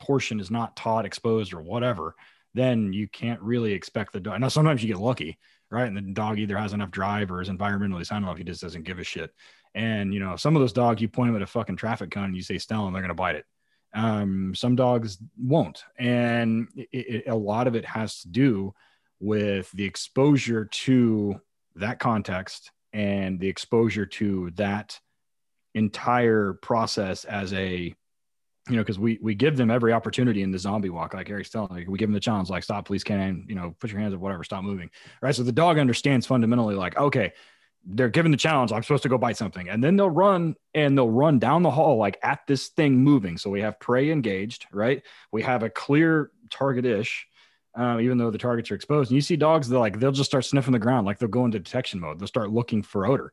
portion 0.00 0.40
is 0.40 0.50
not 0.50 0.76
taught, 0.76 1.04
exposed, 1.04 1.52
or 1.52 1.62
whatever, 1.62 2.14
then 2.54 2.92
you 2.92 3.08
can't 3.08 3.40
really 3.40 3.72
expect 3.72 4.12
the 4.12 4.20
dog. 4.20 4.40
Now, 4.40 4.48
sometimes 4.48 4.82
you 4.82 4.88
get 4.88 5.00
lucky, 5.00 5.38
right? 5.70 5.86
And 5.86 5.96
the 5.96 6.12
dog 6.12 6.38
either 6.38 6.56
has 6.56 6.72
enough 6.72 6.90
drive 6.90 7.30
or 7.30 7.40
is 7.40 7.48
environmentally 7.48 8.04
sound 8.04 8.24
enough. 8.24 8.38
He 8.38 8.44
just 8.44 8.62
doesn't 8.62 8.84
give 8.84 8.98
a 8.98 9.04
shit. 9.04 9.30
And, 9.74 10.12
you 10.12 10.18
know, 10.18 10.34
some 10.36 10.56
of 10.56 10.60
those 10.60 10.72
dogs, 10.72 11.00
you 11.00 11.08
point 11.08 11.28
them 11.28 11.36
at 11.36 11.42
a 11.42 11.46
fucking 11.46 11.76
traffic 11.76 12.10
cone 12.10 12.24
and 12.24 12.36
you 12.36 12.42
say, 12.42 12.58
Stella, 12.58 12.86
and 12.86 12.94
they're 12.94 13.02
going 13.02 13.08
to 13.10 13.14
bite 13.14 13.36
it. 13.36 13.44
Um, 13.94 14.54
some 14.54 14.76
dogs 14.76 15.18
won't. 15.38 15.84
And 15.98 16.68
it, 16.76 16.88
it, 16.92 17.24
a 17.28 17.34
lot 17.34 17.66
of 17.66 17.76
it 17.76 17.84
has 17.84 18.22
to 18.22 18.28
do 18.28 18.74
with 19.20 19.70
the 19.72 19.84
exposure 19.84 20.64
to 20.64 21.40
that 21.76 21.98
context 21.98 22.72
and 22.92 23.38
the 23.38 23.48
exposure 23.48 24.06
to 24.06 24.50
that 24.56 24.98
entire 25.74 26.54
process 26.54 27.24
as 27.24 27.52
a 27.52 27.94
you 28.70 28.76
know, 28.76 28.82
because 28.82 28.98
we 28.98 29.18
we 29.20 29.34
give 29.34 29.56
them 29.56 29.70
every 29.70 29.92
opportunity 29.92 30.42
in 30.42 30.50
the 30.50 30.58
zombie 30.58 30.90
walk, 30.90 31.14
like 31.14 31.28
Eric's 31.28 31.50
telling, 31.50 31.74
like 31.74 31.88
we 31.88 31.98
give 31.98 32.08
them 32.08 32.14
the 32.14 32.20
challenge, 32.20 32.48
like 32.50 32.62
stop, 32.62 32.86
please, 32.86 33.04
can 33.04 33.44
you 33.48 33.54
know, 33.54 33.74
put 33.80 33.90
your 33.90 34.00
hands 34.00 34.14
up, 34.14 34.20
whatever, 34.20 34.44
stop 34.44 34.62
moving, 34.64 34.90
right? 35.20 35.34
So 35.34 35.42
the 35.42 35.52
dog 35.52 35.78
understands 35.78 36.26
fundamentally, 36.26 36.74
like, 36.74 36.96
okay, 36.96 37.32
they're 37.84 38.10
given 38.10 38.30
the 38.30 38.36
challenge, 38.36 38.72
I'm 38.72 38.82
supposed 38.82 39.02
to 39.04 39.08
go 39.08 39.18
bite 39.18 39.36
something, 39.36 39.68
and 39.68 39.82
then 39.82 39.96
they'll 39.96 40.10
run 40.10 40.54
and 40.74 40.96
they'll 40.96 41.10
run 41.10 41.38
down 41.38 41.62
the 41.62 41.70
hall, 41.70 41.96
like 41.96 42.18
at 42.22 42.40
this 42.46 42.68
thing 42.68 42.98
moving. 42.98 43.38
So 43.38 43.50
we 43.50 43.62
have 43.62 43.80
prey 43.80 44.10
engaged, 44.10 44.66
right? 44.72 45.02
We 45.32 45.42
have 45.42 45.62
a 45.62 45.70
clear 45.70 46.30
target 46.50 46.84
ish, 46.84 47.26
um, 47.74 48.00
even 48.00 48.18
though 48.18 48.30
the 48.30 48.38
targets 48.38 48.70
are 48.70 48.74
exposed. 48.74 49.10
And 49.10 49.16
you 49.16 49.22
see 49.22 49.36
dogs, 49.36 49.68
they're 49.68 49.78
like 49.80 49.98
they'll 49.98 50.12
just 50.12 50.30
start 50.30 50.44
sniffing 50.44 50.72
the 50.72 50.78
ground, 50.78 51.06
like 51.06 51.18
they'll 51.18 51.28
go 51.28 51.44
into 51.44 51.58
detection 51.58 52.00
mode. 52.00 52.18
They'll 52.18 52.28
start 52.28 52.50
looking 52.50 52.82
for 52.82 53.06
odor 53.06 53.32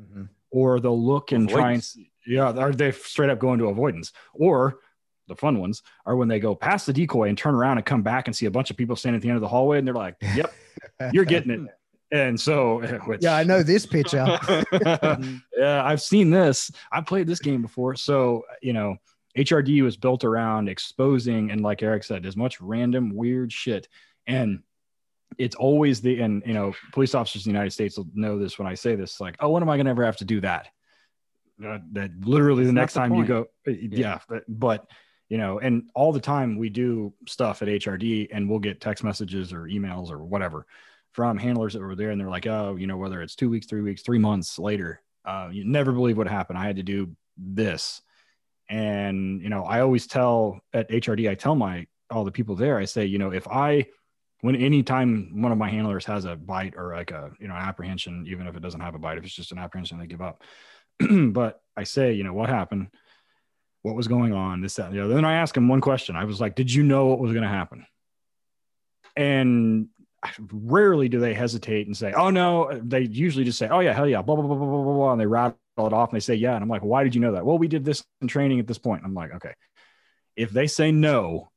Mhm. 0.00 0.28
or 0.50 0.78
they'll 0.80 1.04
look 1.04 1.32
and 1.32 1.48
try 1.48 1.72
and. 1.72 1.82
Yeah, 2.28 2.50
are 2.50 2.72
they 2.72 2.92
straight 2.92 3.30
up 3.30 3.38
going 3.38 3.58
to 3.58 3.68
avoidance. 3.68 4.12
Or 4.34 4.78
the 5.28 5.36
fun 5.36 5.58
ones 5.58 5.82
are 6.06 6.16
when 6.16 6.28
they 6.28 6.40
go 6.40 6.54
past 6.54 6.86
the 6.86 6.92
decoy 6.92 7.28
and 7.28 7.36
turn 7.36 7.54
around 7.54 7.78
and 7.78 7.86
come 7.86 8.02
back 8.02 8.28
and 8.28 8.36
see 8.36 8.46
a 8.46 8.50
bunch 8.50 8.70
of 8.70 8.76
people 8.76 8.96
standing 8.96 9.18
at 9.18 9.22
the 9.22 9.28
end 9.28 9.36
of 9.36 9.42
the 9.42 9.48
hallway 9.48 9.78
and 9.78 9.86
they're 9.86 9.94
like, 9.94 10.16
"Yep, 10.34 10.52
you're 11.12 11.24
getting 11.24 11.50
it." 11.50 11.60
And 12.10 12.40
so, 12.40 12.80
which, 13.06 13.22
Yeah, 13.22 13.36
I 13.36 13.44
know 13.44 13.62
this 13.62 13.86
picture. 13.86 14.24
Mm-hmm. 14.78 15.36
yeah, 15.56 15.84
I've 15.84 16.00
seen 16.00 16.30
this. 16.30 16.70
I've 16.92 17.06
played 17.06 17.26
this 17.26 17.40
game 17.40 17.62
before. 17.62 17.94
So, 17.96 18.44
you 18.62 18.72
know, 18.72 18.96
HRD 19.36 19.82
was 19.82 19.96
built 19.96 20.24
around 20.24 20.68
exposing 20.68 21.50
and 21.50 21.60
like 21.60 21.82
Eric 21.82 22.04
said, 22.04 22.26
as 22.26 22.36
much 22.36 22.60
random 22.60 23.14
weird 23.14 23.52
shit. 23.52 23.88
And 24.26 24.62
it's 25.36 25.56
always 25.56 26.00
the 26.00 26.20
and 26.20 26.42
you 26.46 26.54
know, 26.54 26.72
police 26.92 27.14
officers 27.14 27.46
in 27.46 27.52
the 27.52 27.56
United 27.56 27.72
States 27.72 27.96
will 27.96 28.08
know 28.14 28.38
this 28.38 28.58
when 28.58 28.66
I 28.66 28.74
say 28.74 28.94
this, 28.94 29.20
like, 29.20 29.36
oh, 29.40 29.50
when 29.50 29.62
am 29.62 29.68
I 29.68 29.76
gonna 29.76 29.90
ever 29.90 30.04
have 30.04 30.16
to 30.18 30.24
do 30.24 30.40
that? 30.40 30.68
Uh, 31.64 31.78
that 31.92 32.10
literally 32.20 32.64
the 32.64 32.72
That's 32.72 32.94
next 32.94 32.94
the 32.94 33.00
time 33.00 33.14
you 33.14 33.24
go, 33.24 33.46
uh, 33.66 33.72
yeah, 33.72 34.20
but, 34.28 34.44
but 34.48 34.86
you 35.28 35.38
know, 35.38 35.58
and 35.58 35.90
all 35.94 36.12
the 36.12 36.20
time 36.20 36.56
we 36.56 36.68
do 36.68 37.12
stuff 37.26 37.62
at 37.62 37.68
HRD 37.68 38.28
and 38.32 38.48
we'll 38.48 38.60
get 38.60 38.80
text 38.80 39.04
messages 39.04 39.52
or 39.52 39.62
emails 39.62 40.10
or 40.10 40.24
whatever 40.24 40.66
from 41.12 41.36
handlers 41.36 41.74
that 41.74 41.80
were 41.80 41.96
there 41.96 42.10
and 42.10 42.20
they're 42.20 42.30
like, 42.30 42.46
oh, 42.46 42.76
you 42.76 42.86
know, 42.86 42.96
whether 42.96 43.20
it's 43.22 43.34
two 43.34 43.50
weeks, 43.50 43.66
three 43.66 43.80
weeks, 43.80 44.02
three 44.02 44.18
months 44.18 44.58
later, 44.58 45.02
uh, 45.24 45.48
you 45.50 45.64
never 45.64 45.92
believe 45.92 46.16
what 46.16 46.28
happened. 46.28 46.58
I 46.58 46.64
had 46.64 46.76
to 46.76 46.82
do 46.82 47.10
this. 47.36 48.00
And, 48.70 49.42
you 49.42 49.48
know, 49.48 49.64
I 49.64 49.80
always 49.80 50.06
tell 50.06 50.60
at 50.72 50.90
HRD, 50.90 51.28
I 51.28 51.34
tell 51.34 51.54
my, 51.54 51.86
all 52.10 52.24
the 52.24 52.32
people 52.32 52.54
there, 52.54 52.78
I 52.78 52.84
say, 52.84 53.04
you 53.04 53.18
know, 53.18 53.32
if 53.32 53.48
I, 53.48 53.86
when 54.40 54.54
anytime 54.56 55.42
one 55.42 55.52
of 55.52 55.58
my 55.58 55.68
handlers 55.68 56.04
has 56.04 56.24
a 56.24 56.36
bite 56.36 56.74
or 56.76 56.94
like 56.94 57.10
a, 57.10 57.32
you 57.40 57.48
know, 57.48 57.54
apprehension, 57.54 58.24
even 58.28 58.46
if 58.46 58.56
it 58.56 58.62
doesn't 58.62 58.80
have 58.80 58.94
a 58.94 58.98
bite, 58.98 59.18
if 59.18 59.24
it's 59.24 59.34
just 59.34 59.52
an 59.52 59.58
apprehension, 59.58 59.98
they 59.98 60.06
give 60.06 60.22
up. 60.22 60.42
but 61.32 61.60
I 61.76 61.84
say, 61.84 62.12
you 62.12 62.24
know, 62.24 62.32
what 62.32 62.48
happened? 62.48 62.88
What 63.82 63.94
was 63.94 64.08
going 64.08 64.32
on? 64.32 64.60
This, 64.60 64.74
that, 64.74 64.86
and 64.86 64.96
the 64.96 65.04
other. 65.04 65.14
Then 65.14 65.24
I 65.24 65.34
ask 65.34 65.56
him 65.56 65.68
one 65.68 65.80
question. 65.80 66.16
I 66.16 66.24
was 66.24 66.40
like, 66.40 66.54
did 66.54 66.72
you 66.72 66.82
know 66.82 67.06
what 67.06 67.20
was 67.20 67.32
going 67.32 67.44
to 67.44 67.48
happen? 67.48 67.86
And 69.16 69.88
rarely 70.50 71.08
do 71.08 71.20
they 71.20 71.34
hesitate 71.34 71.86
and 71.86 71.96
say, 71.96 72.12
"Oh 72.12 72.30
no." 72.30 72.78
They 72.82 73.02
usually 73.02 73.44
just 73.44 73.58
say, 73.58 73.68
"Oh 73.68 73.80
yeah, 73.80 73.92
hell 73.92 74.08
yeah," 74.08 74.22
blah 74.22 74.36
blah 74.36 74.46
blah 74.46 74.56
blah 74.56 74.66
blah 74.66 74.94
blah, 74.94 75.12
and 75.12 75.20
they 75.20 75.26
rattle 75.26 75.56
it 75.78 75.92
off 75.92 76.10
and 76.10 76.16
they 76.16 76.24
say, 76.24 76.34
"Yeah," 76.34 76.54
and 76.54 76.62
I'm 76.62 76.68
like, 76.68 76.82
"Why 76.82 77.04
did 77.04 77.14
you 77.14 77.20
know 77.20 77.32
that?" 77.32 77.44
Well, 77.44 77.58
we 77.58 77.68
did 77.68 77.84
this 77.84 78.04
in 78.20 78.28
training 78.28 78.60
at 78.60 78.66
this 78.66 78.78
point. 78.78 79.02
I'm 79.04 79.14
like, 79.14 79.34
okay. 79.34 79.54
If 80.36 80.50
they 80.50 80.66
say 80.66 80.92
no, 80.92 81.50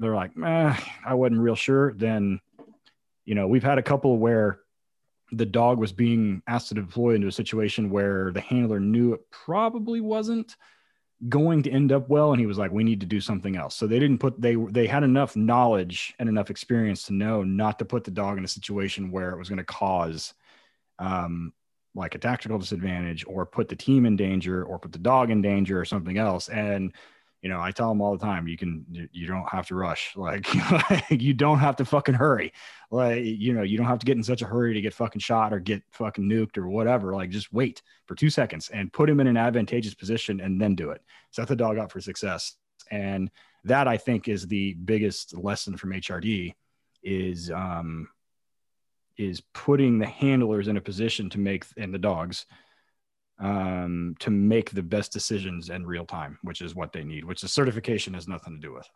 they're 0.00 0.14
like, 0.14 0.32
eh, 0.44 0.76
I 1.04 1.14
wasn't 1.14 1.40
real 1.40 1.54
sure. 1.54 1.92
Then, 1.92 2.40
you 3.24 3.34
know, 3.34 3.46
we've 3.46 3.62
had 3.62 3.78
a 3.78 3.82
couple 3.82 4.18
where 4.18 4.60
the 5.32 5.46
dog 5.46 5.78
was 5.78 5.92
being 5.92 6.42
asked 6.46 6.68
to 6.68 6.74
deploy 6.74 7.14
into 7.14 7.26
a 7.26 7.32
situation 7.32 7.90
where 7.90 8.32
the 8.32 8.40
handler 8.40 8.80
knew 8.80 9.12
it 9.12 9.30
probably 9.30 10.00
wasn't 10.00 10.56
going 11.28 11.62
to 11.64 11.70
end 11.70 11.90
up 11.90 12.08
well 12.08 12.30
and 12.30 12.38
he 12.38 12.46
was 12.46 12.58
like 12.58 12.70
we 12.70 12.84
need 12.84 13.00
to 13.00 13.06
do 13.06 13.20
something 13.20 13.56
else. 13.56 13.74
So 13.74 13.86
they 13.86 13.98
didn't 13.98 14.18
put 14.18 14.40
they 14.40 14.54
they 14.54 14.86
had 14.86 15.02
enough 15.02 15.36
knowledge 15.36 16.14
and 16.18 16.28
enough 16.28 16.50
experience 16.50 17.04
to 17.04 17.12
know 17.12 17.42
not 17.42 17.78
to 17.80 17.84
put 17.84 18.04
the 18.04 18.10
dog 18.10 18.38
in 18.38 18.44
a 18.44 18.48
situation 18.48 19.10
where 19.10 19.30
it 19.30 19.38
was 19.38 19.48
going 19.48 19.58
to 19.58 19.64
cause 19.64 20.34
um 20.98 21.52
like 21.94 22.14
a 22.14 22.18
tactical 22.18 22.58
disadvantage 22.58 23.24
or 23.26 23.44
put 23.44 23.68
the 23.68 23.76
team 23.76 24.06
in 24.06 24.16
danger 24.16 24.62
or 24.64 24.78
put 24.78 24.92
the 24.92 24.98
dog 24.98 25.30
in 25.30 25.42
danger 25.42 25.80
or 25.80 25.84
something 25.84 26.16
else. 26.16 26.48
And 26.48 26.94
you 27.42 27.48
know 27.48 27.60
i 27.60 27.70
tell 27.70 27.88
them 27.88 28.00
all 28.00 28.16
the 28.16 28.24
time 28.24 28.48
you 28.48 28.56
can 28.56 28.84
you- 29.12 29.26
don't 29.26 29.48
have 29.48 29.66
to 29.68 29.74
rush. 29.74 30.12
Like 30.16 30.46
you 31.10 31.34
don't 31.34 31.58
have 31.58 31.76
to 31.76 31.84
fucking 31.84 32.14
hurry. 32.14 32.52
Like 32.90 33.24
you 33.24 33.52
know 33.52 33.62
you 33.62 33.76
don't 33.76 33.86
have 33.86 33.98
to 34.00 34.06
get 34.06 34.16
in 34.16 34.22
such 34.24 34.42
a 34.42 34.46
hurry 34.46 34.74
to 34.74 34.80
get 34.80 34.94
fucking 34.94 35.20
shot 35.20 35.52
or 35.52 35.60
get 35.60 35.82
fucking 35.90 36.24
nuked 36.24 36.58
or 36.58 36.68
whatever. 36.68 37.14
Like 37.14 37.30
just 37.30 37.52
wait 37.52 37.82
for 38.06 38.14
two 38.14 38.30
seconds 38.30 38.70
and 38.70 38.92
put 38.92 39.08
him 39.10 39.20
in 39.20 39.26
an 39.26 39.36
advantageous 39.36 39.94
position 39.94 40.40
and 40.40 40.60
then 40.60 40.74
do 40.74 40.90
it. 40.90 41.02
Set 41.30 41.48
the 41.48 41.56
dog 41.56 41.78
up 41.78 41.92
for 41.92 42.00
success. 42.00 42.56
And 42.90 43.30
that 43.64 43.88
i 43.88 43.96
think 43.96 44.28
is 44.28 44.46
the 44.46 44.74
biggest 44.74 45.36
lesson 45.36 45.76
from 45.76 45.90
hrd 45.92 46.54
is 47.02 47.50
um 47.50 48.08
is 49.16 49.42
putting 49.52 49.98
the 49.98 50.06
handlers 50.06 50.68
in 50.68 50.76
a 50.76 50.80
position 50.80 51.28
to 51.28 51.38
make 51.38 51.64
and 51.76 51.92
the 51.92 51.98
dogs 51.98 52.46
um 53.40 54.16
to 54.18 54.30
make 54.30 54.70
the 54.70 54.82
best 54.82 55.12
decisions 55.12 55.70
in 55.70 55.86
real 55.86 56.04
time 56.04 56.38
which 56.42 56.60
is 56.60 56.74
what 56.74 56.92
they 56.92 57.04
need 57.04 57.24
which 57.24 57.40
the 57.40 57.46
certification 57.48 58.12
has 58.14 58.26
nothing 58.26 58.54
to 58.54 58.60
do 58.60 58.72
with 58.74 58.88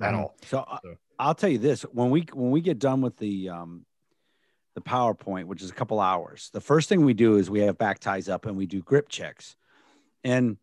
at 0.00 0.12
Mhm. 0.12 0.18
all 0.18 0.36
So, 0.42 0.64
I- 0.68 0.78
So- 0.82 0.96
I'll 1.18 1.34
tell 1.34 1.48
you 1.48 1.56
this: 1.58 1.82
when 1.82 2.10
we 2.10 2.26
when 2.34 2.50
we 2.50 2.60
get 2.60 2.78
done 2.78 3.00
with 3.00 3.16
the 3.16 3.48
um, 3.48 3.86
the 4.74 4.82
PowerPoint, 4.82 5.44
which 5.46 5.62
is 5.62 5.70
a 5.70 5.74
couple 5.74 5.98
hours, 5.98 6.50
the 6.52 6.60
first 6.60 6.90
thing 6.90 7.06
we 7.06 7.14
do 7.14 7.38
is 7.38 7.48
we 7.48 7.60
have 7.60 7.78
back 7.78 7.98
ties 7.98 8.28
up 8.28 8.44
and 8.44 8.54
we 8.54 8.66
do 8.66 8.82
grip 8.82 9.08
checks, 9.08 9.56
and 10.22 10.58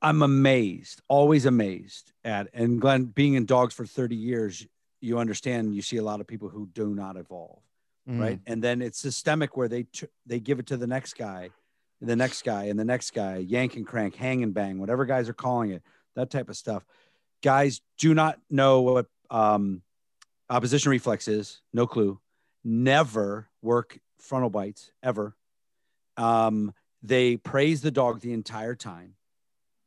I'm 0.00 0.22
amazed, 0.22 1.02
always 1.08 1.44
amazed 1.44 2.12
at. 2.24 2.48
And 2.54 2.80
Glenn, 2.80 3.04
being 3.04 3.34
in 3.34 3.44
dogs 3.44 3.74
for 3.74 3.84
30 3.84 4.16
years, 4.16 4.66
you 5.02 5.18
understand. 5.18 5.74
You 5.74 5.82
see 5.82 5.98
a 5.98 6.02
lot 6.02 6.20
of 6.22 6.26
people 6.26 6.48
who 6.48 6.66
do 6.72 6.94
not 6.94 7.18
evolve, 7.18 7.62
Mm. 8.10 8.20
right? 8.20 8.40
And 8.46 8.62
then 8.62 8.82
it's 8.82 8.98
systemic 8.98 9.56
where 9.56 9.68
they 9.68 9.84
t- 9.84 10.08
they 10.26 10.40
give 10.40 10.58
it 10.58 10.66
to 10.66 10.76
the 10.76 10.86
next 10.86 11.14
guy, 11.16 11.50
the 12.00 12.16
next 12.16 12.42
guy, 12.42 12.64
and 12.64 12.78
the 12.78 12.84
next 12.84 13.12
guy, 13.12 13.36
yank 13.36 13.76
and 13.76 13.86
crank, 13.86 14.16
hang 14.16 14.42
and 14.42 14.52
bang, 14.52 14.78
whatever 14.80 15.04
guys 15.04 15.28
are 15.28 15.32
calling 15.34 15.70
it, 15.70 15.82
that 16.16 16.30
type 16.30 16.48
of 16.48 16.56
stuff. 16.56 16.84
Guys 17.42 17.80
do 17.98 18.12
not 18.14 18.38
know 18.50 18.80
what 18.80 19.06
um, 19.30 19.82
opposition 20.48 20.90
reflex 20.90 21.28
is, 21.28 21.60
no 21.72 21.86
clue. 21.86 22.18
Never 22.64 23.48
work 23.62 23.98
frontal 24.18 24.50
bites 24.50 24.90
ever. 25.02 25.34
Um, 26.16 26.74
they 27.02 27.36
praise 27.36 27.80
the 27.80 27.90
dog 27.90 28.20
the 28.20 28.32
entire 28.32 28.74
time, 28.74 29.14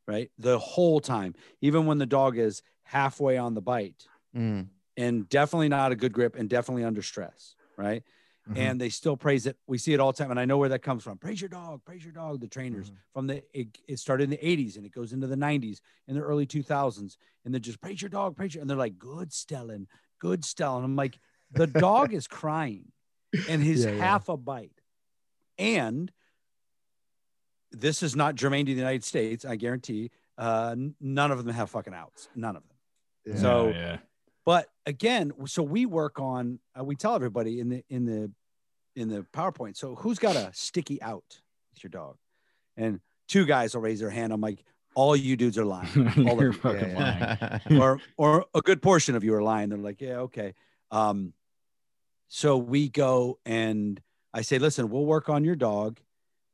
right? 0.07 0.31
The 0.39 0.57
whole 0.57 0.99
time, 0.99 1.35
even 1.61 1.85
when 1.85 1.97
the 1.99 2.05
dog 2.07 2.37
is 2.37 2.63
halfway 2.83 3.37
on 3.37 3.53
the 3.53 3.61
bite, 3.61 4.07
Mm. 4.35 4.69
and 4.97 5.29
definitely 5.29 5.69
not 5.69 5.91
a 5.91 5.95
good 5.95 6.11
grip 6.13 6.35
and 6.35 6.49
definitely 6.49 6.83
under 6.83 7.03
stress, 7.03 7.55
right? 7.77 8.03
Mhm. 8.49 8.57
And 8.57 8.81
they 8.81 8.89
still 8.89 9.15
praise 9.15 9.45
it. 9.45 9.57
We 9.67 9.77
see 9.77 9.93
it 9.93 10.01
all 10.01 10.11
the 10.11 10.17
time, 10.17 10.29
and 10.31 10.39
I 10.39 10.43
know 10.45 10.57
where 10.57 10.67
that 10.69 10.81
comes 10.81 11.01
from. 11.03 11.17
Praise 11.17 11.39
your 11.41 11.47
dog, 11.49 11.85
praise 11.85 12.03
your 12.03 12.11
dog. 12.11 12.41
The 12.41 12.47
trainers 12.49 12.91
Mhm. 12.91 12.95
from 13.13 13.27
the 13.27 13.43
it, 13.57 13.77
it 13.87 13.99
started 13.99 14.25
in 14.25 14.29
the 14.31 14.45
80s 14.45 14.75
and 14.75 14.85
it 14.85 14.91
goes 14.91 15.13
into 15.13 15.27
the 15.27 15.37
90s 15.37 15.79
and 16.07 16.17
the 16.17 16.21
early 16.21 16.45
2000s, 16.45 17.17
and 17.45 17.53
they're 17.53 17.59
just 17.61 17.79
praise 17.79 18.01
your 18.01 18.09
dog, 18.09 18.35
praise 18.35 18.53
your, 18.53 18.61
and 18.61 18.69
they're 18.69 18.75
like, 18.77 18.99
good 18.99 19.29
Stellan, 19.29 19.87
good 20.19 20.41
Stellan. 20.41 20.83
I'm 20.83 20.95
like, 20.97 21.19
the 21.51 21.67
dog 21.67 22.13
is 22.13 22.27
crying, 22.27 22.91
and 23.47 23.63
his 23.63 23.85
Yeah, 23.85 23.91
yeah. 23.91 23.97
half 23.99 24.27
a 24.27 24.35
bite, 24.35 24.81
and 25.57 26.11
this 27.71 28.03
is 28.03 28.15
not 28.15 28.35
germane 28.35 28.65
to 28.65 28.73
the 28.73 28.77
United 28.79 29.03
States. 29.03 29.45
I 29.45 29.55
guarantee. 29.55 30.11
Uh, 30.37 30.75
none 30.99 31.31
of 31.31 31.43
them 31.43 31.53
have 31.53 31.69
fucking 31.69 31.93
outs. 31.93 32.27
None 32.35 32.55
of 32.55 32.63
them. 32.67 32.77
Yeah. 33.25 33.41
So- 33.41 33.69
Yeah, 33.69 33.73
yeah. 33.75 33.97
But 34.45 34.67
again, 34.85 35.31
so 35.45 35.63
we 35.63 35.85
work 35.85 36.19
on. 36.19 36.59
Uh, 36.77 36.83
we 36.83 36.95
tell 36.95 37.15
everybody 37.15 37.59
in 37.59 37.69
the 37.69 37.83
in 37.89 38.05
the 38.05 38.31
in 38.95 39.09
the 39.09 39.25
PowerPoint. 39.33 39.77
So 39.77 39.95
who's 39.95 40.19
got 40.19 40.35
a 40.35 40.51
sticky 40.53 41.01
out 41.01 41.39
with 41.73 41.83
your 41.83 41.89
dog? 41.89 42.17
And 42.77 42.99
two 43.27 43.45
guys 43.45 43.73
will 43.73 43.81
raise 43.81 43.99
their 43.99 44.09
hand. 44.09 44.33
I'm 44.33 44.41
like, 44.41 44.63
all 44.95 45.15
you 45.15 45.35
dudes 45.35 45.57
are 45.57 45.65
lying, 45.65 46.27
all 46.27 46.39
You're 46.41 46.53
fucking 46.53 46.91
Yeah, 46.91 47.59
lying. 47.69 47.81
or 47.81 47.99
or 48.17 48.45
a 48.53 48.61
good 48.61 48.81
portion 48.81 49.15
of 49.15 49.23
you 49.23 49.33
are 49.33 49.43
lying. 49.43 49.69
They're 49.69 49.77
like, 49.77 50.01
yeah, 50.01 50.17
okay. 50.17 50.53
Um, 50.91 51.33
so 52.27 52.57
we 52.57 52.89
go 52.89 53.39
and 53.45 53.99
I 54.33 54.41
say, 54.41 54.57
listen, 54.57 54.89
we'll 54.89 55.05
work 55.05 55.29
on 55.29 55.43
your 55.43 55.55
dog 55.55 55.99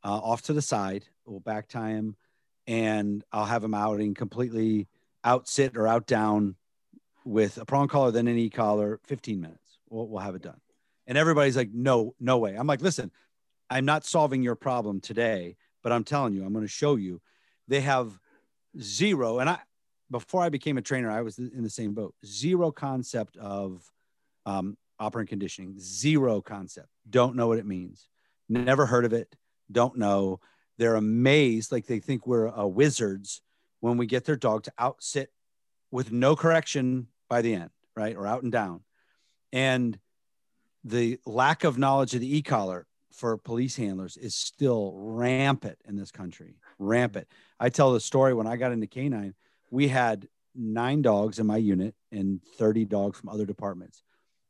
uh, 0.03 0.17
off 0.17 0.43
to 0.43 0.53
the 0.53 0.61
side. 0.61 1.05
We'll 1.25 1.39
back 1.39 1.67
tie 1.67 1.89
him, 1.91 2.15
and 2.67 3.23
I'll 3.31 3.45
have 3.45 3.63
him 3.63 3.73
outing 3.73 4.13
completely 4.13 4.87
out 5.23 5.47
sit 5.47 5.75
or 5.75 5.87
out 5.87 6.05
down 6.05 6.55
with 7.29 7.59
a 7.59 7.65
prong 7.65 7.87
collar, 7.87 8.09
than 8.09 8.27
an 8.27 8.37
e 8.37 8.49
collar. 8.49 8.99
15 9.05 9.39
minutes. 9.39 9.77
We'll, 9.89 10.07
we'll 10.07 10.21
have 10.21 10.35
it 10.35 10.41
done. 10.41 10.59
And 11.05 11.17
everybody's 11.17 11.55
like, 11.55 11.69
no, 11.71 12.15
no 12.19 12.39
way. 12.39 12.55
I'm 12.55 12.67
like, 12.67 12.81
listen, 12.81 13.11
I'm 13.69 13.85
not 13.85 14.03
solving 14.03 14.41
your 14.41 14.55
problem 14.55 14.99
today, 14.99 15.55
but 15.83 15.91
I'm 15.91 16.03
telling 16.03 16.33
you, 16.33 16.43
I'm 16.43 16.53
going 16.53 16.65
to 16.65 16.71
show 16.71 16.95
you. 16.95 17.21
They 17.67 17.81
have 17.81 18.17
zero, 18.81 19.37
and 19.39 19.49
I 19.49 19.59
before 20.09 20.41
I 20.41 20.49
became 20.49 20.79
a 20.79 20.81
trainer, 20.81 21.11
I 21.11 21.21
was 21.21 21.37
in 21.37 21.61
the 21.61 21.69
same 21.69 21.93
boat. 21.93 22.15
Zero 22.25 22.71
concept 22.71 23.37
of 23.37 23.83
um, 24.47 24.75
operant 24.99 25.29
conditioning. 25.29 25.75
Zero 25.79 26.41
concept. 26.41 26.87
Don't 27.07 27.35
know 27.35 27.47
what 27.47 27.59
it 27.59 27.65
means. 27.65 28.07
Never 28.47 28.87
heard 28.87 29.05
of 29.05 29.13
it. 29.13 29.35
Don't 29.71 29.99
know. 29.99 30.39
They're 30.79 30.95
amazed, 30.95 31.71
like 31.71 31.85
they 31.85 31.99
think 31.99 32.25
we're 32.25 32.47
uh, 32.47 32.65
wizards 32.65 33.43
when 33.81 33.97
we 33.97 34.07
get 34.07 34.25
their 34.25 34.35
dog 34.35 34.63
to 34.63 34.73
out 34.79 35.03
sit 35.03 35.31
with 35.91 36.11
no 36.11 36.35
correction 36.35 37.07
by 37.29 37.41
the 37.41 37.53
end, 37.53 37.69
right? 37.95 38.15
Or 38.15 38.27
out 38.27 38.43
and 38.43 38.51
down. 38.51 38.81
And 39.53 39.97
the 40.83 41.19
lack 41.25 41.63
of 41.63 41.77
knowledge 41.77 42.13
of 42.15 42.21
the 42.21 42.37
e 42.37 42.41
collar 42.41 42.87
for 43.11 43.37
police 43.37 43.75
handlers 43.75 44.17
is 44.17 44.35
still 44.35 44.93
rampant 44.95 45.77
in 45.87 45.95
this 45.95 46.11
country. 46.11 46.55
Rampant. 46.77 47.27
I 47.59 47.69
tell 47.69 47.93
the 47.93 47.99
story 47.99 48.33
when 48.33 48.47
I 48.47 48.55
got 48.55 48.71
into 48.71 48.87
canine, 48.87 49.33
we 49.69 49.87
had 49.87 50.27
nine 50.55 51.01
dogs 51.01 51.39
in 51.39 51.45
my 51.45 51.57
unit 51.57 51.95
and 52.11 52.41
30 52.57 52.85
dogs 52.85 53.19
from 53.19 53.29
other 53.29 53.45
departments. 53.45 54.03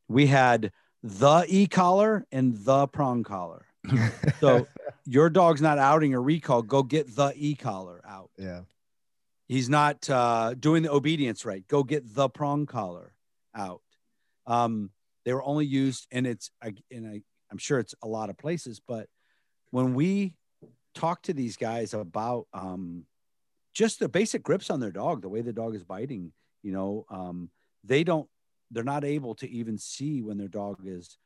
We 0.07 0.27
had 0.27 0.71
the 1.03 1.45
e 1.47 1.67
collar 1.67 2.25
and 2.32 2.57
the 2.57 2.88
prong 2.88 3.23
collar. 3.23 3.65
So 4.39 4.67
your 5.05 5.30
dog's 5.30 5.61
not 5.61 5.77
outing 5.80 6.13
a 6.13 6.19
recall, 6.19 6.61
go 6.61 6.84
get 6.84 7.13
the 7.15 7.34
e 7.36 7.55
collar 7.55 8.01
out. 8.07 8.30
yeah. 8.38 8.61
He's 9.50 9.68
not 9.68 10.08
uh, 10.08 10.54
doing 10.54 10.84
the 10.84 10.91
obedience 10.91 11.43
right. 11.43 11.68
Go 11.68 11.84
get 11.84 12.14
the 12.14 12.30
prong 12.30 12.68
collar 12.68 13.16
out. 13.56 13.82
Um, 14.45 14.91
they 15.26 15.34
were 15.34 15.43
only 15.43 15.66
used, 15.66 16.08
and 16.12 16.28
it's 16.28 16.52
and 16.62 17.08
I, 17.08 17.22
I'm 17.52 17.58
sure 17.58 17.80
it's 17.80 17.95
a 18.04 18.08
lot 18.08 18.30
of 18.30 18.38
places, 18.38 18.80
but 18.80 19.08
when 19.72 19.95
we 19.95 20.36
talk 20.93 21.24
to 21.24 21.34
these 21.34 21.58
guys 21.58 21.95
about 21.95 22.47
um, 22.54 23.06
just 23.74 24.00
the 24.00 24.08
basic 24.08 24.43
grips 24.43 24.70
on 24.70 24.80
their 24.80 24.91
dog, 24.91 25.24
the 25.24 25.30
way 25.30 25.41
the 25.41 25.52
dog 25.52 25.74
is 25.74 25.84
biting, 25.84 26.32
you 26.62 26.72
know, 26.72 27.06
um, 27.10 27.50
they 27.84 28.04
don't, 28.04 28.28
they're 28.70 28.84
not 28.84 29.04
able 29.04 29.34
to 29.36 29.50
even 29.50 29.78
see 29.78 30.22
when 30.22 30.38
their 30.38 30.47
dog 30.47 30.80
is 30.86 31.18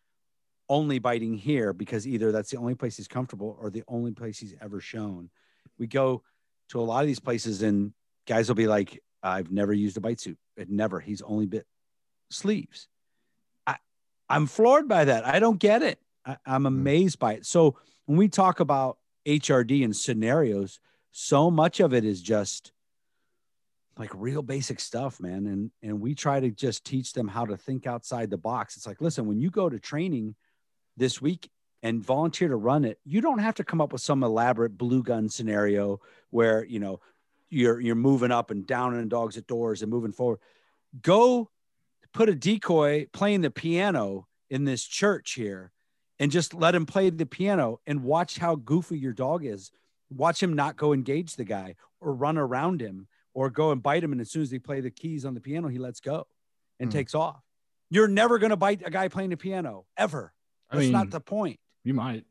only 0.70 1.00
biting 1.00 1.38
here 1.38 1.74
because 1.74 2.08
either 2.08 2.32
that's 2.32 2.52
the 2.52 2.58
only 2.58 2.76
place 2.76 2.96
he's 2.96 3.08
comfortable 3.08 3.58
or 3.60 3.70
the 3.70 3.84
only 3.88 4.12
place 4.12 4.38
he's 4.40 4.56
ever 4.62 4.80
shown. 4.80 5.30
We 5.78 5.88
go 5.88 6.24
to 6.70 6.80
a 6.80 6.84
lot 6.84 7.02
of 7.02 7.08
these 7.08 7.20
places 7.20 7.62
and 7.62 7.94
guys 8.28 8.48
will 8.48 8.56
be 8.56 8.68
like, 8.68 9.02
I've 9.22 9.52
never 9.52 9.74
used 9.74 9.98
a 9.98 10.02
bite 10.02 10.20
suit. 10.20 10.38
It 10.58 10.70
never. 10.70 11.00
He's 11.00 11.22
only 11.22 11.46
bit 11.46 11.66
sleeves. 12.30 12.88
I, 13.66 13.78
I'm 14.30 14.48
floored 14.48 14.88
by 14.88 15.06
that. 15.06 15.26
I 15.26 15.40
don't 15.40 15.60
get 15.60 15.82
it. 15.82 16.00
I, 16.26 16.38
I'm 16.46 16.62
hmm. 16.62 16.68
amazed 16.68 17.20
by 17.20 17.34
it. 17.34 17.46
So 17.46 17.78
when 18.06 18.18
we 18.18 18.28
talk 18.28 18.60
about 18.60 18.98
HRD 19.26 19.84
and 19.84 19.96
scenarios, 19.96 20.80
so 21.12 21.50
much 21.50 21.80
of 21.80 21.94
it 21.94 22.04
is 22.04 22.22
just 22.22 22.72
like 23.98 24.10
real 24.14 24.42
basic 24.42 24.80
stuff, 24.80 25.20
man. 25.20 25.46
And 25.46 25.72
and 25.82 26.02
we 26.02 26.16
try 26.16 26.40
to 26.40 26.50
just 26.50 26.84
teach 26.84 27.14
them 27.14 27.28
how 27.28 27.46
to 27.46 27.56
think 27.56 27.86
outside 27.86 28.30
the 28.30 28.38
box. 28.38 28.76
It's 28.76 28.88
like, 28.88 29.02
listen, 29.02 29.28
when 29.28 29.40
you 29.40 29.52
go 29.52 29.70
to 29.70 29.80
training 29.80 30.36
this 30.98 31.22
week 31.22 31.50
and 31.84 32.04
volunteer 32.04 32.48
to 32.48 32.56
run 32.56 32.86
it, 32.86 33.00
you 33.06 33.22
don't 33.22 33.40
have 33.40 33.56
to 33.56 33.64
come 33.64 33.82
up 33.82 33.94
with 33.94 34.02
some 34.02 34.24
elaborate 34.24 34.78
blue 34.78 35.04
gun 35.04 35.30
scenario 35.30 36.02
where 36.32 36.66
you 36.66 36.80
know 36.80 37.00
you're 37.54 37.80
you're 37.80 37.96
moving 37.96 38.32
up 38.32 38.52
and 38.52 38.66
down 38.66 38.96
and 38.96 39.10
dogs 39.10 39.38
at 39.38 39.48
doors 39.48 39.82
and 39.82 39.92
moving 39.92 40.12
forward. 40.12 40.40
Go 41.02 41.50
put 42.14 42.30
a 42.30 42.36
decoy 42.36 43.08
playing 43.14 43.42
the 43.42 43.52
piano 43.52 44.28
in 44.50 44.66
this 44.66 44.84
church 44.84 45.34
here 45.34 45.72
and 46.20 46.32
just 46.32 46.54
let 46.54 46.76
him 46.76 46.86
play 46.86 47.10
the 47.10 47.26
piano 47.26 47.80
and 47.88 48.04
watch 48.04 48.38
how 48.38 48.56
goofy 48.56 48.98
your 48.98 49.14
dog 49.14 49.46
is. 49.46 49.72
Watch 50.10 50.42
him 50.44 50.54
not 50.54 50.78
go 50.78 50.94
engage 50.94 51.36
the 51.36 51.44
guy 51.44 51.76
or 52.00 52.14
run 52.14 52.38
around 52.38 52.82
him 52.82 53.08
or 53.34 53.50
go 53.50 53.72
and 53.72 53.82
bite 53.82 54.04
him. 54.04 54.12
And 54.12 54.22
as 54.22 54.30
soon 54.30 54.44
as 54.44 54.52
they 54.52 54.60
play 54.60 54.80
the 54.80 54.92
keys 54.92 55.26
on 55.26 55.34
the 55.34 55.42
piano, 55.42 55.68
he 55.70 55.80
lets 55.80 56.00
go 56.00 56.28
and 56.80 56.92
Hmm. 56.92 56.98
takes 56.98 57.16
off. 57.16 57.42
You're 57.90 58.08
never 58.08 58.38
going 58.38 58.52
to 58.52 58.56
bite 58.58 58.82
a 58.86 58.92
guy 58.92 59.08
playing 59.08 59.32
the 59.32 59.38
piano 59.38 59.86
ever. 59.98 60.34
I 60.70 60.76
That's 60.76 60.84
mean- 60.86 60.92
not 60.94 61.10
the 61.10 61.20
point. 61.20 61.60
You 61.84 61.94
might. 61.96 62.26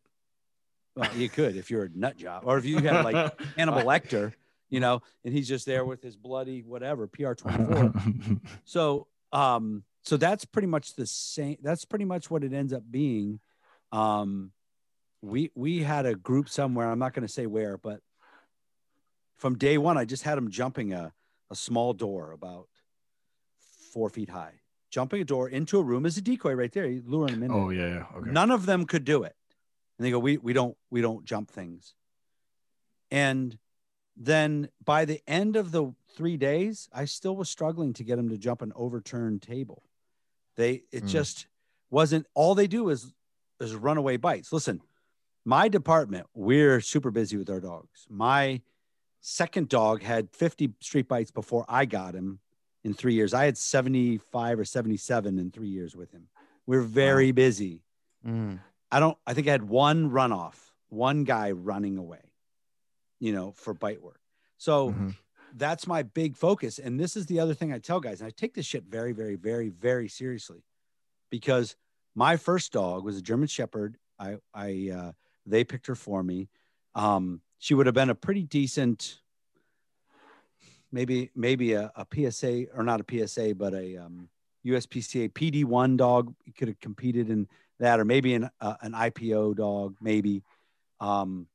Well, 0.95 1.11
you 1.17 1.29
could 1.29 1.57
if 1.57 1.71
you're 1.71 1.85
a 1.85 1.89
nut 1.95 2.17
job 2.19 2.43
or 2.47 2.59
if 2.59 2.65
you 2.67 2.79
had 2.79 3.05
like 3.05 3.41
Hannibal 3.57 3.83
Lecter, 3.83 4.33
you 4.73 4.81
know, 4.81 5.03
and 5.23 5.35
he's 5.35 5.47
just 5.47 5.67
there 5.67 5.85
with 5.85 6.03
his 6.03 6.17
bloody 6.17 6.63
whatever 6.63 7.07
PR24. 7.07 8.41
so, 8.65 9.07
um, 9.31 9.85
so 10.03 10.17
that's 10.17 10.47
pretty 10.47 10.67
much 10.67 10.95
the 10.95 11.07
same. 11.07 11.59
That's 11.63 11.85
pretty 11.85 12.07
much 12.07 12.31
what 12.31 12.43
it 12.43 12.55
ends 12.55 12.73
up 12.73 12.83
being. 12.91 13.39
Um, 13.93 14.51
we 15.21 15.51
we 15.55 15.83
had 15.83 16.07
a 16.07 16.15
group 16.15 16.49
somewhere. 16.49 16.91
I'm 16.91 16.99
not 16.99 17.13
going 17.13 17.27
to 17.27 17.33
say 17.33 17.47
where, 17.47 17.77
but 17.77 18.01
from 19.37 19.59
day 19.59 19.77
one, 19.77 19.99
I 19.99 20.07
just 20.07 20.23
had 20.23 20.39
him 20.39 20.51
jumping 20.51 20.95
a 20.95 21.13
a 21.51 21.55
small 21.55 21.93
door 21.93 22.33
about 22.33 22.67
four 23.93 24.09
feet 24.09 24.31
high, 24.31 24.55
jumping 24.91 25.21
a 25.21 25.25
door 25.25 25.51
into 25.51 25.79
a 25.79 25.83
room 25.83 26.07
as 26.07 26.17
a 26.17 26.23
decoy 26.23 26.55
right 26.55 26.73
there, 26.73 26.87
you 26.87 27.03
luring 27.07 27.35
him 27.35 27.43
in. 27.43 27.53
oh 27.53 27.69
yeah, 27.69 27.89
yeah. 27.89 28.05
Okay. 28.17 28.31
None 28.31 28.51
of 28.51 28.65
them 28.65 28.87
could 28.87 29.05
do 29.05 29.25
it. 29.25 29.37
And 29.99 30.07
they 30.07 30.11
go, 30.11 30.19
we, 30.19 30.39
we 30.39 30.55
don't, 30.55 30.75
we 30.91 31.03
don't 31.03 31.27
jump 31.27 31.51
things. 31.51 31.93
And 33.11 33.59
then 34.17 34.69
by 34.85 35.05
the 35.05 35.21
end 35.27 35.57
of 35.57 35.73
the 35.73 35.93
three 36.15 36.37
days, 36.37 36.89
I 36.93 37.05
still 37.07 37.37
was 37.37 37.49
struggling 37.49 37.93
to 37.95 38.05
get 38.05 38.17
them 38.17 38.29
to 38.29 38.37
jump 38.39 38.63
an 38.63 38.73
overturned 38.77 39.43
table. 39.43 39.83
They, 40.57 40.83
it 40.93 41.05
Mm. 41.05 41.09
just 41.09 41.47
wasn't 41.91 42.27
all 42.35 42.55
they 42.55 42.67
do 42.67 42.91
is, 42.91 43.13
is 43.61 43.75
runaway 43.75 44.17
bites. 44.19 44.53
Listen, 44.53 44.81
my 45.45 45.69
department, 45.69 46.27
we're 46.35 46.81
super 46.81 47.11
busy 47.11 47.37
with 47.37 47.49
our 47.51 47.61
dogs. 47.61 48.07
My 48.11 48.61
second 49.21 49.69
dog 49.69 50.03
had 50.03 50.31
50 50.31 50.75
street 50.81 51.09
bites 51.09 51.31
before 51.31 51.65
I 51.69 51.85
got 51.87 52.15
him 52.15 52.41
in 52.85 52.93
three 52.95 53.15
years. 53.15 53.33
I 53.33 53.45
had 53.45 53.57
75 53.57 54.59
or 54.59 54.65
77 54.65 55.39
in 55.39 55.51
three 55.51 55.69
years 55.69 55.97
with 55.97 56.13
him. 56.13 56.29
We're 56.67 56.83
very 56.83 57.33
busy. 57.33 57.83
Mm. 58.27 58.61
I 58.91 59.01
don't, 59.01 59.17
I 59.27 59.33
think 59.35 59.49
I 59.49 59.53
had 59.53 59.69
one 59.69 60.11
runoff, 60.11 60.57
one 60.91 61.25
guy 61.25 61.53
running 61.53 61.97
away, 61.97 62.32
you 63.23 63.33
know, 63.33 63.53
for 63.53 63.73
bite 63.73 64.03
work. 64.03 64.21
So 64.59 64.91
Mhm. 64.91 65.15
that's 65.55 65.87
my 65.87 66.03
big 66.03 66.37
focus. 66.37 66.81
And 66.81 66.99
this 66.99 67.17
is 67.17 67.27
the 67.27 67.39
other 67.39 67.55
thing 67.55 67.73
I 67.73 67.79
tell 67.79 68.01
guys. 68.01 68.21
And 68.21 68.27
I 68.27 68.31
take 68.31 68.53
this 68.53 68.67
shit 68.67 68.83
very, 68.85 69.13
very, 69.13 69.37
very, 69.37 69.69
very 69.69 70.09
seriously 70.09 70.65
because 71.31 71.77
my 72.17 72.37
first 72.37 72.73
dog 72.73 73.05
was 73.05 73.17
a 73.17 73.23
German 73.23 73.47
Shepherd. 73.47 73.97
I, 74.19 74.39
I, 74.53 74.91
uh, 74.93 75.13
they 75.47 75.63
picked 75.63 75.87
her 75.87 75.95
for 75.95 76.25
me. 76.25 76.49
Um, 76.97 77.43
she 77.59 77.75
would 77.75 77.87
have 77.87 77.95
been 77.95 78.11
a 78.11 78.15
pretty 78.17 78.43
decent, 78.43 79.21
maybe 80.91 81.31
maybe 81.37 81.75
a, 81.75 81.93
a 81.95 82.05
PSA 82.13 82.67
or 82.75 82.83
not 82.83 83.01
a 83.01 83.05
PSA, 83.09 83.55
but 83.55 83.73
a 83.73 83.99
um, 83.99 84.29
USPCA 84.67 85.33
PD 85.33 85.65
one 85.65 85.97
dog. 85.97 86.35
You 86.45 86.53
could 86.53 86.69
have 86.69 86.81
competed 86.81 87.31
in 87.31 87.47
that, 87.79 88.01
or 88.01 88.05
maybe 88.05 88.35
an 88.35 88.51
uh, 88.61 88.75
an 88.81 88.93
IPO 88.93 89.55
dog, 89.55 89.97
maybe. 90.01 90.43
Um, 91.01 91.47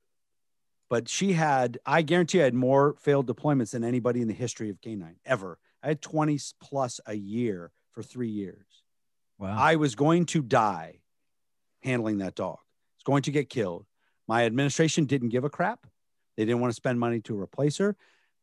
but 0.90 1.10
she 1.10 1.34
had, 1.34 1.80
I 1.86 2.02
guarantee, 2.02 2.42
I 2.42 2.46
had 2.46 2.54
more 2.54 2.96
failed 3.00 3.28
deployments 3.28 3.72
than 3.72 3.84
anybody 3.84 4.22
in 4.22 4.28
the 4.28 4.34
history 4.34 4.70
of 4.70 4.82
canine 4.82 5.18
ever. 5.26 5.60
I 5.84 5.88
had 5.88 6.02
20 6.02 6.40
plus 6.62 7.00
a 7.06 7.14
year 7.14 7.72
for 7.92 8.04
three 8.04 8.30
years. 8.30 8.66
Wow. 9.38 9.56
I 9.58 9.76
was 9.76 9.96
going 9.96 10.26
to 10.28 10.42
die 10.42 11.00
handling 11.84 12.20
that 12.20 12.36
dog. 12.36 12.58
It's 12.96 13.04
going 13.04 13.24
to 13.24 13.32
get 13.32 13.50
killed. 13.50 13.86
My 14.28 14.46
administration 14.46 15.06
didn't 15.06 15.30
give 15.30 15.44
a 15.44 15.50
crap. 15.50 15.86
They 16.36 16.46
didn't 16.46 16.62
want 16.62 16.72
to 16.72 16.76
spend 16.76 17.00
money 17.00 17.20
to 17.22 17.40
replace 17.40 17.78
her. 17.78 17.96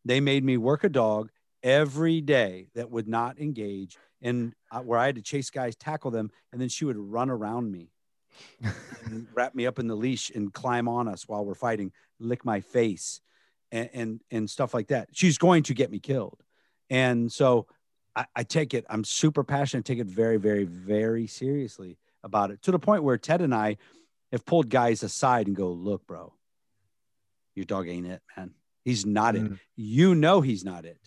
They 0.05 0.21
made 0.21 0.45
me 0.45 0.57
work 0.57 0.85
a 0.85 0.89
dog 0.89 1.31
every 1.63 2.21
day 2.21 2.69
that 2.75 2.91
would 2.91 3.09
not 3.09 3.39
engage 3.39 3.97
and 4.23 4.55
uh, 4.71 4.81
where 4.81 4.99
I 4.99 5.07
had 5.07 5.17
to 5.17 5.23
chase 5.23 5.51
guys, 5.51 5.77
tackle 5.77 6.11
them, 6.11 6.31
and 6.53 6.61
then 6.61 6.69
she 6.69 6.85
would 6.85 6.97
run 6.97 7.31
around 7.31 7.71
me 7.71 7.91
wrap 9.35 9.55
me 9.55 9.67
up 9.67 9.79
in 9.79 9.87
the 9.87 9.95
leash 9.95 10.31
and 10.31 10.53
climb 10.53 10.89
on 10.89 11.09
us 11.09 11.29
while 11.29 11.45
we're 11.45 11.55
fighting, 11.55 11.93
lick 12.19 12.45
my 12.45 12.61
face 12.61 13.21
and, 13.73 13.91
and, 13.93 14.21
and 14.31 14.51
stuff 14.51 14.75
like 14.75 14.89
that. 14.89 15.09
She's 15.13 15.39
going 15.39 15.65
to 15.65 15.75
get 15.75 15.91
me 15.91 15.99
killed. 15.99 16.43
And 16.91 17.31
so 17.33 17.67
I, 18.15 18.27
I 18.37 18.43
take 18.45 18.75
it, 18.75 18.85
I'm 18.89 19.05
super 19.05 19.45
passionate, 19.45 19.85
take 19.85 19.99
it 19.99 20.07
very, 20.07 20.37
very, 20.37 20.65
very 20.65 21.27
seriously 21.27 21.99
about 22.23 22.51
it 22.51 22.63
to 22.63 22.71
the 22.71 22.79
point 22.79 23.03
where 23.03 23.19
Ted 23.19 23.41
and 23.41 23.55
I 23.55 23.77
have 24.33 24.45
pulled 24.45 24.69
guys 24.69 25.03
aside 25.03 25.47
and 25.47 25.57
go, 25.57 25.71
look, 25.71 26.07
bro, 26.07 26.33
your 27.55 27.65
dog 27.65 27.89
ain't 27.89 28.07
it, 28.07 28.23
man. 28.37 28.53
He's 28.85 29.07
not 29.07 29.35
it. 29.35 29.43
Mm. 29.43 29.59
You 29.77 30.15
know 30.15 30.41
he's 30.41 30.65
not 30.65 30.85
it. 30.85 30.99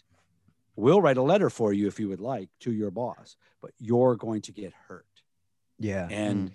We'll 0.75 1.01
write 1.01 1.17
a 1.17 1.21
letter 1.21 1.49
for 1.49 1.73
you 1.73 1.87
if 1.87 1.99
you 1.99 2.09
would 2.09 2.19
like 2.19 2.49
to 2.61 2.71
your 2.71 2.91
boss, 2.91 3.35
but 3.61 3.71
you're 3.79 4.15
going 4.15 4.41
to 4.43 4.51
get 4.51 4.73
hurt. 4.87 5.05
yeah. 5.79 6.07
And 6.09 6.51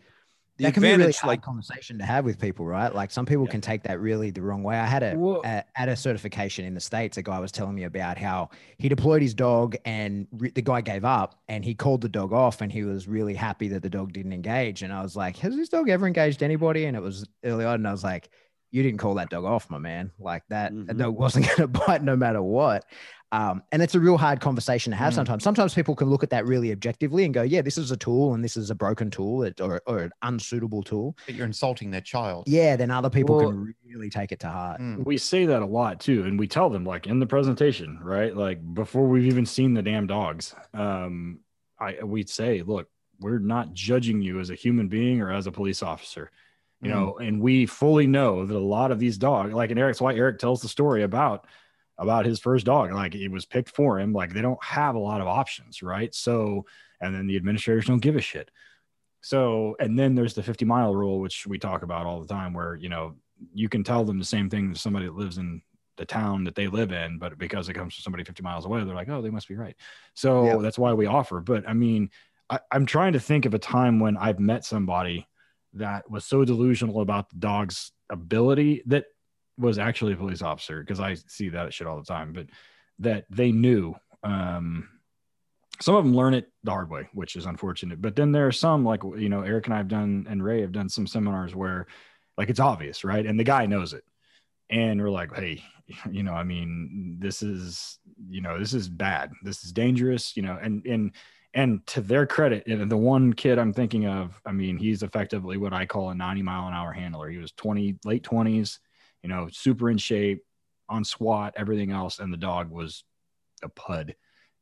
the 0.59 0.65
that 0.65 0.75
can 0.75 0.83
be 0.83 0.91
a 0.91 0.99
really 0.99 1.13
hard 1.13 1.29
like, 1.29 1.43
conversation 1.43 1.99
to 1.99 2.05
have 2.05 2.25
with 2.25 2.39
people, 2.39 2.67
right? 2.67 2.95
Like 2.95 3.11
some 3.11 3.25
people 3.27 3.45
Yeah. 3.47 3.53
can 3.53 3.61
take 3.63 3.83
that 3.85 4.01
really 4.01 4.31
the 4.31 4.43
wrong 4.43 4.63
way. 4.63 4.77
I 4.79 4.87
had 4.87 5.03
a, 5.03 5.19
a 5.45 5.65
at 5.77 5.89
a 5.89 5.97
certification 5.97 6.65
in 6.65 6.75
the 6.75 6.81
states. 6.81 7.17
A 7.17 7.23
guy 7.23 7.39
was 7.39 7.51
telling 7.51 7.75
me 7.75 7.85
about 7.85 8.19
how 8.19 8.51
he 8.79 8.89
deployed 8.89 9.23
his 9.23 9.35
dog, 9.35 9.77
and 9.85 10.27
re- 10.33 10.51
the 10.51 10.63
guy 10.63 10.81
gave 10.83 11.05
up, 11.05 11.41
and 11.49 11.65
he 11.65 11.75
called 11.75 12.01
the 12.03 12.09
dog 12.09 12.33
off, 12.33 12.61
and 12.61 12.71
he 12.71 12.83
was 12.85 13.09
really 13.09 13.35
happy 13.35 13.69
that 13.69 13.83
the 13.83 13.91
dog 13.91 14.13
didn't 14.13 14.33
engage. 14.33 14.83
And 14.83 14.93
I 14.93 15.03
was 15.03 15.17
like, 15.17 15.37
"Has 15.39 15.57
this 15.57 15.69
dog 15.69 15.89
ever 15.89 16.07
engaged 16.07 16.43
anybody?" 16.43 16.85
And 16.85 16.97
it 16.97 17.03
was 17.03 17.27
early 17.45 17.65
on, 17.65 17.77
and 17.77 17.89
I 17.89 17.93
was 17.93 18.05
like, 18.05 18.29
"You 18.73 18.83
didn't 18.83 18.99
call 18.99 19.15
that 19.15 19.31
dog 19.31 19.45
off, 19.45 19.71
my 19.71 19.79
man. 19.79 20.11
Like 20.19 20.43
that, 20.49 20.73
that 20.87 20.97
Mhm. 20.97 20.99
dog 20.99 21.17
wasn't 21.17 21.47
going 21.57 21.59
to 21.59 21.69
bite 21.69 22.03
no 22.03 22.17
matter 22.17 22.43
what." 22.43 22.85
Um, 23.31 23.63
and 23.73 23.81
it's 23.81 23.95
a 23.95 24.01
real 24.01 24.19
hard 24.19 24.41
conversation 24.41 24.91
to 24.91 24.97
have 24.97 25.13
Mm. 25.13 25.17
sometimes. 25.17 25.43
Sometimes 25.43 25.73
people 25.75 25.95
can 25.97 26.11
look 26.11 26.23
at 26.23 26.29
that 26.31 26.45
really 26.45 26.71
objectively 26.71 27.25
and 27.25 27.33
go, 27.33 27.41
"Yeah, 27.43 27.63
this 27.63 27.79
is 27.79 27.91
a 27.91 27.97
tool, 27.97 28.35
and 28.35 28.45
this 28.45 28.59
is 28.59 28.69
a 28.71 28.75
broken 28.75 29.11
tool, 29.11 29.51
or, 29.61 29.81
or 29.87 29.99
an 30.01 30.11
unsuitable 30.21 30.83
tool." 30.83 31.17
But 31.25 31.37
you're 31.37 31.47
insulting 31.47 31.91
their 31.91 32.03
child. 32.03 32.45
yeah, 32.47 32.77
then 32.77 32.91
other 32.91 33.09
people 33.09 33.37
Well- 33.37 33.51
can 33.53 33.75
really 33.87 34.11
take 34.11 34.33
it 34.33 34.41
to 34.41 34.49
heart. 34.49 34.81
Mm. 34.83 35.05
we 35.07 35.17
say 35.17 35.47
that 35.47 35.63
a 35.63 35.67
lot 35.67 36.01
too 36.01 36.25
and 36.25 36.39
we 36.39 36.47
tell 36.47 36.69
them 36.71 36.85
like 36.85 37.07
in 37.07 37.21
the 37.21 37.27
presentation 37.27 37.99
right 38.03 38.35
like 38.37 38.59
before 38.75 39.07
we've 39.07 39.27
even 39.27 39.45
seen 39.47 39.75
the 39.75 39.83
damn 39.83 40.07
dogs 40.07 40.55
um 40.75 41.41
i 41.79 42.03
we'd 42.03 42.29
say 42.31 42.63
look 42.63 42.89
we're 43.21 43.39
not 43.39 43.73
judging 43.75 44.21
you 44.23 44.41
as 44.41 44.49
a 44.51 44.55
human 44.55 44.89
being 44.89 45.21
or 45.21 45.31
as 45.31 45.47
a 45.47 45.53
police 45.53 45.83
officer 45.83 46.31
you 46.83 46.89
Mm. 46.91 46.95
know 46.95 47.17
and 47.19 47.41
we 47.41 47.67
fully 47.67 48.07
know 48.07 48.45
that 48.45 48.57
a 48.57 48.59
lot 48.59 48.91
of 48.91 48.99
these 48.99 49.17
dogs 49.17 49.53
like 49.55 49.71
in 49.71 49.79
eric's 49.79 50.01
why 50.01 50.15
eric 50.15 50.39
tells 50.39 50.61
the 50.63 50.69
story 50.69 51.03
about 51.05 51.47
about 51.99 52.27
his 52.27 52.41
first 52.41 52.67
dog 52.67 52.93
like 52.93 53.15
it 53.15 53.29
was 53.31 53.47
picked 53.47 53.71
for 53.71 54.01
him 54.01 54.13
like 54.13 54.33
they 54.33 54.43
don't 54.43 54.63
have 54.65 54.95
a 54.97 54.99
lot 54.99 55.21
of 55.21 55.29
options 55.29 55.83
right 55.83 56.15
so 56.15 56.65
and 57.01 57.15
then 57.15 57.27
the 57.27 57.37
administrators 57.37 57.87
don't 57.87 58.01
give 58.01 58.17
a 58.17 58.21
shit 58.21 58.51
so 59.21 59.77
and 59.79 59.99
then 59.99 60.15
there's 60.15 60.35
the 60.35 60.43
50 60.43 60.65
mile 60.65 60.95
rule 60.95 61.21
which 61.21 61.47
we 61.47 61.59
talk 61.59 61.83
about 61.83 62.07
all 62.07 62.21
the 62.21 62.27
time 62.27 62.53
where 62.53 62.75
you 62.75 62.89
know 62.89 63.15
you 63.55 63.69
can 63.69 63.85
tell 63.85 64.05
them 64.05 64.19
the 64.19 64.25
same 64.25 64.49
thing 64.51 64.73
to 64.73 64.79
somebody 64.79 65.07
that 65.07 65.15
lives 65.17 65.39
in 65.39 65.63
the 65.97 66.05
town 66.05 66.45
that 66.45 66.55
they 66.55 66.67
live 66.67 66.91
in 66.91 67.19
but 67.19 67.39
because 67.39 67.69
it 67.69 67.75
comes 67.75 67.95
from 67.95 68.03
somebody 68.03 68.25
50 68.25 68.43
miles 68.43 68.65
away 68.65 68.83
they're 68.85 68.95
like 68.95 69.09
oh 69.09 69.23
they 69.23 69.31
must 69.31 69.49
be 69.49 69.55
right 69.55 69.77
so 70.15 70.45
Yeah. 70.47 70.57
that's 70.57 70.79
why 70.79 70.93
we 70.95 71.07
offer 71.07 71.41
but 71.41 71.69
i 71.69 71.75
mean 71.75 72.11
I, 72.51 72.59
i'm 72.73 72.87
trying 72.87 73.13
to 73.13 73.21
think 73.21 73.45
of 73.47 73.55
a 73.55 73.59
time 73.59 74.01
when 74.01 74.17
i've 74.17 74.41
met 74.41 74.65
somebody 74.65 75.29
that 75.75 76.11
was 76.11 76.25
so 76.25 76.45
delusional 76.45 77.01
about 77.01 77.31
the 77.31 77.37
dog's 77.37 77.93
ability 78.11 78.83
that 78.87 79.05
was 79.59 79.79
actually 79.79 80.13
a 80.13 80.17
police 80.17 80.43
officer 80.43 80.81
because 80.81 81.01
I 81.01 81.15
see 81.15 81.51
that 81.51 81.73
shit 81.73 81.87
all 81.87 81.99
the 81.99 82.05
time, 82.05 82.33
but 82.33 82.47
that 82.99 83.25
they 83.31 83.53
knew. 83.53 83.95
Um, 84.23 84.89
some 85.81 85.97
of 85.97 86.05
them 86.05 86.15
learn 86.15 86.35
it 86.35 86.51
the 86.63 86.71
hard 86.71 86.91
way, 86.91 87.09
which 87.13 87.35
is 87.35 87.47
unfortunate. 87.47 88.01
But 88.01 88.15
then 88.15 88.31
there 88.33 88.47
are 88.47 88.53
some 88.53 88.85
like 88.85 89.03
you 89.03 89.29
know 89.29 89.43
Eric 89.43 89.67
and 89.67 89.75
I 89.75 89.79
have 89.79 89.89
done 89.89 90.27
and 90.29 90.43
Ray 90.43 90.61
have 90.61 90.73
done 90.73 90.89
some 90.89 91.07
seminars 91.07 91.55
where 91.55 91.87
like 92.39 92.51
it's 92.51 92.61
obvious, 92.61 93.05
right? 93.05 93.27
And 93.27 93.39
the 93.39 93.45
guy 93.45 93.67
knows 93.67 93.93
it, 93.93 94.05
and 94.71 95.01
we're 95.01 95.11
like, 95.11 95.35
hey, 95.35 95.65
you 96.11 96.23
know, 96.23 96.35
I 96.35 96.45
mean, 96.45 97.17
this 97.19 97.43
is 97.43 97.99
you 98.29 98.41
know 98.41 98.59
this 98.59 98.75
is 98.75 98.89
bad, 98.89 99.33
this 99.43 99.65
is 99.65 99.73
dangerous, 99.73 100.37
you 100.37 100.43
know, 100.43 100.59
and 100.61 100.85
and 100.87 101.13
and 101.55 101.87
to 101.89 102.01
their 102.01 102.27
credit, 102.27 102.65
the 102.67 102.97
one 102.97 103.33
kid 103.33 103.59
I'm 103.59 103.73
thinking 103.73 104.07
of, 104.07 104.41
I 104.47 104.53
mean, 104.53 104.79
he's 104.79 105.03
effectively 105.03 105.59
what 105.59 105.73
I 105.73 105.85
call 105.85 106.11
a 106.11 106.15
90 106.15 106.43
mile 106.43 106.69
an 106.69 106.75
hour 106.75 106.93
handler. 106.93 107.29
He 107.29 107.39
was 107.39 107.53
20, 107.53 107.97
late 108.05 108.23
20s, 108.23 108.79
you 109.23 109.29
know, 109.29 109.49
super 109.53 109.91
in 109.91 109.99
shape, 109.99 110.43
on 110.89 111.05
SWAT, 111.05 111.55
everything 111.57 111.91
else, 111.91 112.19
and 112.19 112.33
the 112.33 112.39
dog 112.39 112.71
was 112.71 113.05
a 113.63 113.69
pud, 113.69 114.15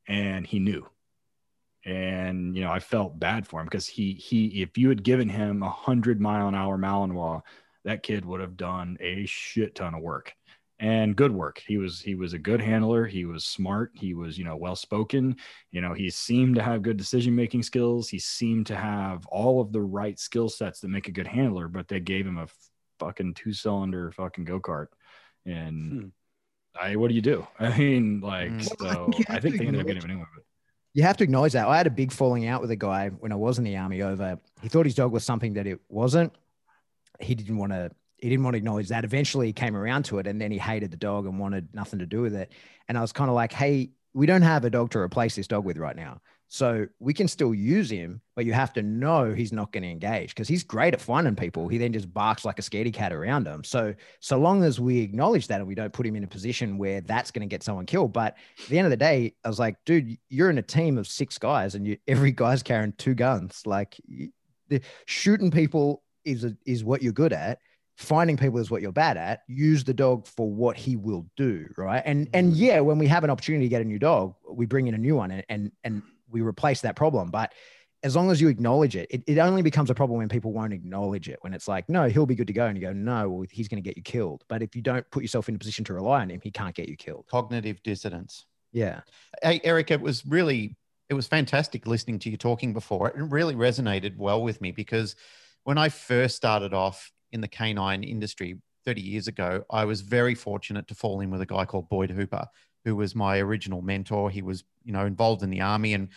and 0.06 0.46
he 0.46 0.58
knew. 0.58 0.86
And 1.84 2.54
you 2.54 2.62
know, 2.62 2.70
I 2.70 2.78
felt 2.78 3.18
bad 3.18 3.46
for 3.46 3.60
him 3.60 3.66
because 3.66 3.86
he 3.86 4.12
he 4.12 4.62
if 4.62 4.76
you 4.76 4.90
had 4.90 5.02
given 5.02 5.28
him 5.28 5.62
a 5.62 5.70
hundred 5.70 6.20
mile 6.20 6.46
an 6.46 6.54
hour 6.54 6.76
Malinois, 6.76 7.42
that 7.84 8.02
kid 8.02 8.24
would 8.24 8.40
have 8.40 8.56
done 8.56 8.98
a 9.00 9.24
shit 9.26 9.74
ton 9.74 9.94
of 9.94 10.02
work 10.02 10.34
and 10.80 11.14
good 11.14 11.30
work. 11.30 11.62
He 11.66 11.76
was 11.76 12.00
he 12.00 12.14
was 12.16 12.32
a 12.32 12.38
good 12.38 12.60
handler. 12.60 13.06
He 13.06 13.24
was 13.26 13.44
smart. 13.44 13.92
He 13.94 14.14
was 14.14 14.36
you 14.38 14.44
know 14.44 14.56
well 14.56 14.74
spoken. 14.76 15.36
You 15.70 15.80
know 15.82 15.92
he 15.94 16.10
seemed 16.10 16.56
to 16.56 16.62
have 16.62 16.82
good 16.82 16.96
decision 16.96 17.36
making 17.36 17.62
skills. 17.62 18.08
He 18.08 18.18
seemed 18.18 18.66
to 18.66 18.76
have 18.76 19.26
all 19.26 19.60
of 19.60 19.72
the 19.72 19.80
right 19.82 20.18
skill 20.18 20.48
sets 20.48 20.80
that 20.80 20.88
make 20.88 21.06
a 21.08 21.12
good 21.12 21.26
handler. 21.26 21.68
But 21.68 21.86
they 21.86 22.00
gave 22.00 22.26
him 22.26 22.38
a 22.38 22.48
fucking 22.98 23.34
two 23.34 23.52
cylinder 23.52 24.10
fucking 24.12 24.44
go 24.44 24.58
kart, 24.58 24.86
and 25.46 25.92
Hmm. 25.92 26.08
I 26.80 26.96
what 26.96 27.08
do 27.08 27.14
you 27.14 27.22
do? 27.22 27.46
I 27.58 27.76
mean 27.76 28.20
like 28.20 28.50
Mm. 28.50 28.80
Well, 28.80 28.90
so 28.90 29.12
think 29.12 29.30
I 29.30 29.40
think 29.40 29.58
they 29.58 29.66
ended 29.66 29.80
up 29.82 29.86
getting 29.86 30.02
him 30.02 30.10
anyway. 30.10 30.26
But 30.34 30.44
You 30.94 31.02
have 31.02 31.16
to 31.18 31.24
acknowledge 31.24 31.52
that. 31.52 31.68
I 31.68 31.76
had 31.76 31.86
a 31.86 31.90
big 31.90 32.12
falling 32.12 32.46
out 32.46 32.60
with 32.62 32.70
a 32.70 32.76
guy 32.76 33.08
when 33.10 33.32
I 33.32 33.36
was 33.36 33.58
in 33.58 33.64
the 33.64 33.76
army 33.76 34.02
over 34.02 34.38
he 34.62 34.68
thought 34.68 34.86
his 34.86 34.94
dog 34.94 35.12
was 35.12 35.24
something 35.24 35.54
that 35.54 35.66
it 35.66 35.80
wasn't. 35.88 36.32
He 37.20 37.34
didn't 37.34 37.58
want 37.58 37.72
to 37.72 37.90
he 38.22 38.28
didn't 38.28 38.44
want 38.44 38.54
to 38.54 38.58
acknowledge 38.58 38.88
that. 38.88 39.04
Eventually 39.04 39.46
he 39.46 39.52
came 39.52 39.76
around 39.76 40.04
to 40.06 40.18
it 40.18 40.26
and 40.26 40.40
then 40.40 40.50
he 40.50 40.58
hated 40.58 40.90
the 40.90 40.96
dog 40.96 41.26
and 41.26 41.38
wanted 41.38 41.68
nothing 41.74 41.98
to 42.00 42.06
do 42.06 42.22
with 42.22 42.34
it. 42.34 42.52
And 42.88 42.98
I 42.98 43.00
was 43.00 43.12
kind 43.12 43.28
of 43.28 43.34
like, 43.34 43.52
hey, 43.52 43.90
we 44.12 44.26
don't 44.26 44.42
have 44.42 44.64
a 44.64 44.70
dog 44.70 44.90
to 44.90 44.98
replace 44.98 45.36
this 45.36 45.46
dog 45.46 45.64
with 45.64 45.78
right 45.78 45.96
now. 45.96 46.20
So 46.52 46.88
we 46.98 47.14
can 47.14 47.28
still 47.28 47.54
use 47.54 47.88
him, 47.88 48.20
but 48.34 48.44
you 48.44 48.52
have 48.52 48.72
to 48.72 48.82
know 48.82 49.32
he's 49.32 49.52
not 49.52 49.70
going 49.70 49.84
to 49.84 49.88
engage 49.88 50.30
because 50.30 50.48
he's 50.48 50.64
great 50.64 50.94
at 50.94 51.00
finding 51.00 51.36
people. 51.36 51.68
He 51.68 51.78
then 51.78 51.92
just 51.92 52.12
barks 52.12 52.44
like 52.44 52.58
a 52.58 52.62
scaredy 52.62 52.92
cat 52.92 53.12
around 53.12 53.44
them. 53.44 53.62
So 53.62 53.94
so 54.18 54.36
long 54.36 54.64
as 54.64 54.80
we 54.80 54.98
acknowledge 54.98 55.46
that 55.46 55.60
and 55.60 55.68
we 55.68 55.76
don't 55.76 55.92
put 55.92 56.04
him 56.04 56.16
in 56.16 56.24
a 56.24 56.26
position 56.26 56.76
where 56.76 57.02
that's 57.02 57.30
going 57.30 57.48
to 57.48 57.52
get 57.52 57.62
someone 57.62 57.86
killed. 57.86 58.12
But 58.12 58.36
at 58.60 58.68
the 58.68 58.78
end 58.78 58.86
of 58.86 58.90
the 58.90 58.96
day, 58.96 59.34
I 59.44 59.48
was 59.48 59.60
like, 59.60 59.76
dude, 59.86 60.18
you're 60.28 60.50
in 60.50 60.58
a 60.58 60.62
team 60.62 60.98
of 60.98 61.06
six 61.06 61.38
guys 61.38 61.76
and 61.76 61.86
you 61.86 61.98
every 62.08 62.32
guy's 62.32 62.64
carrying 62.64 62.94
two 62.94 63.14
guns. 63.14 63.62
Like 63.64 64.00
the 64.68 64.80
shooting 65.06 65.52
people 65.52 66.02
is 66.24 66.42
a, 66.42 66.56
is 66.66 66.82
what 66.82 67.00
you're 67.00 67.12
good 67.12 67.32
at. 67.32 67.60
Finding 68.00 68.38
people 68.38 68.58
is 68.58 68.70
what 68.70 68.80
you're 68.80 68.92
bad 68.92 69.18
at. 69.18 69.42
Use 69.46 69.84
the 69.84 69.92
dog 69.92 70.26
for 70.26 70.50
what 70.50 70.76
he 70.76 70.96
will 70.96 71.26
do, 71.36 71.68
right? 71.76 72.02
And 72.04 72.30
and 72.32 72.54
mm. 72.54 72.56
yeah, 72.56 72.80
when 72.80 72.98
we 72.98 73.06
have 73.06 73.24
an 73.24 73.30
opportunity 73.30 73.66
to 73.66 73.68
get 73.68 73.82
a 73.82 73.84
new 73.84 73.98
dog, 73.98 74.34
we 74.50 74.64
bring 74.64 74.86
in 74.86 74.94
a 74.94 74.98
new 74.98 75.16
one 75.16 75.30
and 75.30 75.44
and, 75.50 75.72
and 75.84 76.02
we 76.30 76.40
replace 76.40 76.80
that 76.80 76.96
problem. 76.96 77.30
But 77.30 77.52
as 78.02 78.16
long 78.16 78.30
as 78.30 78.40
you 78.40 78.48
acknowledge 78.48 78.96
it, 78.96 79.06
it, 79.10 79.22
it 79.26 79.36
only 79.36 79.60
becomes 79.60 79.90
a 79.90 79.94
problem 79.94 80.16
when 80.16 80.30
people 80.30 80.50
won't 80.52 80.72
acknowledge 80.72 81.28
it. 81.28 81.38
When 81.42 81.52
it's 81.52 81.68
like, 81.68 81.90
no, 81.90 82.08
he'll 82.08 82.24
be 82.24 82.34
good 82.34 82.46
to 82.46 82.54
go, 82.54 82.66
and 82.66 82.74
you 82.74 82.82
go, 82.82 82.94
no, 82.94 83.28
well, 83.28 83.46
he's 83.50 83.68
going 83.68 83.82
to 83.82 83.86
get 83.86 83.98
you 83.98 84.02
killed. 84.02 84.44
But 84.48 84.62
if 84.62 84.74
you 84.74 84.80
don't 84.80 85.08
put 85.10 85.22
yourself 85.22 85.50
in 85.50 85.54
a 85.54 85.58
position 85.58 85.84
to 85.84 85.92
rely 85.92 86.22
on 86.22 86.30
him, 86.30 86.40
he 86.42 86.50
can't 86.50 86.74
get 86.74 86.88
you 86.88 86.96
killed. 86.96 87.26
Cognitive 87.30 87.82
dissonance. 87.82 88.46
Yeah. 88.72 89.00
Hey, 89.42 89.60
Eric, 89.62 89.90
it 89.90 90.00
was 90.00 90.24
really, 90.24 90.78
it 91.10 91.14
was 91.14 91.26
fantastic 91.26 91.86
listening 91.86 92.18
to 92.20 92.30
you 92.30 92.38
talking 92.38 92.72
before. 92.72 93.08
It 93.08 93.16
really 93.16 93.54
resonated 93.54 94.16
well 94.16 94.42
with 94.42 94.62
me 94.62 94.70
because 94.70 95.16
when 95.64 95.76
I 95.76 95.90
first 95.90 96.36
started 96.36 96.72
off 96.72 97.12
in 97.32 97.40
the 97.40 97.48
canine 97.48 98.02
industry 98.02 98.58
30 98.84 99.00
years 99.00 99.28
ago, 99.28 99.64
I 99.70 99.84
was 99.84 100.00
very 100.00 100.34
fortunate 100.34 100.88
to 100.88 100.94
fall 100.94 101.20
in 101.20 101.30
with 101.30 101.40
a 101.40 101.46
guy 101.46 101.64
called 101.64 101.88
Boyd 101.88 102.10
Hooper, 102.10 102.46
who 102.84 102.96
was 102.96 103.14
my 103.14 103.38
original 103.38 103.82
mentor. 103.82 104.30
He 104.30 104.42
was, 104.42 104.64
you 104.84 104.92
know, 104.92 105.06
involved 105.06 105.42
in 105.42 105.50
the 105.50 105.60
army 105.60 105.94
and 105.94 106.08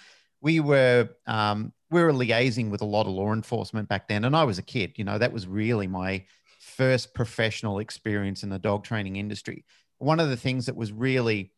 we 0.42 0.60
were, 0.60 1.10
um, 1.26 1.72
we 1.90 2.02
were 2.02 2.12
liaising 2.12 2.70
with 2.70 2.82
a 2.82 2.86
lot 2.86 3.06
of 3.06 3.14
law 3.14 3.34
enforcement 3.34 3.88
back 3.88 4.08
then. 4.08 4.26
And 4.26 4.36
I 4.36 4.44
was 4.44 4.58
a 4.58 4.64
kid, 4.64 4.94
you 4.98 5.06
know, 5.06 5.18
that 5.18 5.32
was 5.32 5.48
really 5.48 5.88
my 5.88 6.26
first 6.60 7.14
professional 7.14 7.80
experience 7.80 8.44
in 8.44 8.50
the 8.50 8.60
dog 8.60 8.84
training 8.84 9.16
industry. 9.16 9.64
One 10.00 10.20
of 10.20 10.30
the 10.30 10.38
things 10.38 10.66
that 10.66 10.76
was 10.76 10.92
really 10.92 11.52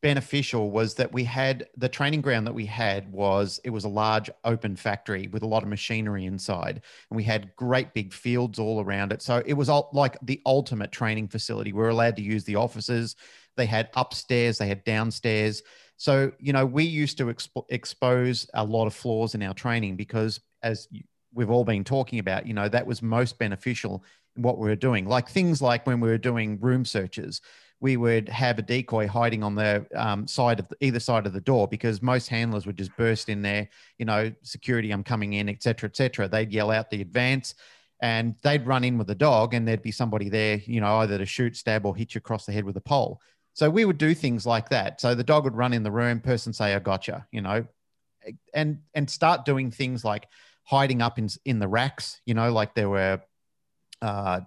beneficial 0.00 0.70
was 0.70 0.94
that 0.94 1.12
we 1.12 1.24
had 1.24 1.68
the 1.76 1.88
training 1.88 2.20
ground 2.20 2.46
that 2.46 2.54
we 2.54 2.66
had 2.66 3.10
was 3.12 3.60
it 3.64 3.70
was 3.70 3.84
a 3.84 3.88
large 3.88 4.30
open 4.44 4.76
factory 4.76 5.28
with 5.28 5.42
a 5.42 5.46
lot 5.46 5.62
of 5.62 5.68
machinery 5.68 6.26
inside 6.26 6.82
and 7.10 7.16
we 7.16 7.22
had 7.22 7.54
great 7.56 7.94
big 7.94 8.12
fields 8.12 8.58
all 8.58 8.82
around 8.82 9.12
it. 9.12 9.22
So 9.22 9.42
it 9.46 9.54
was 9.54 9.68
all 9.68 9.90
like 9.92 10.16
the 10.22 10.40
ultimate 10.46 10.92
training 10.92 11.28
facility. 11.28 11.72
We 11.72 11.80
were 11.80 11.88
allowed 11.88 12.16
to 12.16 12.22
use 12.22 12.44
the 12.44 12.56
offices. 12.56 13.16
They 13.56 13.66
had 13.66 13.90
upstairs 13.94 14.58
they 14.58 14.68
had 14.68 14.84
downstairs. 14.84 15.62
So 15.96 16.32
you 16.38 16.52
know 16.52 16.66
we 16.66 16.84
used 16.84 17.18
to 17.18 17.26
expo- 17.26 17.66
expose 17.68 18.48
a 18.54 18.64
lot 18.64 18.86
of 18.86 18.94
flaws 18.94 19.34
in 19.34 19.42
our 19.42 19.54
training 19.54 19.96
because 19.96 20.40
as 20.62 20.88
we've 21.32 21.50
all 21.50 21.64
been 21.64 21.84
talking 21.84 22.18
about 22.18 22.46
you 22.46 22.54
know 22.54 22.68
that 22.68 22.86
was 22.86 23.02
most 23.02 23.38
beneficial 23.38 24.04
in 24.36 24.42
what 24.42 24.58
we 24.58 24.68
were 24.68 24.76
doing. 24.76 25.06
Like 25.06 25.28
things 25.28 25.62
like 25.62 25.86
when 25.86 26.00
we 26.00 26.08
were 26.08 26.18
doing 26.18 26.58
room 26.60 26.84
searches 26.84 27.40
we 27.80 27.96
would 27.96 28.28
have 28.28 28.58
a 28.58 28.62
decoy 28.62 29.06
hiding 29.06 29.42
on 29.42 29.54
the 29.54 29.86
um, 29.94 30.26
side 30.26 30.58
of 30.58 30.68
the, 30.68 30.76
either 30.80 31.00
side 31.00 31.26
of 31.26 31.32
the 31.32 31.40
door 31.40 31.68
because 31.68 32.00
most 32.00 32.28
handlers 32.28 32.66
would 32.66 32.78
just 32.78 32.96
burst 32.96 33.28
in 33.28 33.42
there, 33.42 33.68
you 33.98 34.06
know, 34.06 34.32
security, 34.42 34.90
I'm 34.90 35.04
coming 35.04 35.34
in, 35.34 35.48
etc., 35.48 35.88
etc. 35.88 36.28
They'd 36.28 36.52
yell 36.52 36.70
out 36.70 36.90
the 36.90 37.02
advance 37.02 37.54
and 38.00 38.34
they'd 38.42 38.66
run 38.66 38.84
in 38.84 38.96
with 38.96 39.06
the 39.06 39.14
dog 39.14 39.52
and 39.52 39.68
there'd 39.68 39.82
be 39.82 39.92
somebody 39.92 40.28
there, 40.28 40.56
you 40.64 40.80
know, 40.80 40.98
either 40.98 41.18
to 41.18 41.26
shoot, 41.26 41.56
stab, 41.56 41.84
or 41.84 41.94
hit 41.94 42.14
you 42.14 42.18
across 42.18 42.46
the 42.46 42.52
head 42.52 42.64
with 42.64 42.76
a 42.76 42.80
pole. 42.80 43.20
So 43.52 43.70
we 43.70 43.84
would 43.84 43.98
do 43.98 44.14
things 44.14 44.46
like 44.46 44.68
that. 44.70 45.00
So 45.00 45.14
the 45.14 45.24
dog 45.24 45.44
would 45.44 45.56
run 45.56 45.72
in 45.72 45.82
the 45.82 45.90
room, 45.90 46.20
person 46.20 46.52
say, 46.52 46.74
I 46.74 46.78
gotcha, 46.78 47.26
you 47.30 47.40
know, 47.40 47.66
and 48.54 48.80
and 48.94 49.08
start 49.08 49.44
doing 49.44 49.70
things 49.70 50.04
like 50.04 50.28
hiding 50.64 51.00
up 51.00 51.18
in 51.18 51.28
in 51.44 51.58
the 51.58 51.68
racks, 51.68 52.20
you 52.26 52.34
know, 52.34 52.52
like 52.52 52.74
there 52.74 52.88
were 52.88 53.20
uh 54.02 54.40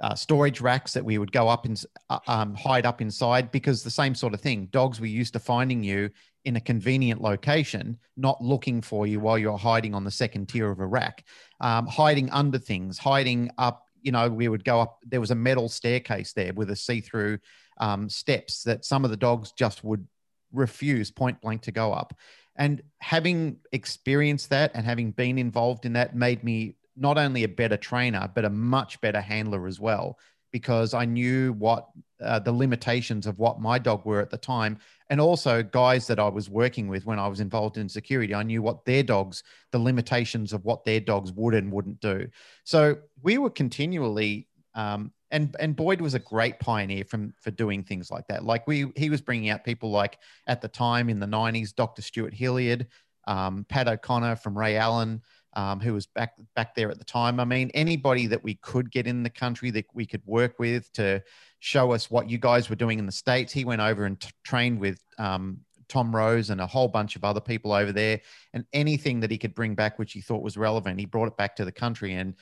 uh, 0.00 0.14
storage 0.14 0.60
racks 0.60 0.92
that 0.92 1.04
we 1.04 1.18
would 1.18 1.32
go 1.32 1.48
up 1.48 1.64
and 1.64 1.82
uh, 2.10 2.18
um, 2.26 2.54
hide 2.54 2.86
up 2.86 3.00
inside 3.00 3.50
because 3.50 3.82
the 3.82 3.90
same 3.90 4.14
sort 4.14 4.34
of 4.34 4.40
thing. 4.40 4.66
Dogs 4.66 5.00
were 5.00 5.06
used 5.06 5.32
to 5.34 5.38
finding 5.38 5.82
you 5.82 6.10
in 6.44 6.56
a 6.56 6.60
convenient 6.60 7.20
location, 7.20 7.98
not 8.16 8.42
looking 8.42 8.82
for 8.82 9.06
you 9.06 9.20
while 9.20 9.38
you're 9.38 9.56
hiding 9.56 9.94
on 9.94 10.04
the 10.04 10.10
second 10.10 10.48
tier 10.48 10.70
of 10.70 10.80
a 10.80 10.86
rack, 10.86 11.24
um, 11.60 11.86
hiding 11.86 12.30
under 12.30 12.58
things, 12.58 12.98
hiding 12.98 13.50
up. 13.56 13.84
You 14.02 14.12
know, 14.12 14.28
we 14.28 14.48
would 14.48 14.64
go 14.64 14.80
up. 14.80 14.98
There 15.06 15.20
was 15.20 15.30
a 15.30 15.36
metal 15.36 15.68
staircase 15.68 16.32
there 16.34 16.52
with 16.52 16.70
a 16.70 16.76
see-through 16.76 17.38
um, 17.78 18.08
steps 18.08 18.62
that 18.64 18.84
some 18.84 19.04
of 19.04 19.10
the 19.10 19.16
dogs 19.16 19.52
just 19.52 19.82
would 19.82 20.06
refuse 20.52 21.10
point 21.10 21.40
blank 21.40 21.62
to 21.62 21.72
go 21.72 21.92
up. 21.92 22.14
And 22.56 22.82
having 22.98 23.56
experienced 23.72 24.50
that 24.50 24.72
and 24.74 24.84
having 24.84 25.10
been 25.10 25.38
involved 25.38 25.86
in 25.86 25.94
that 25.94 26.14
made 26.14 26.44
me 26.44 26.76
not 26.96 27.18
only 27.18 27.44
a 27.44 27.48
better 27.48 27.76
trainer, 27.76 28.30
but 28.34 28.44
a 28.44 28.50
much 28.50 29.00
better 29.00 29.20
handler 29.20 29.66
as 29.66 29.80
well, 29.80 30.18
because 30.52 30.94
I 30.94 31.04
knew 31.04 31.52
what 31.54 31.88
uh, 32.22 32.38
the 32.38 32.52
limitations 32.52 33.26
of 33.26 33.38
what 33.38 33.60
my 33.60 33.78
dog 33.78 34.06
were 34.06 34.20
at 34.20 34.30
the 34.30 34.38
time. 34.38 34.78
And 35.10 35.20
also, 35.20 35.62
guys 35.62 36.06
that 36.06 36.18
I 36.18 36.28
was 36.28 36.48
working 36.48 36.88
with 36.88 37.04
when 37.04 37.18
I 37.18 37.28
was 37.28 37.40
involved 37.40 37.76
in 37.76 37.88
security, 37.88 38.34
I 38.34 38.42
knew 38.42 38.62
what 38.62 38.84
their 38.84 39.02
dogs, 39.02 39.42
the 39.72 39.78
limitations 39.78 40.52
of 40.52 40.64
what 40.64 40.84
their 40.84 41.00
dogs 41.00 41.32
would 41.32 41.54
and 41.54 41.72
wouldn't 41.72 42.00
do. 42.00 42.28
So 42.62 42.96
we 43.22 43.38
were 43.38 43.50
continually, 43.50 44.48
um, 44.74 45.12
and 45.30 45.54
and 45.58 45.74
Boyd 45.74 46.00
was 46.00 46.14
a 46.14 46.20
great 46.20 46.60
pioneer 46.60 47.04
from 47.04 47.34
for 47.40 47.50
doing 47.50 47.82
things 47.82 48.10
like 48.10 48.26
that. 48.28 48.44
Like 48.44 48.66
we, 48.66 48.92
he 48.96 49.10
was 49.10 49.20
bringing 49.20 49.50
out 49.50 49.64
people 49.64 49.90
like 49.90 50.18
at 50.46 50.60
the 50.60 50.68
time 50.68 51.08
in 51.08 51.18
the 51.18 51.26
'90s, 51.26 51.74
Dr. 51.74 52.00
Stewart 52.02 52.32
Hilliard, 52.32 52.86
um, 53.26 53.66
Pat 53.68 53.88
O'Connor 53.88 54.36
from 54.36 54.56
Ray 54.56 54.76
Allen 54.76 55.20
um, 55.54 55.80
who 55.80 55.92
was 55.92 56.06
back 56.06 56.34
back 56.54 56.74
there 56.74 56.90
at 56.90 56.98
the 56.98 57.04
time. 57.04 57.40
I 57.40 57.44
mean, 57.44 57.70
anybody 57.74 58.26
that 58.28 58.42
we 58.42 58.54
could 58.54 58.90
get 58.90 59.06
in 59.06 59.22
the 59.22 59.30
country 59.30 59.70
that 59.72 59.86
we 59.94 60.06
could 60.06 60.22
work 60.26 60.58
with 60.58 60.92
to 60.94 61.22
show 61.60 61.92
us 61.92 62.10
what 62.10 62.28
you 62.28 62.38
guys 62.38 62.68
were 62.68 62.76
doing 62.76 62.98
in 62.98 63.06
the 63.06 63.12
states. 63.12 63.52
He 63.52 63.64
went 63.64 63.80
over 63.80 64.04
and 64.04 64.20
t- 64.20 64.30
trained 64.42 64.78
with 64.78 65.00
um, 65.18 65.60
Tom 65.88 66.14
Rose 66.14 66.50
and 66.50 66.60
a 66.60 66.66
whole 66.66 66.88
bunch 66.88 67.16
of 67.16 67.24
other 67.24 67.40
people 67.40 67.72
over 67.72 67.92
there, 67.92 68.20
and 68.52 68.64
anything 68.72 69.20
that 69.20 69.30
he 69.30 69.38
could 69.38 69.54
bring 69.54 69.74
back 69.74 69.98
which 69.98 70.12
he 70.12 70.20
thought 70.20 70.42
was 70.42 70.56
relevant, 70.56 71.00
he 71.00 71.06
brought 71.06 71.28
it 71.28 71.36
back 71.36 71.56
to 71.56 71.64
the 71.64 71.72
country 71.72 72.14
and 72.14 72.34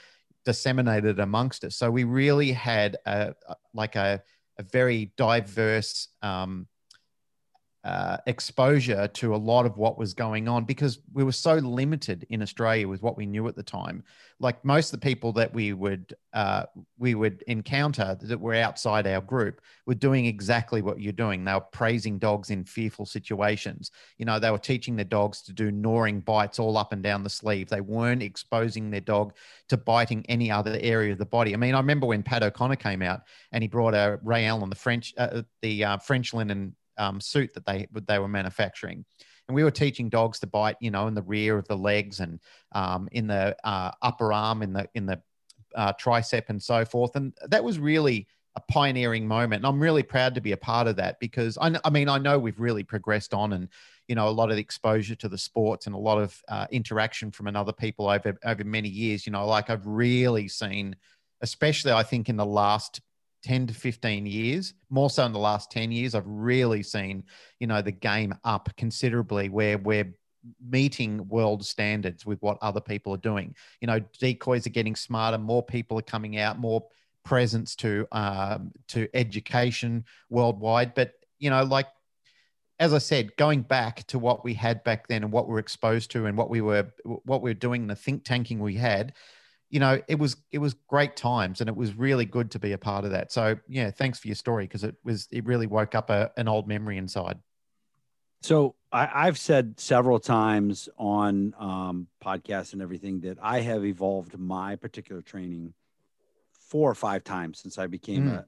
disseminated 0.44 1.20
amongst 1.20 1.64
us. 1.64 1.76
So 1.76 1.90
we 1.90 2.04
really 2.04 2.52
had 2.52 2.96
a, 3.06 3.34
like 3.74 3.94
a, 3.96 4.22
a 4.58 4.62
very 4.62 5.12
diverse 5.16 6.08
um, 6.22 6.66
uh, 7.84 8.16
exposure 8.28 9.08
to 9.08 9.34
a 9.34 9.36
lot 9.36 9.66
of 9.66 9.76
what 9.76 9.98
was 9.98 10.14
going 10.14 10.46
on 10.46 10.64
because 10.64 11.00
we 11.12 11.24
were 11.24 11.32
so 11.32 11.54
limited 11.54 12.24
in 12.30 12.40
Australia 12.40 12.86
with 12.86 13.02
what 13.02 13.16
we 13.16 13.26
knew 13.26 13.48
at 13.48 13.56
the 13.56 13.62
time. 13.62 14.04
Like 14.38 14.64
most 14.64 14.92
of 14.92 15.00
the 15.00 15.04
people 15.04 15.32
that 15.32 15.52
we 15.52 15.72
would 15.72 16.14
uh, 16.32 16.64
we 16.96 17.16
would 17.16 17.42
encounter 17.48 18.16
that 18.20 18.40
were 18.40 18.54
outside 18.54 19.06
our 19.08 19.20
group 19.20 19.60
were 19.86 19.94
doing 19.94 20.26
exactly 20.26 20.80
what 20.80 21.00
you're 21.00 21.12
doing. 21.12 21.44
They 21.44 21.52
were 21.54 21.60
praising 21.60 22.18
dogs 22.18 22.50
in 22.50 22.64
fearful 22.64 23.04
situations. 23.04 23.90
You 24.16 24.26
know, 24.26 24.38
they 24.38 24.50
were 24.50 24.58
teaching 24.58 24.94
their 24.94 25.04
dogs 25.04 25.42
to 25.42 25.52
do 25.52 25.72
gnawing 25.72 26.20
bites 26.20 26.60
all 26.60 26.76
up 26.78 26.92
and 26.92 27.02
down 27.02 27.24
the 27.24 27.30
sleeve. 27.30 27.68
They 27.68 27.80
weren't 27.80 28.22
exposing 28.22 28.90
their 28.90 29.00
dog 29.00 29.34
to 29.68 29.76
biting 29.76 30.24
any 30.28 30.52
other 30.52 30.78
area 30.80 31.12
of 31.12 31.18
the 31.18 31.26
body. 31.26 31.52
I 31.52 31.56
mean, 31.56 31.74
I 31.74 31.78
remember 31.78 32.06
when 32.06 32.22
Pat 32.22 32.44
O'Connor 32.44 32.76
came 32.76 33.02
out 33.02 33.22
and 33.50 33.62
he 33.62 33.68
brought 33.68 33.94
a 33.94 34.20
Ray 34.22 34.46
Allen, 34.46 34.70
the 34.70 34.76
French, 34.76 35.14
uh, 35.18 35.42
the 35.62 35.84
uh, 35.84 35.98
French 35.98 36.32
linen 36.32 36.76
um, 37.02 37.20
suit 37.20 37.52
that 37.54 37.66
they 37.66 37.86
they 38.06 38.18
were 38.18 38.28
manufacturing. 38.28 39.04
And 39.48 39.56
we 39.56 39.64
were 39.64 39.72
teaching 39.72 40.08
dogs 40.08 40.38
to 40.40 40.46
bite, 40.46 40.76
you 40.80 40.90
know, 40.90 41.08
in 41.08 41.14
the 41.14 41.22
rear 41.22 41.58
of 41.58 41.66
the 41.66 41.76
legs 41.76 42.20
and 42.20 42.38
um, 42.72 43.08
in 43.10 43.26
the 43.26 43.56
uh, 43.64 43.90
upper 44.00 44.32
arm, 44.32 44.62
in 44.62 44.72
the 44.72 44.88
in 44.94 45.06
the 45.06 45.20
uh, 45.74 45.92
tricep, 45.94 46.48
and 46.48 46.62
so 46.62 46.84
forth. 46.84 47.16
And 47.16 47.32
that 47.48 47.64
was 47.64 47.78
really 47.78 48.28
a 48.54 48.60
pioneering 48.60 49.26
moment. 49.26 49.60
And 49.60 49.66
I'm 49.66 49.80
really 49.80 50.02
proud 50.02 50.34
to 50.34 50.40
be 50.40 50.52
a 50.52 50.56
part 50.56 50.86
of 50.86 50.96
that 50.96 51.18
because 51.18 51.58
I, 51.58 51.74
I 51.84 51.90
mean 51.90 52.08
I 52.08 52.18
know 52.18 52.38
we've 52.38 52.60
really 52.60 52.84
progressed 52.84 53.34
on 53.34 53.54
and 53.54 53.68
you 54.08 54.14
know 54.14 54.28
a 54.28 54.30
lot 54.30 54.50
of 54.50 54.58
exposure 54.58 55.14
to 55.16 55.28
the 55.28 55.38
sports 55.38 55.86
and 55.86 55.94
a 55.94 55.98
lot 55.98 56.18
of 56.18 56.40
uh, 56.48 56.66
interaction 56.70 57.30
from 57.30 57.48
another 57.48 57.72
people 57.72 58.08
over 58.08 58.38
over 58.44 58.64
many 58.64 58.88
years. 58.88 59.26
You 59.26 59.32
know, 59.32 59.46
like 59.46 59.70
I've 59.70 59.86
really 59.86 60.46
seen, 60.46 60.94
especially 61.40 61.92
I 61.92 62.04
think 62.04 62.28
in 62.28 62.36
the 62.36 62.46
last 62.46 63.00
10 63.42 63.66
to 63.68 63.74
15 63.74 64.26
years, 64.26 64.74
more 64.90 65.10
so 65.10 65.24
in 65.24 65.32
the 65.32 65.38
last 65.38 65.70
10 65.70 65.92
years, 65.92 66.14
I've 66.14 66.26
really 66.26 66.82
seen, 66.82 67.24
you 67.58 67.66
know, 67.66 67.82
the 67.82 67.92
game 67.92 68.34
up 68.44 68.68
considerably 68.76 69.48
where 69.48 69.78
we're 69.78 70.14
meeting 70.60 71.28
world 71.28 71.64
standards 71.64 72.26
with 72.26 72.40
what 72.42 72.58
other 72.62 72.80
people 72.80 73.14
are 73.14 73.18
doing. 73.18 73.54
You 73.80 73.86
know, 73.86 74.00
decoys 74.18 74.66
are 74.66 74.70
getting 74.70 74.96
smarter, 74.96 75.38
more 75.38 75.62
people 75.62 75.98
are 75.98 76.02
coming 76.02 76.38
out, 76.38 76.58
more 76.58 76.84
presence 77.24 77.76
to 77.76 78.06
um, 78.12 78.72
to 78.88 79.08
education 79.14 80.04
worldwide. 80.28 80.94
But 80.94 81.12
you 81.38 81.50
know, 81.50 81.62
like 81.64 81.86
as 82.78 82.92
I 82.92 82.98
said, 82.98 83.36
going 83.36 83.62
back 83.62 84.04
to 84.08 84.18
what 84.18 84.44
we 84.44 84.54
had 84.54 84.82
back 84.82 85.06
then 85.06 85.22
and 85.22 85.32
what 85.32 85.46
we 85.46 85.52
we're 85.52 85.60
exposed 85.60 86.10
to 86.12 86.26
and 86.26 86.36
what 86.36 86.50
we 86.50 86.60
were 86.60 86.88
what 87.04 87.42
we 87.42 87.50
were 87.50 87.54
doing, 87.54 87.86
the 87.86 87.94
think 87.94 88.24
tanking 88.24 88.58
we 88.58 88.74
had, 88.74 89.12
you 89.72 89.80
know, 89.80 90.00
it 90.06 90.18
was 90.18 90.36
it 90.52 90.58
was 90.58 90.74
great 90.86 91.16
times, 91.16 91.62
and 91.62 91.68
it 91.68 91.74
was 91.74 91.94
really 91.94 92.26
good 92.26 92.50
to 92.50 92.58
be 92.58 92.72
a 92.72 92.78
part 92.78 93.06
of 93.06 93.10
that. 93.12 93.32
So 93.32 93.56
yeah, 93.66 93.90
thanks 93.90 94.18
for 94.18 94.28
your 94.28 94.34
story 94.34 94.64
because 94.64 94.84
it 94.84 94.94
was 95.02 95.26
it 95.32 95.46
really 95.46 95.66
woke 95.66 95.94
up 95.94 96.10
a, 96.10 96.30
an 96.36 96.46
old 96.46 96.68
memory 96.68 96.98
inside. 96.98 97.38
So 98.42 98.74
I, 98.92 99.24
have 99.24 99.38
said 99.38 99.80
several 99.80 100.18
times 100.18 100.88
on 100.98 101.54
um, 101.58 102.08
podcasts 102.22 102.74
and 102.74 102.82
everything 102.82 103.20
that 103.20 103.38
I 103.40 103.60
have 103.60 103.84
evolved 103.84 104.36
my 104.38 104.76
particular 104.76 105.22
training 105.22 105.72
four 106.50 106.90
or 106.90 106.94
five 106.94 107.24
times 107.24 107.60
since 107.60 107.78
I 107.78 107.86
became 107.86 108.30
mm. 108.30 108.38
a, 108.38 108.46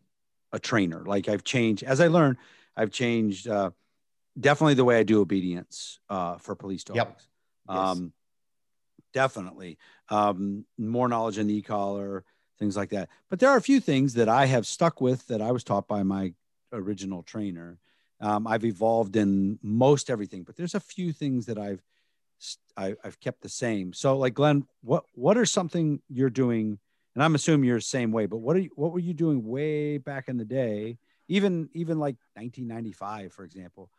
a 0.52 0.58
trainer. 0.58 1.04
Like 1.06 1.28
I've 1.28 1.44
changed 1.44 1.84
as 1.84 2.00
I 2.00 2.08
learn, 2.08 2.36
I've 2.76 2.90
changed 2.90 3.48
uh, 3.48 3.70
definitely 4.38 4.74
the 4.74 4.84
way 4.84 4.98
I 4.98 5.04
do 5.04 5.22
obedience 5.22 6.00
uh, 6.10 6.36
for 6.36 6.54
police 6.54 6.84
dogs. 6.84 6.98
Yep. 6.98 7.20
Um, 7.68 8.02
yes 8.02 8.23
definitely. 9.14 9.78
Um, 10.10 10.66
more 10.76 11.08
knowledge 11.08 11.38
in 11.38 11.46
the 11.46 11.54
e-collar 11.54 12.24
things 12.58 12.76
like 12.76 12.90
that. 12.90 13.08
But 13.30 13.40
there 13.40 13.50
are 13.50 13.56
a 13.56 13.62
few 13.62 13.80
things 13.80 14.14
that 14.14 14.28
i 14.28 14.46
have 14.46 14.66
stuck 14.66 15.00
with 15.00 15.26
that 15.28 15.40
i 15.40 15.50
was 15.50 15.64
taught 15.64 15.88
by 15.88 16.02
my 16.02 16.34
original 16.72 17.22
trainer. 17.22 17.78
Um, 18.20 18.46
i've 18.46 18.64
evolved 18.64 19.16
in 19.16 19.58
most 19.62 20.10
everything 20.10 20.42
but 20.42 20.56
there's 20.56 20.74
a 20.74 20.80
few 20.80 21.12
things 21.12 21.46
that 21.46 21.58
i've 21.58 21.82
I, 22.76 22.96
have 23.04 23.20
kept 23.20 23.40
the 23.42 23.48
same. 23.48 23.92
So 23.92 24.18
like 24.18 24.34
glenn 24.34 24.66
what 24.82 25.04
what 25.14 25.38
are 25.38 25.46
something 25.46 26.02
you're 26.08 26.30
doing 26.30 26.78
and 27.14 27.22
i'm 27.22 27.34
assuming 27.34 27.66
you're 27.66 27.78
the 27.78 27.82
same 27.82 28.12
way 28.12 28.26
but 28.26 28.38
what 28.38 28.56
are 28.56 28.60
you 28.60 28.70
what 28.74 28.92
were 28.92 28.98
you 28.98 29.14
doing 29.14 29.46
way 29.46 29.98
back 29.98 30.28
in 30.28 30.36
the 30.36 30.44
day 30.44 30.98
even 31.28 31.68
even 31.72 31.98
like 31.98 32.16
1995 32.34 33.32
for 33.32 33.44
example 33.44 33.90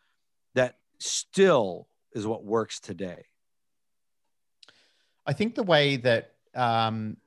that 0.53 0.77
still 0.99 1.87
is 2.13 2.27
what 2.27 2.43
works 2.43 2.79
today 2.79 3.25
I 5.25 5.33
think 5.33 5.55
the 5.55 5.63
way 5.63 5.97
that 5.97 6.33
um, 6.53 7.17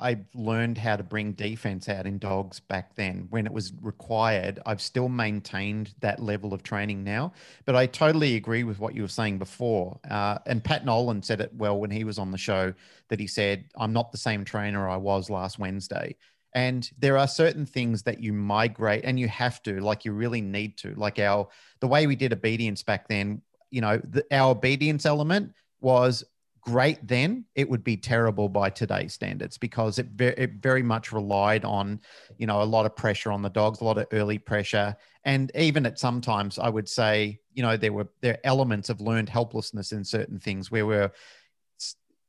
I 0.00 0.18
learned 0.32 0.78
how 0.78 0.96
to 0.96 1.02
bring 1.02 1.32
defense 1.32 1.88
out 1.88 2.06
in 2.06 2.18
dogs 2.18 2.60
back 2.60 2.94
then 2.94 3.26
when 3.30 3.46
it 3.46 3.52
was 3.52 3.72
required. 3.80 4.60
I've 4.64 4.80
still 4.80 5.08
maintained 5.08 5.94
that 6.00 6.22
level 6.22 6.54
of 6.54 6.62
training 6.62 7.02
now, 7.02 7.32
but 7.64 7.74
I 7.74 7.86
totally 7.86 8.36
agree 8.36 8.62
with 8.62 8.78
what 8.78 8.94
you 8.94 9.02
were 9.02 9.08
saying 9.08 9.38
before. 9.38 9.98
Uh, 10.08 10.38
and 10.46 10.62
Pat 10.62 10.84
Nolan 10.84 11.22
said 11.22 11.40
it 11.40 11.52
well 11.54 11.78
when 11.80 11.90
he 11.90 12.04
was 12.04 12.18
on 12.18 12.30
the 12.30 12.38
show 12.38 12.72
that 13.08 13.18
he 13.18 13.26
said, 13.26 13.64
I'm 13.76 13.92
not 13.92 14.12
the 14.12 14.18
same 14.18 14.44
trainer 14.44 14.88
I 14.88 14.96
was 14.96 15.30
last 15.30 15.58
Wednesday. 15.58 16.14
And 16.54 16.88
there 16.98 17.18
are 17.18 17.28
certain 17.28 17.66
things 17.66 18.02
that 18.04 18.22
you 18.22 18.32
migrate 18.32 19.04
and 19.04 19.18
you 19.18 19.28
have 19.28 19.62
to, 19.64 19.80
like 19.80 20.04
you 20.04 20.12
really 20.12 20.40
need 20.40 20.78
to, 20.78 20.94
like 20.94 21.18
our, 21.18 21.48
the 21.80 21.88
way 21.88 22.06
we 22.06 22.16
did 22.16 22.32
obedience 22.32 22.82
back 22.82 23.08
then, 23.08 23.42
you 23.70 23.80
know, 23.80 23.98
the, 23.98 24.24
our 24.30 24.52
obedience 24.52 25.04
element 25.04 25.52
was 25.80 26.24
great 26.70 27.06
then, 27.06 27.44
it 27.54 27.68
would 27.68 27.82
be 27.82 27.96
terrible 27.96 28.48
by 28.48 28.68
today's 28.68 29.14
standards 29.14 29.56
because 29.56 29.98
it, 29.98 30.06
ve- 30.14 30.34
it 30.36 30.52
very 30.60 30.82
much 30.82 31.12
relied 31.12 31.64
on, 31.64 32.00
you 32.36 32.46
know, 32.46 32.60
a 32.60 32.64
lot 32.64 32.84
of 32.84 32.94
pressure 32.94 33.32
on 33.32 33.40
the 33.40 33.48
dogs, 33.48 33.80
a 33.80 33.84
lot 33.84 33.96
of 33.96 34.06
early 34.12 34.38
pressure, 34.38 34.94
and 35.24 35.50
even 35.54 35.86
at 35.86 35.98
sometimes 35.98 36.58
I 36.58 36.68
would 36.68 36.88
say, 36.88 37.40
you 37.54 37.62
know, 37.62 37.76
there 37.76 37.92
were 37.92 38.08
there 38.20 38.34
are 38.34 38.40
elements 38.44 38.90
of 38.90 39.00
learned 39.00 39.28
helplessness 39.28 39.92
in 39.92 40.04
certain 40.04 40.38
things 40.38 40.70
where 40.70 40.86
we're 40.86 41.12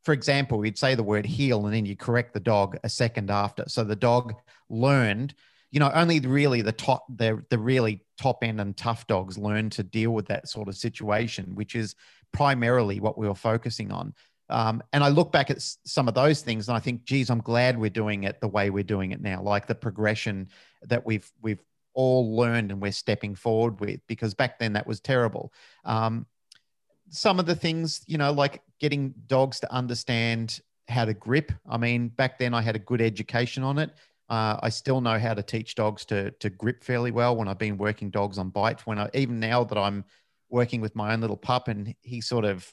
for 0.03 0.13
example, 0.13 0.57
we'd 0.57 0.77
say 0.77 0.95
the 0.95 1.03
word 1.03 1.25
heel 1.25 1.65
and 1.65 1.75
then 1.75 1.85
you 1.85 1.95
correct 1.95 2.33
the 2.33 2.39
dog 2.39 2.77
a 2.83 2.89
second 2.89 3.29
after. 3.29 3.65
So 3.67 3.83
the 3.83 3.95
dog 3.95 4.33
learned, 4.69 5.35
you 5.71 5.79
know, 5.79 5.91
only 5.93 6.19
really 6.19 6.61
the 6.61 6.71
top, 6.71 7.05
the, 7.15 7.43
the 7.49 7.57
really 7.57 8.03
top 8.17 8.43
end 8.43 8.59
and 8.59 8.75
tough 8.75 9.05
dogs 9.07 9.37
learn 9.37 9.69
to 9.71 9.83
deal 9.83 10.11
with 10.11 10.27
that 10.27 10.47
sort 10.47 10.67
of 10.67 10.75
situation, 10.75 11.55
which 11.55 11.75
is 11.75 11.95
primarily 12.31 12.99
what 12.99 13.17
we 13.17 13.27
were 13.27 13.35
focusing 13.35 13.91
on. 13.91 14.13
Um, 14.49 14.81
and 14.93 15.03
I 15.03 15.09
look 15.09 15.31
back 15.31 15.51
at 15.51 15.61
some 15.85 16.07
of 16.07 16.15
those 16.15 16.41
things 16.41 16.67
and 16.67 16.75
I 16.75 16.79
think, 16.79 17.03
geez, 17.03 17.29
I'm 17.29 17.41
glad 17.41 17.77
we're 17.77 17.91
doing 17.91 18.23
it 18.23 18.41
the 18.41 18.47
way 18.47 18.71
we're 18.71 18.83
doing 18.83 19.11
it 19.11 19.21
now, 19.21 19.43
like 19.43 19.67
the 19.67 19.75
progression 19.75 20.49
that 20.83 21.05
we've 21.05 21.31
we've 21.41 21.61
all 21.93 22.35
learned 22.35 22.71
and 22.71 22.81
we're 22.81 22.91
stepping 22.91 23.35
forward 23.35 23.79
with, 23.79 23.99
because 24.07 24.33
back 24.33 24.57
then 24.57 24.73
that 24.73 24.87
was 24.87 24.99
terrible. 25.01 25.53
Um, 25.85 26.25
some 27.09 27.39
of 27.39 27.45
the 27.45 27.55
things, 27.55 28.01
you 28.07 28.17
know, 28.17 28.31
like 28.31 28.61
getting 28.79 29.13
dogs 29.27 29.59
to 29.59 29.71
understand 29.71 30.61
how 30.87 31.05
to 31.05 31.13
grip. 31.13 31.51
I 31.69 31.77
mean, 31.77 32.07
back 32.09 32.39
then 32.39 32.53
I 32.53 32.61
had 32.61 32.75
a 32.75 32.79
good 32.79 33.01
education 33.01 33.63
on 33.63 33.77
it. 33.77 33.91
Uh, 34.29 34.59
I 34.61 34.69
still 34.69 35.01
know 35.01 35.17
how 35.17 35.33
to 35.33 35.41
teach 35.41 35.75
dogs 35.75 36.05
to 36.05 36.31
to 36.31 36.49
grip 36.49 36.83
fairly 36.83 37.11
well 37.11 37.35
when 37.35 37.47
I've 37.47 37.57
been 37.57 37.77
working 37.77 38.09
dogs 38.09 38.37
on 38.37 38.49
bite. 38.49 38.85
When 38.85 38.99
I 38.99 39.09
even 39.13 39.39
now 39.39 39.63
that 39.63 39.77
I'm 39.77 40.05
working 40.49 40.81
with 40.81 40.95
my 40.95 41.13
own 41.13 41.21
little 41.21 41.37
pup 41.37 41.67
and 41.67 41.95
he 42.01 42.21
sort 42.21 42.45
of 42.45 42.71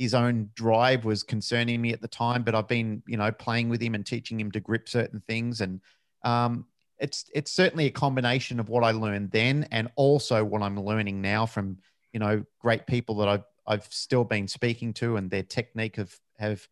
his 0.00 0.14
own 0.14 0.50
drive 0.54 1.04
was 1.04 1.22
concerning 1.22 1.82
me 1.82 1.92
at 1.92 2.00
the 2.00 2.08
time, 2.08 2.42
but 2.42 2.54
I've 2.54 2.66
been, 2.66 3.02
you 3.06 3.18
know, 3.18 3.30
playing 3.30 3.68
with 3.68 3.82
him 3.82 3.94
and 3.94 4.04
teaching 4.04 4.40
him 4.40 4.50
to 4.52 4.60
grip 4.60 4.88
certain 4.88 5.22
things. 5.28 5.60
And 5.60 5.82
um, 6.24 6.64
it's 6.98 7.26
it's 7.34 7.52
certainly 7.52 7.84
a 7.84 7.90
combination 7.90 8.60
of 8.60 8.70
what 8.70 8.82
I 8.82 8.92
learned 8.92 9.30
then 9.30 9.68
and 9.70 9.90
also 9.96 10.42
what 10.42 10.62
I'm 10.62 10.80
learning 10.80 11.20
now 11.20 11.44
from, 11.44 11.76
you 12.14 12.20
know, 12.20 12.44
great 12.60 12.86
people 12.86 13.16
that 13.16 13.28
I've 13.28 13.44
I've 13.66 13.88
still 13.90 14.24
been 14.24 14.48
speaking 14.48 14.94
to 14.94 15.16
and 15.16 15.30
their 15.30 15.42
technique 15.42 15.96
have 15.96 16.16
have 16.38 16.66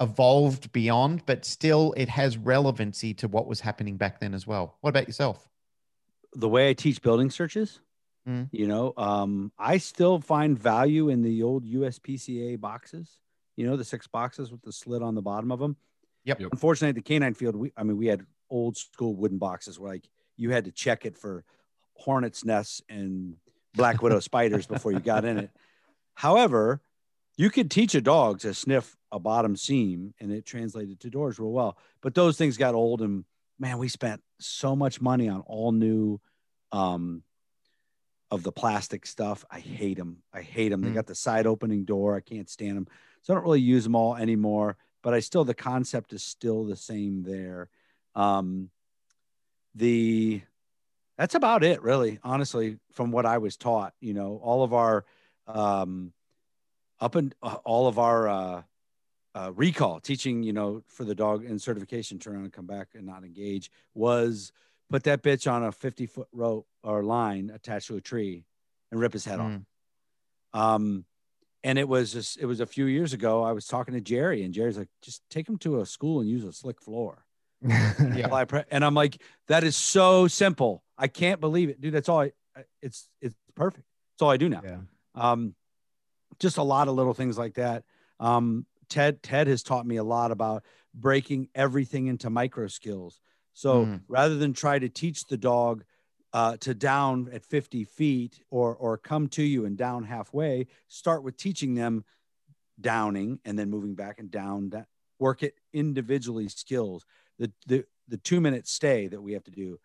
evolved 0.00 0.72
beyond, 0.72 1.24
but 1.26 1.44
still 1.44 1.94
it 1.96 2.08
has 2.08 2.36
relevancy 2.36 3.14
to 3.14 3.28
what 3.28 3.46
was 3.46 3.60
happening 3.60 3.96
back 3.96 4.20
then 4.20 4.34
as 4.34 4.46
well. 4.46 4.76
What 4.80 4.90
about 4.90 5.06
yourself? 5.06 5.48
The 6.34 6.48
way 6.48 6.70
I 6.70 6.74
teach 6.74 7.02
building 7.02 7.30
searches, 7.30 7.80
Mm. 8.28 8.48
You 8.52 8.66
know, 8.66 8.92
um, 8.96 9.52
I 9.58 9.78
still 9.78 10.20
find 10.20 10.58
value 10.58 11.08
in 11.08 11.22
the 11.22 11.42
old 11.42 11.64
USPCA 11.64 12.60
boxes. 12.60 13.18
You 13.56 13.66
know, 13.66 13.76
the 13.76 13.84
six 13.84 14.06
boxes 14.06 14.52
with 14.52 14.62
the 14.62 14.72
slit 14.72 15.02
on 15.02 15.14
the 15.14 15.22
bottom 15.22 15.50
of 15.50 15.58
them. 15.58 15.76
Yep. 16.24 16.40
Unfortunately, 16.52 16.92
the 16.92 17.02
canine 17.02 17.34
field, 17.34 17.56
we 17.56 17.72
I 17.76 17.82
mean, 17.82 17.96
we 17.96 18.06
had 18.06 18.24
old 18.50 18.76
school 18.76 19.14
wooden 19.14 19.38
boxes 19.38 19.78
where 19.78 19.92
like 19.92 20.08
you 20.36 20.50
had 20.50 20.66
to 20.66 20.72
check 20.72 21.06
it 21.06 21.16
for 21.16 21.44
hornets' 21.94 22.44
nests 22.44 22.82
and 22.88 23.36
black 23.74 24.02
widow 24.02 24.20
spiders 24.20 24.66
before 24.66 24.92
you 24.92 25.00
got 25.00 25.24
in 25.24 25.38
it. 25.38 25.50
However, 26.14 26.82
you 27.38 27.50
could 27.50 27.70
teach 27.70 27.94
a 27.94 28.00
dog 28.00 28.40
to 28.40 28.52
sniff 28.52 28.96
a 29.12 29.18
bottom 29.18 29.56
seam 29.56 30.12
and 30.20 30.32
it 30.32 30.44
translated 30.44 31.00
to 31.00 31.08
doors 31.08 31.38
real 31.38 31.52
well. 31.52 31.78
But 32.02 32.14
those 32.14 32.36
things 32.36 32.58
got 32.58 32.74
old 32.74 33.00
and 33.00 33.24
man, 33.60 33.78
we 33.78 33.88
spent 33.88 34.20
so 34.40 34.74
much 34.76 35.00
money 35.00 35.28
on 35.28 35.40
all 35.46 35.70
new 35.70 36.20
um, 36.72 37.22
of 38.30 38.42
the 38.42 38.52
plastic 38.52 39.06
stuff. 39.06 39.44
I 39.50 39.60
hate 39.60 39.96
them. 39.96 40.18
I 40.34 40.42
hate 40.42 40.70
them. 40.70 40.82
Mm. 40.82 40.84
They 40.86 40.90
got 40.90 41.06
the 41.06 41.14
side 41.14 41.46
opening 41.46 41.84
door. 41.84 42.16
I 42.16 42.20
can't 42.20 42.50
stand 42.50 42.76
them. 42.76 42.88
So 43.22 43.32
I 43.32 43.36
don't 43.36 43.44
really 43.44 43.60
use 43.60 43.84
them 43.84 43.94
all 43.94 44.16
anymore, 44.16 44.76
but 45.02 45.14
I 45.14 45.20
still, 45.20 45.44
the 45.44 45.54
concept 45.54 46.12
is 46.12 46.24
still 46.24 46.64
the 46.64 46.76
same 46.76 47.22
there. 47.22 47.68
Um, 48.16 48.70
the, 49.76 50.42
that's 51.16 51.36
about 51.36 51.62
it 51.62 51.82
really, 51.82 52.18
honestly, 52.24 52.78
from 52.92 53.12
what 53.12 53.26
I 53.26 53.38
was 53.38 53.56
taught, 53.56 53.94
you 54.00 54.12
know, 54.12 54.40
all 54.42 54.64
of 54.64 54.74
our, 54.74 55.04
um, 55.46 56.12
up 57.00 57.14
and 57.14 57.34
uh, 57.42 57.56
all 57.64 57.86
of 57.86 57.98
our, 57.98 58.28
uh, 58.28 58.62
uh, 59.34 59.52
recall 59.54 60.00
teaching, 60.00 60.42
you 60.42 60.52
know, 60.52 60.82
for 60.88 61.04
the 61.04 61.14
dog 61.14 61.44
and 61.44 61.60
certification, 61.60 62.18
turn 62.18 62.34
around 62.34 62.44
and 62.44 62.52
come 62.52 62.66
back 62.66 62.88
and 62.94 63.06
not 63.06 63.24
engage 63.24 63.70
was 63.94 64.52
put 64.90 65.04
that 65.04 65.22
bitch 65.22 65.50
on 65.50 65.64
a 65.64 65.72
50 65.72 66.06
foot 66.06 66.28
rope 66.32 66.66
or 66.82 67.02
line 67.02 67.50
attached 67.54 67.88
to 67.88 67.96
a 67.96 68.00
tree 68.00 68.44
and 68.90 69.00
rip 69.00 69.12
his 69.12 69.24
head 69.24 69.38
mm. 69.38 69.62
off. 70.54 70.74
Um, 70.74 71.04
and 71.62 71.78
it 71.78 71.88
was 71.88 72.12
just, 72.12 72.38
it 72.38 72.46
was 72.46 72.60
a 72.60 72.66
few 72.66 72.86
years 72.86 73.12
ago. 73.12 73.42
I 73.42 73.52
was 73.52 73.66
talking 73.66 73.94
to 73.94 74.00
Jerry 74.00 74.42
and 74.42 74.54
Jerry's 74.54 74.78
like, 74.78 74.88
just 75.02 75.22
take 75.28 75.48
him 75.48 75.58
to 75.58 75.80
a 75.80 75.86
school 75.86 76.20
and 76.20 76.28
use 76.28 76.44
a 76.44 76.52
slick 76.52 76.80
floor. 76.80 77.24
yeah. 77.62 78.44
And 78.70 78.84
I'm 78.84 78.94
like, 78.94 79.20
that 79.48 79.64
is 79.64 79.76
so 79.76 80.28
simple. 80.28 80.82
I 80.96 81.08
can't 81.08 81.40
believe 81.40 81.68
it, 81.68 81.80
dude. 81.80 81.92
That's 81.92 82.08
all 82.08 82.22
I, 82.22 82.32
it's, 82.80 83.08
it's 83.20 83.34
perfect. 83.54 83.84
That's 84.14 84.22
all 84.22 84.30
I 84.30 84.36
do 84.36 84.48
now. 84.48 84.62
Yeah. 84.64 84.78
Um, 85.14 85.54
just 86.38 86.56
a 86.56 86.62
lot 86.62 86.88
of 86.88 86.94
little 86.94 87.14
things 87.14 87.38
like 87.38 87.54
that. 87.54 87.84
Um, 88.20 88.66
Ted, 88.88 89.22
Ted 89.22 89.46
has 89.48 89.62
taught 89.62 89.86
me 89.86 89.96
a 89.96 90.04
lot 90.04 90.30
about 90.30 90.64
breaking 90.94 91.48
everything 91.54 92.06
into 92.06 92.30
micro 92.30 92.68
skills. 92.68 93.20
So 93.52 93.86
mm. 93.86 94.00
rather 94.08 94.36
than 94.36 94.52
try 94.52 94.78
to 94.78 94.88
teach 94.88 95.26
the 95.26 95.36
dog 95.36 95.84
uh, 96.32 96.56
to 96.58 96.74
down 96.74 97.28
at 97.32 97.44
50 97.44 97.84
feet 97.84 98.40
or 98.50 98.74
or 98.76 98.98
come 98.98 99.28
to 99.28 99.42
you 99.42 99.64
and 99.64 99.76
down 99.76 100.04
halfway, 100.04 100.66
start 100.88 101.22
with 101.22 101.36
teaching 101.36 101.74
them 101.74 102.04
downing 102.80 103.40
and 103.44 103.58
then 103.58 103.70
moving 103.70 103.94
back 103.94 104.18
and 104.18 104.30
down. 104.30 104.70
That 104.70 104.86
work 105.18 105.42
it 105.42 105.54
individually 105.72 106.48
skills. 106.48 107.04
The 107.38 107.50
the 107.66 107.84
the 108.08 108.18
two 108.18 108.40
minute 108.40 108.66
stay 108.68 109.08
that 109.08 109.20
we 109.20 109.32
have 109.32 109.44
to 109.44 109.50
do. 109.50 109.78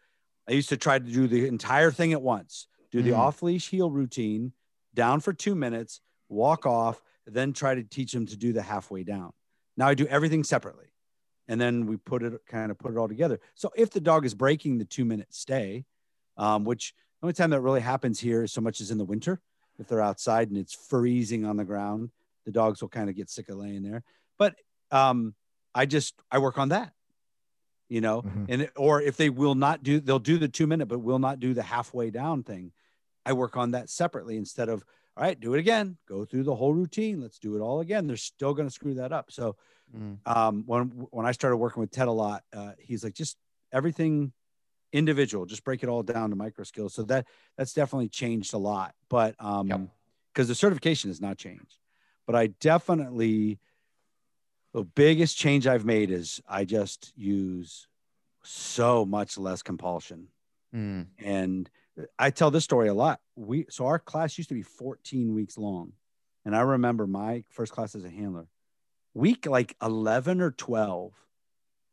I 0.48 0.52
used 0.52 0.70
to 0.70 0.78
try 0.78 1.00
to 1.00 1.06
do 1.06 1.28
the 1.28 1.48
entire 1.48 1.92
thing 1.92 2.14
at 2.14 2.22
once. 2.22 2.68
Do 2.92 3.02
the 3.02 3.12
mm. 3.12 3.18
off 3.18 3.42
leash 3.42 3.70
heel 3.70 3.90
routine, 3.90 4.54
down 4.94 5.20
for 5.20 5.34
two 5.34 5.56
minutes, 5.56 6.02
walk 6.34 6.66
off, 6.66 7.02
then 7.26 7.54
try 7.54 7.76
to 7.76 7.84
teach 7.84 8.12
them 8.12 8.26
to 8.28 8.38
do 8.38 8.54
the 8.54 8.62
halfway 8.62 9.04
down. 9.04 9.32
Now 9.78 9.88
I 9.88 9.94
do 9.94 10.06
everything 10.08 10.44
separately 10.44 10.94
and 11.48 11.60
then 11.60 11.86
we 11.86 11.98
put 11.98 12.24
it 12.24 12.34
kind 12.48 12.72
of 12.72 12.78
put 12.78 12.92
it 12.92 12.98
all 12.98 13.08
together. 13.08 13.40
So 13.56 13.72
if 13.76 13.90
the 13.90 14.02
dog 14.02 14.26
is 14.26 14.34
breaking 14.34 14.78
the 14.78 14.86
two 14.86 15.06
minute 15.06 15.34
stay, 15.34 15.86
um, 16.38 16.64
which 16.64 16.94
the 17.22 17.26
only 17.26 17.34
time 17.34 17.50
that 17.52 17.62
really 17.62 17.82
happens 17.82 18.20
here 18.20 18.48
so 18.48 18.62
much 18.62 18.82
as 18.82 18.92
in 18.92 18.98
the 18.98 19.06
winter, 19.06 19.42
if 19.80 19.88
they're 19.88 20.02
outside 20.02 20.50
and 20.50 20.58
it's 20.58 20.74
freezing 20.74 21.46
on 21.46 21.58
the 21.58 21.66
ground, 21.66 22.10
the 22.46 22.52
dogs 22.52 22.82
will 22.82 22.90
kind 22.90 23.10
of 23.10 23.16
get 23.16 23.30
sick 23.30 23.50
of 23.50 23.58
laying 23.58 23.84
there. 23.84 24.04
But 24.38 24.56
um, 24.92 25.34
I 25.74 25.86
just 25.86 26.16
I 26.32 26.40
work 26.40 26.58
on 26.58 26.70
that, 26.70 26.94
you 27.90 28.02
know, 28.02 28.22
mm-hmm. 28.22 28.46
and 28.50 28.70
or 28.76 29.02
if 29.02 29.18
they 29.18 29.30
will 29.30 29.56
not 29.56 29.84
do, 29.84 30.00
they'll 30.00 30.20
do 30.20 30.38
the 30.38 30.48
two 30.48 30.68
minute, 30.68 30.88
but 30.88 31.00
will 31.00 31.20
not 31.20 31.40
do 31.40 31.54
the 31.54 31.64
halfway 31.64 32.10
down 32.10 32.44
thing. 32.44 32.72
I 33.26 33.34
work 33.34 33.56
on 33.56 33.72
that 33.72 33.90
separately 33.90 34.38
instead 34.38 34.70
of 34.70 34.84
all 35.16 35.24
right, 35.24 35.40
do 35.40 35.54
it 35.54 35.60
again, 35.60 35.98
go 36.08 36.26
through 36.26 36.44
the 36.44 36.56
whole 36.56 36.74
routine, 36.74 37.22
let's 37.22 37.40
do 37.40 37.56
it 37.56 37.62
all 37.62 37.82
again. 37.82 38.08
They're 38.08 38.18
still 38.18 38.54
going 38.54 38.68
to 38.68 38.74
screw 38.74 38.96
that 38.96 39.12
up. 39.12 39.32
So 39.32 39.56
Mm. 39.96 40.18
Um, 40.26 40.64
when 40.66 41.08
when 41.12 41.26
I 41.26 41.32
started 41.32 41.58
working 41.58 41.82
with 41.82 41.92
Ted 41.92 42.08
a 42.08 42.12
lot, 42.12 42.44
uh, 42.54 42.72
he's 42.80 43.04
like, 43.04 43.14
just 43.14 43.38
everything 43.72 44.32
individual, 44.92 45.46
just 45.46 45.64
break 45.64 45.84
it 45.84 45.90
all 45.90 46.04
down 46.04 46.30
to 46.30 46.36
micro 46.36 46.64
skills. 46.64 46.94
So 46.94 47.04
that 47.04 47.28
that's 47.58 47.74
definitely 47.74 48.10
changed 48.10 48.54
a 48.54 48.58
lot. 48.58 48.94
But 49.10 49.36
um, 49.40 49.68
because 49.68 49.90
yep. 50.38 50.48
the 50.48 50.56
certification 50.56 51.10
has 51.10 51.22
not 51.22 51.38
changed, 51.38 51.78
but 52.26 52.36
I 52.36 52.48
definitely 52.48 53.60
the 54.74 54.84
biggest 54.84 55.38
change 55.38 55.68
I've 55.68 55.86
made 55.86 56.10
is 56.10 56.42
I 56.50 56.66
just 56.66 57.14
use 57.16 57.88
so 58.44 59.06
much 59.06 59.38
less 59.38 59.62
compulsion. 59.62 60.30
Mm. 60.76 61.06
And 61.20 61.70
I 62.18 62.32
tell 62.32 62.52
this 62.52 62.64
story 62.64 62.88
a 62.88 62.94
lot. 62.94 63.20
We 63.36 63.66
so 63.70 63.86
our 63.86 64.00
class 64.00 64.38
used 64.38 64.50
to 64.50 64.56
be 64.56 64.64
14 64.64 65.34
weeks 65.34 65.58
long. 65.58 65.94
And 66.46 66.56
I 66.56 66.62
remember 66.62 67.08
my 67.08 67.44
first 67.50 67.72
class 67.72 67.96
as 67.96 68.04
a 68.04 68.10
handler 68.10 68.48
week 69.14 69.46
like 69.46 69.76
11 69.82 70.42
or 70.42 70.52
12, 70.52 71.14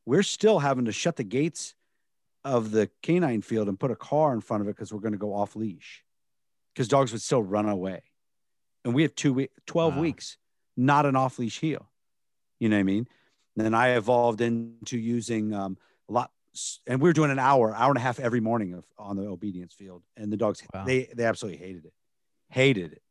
we're 0.07 0.23
still 0.23 0.59
having 0.59 0.87
to 0.87 0.93
shut 0.93 1.17
the 1.17 1.25
gates 1.25 1.75
of 2.45 2.71
the 2.71 2.89
canine 3.03 3.43
field 3.43 3.69
and 3.69 3.79
put 3.79 3.91
a 3.91 3.97
car 3.97 4.33
in 4.33 4.41
front 4.41 4.63
of 4.63 4.69
it 4.69 4.77
because 4.77 4.93
we're 4.93 5.01
going 5.01 5.13
to 5.13 5.19
go 5.19 5.35
off 5.35 5.57
leash 5.57 6.05
because 6.73 6.89
dogs 6.89 7.13
would 7.13 7.21
still 7.21 7.43
run 7.43 7.69
away. 7.69 8.03
And 8.85 8.95
we 8.95 9.03
have 9.03 9.15
two 9.15 9.35
weeks, 9.35 9.53
12 9.67 9.97
wow. 9.97 10.01
weeks, 10.01 10.39
not 10.77 11.05
an 11.05 11.17
off 11.17 11.39
leash 11.39 11.61
heel. 11.61 11.87
You 12.59 12.69
know 12.69 12.77
what 12.77 12.81
I 12.81 12.85
mean? 12.85 13.09
then 13.57 13.75
I 13.75 13.91
evolved 13.91 14.41
into 14.41 14.97
using 14.97 15.53
um, 15.53 15.77
a 16.09 16.13
lot, 16.13 16.31
and 16.87 17.01
we 17.01 17.09
were 17.09 17.13
doing 17.13 17.31
an 17.31 17.39
hour, 17.39 17.75
hour 17.75 17.91
and 17.91 17.99
a 17.99 18.01
half 18.01 18.19
every 18.19 18.41
morning 18.41 18.75
of 18.75 18.85
on 18.99 19.17
the 19.17 19.27
obedience 19.27 19.75
field, 19.75 20.03
and 20.17 20.33
the 20.33 20.37
dogs 20.37 20.63
Wow. 20.75 20.85
they 20.85 21.09
they 21.15 21.25
absolutely 21.25 21.59
hated 21.59 21.85
it, 21.87 21.93
hated 22.49 22.93
it. 22.93 23.03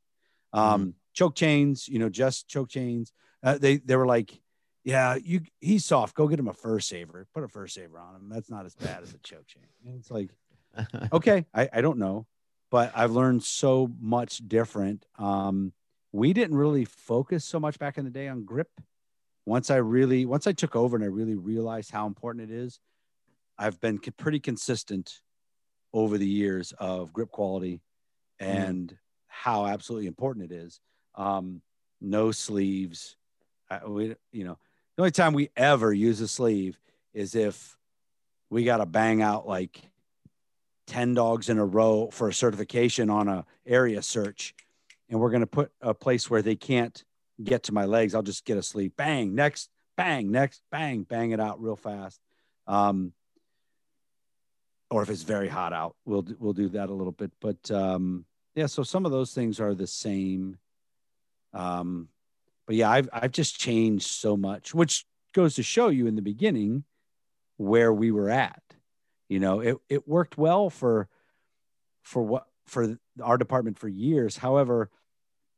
Um, 0.53 0.95
Choke 1.13 1.35
chains, 1.35 1.87
you 1.87 1.99
know, 1.99 2.09
just 2.09 2.47
choke 2.47 2.69
chains. 2.69 3.11
Uh, 3.43 3.57
they 3.57 3.77
they 3.77 3.95
were 3.95 4.05
like, 4.05 4.39
yeah, 4.83 5.15
you 5.15 5.41
he's 5.59 5.85
soft. 5.85 6.15
Go 6.15 6.27
get 6.27 6.39
him 6.39 6.47
a 6.47 6.53
fur 6.53 6.79
saver. 6.79 7.27
Put 7.33 7.43
a 7.43 7.47
fur 7.47 7.67
saver 7.67 7.99
on 7.99 8.15
him. 8.15 8.29
That's 8.29 8.49
not 8.49 8.65
as 8.65 8.75
bad 8.75 9.03
as 9.03 9.13
a 9.13 9.17
choke 9.17 9.47
chain. 9.47 9.63
And 9.85 9.99
it's 9.99 10.11
like, 10.11 10.29
okay, 11.11 11.45
I, 11.53 11.69
I 11.73 11.81
don't 11.81 11.97
know, 11.97 12.25
but 12.71 12.91
I've 12.95 13.11
learned 13.11 13.43
so 13.43 13.91
much 13.99 14.37
different. 14.47 15.05
Um, 15.17 15.73
we 16.11 16.31
didn't 16.33 16.55
really 16.55 16.85
focus 16.85 17.43
so 17.45 17.59
much 17.59 17.79
back 17.79 17.97
in 17.97 18.05
the 18.05 18.11
day 18.11 18.27
on 18.27 18.43
grip. 18.45 18.69
Once 19.45 19.69
I 19.69 19.77
really, 19.77 20.25
once 20.25 20.47
I 20.47 20.53
took 20.53 20.75
over 20.75 20.95
and 20.95 21.03
I 21.03 21.07
really 21.07 21.35
realized 21.35 21.91
how 21.91 22.07
important 22.07 22.49
it 22.49 22.53
is, 22.53 22.79
I've 23.59 23.79
been 23.81 23.99
pretty 23.99 24.39
consistent 24.39 25.19
over 25.93 26.17
the 26.17 26.27
years 26.27 26.73
of 26.79 27.11
grip 27.11 27.29
quality 27.29 27.81
and 28.39 28.95
how 29.27 29.67
absolutely 29.67 30.07
important 30.07 30.51
it 30.51 30.55
is. 30.55 30.79
Um, 31.15 31.61
no 31.99 32.31
sleeves. 32.31 33.17
I, 33.69 33.85
we, 33.85 34.15
you 34.31 34.45
know, 34.45 34.57
the 34.95 35.01
only 35.01 35.11
time 35.11 35.33
we 35.33 35.49
ever 35.57 35.91
use 35.91 36.21
a 36.21 36.27
sleeve 36.27 36.79
is 37.13 37.35
if 37.35 37.77
we 38.49 38.63
got 38.63 38.77
to 38.77 38.85
bang 38.85 39.21
out 39.21 39.45
like 39.45 39.81
10 40.87 41.13
dogs 41.13 41.49
in 41.49 41.57
a 41.57 41.65
row 41.65 42.09
for 42.11 42.29
a 42.29 42.33
certification 42.33 43.09
on 43.09 43.27
a 43.27 43.45
area 43.65 44.01
search 44.01 44.55
and 45.09 45.19
we're 45.19 45.29
going 45.29 45.41
to 45.41 45.47
put 45.47 45.71
a 45.81 45.93
place 45.93 46.29
where 46.29 46.41
they 46.41 46.55
can't 46.55 47.03
get 47.43 47.63
to 47.63 47.71
my 47.71 47.85
legs 47.85 48.15
i'll 48.15 48.23
just 48.23 48.43
get 48.43 48.57
a 48.57 48.63
sleeve 48.63 48.91
bang 48.97 49.35
next 49.35 49.69
bang 49.95 50.31
next 50.31 50.63
bang 50.71 51.03
bang 51.03 51.29
it 51.29 51.39
out 51.39 51.61
real 51.61 51.75
fast 51.75 52.19
um, 52.65 53.13
or 54.89 55.03
if 55.03 55.09
it's 55.09 55.23
very 55.23 55.47
hot 55.47 55.71
out 55.73 55.95
we'll 56.05 56.21
do- 56.23 56.35
we'll 56.39 56.53
do 56.53 56.69
that 56.69 56.89
a 56.89 56.93
little 56.93 57.11
bit. 57.13 57.31
But 57.39 57.69
um, 57.71 58.25
yeah 58.55 58.65
so 58.65 58.83
some 58.83 59.05
of 59.05 59.11
those 59.11 59.33
things 59.33 59.59
are 59.59 59.73
the 59.75 59.87
same. 59.87 60.57
Um, 61.53 62.09
but 62.67 62.75
yeah 62.75 62.89
i've 62.91 63.09
i've 63.11 63.31
just 63.31 63.59
changed 63.59 64.05
so 64.05 64.37
much 64.37 64.75
which 64.75 65.05
goes 65.33 65.55
to 65.55 65.63
show 65.63 65.87
you 65.89 66.05
in 66.05 66.15
the 66.15 66.21
beginning 66.21 66.83
where 67.57 67.91
we 67.93 68.11
were 68.11 68.29
at. 68.29 68.61
You 69.27 69.39
know 69.39 69.59
it, 69.59 69.77
it 69.89 70.07
worked 70.07 70.37
well 70.37 70.69
for 70.69 71.07
for 72.03 72.21
what 72.23 72.45
for 72.65 72.97
our 73.21 73.37
department 73.37 73.77
for 73.79 73.87
years. 73.87 74.37
However 74.37 74.89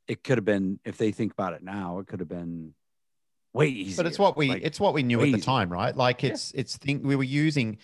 it 0.07 0.23
could 0.23 0.37
have 0.37 0.45
been 0.45 0.79
if 0.83 0.97
they 0.97 1.11
think 1.11 1.31
about 1.33 1.53
it 1.53 1.63
now 1.63 1.99
it 1.99 2.07
could 2.07 2.19
have 2.19 2.27
been 2.29 2.73
way 3.53 3.67
easier. 3.67 3.97
But 3.97 4.07
it's 4.07 4.19
what 4.19 4.35
we 4.35 4.49
Like, 4.49 4.63
it's 4.63 4.79
what 4.79 4.93
we 4.93 5.03
knew 5.03 5.19
at 5.19 5.23
the 5.23 5.27
easier. 5.29 5.43
time 5.43 5.69
right? 5.71 5.95
Like 5.95 6.23
it's 6.23 6.51
it's 6.53 6.75
think 6.77 7.03
we 7.05 7.15
were 7.15 7.23
using 7.23 7.77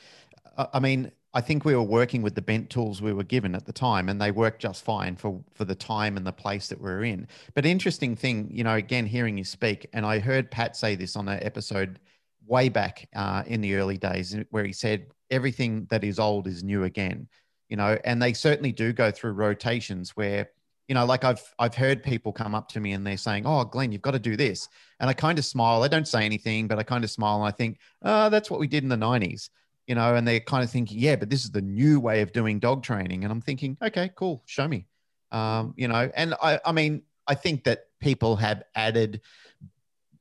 uh, 0.58 0.68
i 0.74 0.80
mean 0.80 1.12
i 1.38 1.42
think 1.42 1.64
we 1.64 1.76
were 1.76 1.84
working 1.84 2.22
with 2.22 2.36
the 2.36 2.42
bent 2.42 2.70
tools 2.70 3.02
we 3.02 3.14
were 3.14 3.24
given 3.24 3.54
at 3.54 3.66
the 3.66 3.72
time 3.72 4.10
and 4.10 4.20
they 4.20 4.32
worked 4.32 4.62
just 4.62 4.84
fine 4.84 5.16
for 5.16 5.40
for 5.54 5.66
the 5.66 5.76
time 5.76 6.18
and 6.18 6.26
the 6.26 6.32
place 6.32 6.68
that 6.68 6.82
we 6.82 6.90
are 6.90 7.04
in. 7.04 7.28
But 7.54 7.66
interesting 7.66 8.16
thing 8.16 8.50
you 8.52 8.64
know 8.64 8.76
again 8.76 9.06
hearing 9.06 9.38
you 9.38 9.44
speak 9.44 9.88
and 9.94 10.06
i 10.06 10.20
heard 10.20 10.50
pat 10.50 10.76
say 10.76 10.96
this 10.96 11.16
on 11.16 11.28
an 11.28 11.42
episode 11.44 12.00
way 12.46 12.70
back 12.70 13.08
uh, 13.16 13.44
in 13.46 13.62
the 13.62 13.76
early 13.76 13.98
days 13.98 14.36
where 14.52 14.64
he 14.64 14.74
said 14.74 15.08
everything 15.30 15.86
that 15.90 16.04
is 16.04 16.18
old 16.18 16.48
is 16.48 16.64
new 16.64 16.84
again 16.86 17.28
you 17.70 17.76
know? 17.76 17.98
And 18.06 18.22
they 18.22 18.34
certainly 18.34 18.72
do 18.72 18.94
go 18.94 19.12
through 19.12 19.34
rotations 19.34 20.12
where 20.16 20.50
you 20.88 20.96
know 20.96 21.06
like 21.06 21.26
i've 21.26 21.44
i've 21.60 21.76
heard 21.76 22.02
people 22.02 22.32
come 22.32 22.56
up 22.56 22.70
to 22.70 22.80
me 22.80 22.94
and 22.94 23.06
they're 23.06 23.18
saying 23.18 23.44
oh 23.46 23.66
glenn 23.66 23.92
you've 23.92 24.02
got 24.02 24.12
to 24.12 24.20
do 24.20 24.38
this. 24.38 24.70
And 25.00 25.10
I 25.10 25.14
kind 25.14 25.38
of 25.38 25.46
smile. 25.46 25.84
I 25.84 25.90
don't 25.90 26.08
say 26.08 26.26
anything, 26.26 26.68
but 26.68 26.80
I 26.80 26.84
kind 26.84 27.04
of 27.04 27.12
smile 27.12 27.36
and 27.38 27.48
I 27.48 27.52
think, 27.52 27.80
oh, 28.02 28.30
that's 28.30 28.50
what 28.50 28.60
we 28.60 28.68
did 28.68 28.84
in 28.84 28.90
the 28.90 28.96
90s, 28.96 29.50
you 29.88 29.96
know, 29.96 30.16
and 30.16 30.28
they're 30.28 30.42
kind 30.42 30.64
of 30.64 30.70
thinking, 30.70 31.00
yeah, 31.00 31.16
but 31.16 31.30
this 31.30 31.44
is 31.44 31.52
the 31.52 31.62
new 31.62 32.00
way 32.00 32.22
of 32.22 32.34
doing 32.34 32.60
dog 32.60 32.84
training. 32.84 33.24
And 33.24 33.32
I'm 33.32 33.42
thinking, 33.42 33.78
okay, 33.82 34.12
cool, 34.16 34.44
show 34.46 34.68
me. 34.68 34.86
Um, 35.32 35.74
you 35.78 35.88
know, 35.88 36.12
and 36.16 36.36
I, 36.42 36.60
I 36.66 36.74
mean, 36.74 37.04
I 37.26 37.36
think 37.36 37.64
that 37.64 37.86
people 38.00 38.36
have 38.36 38.64
added, 38.76 39.22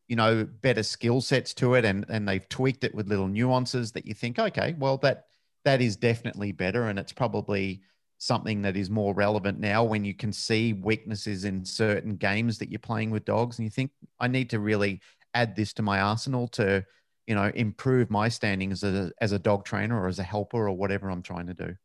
you 0.06 0.16
know, 0.16 0.44
better 0.44 0.84
skill 0.84 1.20
sets 1.20 1.52
to 1.54 1.74
it 1.74 1.84
and, 1.84 2.06
and 2.08 2.28
they've 2.28 2.48
tweaked 2.48 2.84
it 2.84 2.94
with 2.94 3.08
little 3.08 3.26
nuances 3.26 3.92
that 3.92 4.06
you 4.06 4.14
think, 4.14 4.38
okay, 4.38 4.76
well, 4.78 4.98
that 4.98 5.24
that 5.64 5.82
is 5.82 5.96
definitely 5.96 6.52
better. 6.52 6.84
And 6.84 6.96
it's 6.96 7.12
probably 7.12 7.82
something 8.18 8.62
that 8.62 8.76
is 8.76 8.88
more 8.88 9.14
relevant 9.14 9.58
now 9.58 9.82
when 9.82 10.04
you 10.04 10.14
can 10.14 10.32
see 10.32 10.72
weaknesses 10.72 11.44
in 11.44 11.64
certain 11.64 12.16
games 12.16 12.58
that 12.58 12.70
you're 12.70 12.78
playing 12.78 13.10
with 13.10 13.24
dogs 13.24 13.58
and 13.58 13.66
you 13.66 13.70
think 13.70 13.90
I 14.18 14.28
need 14.28 14.48
to 14.50 14.60
really 14.60 15.00
add 15.34 15.54
this 15.54 15.74
to 15.74 15.82
my 15.82 16.00
arsenal 16.00 16.48
to 16.48 16.84
you 17.26 17.34
know 17.34 17.50
improve 17.54 18.10
my 18.10 18.28
standing 18.28 18.72
as 18.72 18.82
a 18.82 19.10
as 19.20 19.32
a 19.32 19.38
dog 19.38 19.64
trainer 19.64 20.00
or 20.00 20.08
as 20.08 20.18
a 20.18 20.22
helper 20.22 20.68
or 20.68 20.72
whatever 20.72 21.10
I'm 21.10 21.22
trying 21.22 21.46
to 21.48 21.54
do. 21.54 21.76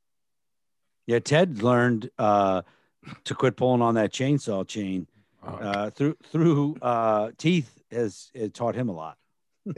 yeah 1.08 1.20
ted 1.20 1.62
learned 1.64 2.10
uh, 2.18 2.62
to 3.24 3.36
quit 3.36 3.56
pulling 3.58 3.82
on 3.82 3.96
that 3.96 4.12
chainsaw 4.14 4.68
chain 4.68 5.08
uh, 5.44 5.90
through 5.90 6.18
through 6.24 6.76
uh, 6.82 7.32
teeth 7.38 7.82
has 7.92 8.30
it 8.34 8.54
taught 8.54 8.76
him 8.76 8.90
a 8.90 8.94
lot 8.94 9.18
no, 9.66 9.76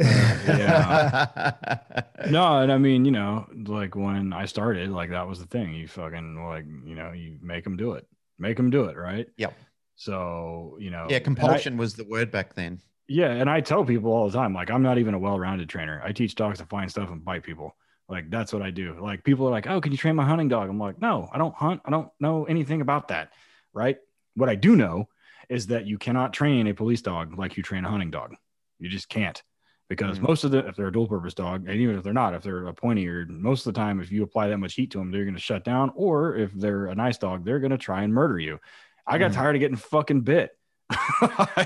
and 2.62 2.72
I 2.72 2.78
mean, 2.78 3.04
you 3.04 3.12
know, 3.12 3.46
like 3.68 3.96
when 3.98 4.32
I 4.32 4.46
started, 4.46 4.90
like 4.90 5.10
that 5.10 5.28
was 5.28 5.40
the 5.40 5.46
thing. 5.46 5.74
You 5.74 5.90
fucking 5.90 6.42
like, 6.46 6.66
you 6.86 6.96
know, 6.96 7.12
you 7.12 7.38
make 7.42 7.66
them 7.66 7.76
do 7.76 7.92
it, 7.94 8.08
make 8.40 8.56
them 8.56 8.70
do 8.70 8.86
it, 8.86 8.96
right? 8.96 9.28
Yep. 9.36 9.54
So 9.96 10.78
you 10.80 10.90
know, 10.90 11.08
yeah, 11.10 11.18
and 11.18 11.24
I- 11.24 11.26
compulsion 11.26 11.76
was 11.76 11.96
the 11.96 12.06
word 12.06 12.32
back 12.32 12.54
then. 12.56 12.80
Yeah, 13.08 13.32
and 13.32 13.50
I 13.50 13.62
tell 13.62 13.84
people 13.86 14.12
all 14.12 14.30
the 14.30 14.38
time, 14.38 14.54
like 14.54 14.72
I'm 14.72 14.84
not 14.84 14.98
even 14.98 15.14
a 15.14 15.20
well-rounded 15.20 15.70
trainer. 15.70 16.02
I 16.04 16.12
teach 16.12 16.36
dogs 16.36 16.60
to 16.60 16.66
find 16.66 16.90
stuff 16.90 17.10
and 17.10 17.24
bite 17.24 17.44
people. 17.44 17.76
Like 18.10 18.30
that's 18.30 18.52
what 18.54 18.62
I 18.62 18.70
do. 18.72 18.98
Like 19.02 19.24
people 19.24 19.48
are 19.48 19.52
like, 19.52 19.68
"Oh, 19.68 19.80
can 19.82 19.92
you 19.92 19.98
train 19.98 20.16
my 20.16 20.26
hunting 20.26 20.50
dog?" 20.50 20.70
I'm 20.70 20.80
like, 20.80 21.00
"No, 21.02 21.30
I 21.34 21.38
don't 21.38 21.56
hunt. 21.56 21.82
I 21.86 21.90
don't 21.90 22.10
know 22.20 22.46
anything 22.46 22.82
about 22.82 23.08
that." 23.10 23.32
Right? 23.74 23.98
What 24.36 24.50
I 24.50 24.56
do 24.56 24.76
know 24.76 25.08
is 25.50 25.68
that 25.68 25.86
you 25.86 25.98
cannot 25.98 26.34
train 26.34 26.68
a 26.68 26.74
police 26.74 27.02
dog 27.02 27.38
like 27.38 27.58
you 27.58 27.64
train 27.64 27.86
a 27.86 27.90
hunting 27.90 28.12
dog. 28.12 28.36
You 28.80 28.90
just 28.90 29.10
can't. 29.10 29.42
Because 29.90 30.18
Mm. 30.20 30.24
most 30.30 30.44
of 30.44 30.52
the 30.52 30.66
if 30.68 30.76
they're 30.76 30.88
a 30.88 30.92
dual 30.92 31.08
purpose 31.08 31.34
dog, 31.34 31.68
and 31.68 31.80
even 31.80 31.96
if 31.98 32.04
they're 32.04 32.14
not, 32.14 32.34
if 32.34 32.42
they're 32.44 32.68
a 32.68 32.74
pointy 32.74 33.04
eared, 33.04 33.30
most 33.30 33.66
of 33.68 33.74
the 33.74 33.80
time 33.80 34.00
if 34.00 34.12
you 34.12 34.24
apply 34.24 34.48
that 34.48 34.58
much 34.58 34.74
heat 34.76 34.92
to 34.92 34.98
them, 34.98 35.12
they're 35.12 35.26
gonna 35.26 35.38
shut 35.40 35.64
down. 35.64 35.92
Or 35.96 36.36
if 36.36 36.52
they're 36.54 36.88
a 36.88 36.96
nice 36.96 37.18
dog, 37.18 37.46
they're 37.46 37.60
gonna 37.60 37.78
try 37.78 38.04
and 38.04 38.14
murder 38.14 38.40
you. 38.40 38.60
I 39.06 39.18
got 39.18 39.32
Mhm. 39.32 39.36
tired 39.36 39.56
of 39.56 39.60
getting 39.60 39.78
fucking 39.78 40.22
bit. 40.22 40.52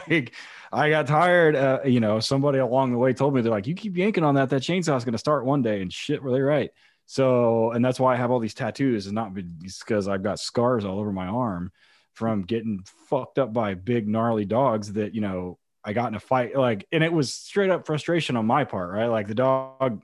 like 0.09 0.33
I 0.71 0.89
got 0.89 1.07
tired. 1.07 1.55
Uh, 1.55 1.79
you 1.85 1.99
know, 1.99 2.19
somebody 2.19 2.59
along 2.59 2.91
the 2.91 2.97
way 2.97 3.13
told 3.13 3.33
me 3.33 3.41
they're 3.41 3.51
like, 3.51 3.67
"You 3.67 3.75
keep 3.75 3.97
yanking 3.97 4.23
on 4.23 4.35
that, 4.35 4.49
that 4.49 4.63
chainsaw's 4.63 5.05
going 5.05 5.13
to 5.13 5.17
start 5.17 5.45
one 5.45 5.61
day." 5.61 5.81
And 5.81 5.91
shit, 5.91 6.21
were 6.21 6.31
they 6.31 6.41
right? 6.41 6.71
So, 7.05 7.71
and 7.71 7.83
that's 7.83 7.99
why 7.99 8.13
I 8.13 8.17
have 8.17 8.31
all 8.31 8.39
these 8.39 8.53
tattoos, 8.53 9.05
is 9.05 9.13
not 9.13 9.33
because 9.33 10.07
I've 10.07 10.23
got 10.23 10.39
scars 10.39 10.85
all 10.85 10.99
over 10.99 11.11
my 11.11 11.27
arm 11.27 11.71
from 12.13 12.41
getting 12.41 12.83
fucked 13.09 13.39
up 13.39 13.53
by 13.53 13.75
big 13.75 14.07
gnarly 14.07 14.45
dogs 14.45 14.93
that 14.93 15.13
you 15.15 15.21
know 15.21 15.57
I 15.83 15.93
got 15.93 16.09
in 16.09 16.15
a 16.15 16.19
fight. 16.19 16.55
Like, 16.55 16.87
and 16.91 17.03
it 17.03 17.13
was 17.13 17.33
straight 17.33 17.69
up 17.69 17.85
frustration 17.85 18.35
on 18.35 18.45
my 18.45 18.65
part, 18.65 18.91
right? 18.91 19.07
Like 19.07 19.27
the 19.27 19.35
dog 19.35 20.03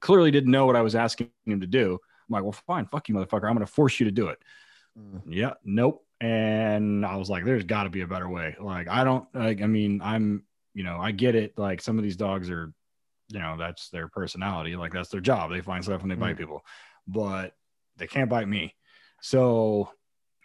clearly 0.00 0.30
didn't 0.30 0.50
know 0.50 0.66
what 0.66 0.76
I 0.76 0.82
was 0.82 0.94
asking 0.94 1.30
him 1.44 1.60
to 1.60 1.66
do. 1.66 1.98
I'm 2.28 2.32
like, 2.32 2.42
well, 2.42 2.52
fine, 2.52 2.86
fuck 2.86 3.08
you, 3.08 3.14
motherfucker. 3.14 3.44
I'm 3.44 3.54
going 3.54 3.58
to 3.58 3.66
force 3.66 4.00
you 4.00 4.06
to 4.06 4.12
do 4.12 4.28
it. 4.28 4.38
Yeah, 5.28 5.54
nope. 5.64 6.05
And 6.20 7.04
I 7.04 7.16
was 7.16 7.28
like, 7.28 7.44
there's 7.44 7.64
got 7.64 7.84
to 7.84 7.90
be 7.90 8.00
a 8.00 8.06
better 8.06 8.28
way. 8.28 8.56
Like, 8.60 8.88
I 8.88 9.04
don't 9.04 9.26
like, 9.34 9.60
I 9.62 9.66
mean, 9.66 10.00
I'm, 10.02 10.44
you 10.74 10.82
know, 10.82 10.98
I 10.98 11.12
get 11.12 11.34
it. 11.34 11.58
Like, 11.58 11.82
some 11.82 11.98
of 11.98 12.04
these 12.04 12.16
dogs 12.16 12.50
are, 12.50 12.72
you 13.28 13.38
know, 13.38 13.56
that's 13.58 13.90
their 13.90 14.08
personality. 14.08 14.76
Like, 14.76 14.92
that's 14.92 15.10
their 15.10 15.20
job. 15.20 15.50
They 15.50 15.60
find 15.60 15.84
stuff 15.84 16.02
and 16.02 16.10
they 16.10 16.14
bite 16.14 16.36
mm. 16.36 16.38
people, 16.38 16.64
but 17.06 17.52
they 17.96 18.06
can't 18.06 18.30
bite 18.30 18.48
me. 18.48 18.74
So, 19.20 19.90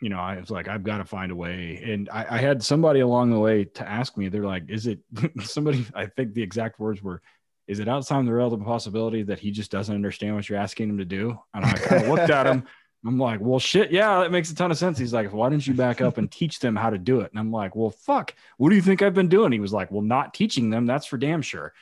you 0.02 0.10
know, 0.10 0.20
I 0.20 0.40
was 0.40 0.50
like, 0.50 0.68
I've 0.68 0.84
got 0.84 0.98
to 0.98 1.06
find 1.06 1.32
a 1.32 1.36
way. 1.36 1.82
And 1.86 2.10
I, 2.10 2.26
I 2.32 2.38
had 2.40 2.64
somebody 2.64 3.02
along 3.02 3.30
the 3.30 3.40
way 3.40 3.66
to 3.66 3.88
ask 3.88 4.18
me, 4.18 4.28
they're 4.28 4.44
like, 4.44 4.64
is 4.68 4.88
it 4.88 5.00
somebody? 5.42 5.86
I 5.94 6.08
think 6.08 6.34
the 6.34 6.42
exact 6.44 6.80
words 6.80 7.02
were, 7.04 7.22
is 7.68 7.80
it 7.80 7.88
outside 7.88 8.26
the 8.26 8.34
realm 8.34 8.54
of 8.54 8.62
possibility 8.64 9.24
that 9.24 9.40
he 9.40 9.52
just 9.52 9.72
doesn't 9.72 9.94
understand 9.94 10.36
what 10.36 10.50
you're 10.50 10.60
asking 10.60 10.90
him 10.90 10.98
to 10.98 11.06
do? 11.06 11.40
And 11.54 11.64
I 11.64 11.74
kind 11.74 12.04
of 12.04 12.10
looked 12.10 12.30
at 12.30 12.48
him. 12.48 12.66
I'm 13.06 13.18
like, 13.18 13.40
well, 13.42 13.60
shit, 13.60 13.92
yeah, 13.92 14.20
that 14.20 14.32
makes 14.32 14.52
a 14.52 14.56
ton 14.56 14.70
of 14.70 14.78
sense. 14.78 14.98
He's 14.98 15.14
like, 15.14 15.34
why 15.34 15.50
didn't 15.50 15.66
you 15.66 15.74
back 15.74 16.02
up 16.02 16.18
and 16.18 16.32
teach 16.32 16.60
them 16.60 16.76
how 16.76 16.92
to 16.92 17.00
do 17.00 17.22
it? 17.22 17.32
And 17.32 17.40
I'm 17.40 17.52
like, 17.52 17.76
well, 17.76 17.90
fuck, 17.90 18.36
what 18.58 18.70
do 18.70 18.76
you 18.76 18.82
think 18.82 19.02
I've 19.02 19.14
been 19.14 19.28
doing? 19.28 19.52
He 19.52 19.60
was 19.60 19.74
like, 19.74 19.92
well, 19.92 20.04
not 20.04 20.34
teaching 20.34 20.70
them, 20.70 20.86
that's 20.86 21.08
for 21.08 21.18
damn 21.18 21.42
sure. 21.42 21.74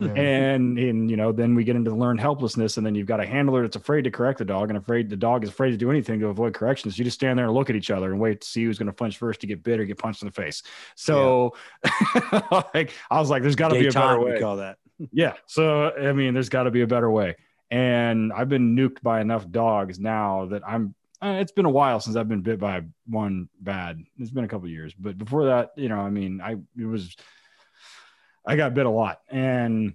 And 0.00 0.76
and 0.76 1.08
you 1.08 1.16
know, 1.16 1.30
then 1.30 1.54
we 1.54 1.62
get 1.62 1.76
into 1.76 1.94
learned 1.94 2.18
helplessness, 2.20 2.78
and 2.78 2.86
then 2.86 2.96
you've 2.96 3.06
got 3.06 3.20
a 3.20 3.26
handler 3.26 3.62
that's 3.62 3.76
afraid 3.76 4.02
to 4.02 4.10
correct 4.10 4.38
the 4.38 4.44
dog, 4.44 4.70
and 4.70 4.76
afraid 4.76 5.08
the 5.08 5.16
dog 5.16 5.44
is 5.44 5.50
afraid 5.50 5.70
to 5.70 5.76
do 5.76 5.88
anything 5.88 6.18
to 6.18 6.26
avoid 6.26 6.52
corrections. 6.52 6.98
You 6.98 7.04
just 7.04 7.14
stand 7.14 7.38
there 7.38 7.46
and 7.46 7.54
look 7.54 7.70
at 7.70 7.76
each 7.76 7.92
other 7.92 8.10
and 8.10 8.18
wait 8.18 8.40
to 8.40 8.48
see 8.48 8.64
who's 8.64 8.76
going 8.76 8.88
to 8.88 8.92
punch 8.92 9.18
first 9.18 9.40
to 9.42 9.46
get 9.46 9.62
bit 9.62 9.78
or 9.78 9.84
get 9.84 9.96
punched 9.96 10.20
in 10.22 10.26
the 10.26 10.32
face. 10.32 10.64
So, 10.96 11.54
like, 12.74 12.92
I 13.08 13.20
was 13.20 13.30
like, 13.30 13.42
there's 13.42 13.54
got 13.54 13.68
to 13.68 13.78
be 13.78 13.86
a 13.86 13.92
better 13.92 14.16
Detente, 14.16 14.24
we 14.24 14.32
way 14.32 14.40
call 14.40 14.56
that 14.56 14.78
yeah 15.12 15.34
so 15.46 15.92
i 15.92 16.12
mean 16.12 16.34
there's 16.34 16.48
got 16.48 16.64
to 16.64 16.70
be 16.70 16.82
a 16.82 16.86
better 16.86 17.10
way 17.10 17.36
and 17.70 18.32
i've 18.32 18.48
been 18.48 18.74
nuked 18.76 19.02
by 19.02 19.20
enough 19.20 19.48
dogs 19.50 19.98
now 19.98 20.46
that 20.46 20.62
i'm 20.66 20.94
uh, 21.20 21.36
it's 21.40 21.52
been 21.52 21.66
a 21.66 21.70
while 21.70 22.00
since 22.00 22.16
i've 22.16 22.28
been 22.28 22.42
bit 22.42 22.58
by 22.58 22.82
one 23.06 23.48
bad 23.60 24.02
it's 24.18 24.30
been 24.30 24.44
a 24.44 24.48
couple 24.48 24.68
years 24.68 24.94
but 24.94 25.18
before 25.18 25.46
that 25.46 25.72
you 25.76 25.88
know 25.88 25.98
i 25.98 26.10
mean 26.10 26.40
i 26.40 26.52
it 26.78 26.86
was 26.86 27.16
i 28.46 28.56
got 28.56 28.74
bit 28.74 28.86
a 28.86 28.90
lot 28.90 29.20
and 29.30 29.94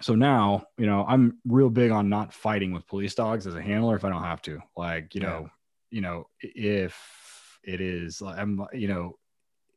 so 0.00 0.16
now, 0.16 0.66
you 0.76 0.86
know, 0.86 1.04
I'm 1.06 1.38
real 1.46 1.70
big 1.70 1.92
on 1.92 2.08
not 2.08 2.32
fighting 2.32 2.72
with 2.72 2.88
police 2.88 3.14
dogs 3.14 3.46
as 3.46 3.54
a 3.54 3.62
handler 3.62 3.94
if 3.94 4.04
I 4.04 4.08
don't 4.08 4.24
have 4.24 4.42
to. 4.42 4.60
Like, 4.76 5.14
you 5.14 5.20
Yeah. 5.20 5.28
know, 5.28 5.50
you 5.90 6.00
know, 6.00 6.26
if 6.40 7.60
it 7.62 7.80
is, 7.80 8.20
I'm, 8.20 8.66
you 8.72 8.88
know, 8.88 9.16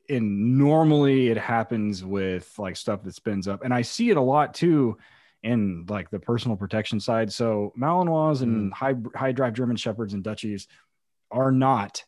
and 0.09 0.57
normally 0.57 1.27
it 1.27 1.37
happens 1.37 2.03
with 2.03 2.51
like 2.57 2.75
stuff 2.75 3.03
that 3.03 3.13
spins 3.13 3.47
up, 3.47 3.63
and 3.63 3.73
I 3.73 3.83
see 3.83 4.09
it 4.09 4.17
a 4.17 4.21
lot 4.21 4.55
too 4.55 4.97
in 5.45 5.85
like 5.87 6.09
the 6.09 6.19
personal 6.19 6.57
protection 6.57 6.99
side. 6.99 7.31
So 7.31 7.71
Malinois 7.79 8.41
and 8.41 8.71
mm. 8.71 8.73
high 8.73 8.95
high 9.15 9.31
drive 9.31 9.53
German 9.53 9.77
shepherds 9.77 10.13
and 10.13 10.23
Dutchies 10.23 10.67
are 11.31 11.51
not 11.51 12.03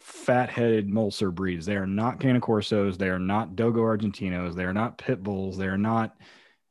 fat-headed 0.00 0.88
Molosser 0.88 1.32
breeds. 1.32 1.64
They 1.64 1.76
are 1.76 1.86
not 1.86 2.20
Cane 2.20 2.40
Corsos. 2.40 2.98
They 2.98 3.08
are 3.08 3.20
not 3.20 3.54
Dogo 3.54 3.80
Argentinos. 3.80 4.54
They 4.54 4.64
are 4.64 4.72
not 4.72 4.98
pit 4.98 5.22
bulls. 5.22 5.56
They 5.56 5.66
are 5.66 5.78
not. 5.78 6.16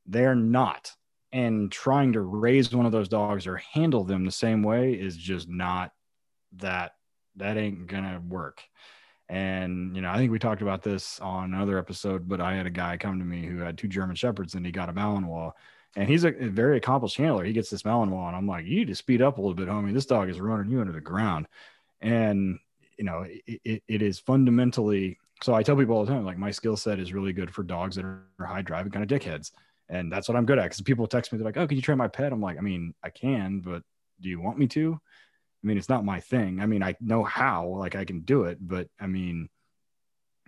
They're 0.06 0.35
not. 0.35 0.91
And 1.31 1.72
trying 1.72 2.14
to 2.14 2.22
raise 2.22 2.76
one 2.76 2.85
of 2.85 2.91
those 2.91 3.10
dogs 3.10 3.48
or 3.48 3.56
handle 3.56 4.03
them 4.03 4.26
the 4.26 4.31
same 4.31 4.61
way 4.61 4.94
is 4.94 5.15
just 5.18 5.49
not 5.49 5.91
that. 6.57 6.91
That 7.38 7.57
ain't 7.57 7.88
gonna 7.88 8.22
work. 8.27 8.61
And 9.30 9.95
you 9.95 10.02
know, 10.02 10.10
I 10.10 10.18
think 10.18 10.32
we 10.32 10.40
talked 10.40 10.62
about 10.62 10.84
this 10.84 11.20
on 11.20 11.54
another 11.54 11.78
episode, 11.78 12.28
but 12.28 12.41
I 12.41 12.56
had 12.56 12.66
a 12.66 12.72
guy 12.72 12.98
come 12.98 13.20
to 13.20 13.26
me 13.26 13.45
who 13.45 13.60
had 13.60 13.78
two 13.78 13.88
German 13.88 14.16
shepherds 14.16 14.56
and 14.56 14.66
he 14.66 14.72
got 14.72 14.90
a 14.90 14.94
Malinois. 14.94 15.52
And 15.95 16.10
he's 16.10 16.24
a, 16.24 16.32
very 16.32 16.78
accomplished 16.78 17.18
handler. 17.18 17.44
He 17.44 17.54
gets 17.54 17.70
this 17.70 17.84
Malinois, 17.84 18.28
and 18.28 18.36
I'm 18.36 18.48
like, 18.48 18.66
you 18.66 18.78
need 18.78 18.88
to 18.88 18.95
speed 18.95 19.22
up 19.22 19.38
a 19.38 19.41
little 19.41 19.54
bit, 19.54 19.68
homie. 19.68 19.94
This 19.94 20.08
dog 20.08 20.28
is 20.28 20.40
running 20.40 20.72
you 20.72 20.82
under 20.82 20.91
the 20.91 21.00
ground. 21.00 21.48
And 22.02 22.58
you 22.98 23.06
know, 23.06 23.26
it, 23.28 23.62
it, 23.64 23.84
it 23.88 24.02
is 24.02 24.20
fundamentally 24.20 25.20
so 25.44 25.54
I 25.54 25.62
tell 25.62 25.76
people 25.76 25.98
all 25.98 26.06
the 26.06 26.12
time, 26.14 26.26
like 26.26 26.38
my 26.38 26.52
skill 26.52 26.78
set 26.78 27.00
is 27.00 27.12
really 27.12 27.34
good 27.34 27.54
for 27.54 27.64
dogs 27.64 27.98
that 27.98 28.06
are 28.06 28.24
high 28.40 28.62
driving 28.62 28.94
kind 28.94 29.04
of 29.04 29.22
dickheads. 29.22 29.52
And 29.90 30.10
that's 30.10 30.30
what 30.30 30.38
I'm 30.38 30.45
good 30.45 30.58
at. 30.58 30.72
Cause 30.72 30.80
people 30.80 31.06
text 31.06 31.34
me, 31.34 31.38
they're 31.38 31.45
like, 31.45 31.58
Oh, 31.58 31.68
can 31.68 31.76
you 31.76 31.82
train 31.82 31.98
my 31.98 32.08
pet? 32.08 32.32
I'm 32.32 32.41
like, 32.41 32.58
I 32.58 32.62
mean, 32.62 32.94
I 33.04 33.10
can, 33.10 33.60
but 33.60 33.84
do 34.22 34.30
you 34.30 34.40
want 34.40 34.58
me 34.58 34.68
to? 34.68 35.02
I 35.64 35.68
mean, 35.68 35.77
it's 35.77 35.90
not 35.90 36.03
my 36.03 36.19
thing. 36.19 36.60
I 36.60 36.65
mean, 36.65 36.84
I 36.84 36.95
know 36.99 37.23
how, 37.23 37.68
like 37.68 37.95
I 37.95 38.06
can 38.06 38.22
do 38.22 38.44
it, 38.44 38.57
but 38.60 38.88
I 38.99 39.07
mean, 39.07 39.49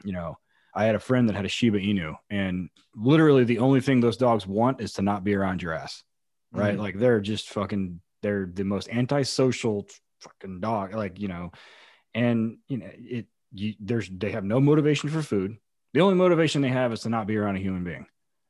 you 0.04 0.12
know, 0.12 0.38
I 0.74 0.84
had 0.86 0.96
a 0.96 1.00
friend 1.00 1.30
that 1.30 1.36
had 1.36 1.46
a 1.46 1.50
Shiba 1.50 1.80
Inu, 1.80 2.16
and 2.30 2.70
literally 2.96 3.46
the 3.46 3.60
only 3.60 3.80
thing 3.80 4.02
those 4.02 4.18
dogs 4.18 4.46
want 4.46 4.82
is 4.82 4.94
to 4.94 5.02
not 5.02 5.24
be 5.24 5.34
around 5.34 5.62
your 5.62 5.74
ass, 5.74 6.04
right? 6.52 6.76
Mhm. 6.76 6.80
Like 6.80 7.00
they're 7.00 7.22
just 7.22 7.50
fucking, 7.50 8.02
they're 8.22 8.46
the 8.46 8.66
most 8.66 8.90
antisocial 8.90 9.88
fucking 10.20 10.60
dog, 10.60 10.94
like 10.94 11.20
you 11.20 11.30
know, 11.30 11.52
and 12.14 12.58
you 12.68 12.78
know 12.78 12.90
it. 12.92 13.28
You, 13.58 13.74
there's 13.80 14.10
they 14.10 14.32
have 14.32 14.44
no 14.44 14.60
motivation 14.60 15.10
for 15.10 15.22
food. 15.22 15.56
The 15.94 16.02
only 16.02 16.16
motivation 16.16 16.62
they 16.62 16.68
have 16.68 16.92
is 16.92 17.02
to 17.02 17.10
not 17.10 17.26
be 17.26 17.38
around 17.38 17.56
a 17.56 17.60
human 17.60 17.86
being. 17.86 18.06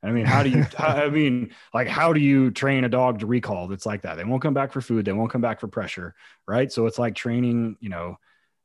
I 0.06 0.12
mean, 0.12 0.24
how 0.24 0.42
do 0.42 0.50
you? 0.50 0.64
I 0.78 1.08
mean, 1.08 1.50
like, 1.74 1.88
how 1.88 2.12
do 2.12 2.20
you 2.20 2.50
train 2.50 2.84
a 2.84 2.88
dog 2.88 3.20
to 3.20 3.26
recall 3.26 3.68
that's 3.68 3.86
like 3.86 4.02
that? 4.02 4.16
They 4.16 4.24
won't 4.24 4.42
come 4.42 4.54
back 4.54 4.72
for 4.72 4.80
food. 4.80 5.04
They 5.04 5.12
won't 5.12 5.30
come 5.30 5.40
back 5.40 5.60
for 5.60 5.68
pressure, 5.68 6.14
right? 6.46 6.70
So 6.70 6.86
it's 6.86 6.98
like 6.98 7.14
training. 7.14 7.76
You 7.80 7.88
know, 7.88 8.16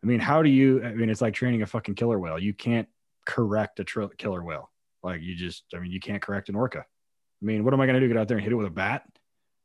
I 0.03 0.05
mean, 0.05 0.19
how 0.19 0.43
do 0.43 0.49
you? 0.49 0.83
I 0.83 0.93
mean, 0.93 1.09
it's 1.09 1.21
like 1.21 1.33
training 1.33 1.61
a 1.61 1.67
fucking 1.67 1.95
killer 1.95 2.19
whale. 2.19 2.39
You 2.39 2.53
can't 2.53 2.87
correct 3.25 3.79
a 3.79 3.83
tr- 3.83 4.05
killer 4.17 4.43
whale. 4.43 4.69
Like 5.03 5.21
you 5.21 5.35
just, 5.35 5.63
I 5.73 5.79
mean, 5.79 5.91
you 5.91 5.99
can't 5.99 6.21
correct 6.21 6.49
an 6.49 6.55
orca. 6.55 6.79
I 6.79 7.45
mean, 7.45 7.63
what 7.63 7.73
am 7.73 7.81
I 7.81 7.87
going 7.87 7.95
to 7.95 7.99
do? 7.99 8.07
Get 8.07 8.17
out 8.17 8.27
there 8.27 8.37
and 8.37 8.43
hit 8.43 8.53
it 8.53 8.55
with 8.55 8.67
a 8.67 8.71
bat? 8.71 9.03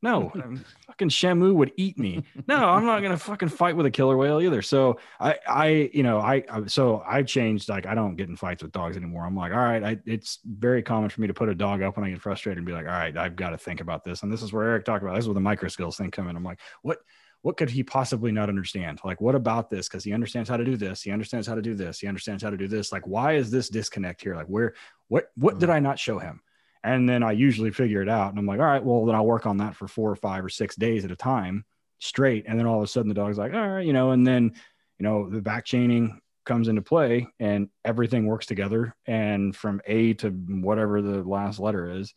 No, 0.02 0.31
fucking 0.86 1.09
Shamu 1.09 1.55
would 1.55 1.73
eat 1.77 1.98
me. 1.98 2.24
No, 2.47 2.56
I'm 2.56 2.85
not 2.85 3.01
going 3.01 3.12
to 3.12 3.18
fucking 3.18 3.48
fight 3.48 3.77
with 3.77 3.86
a 3.86 3.90
killer 3.90 4.16
whale 4.16 4.40
either. 4.40 4.62
So 4.62 4.98
I, 5.18 5.36
I, 5.48 5.90
you 5.93 6.02
know, 6.02 6.18
I, 6.18 6.44
I, 6.51 6.66
so 6.66 7.02
I 7.06 7.23
changed. 7.23 7.68
Like, 7.68 7.86
I 7.86 7.94
don't 7.94 8.16
get 8.16 8.28
in 8.28 8.36
fights 8.36 8.62
with 8.62 8.73
dogs 8.73 8.97
anymore. 8.97 9.24
I'm 9.24 9.36
like, 9.36 9.52
all 9.52 9.59
right, 9.59 9.82
I, 9.82 9.98
it's 10.05 10.40
very 10.44 10.82
common 10.82 11.09
for 11.09 11.20
me 11.20 11.27
to 11.27 11.35
put 11.35 11.48
a 11.48 11.55
dog 11.55 11.82
up 11.82 11.97
when 11.97 12.05
I 12.05 12.10
get 12.10 12.20
frustrated 12.20 12.59
and 12.59 12.66
be 12.66 12.73
like, 12.73 12.86
all 12.86 12.93
right, 12.93 13.16
I've 13.16 13.36
got 13.36 13.51
to 13.51 13.59
think 13.59 13.81
about 13.81 14.05
this. 14.05 14.23
And 14.23 14.32
this 14.32 14.43
is 14.43 14.52
where 14.52 14.64
Eric 14.64 14.85
talked 14.85 15.02
about. 15.02 15.14
This 15.14 15.24
is 15.24 15.28
where 15.28 15.35
the 15.35 15.40
micro 15.40 15.68
skills 15.68 15.97
thing 15.97 16.10
come 16.10 16.28
in. 16.28 16.36
I'm 16.36 16.44
like, 16.44 16.60
what, 16.82 16.98
what 17.43 17.56
could 17.56 17.70
he 17.70 17.82
possibly 17.82 18.32
not 18.32 18.48
understand? 18.48 19.01
Like, 19.05 19.20
what 19.20 19.35
about 19.35 19.70
this? 19.70 19.89
Because 19.89 20.05
he 20.05 20.12
understands 20.12 20.48
how 20.48 20.56
to 20.56 20.64
do 20.64 20.77
this. 20.77 21.02
He 21.02 21.10
understands 21.10 21.47
how 21.47 21.55
to 21.55 21.62
do 21.62 21.74
this. 21.74 22.01
He 22.01 22.06
understands 22.06 22.43
how 22.43 22.51
to 22.51 22.56
do 22.56 22.68
this. 22.68 22.93
Like, 22.93 23.06
why 23.06 23.35
is 23.35 23.51
this 23.51 23.68
disconnect 23.68 24.20
here? 24.20 24.35
Like, 24.35 24.47
where, 24.47 24.74
what, 25.09 25.31
what 25.36 25.55
hmm. 25.55 25.60
did 25.60 25.70
I 25.70 25.81
not 25.81 25.98
show 25.98 26.18
him? 26.18 26.43
And 26.86 27.08
then 27.08 27.24
I 27.24 27.32
usually 27.32 27.72
figure 27.72 28.00
it 28.00 28.08
out. 28.08 28.30
And 28.30 28.38
I'm 28.38 28.46
like, 28.46 28.60
all 28.60 28.66
right, 28.66 28.82
well, 28.82 29.04
then 29.04 29.16
I'll 29.16 29.26
work 29.26 29.44
on 29.44 29.56
that 29.56 29.74
for 29.74 29.88
four 29.88 30.08
or 30.08 30.16
five 30.16 30.44
or 30.44 30.48
six 30.48 30.76
days 30.76 31.04
at 31.04 31.10
a 31.10 31.16
time 31.16 31.64
straight. 31.98 32.44
And 32.46 32.56
then 32.58 32.66
all 32.66 32.78
of 32.78 32.84
a 32.84 32.86
sudden 32.86 33.08
the 33.08 33.14
dog's 33.14 33.38
like, 33.38 33.54
all 33.54 33.68
right, 33.68 33.84
you 33.84 33.92
know, 33.92 34.12
and 34.12 34.24
then, 34.24 34.52
you 34.98 35.02
know, 35.02 35.28
the 35.28 35.42
back 35.42 35.64
chaining 35.64 36.20
comes 36.44 36.68
into 36.68 36.82
play 36.82 37.26
and 37.40 37.68
everything 37.84 38.26
works 38.26 38.46
together. 38.46 38.94
And 39.04 39.54
from 39.54 39.80
A 39.86 40.14
to 40.14 40.30
whatever 40.30 41.02
the 41.02 41.22
last 41.24 41.58
letter 41.58 41.90
is 41.90 42.14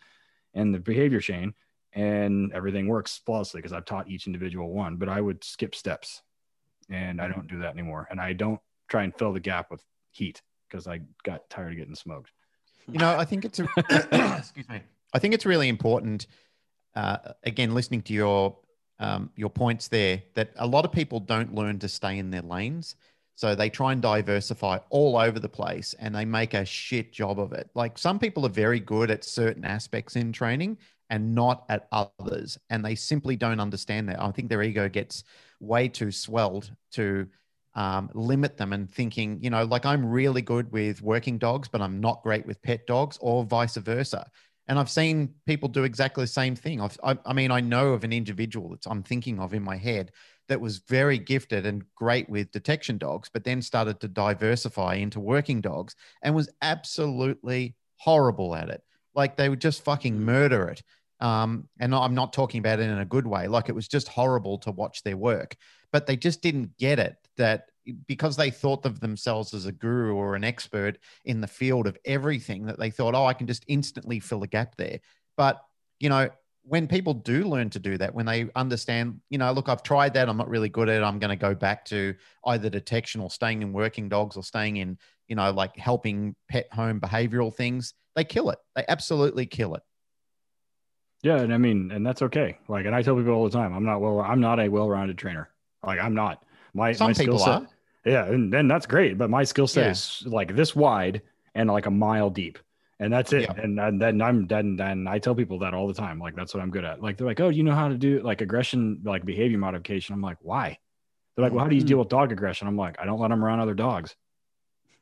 in 0.53 0.71
the 0.71 0.79
behavior 0.79 1.19
chain, 1.19 1.55
and 1.93 2.53
everything 2.53 2.87
works 2.87 3.19
flawlessly 3.25 3.59
because 3.59 3.73
I've 3.73 3.85
taught 3.85 4.07
each 4.07 4.27
individual 4.27 4.71
one, 4.71 4.97
but 4.97 5.09
I 5.09 5.19
would 5.19 5.43
skip 5.43 5.73
steps 5.73 6.21
and 6.89 7.19
I 7.19 7.27
don't 7.27 7.47
do 7.47 7.59
that 7.59 7.73
anymore. 7.73 8.07
And 8.11 8.21
I 8.21 8.33
don't 8.33 8.59
try 8.87 9.03
and 9.03 9.17
fill 9.17 9.33
the 9.33 9.39
gap 9.39 9.71
with 9.71 9.83
heat 10.11 10.43
because 10.69 10.87
I 10.87 11.01
got 11.23 11.49
tired 11.49 11.71
of 11.71 11.77
getting 11.77 11.95
smoked. 11.95 12.31
You 12.87 12.99
know, 12.99 13.17
I 13.17 13.25
think 13.25 13.45
it's 13.45 13.59
a, 13.59 13.67
excuse 14.37 14.67
me. 14.69 14.81
I 15.13 15.19
think 15.19 15.33
it's 15.33 15.45
really 15.45 15.69
important. 15.69 16.27
Uh, 16.95 17.17
again, 17.43 17.73
listening 17.73 18.01
to 18.03 18.13
your 18.13 18.57
um, 18.99 19.29
your 19.35 19.49
points 19.49 19.87
there, 19.87 20.21
that 20.33 20.51
a 20.57 20.67
lot 20.67 20.83
of 20.83 20.91
people 20.91 21.19
don't 21.19 21.55
learn 21.55 21.79
to 21.79 21.87
stay 21.87 22.17
in 22.17 22.31
their 22.31 22.41
lanes, 22.41 22.95
so 23.35 23.55
they 23.55 23.69
try 23.69 23.93
and 23.93 24.01
diversify 24.01 24.79
all 24.89 25.17
over 25.17 25.39
the 25.39 25.49
place, 25.49 25.95
and 25.99 26.13
they 26.13 26.25
make 26.25 26.53
a 26.53 26.65
shit 26.65 27.13
job 27.13 27.39
of 27.39 27.53
it. 27.53 27.69
Like 27.75 27.97
some 27.97 28.19
people 28.19 28.45
are 28.45 28.49
very 28.49 28.79
good 28.79 29.09
at 29.09 29.23
certain 29.23 29.63
aspects 29.63 30.15
in 30.15 30.33
training, 30.33 30.77
and 31.09 31.33
not 31.33 31.65
at 31.69 31.87
others, 31.91 32.57
and 32.69 32.83
they 32.83 32.95
simply 32.95 33.35
don't 33.35 33.59
understand 33.59 34.09
that. 34.09 34.21
I 34.21 34.31
think 34.31 34.49
their 34.49 34.63
ego 34.63 34.89
gets 34.89 35.23
way 35.59 35.87
too 35.87 36.11
swelled 36.11 36.71
to 36.91 37.27
um, 37.75 38.09
limit 38.13 38.57
them 38.57 38.73
and 38.73 38.89
thinking, 38.89 39.39
you 39.41 39.49
know, 39.49 39.63
like 39.63 39.85
I'm 39.85 40.05
really 40.05 40.41
good 40.41 40.71
with 40.71 41.01
working 41.01 41.37
dogs, 41.37 41.67
but 41.67 41.81
I'm 41.81 41.99
not 41.99 42.23
great 42.23 42.45
with 42.45 42.61
pet 42.61 42.87
dogs, 42.87 43.17
or 43.21 43.43
vice 43.43 43.77
versa. 43.77 44.29
And 44.67 44.77
I've 44.77 44.89
seen 44.89 45.33
people 45.47 45.67
do 45.67 45.83
exactly 45.83 46.23
the 46.23 46.27
same 46.27 46.55
thing. 46.55 46.79
I've, 46.79 46.97
I, 47.03 47.17
I 47.25 47.33
mean, 47.33 47.49
I 47.51 47.59
know 47.59 47.93
of 47.93 48.03
an 48.03 48.13
individual 48.13 48.69
that 48.69 48.85
I'm 48.85 49.01
thinking 49.01 49.39
of 49.39 49.53
in 49.53 49.63
my 49.63 49.77
head 49.77 50.11
that 50.47 50.61
was 50.61 50.79
very 50.79 51.17
gifted 51.17 51.65
and 51.65 51.83
great 51.95 52.29
with 52.29 52.51
detection 52.51 52.97
dogs, 52.97 53.29
but 53.33 53.43
then 53.43 53.61
started 53.61 53.99
to 53.99 54.07
diversify 54.07 54.95
into 54.95 55.19
working 55.19 55.61
dogs 55.61 55.95
and 56.21 56.35
was 56.35 56.51
absolutely 56.61 57.75
horrible 57.97 58.55
at 58.55 58.69
it. 58.69 58.83
Like 59.15 59.37
they 59.37 59.49
would 59.49 59.61
just 59.61 59.83
fucking 59.83 60.21
murder 60.21 60.67
it. 60.69 60.83
Um, 61.19 61.67
and 61.79 61.93
I'm 61.93 62.15
not 62.15 62.33
talking 62.33 62.59
about 62.59 62.79
it 62.79 62.89
in 62.89 62.99
a 62.99 63.05
good 63.05 63.27
way. 63.27 63.47
Like 63.47 63.69
it 63.69 63.75
was 63.75 63.87
just 63.87 64.07
horrible 64.07 64.57
to 64.59 64.71
watch 64.71 65.03
their 65.03 65.17
work, 65.17 65.55
but 65.91 66.05
they 66.05 66.15
just 66.15 66.41
didn't 66.41 66.77
get 66.77 66.99
it 66.99 67.15
that 67.39 67.65
because 68.07 68.37
they 68.37 68.51
thought 68.51 68.85
of 68.85 68.99
themselves 68.99 69.53
as 69.53 69.65
a 69.65 69.71
guru 69.71 70.13
or 70.13 70.35
an 70.35 70.43
expert 70.43 70.99
in 71.25 71.41
the 71.41 71.47
field 71.47 71.87
of 71.87 71.97
everything 72.05 72.67
that 72.67 72.77
they 72.77 72.91
thought, 72.91 73.15
oh, 73.15 73.25
I 73.25 73.33
can 73.33 73.47
just 73.47 73.65
instantly 73.67 74.19
fill 74.19 74.43
a 74.43 74.47
gap 74.47 74.75
there. 74.77 74.99
But, 75.35 75.59
you 75.99 76.09
know, 76.09 76.29
when 76.61 76.87
people 76.87 77.15
do 77.15 77.45
learn 77.45 77.71
to 77.71 77.79
do 77.79 77.97
that, 77.97 78.13
when 78.13 78.27
they 78.27 78.47
understand, 78.55 79.21
you 79.29 79.39
know, 79.39 79.51
look, 79.51 79.69
I've 79.69 79.81
tried 79.81 80.13
that, 80.13 80.29
I'm 80.29 80.37
not 80.37 80.49
really 80.49 80.69
good 80.69 80.87
at 80.87 81.01
it, 81.01 81.03
I'm 81.03 81.17
going 81.17 81.31
to 81.31 81.35
go 81.35 81.55
back 81.55 81.85
to 81.85 82.13
either 82.45 82.69
detection 82.69 83.21
or 83.21 83.31
staying 83.31 83.63
in 83.63 83.73
working 83.73 84.07
dogs 84.07 84.37
or 84.37 84.43
staying 84.43 84.77
in, 84.77 84.99
you 85.27 85.35
know, 85.35 85.51
like 85.51 85.75
helping 85.77 86.35
pet 86.47 86.71
home 86.71 86.99
behavioral 86.99 87.53
things, 87.53 87.95
they 88.15 88.23
kill 88.23 88.51
it. 88.51 88.59
They 88.75 88.85
absolutely 88.87 89.47
kill 89.47 89.73
it. 89.75 89.81
Yeah, 91.23 91.39
and 91.39 91.53
I 91.53 91.57
mean, 91.57 91.91
and 91.91 92.05
that's 92.05 92.21
okay. 92.21 92.57
Like, 92.67 92.85
and 92.85 92.95
I 92.95 93.01
tell 93.01 93.15
people 93.15 93.33
all 93.33 93.49
the 93.49 93.57
time, 93.57 93.73
I'm 93.73 93.83
not 93.83 93.99
well, 93.99 94.21
I'm 94.21 94.39
not 94.39 94.59
a 94.59 94.69
well-rounded 94.69 95.17
trainer. 95.17 95.49
Like, 95.83 95.99
I'm 95.99 96.13
not. 96.13 96.43
My 96.73 96.91
Some 96.91 97.07
my 97.07 97.13
skill 97.13 97.25
people 97.25 97.39
set, 97.39 97.49
are. 97.49 97.67
yeah, 98.05 98.25
and 98.25 98.51
then 98.51 98.67
that's 98.67 98.85
great. 98.85 99.17
But 99.17 99.29
my 99.29 99.43
skill 99.43 99.67
set 99.67 99.85
Yeah. 99.85 99.91
is 99.91 100.23
like 100.25 100.55
this 100.55 100.75
wide 100.75 101.21
and 101.55 101.69
like 101.69 101.85
a 101.85 101.91
mile 101.91 102.29
deep, 102.29 102.59
and 102.99 103.11
that's 103.11 103.33
it. 103.33 103.43
Yeah. 103.43 103.53
And, 103.63 103.79
and 103.79 104.01
then 104.01 104.21
I'm 104.21 104.47
then 104.47 104.75
then 104.75 105.07
I 105.07 105.19
tell 105.19 105.35
people 105.35 105.59
that 105.59 105.73
all 105.73 105.87
the 105.87 105.93
time. 105.93 106.19
Like, 106.19 106.35
that's 106.35 106.53
what 106.53 106.61
I'm 106.61 106.71
good 106.71 106.85
at. 106.85 107.01
Like, 107.01 107.17
they're 107.17 107.27
like, 107.27 107.39
oh, 107.39 107.49
you 107.49 107.63
know 107.63 107.75
how 107.75 107.87
to 107.87 107.97
do 107.97 108.21
like 108.21 108.41
aggression, 108.41 109.01
like 109.03 109.25
behavior 109.25 109.57
modification. 109.57 110.13
I'm 110.13 110.21
like, 110.21 110.37
why? 110.41 110.77
They're 111.35 111.43
like, 111.43 111.53
well, 111.53 111.63
how 111.63 111.69
do 111.69 111.75
you 111.75 111.81
mm-hmm. 111.81 111.87
deal 111.87 111.97
with 111.99 112.09
dog 112.09 112.31
aggression? 112.31 112.67
I'm 112.67 112.77
like, 112.77 112.97
I 112.99 113.05
don't 113.05 113.19
let 113.19 113.29
them 113.29 113.43
around 113.43 113.61
other 113.61 113.73
dogs. 113.73 114.15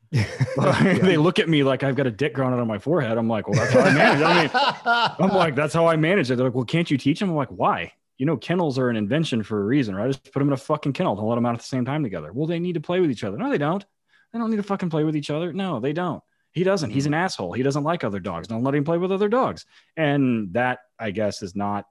they 0.12 1.18
look 1.18 1.40
at 1.40 1.50
me 1.50 1.64
like 1.64 1.84
I've 1.84 1.96
got 1.96 2.08
a 2.08 2.12
dick 2.12 2.34
growing 2.34 2.54
out 2.54 2.60
on 2.60 2.68
my 2.68 2.80
forehead. 2.80 3.18
I'm 3.18 3.28
like, 3.28 3.48
well, 3.48 3.60
that's 3.60 3.74
how 3.74 3.82
I 3.82 3.94
manage. 3.94 4.22
I 4.24 4.42
mean, 4.44 5.32
I'm 5.32 5.36
like, 5.36 5.56
that's 5.56 5.74
how 5.74 5.88
I 5.88 5.96
manage 5.96 6.32
it. 6.32 6.36
They're 6.36 6.46
like, 6.46 6.56
well, 6.56 6.66
can't 6.66 6.90
you 6.90 6.98
teach 6.98 7.20
them? 7.20 7.30
I'm 7.30 7.36
like, 7.36 7.50
why? 7.50 7.94
You 8.18 8.26
know, 8.26 8.38
kennels 8.38 8.80
are 8.80 8.90
an 8.90 8.96
invention 8.96 9.44
for 9.44 9.62
a 9.62 9.66
reason, 9.66 9.96
right? 9.96 10.08
Just 10.08 10.24
put 10.24 10.40
them 10.40 10.50
in 10.50 10.54
a 10.54 10.58
fucking 10.58 10.94
kennel. 10.94 11.16
Don't 11.16 11.28
let 11.28 11.36
them 11.36 11.46
out 11.46 11.54
at 11.54 11.60
the 11.60 11.66
same 11.66 11.86
time 11.86 12.04
together. 12.04 12.34
Well, 12.34 12.48
they 12.48 12.60
need 12.60 12.74
to 12.74 12.82
play 12.82 13.00
with 13.00 13.12
each 13.12 13.24
other. 13.24 13.38
No, 13.38 13.50
they 13.50 13.58
don't. 13.58 13.86
They 14.34 14.40
don't 14.40 14.50
need 14.50 14.58
to 14.58 14.64
fucking 14.64 14.90
play 14.90 15.04
with 15.04 15.16
each 15.16 15.30
other. 15.30 15.54
No, 15.54 15.80
they 15.80 15.94
don't. 15.94 16.22
He 16.52 16.64
doesn't. 16.64 16.90
He's 16.90 17.04
mm-hmm. 17.04 17.14
an 17.14 17.20
asshole. 17.20 17.54
He 17.54 17.62
doesn't 17.64 17.84
like 17.84 18.04
other 18.04 18.20
dogs. 18.20 18.48
Don't 18.48 18.64
let 18.64 18.74
him 18.74 18.84
play 18.84 18.98
with 18.98 19.12
other 19.12 19.30
dogs. 19.30 19.66
And 19.96 20.54
that, 20.54 20.80
I 21.00 21.12
guess, 21.12 21.44
is 21.44 21.56
not 21.56 21.86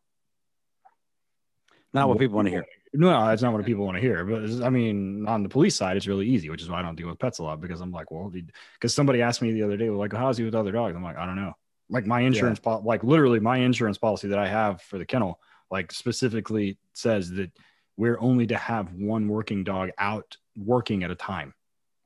Not 1.93 2.09
what 2.09 2.19
people 2.19 2.37
want 2.37 2.47
to 2.47 2.51
hear. 2.51 2.67
no, 2.93 3.27
that's 3.27 3.43
not 3.43 3.53
what 3.53 3.65
people 3.65 3.85
want 3.85 3.97
to 3.97 4.01
hear. 4.01 4.25
But 4.25 4.65
I 4.65 4.71
mean, 4.71 5.27
on 5.29 5.43
the 5.43 5.49
police 5.49 5.77
side, 5.77 5.97
it's 5.97 6.07
really 6.07 6.27
easy, 6.27 6.51
which 6.51 6.63
is 6.63 6.69
why 6.69 6.81
I 6.81 6.83
don't 6.83 6.97
deal 6.97 7.09
with 7.09 7.19
pets 7.19 7.39
a 7.39 7.45
lot 7.45 7.61
because 7.61 7.81
I'm 7.81 7.93
like, 7.93 8.11
well, 8.11 8.33
because 8.75 8.95
somebody 8.95 9.23
asked 9.23 9.41
me 9.41 9.53
the 9.53 9.63
other 9.63 9.77
day, 9.77 9.89
like, 9.89 10.13
how's 10.13 10.37
he 10.37 10.45
with 10.45 10.55
other 10.55 10.73
dogs? 10.73 10.97
I'm 10.97 11.03
like, 11.03 11.17
I 11.17 11.27
don't 11.27 11.37
know. 11.37 11.55
Like 11.89 12.05
my 12.05 12.21
insurance, 12.21 12.59
pol- 12.59 12.83
like 12.85 13.05
literally 13.05 13.39
my 13.39 13.59
insurance 13.59 13.99
policy 13.99 14.29
that 14.29 14.39
I 14.39 14.49
have 14.49 14.83
for 14.83 14.99
the 14.99 15.07
kennel, 15.07 15.41
like 15.71 15.93
specifically 15.93 16.79
says 16.93 17.31
that 17.33 17.51
we're 17.97 18.19
only 18.21 18.47
to 18.47 18.57
have 18.57 18.93
one 18.93 19.29
working 19.29 19.65
dog 19.65 19.91
out 19.99 20.37
working 20.57 21.03
at 21.03 21.11
a 21.11 21.15
time. 21.15 21.55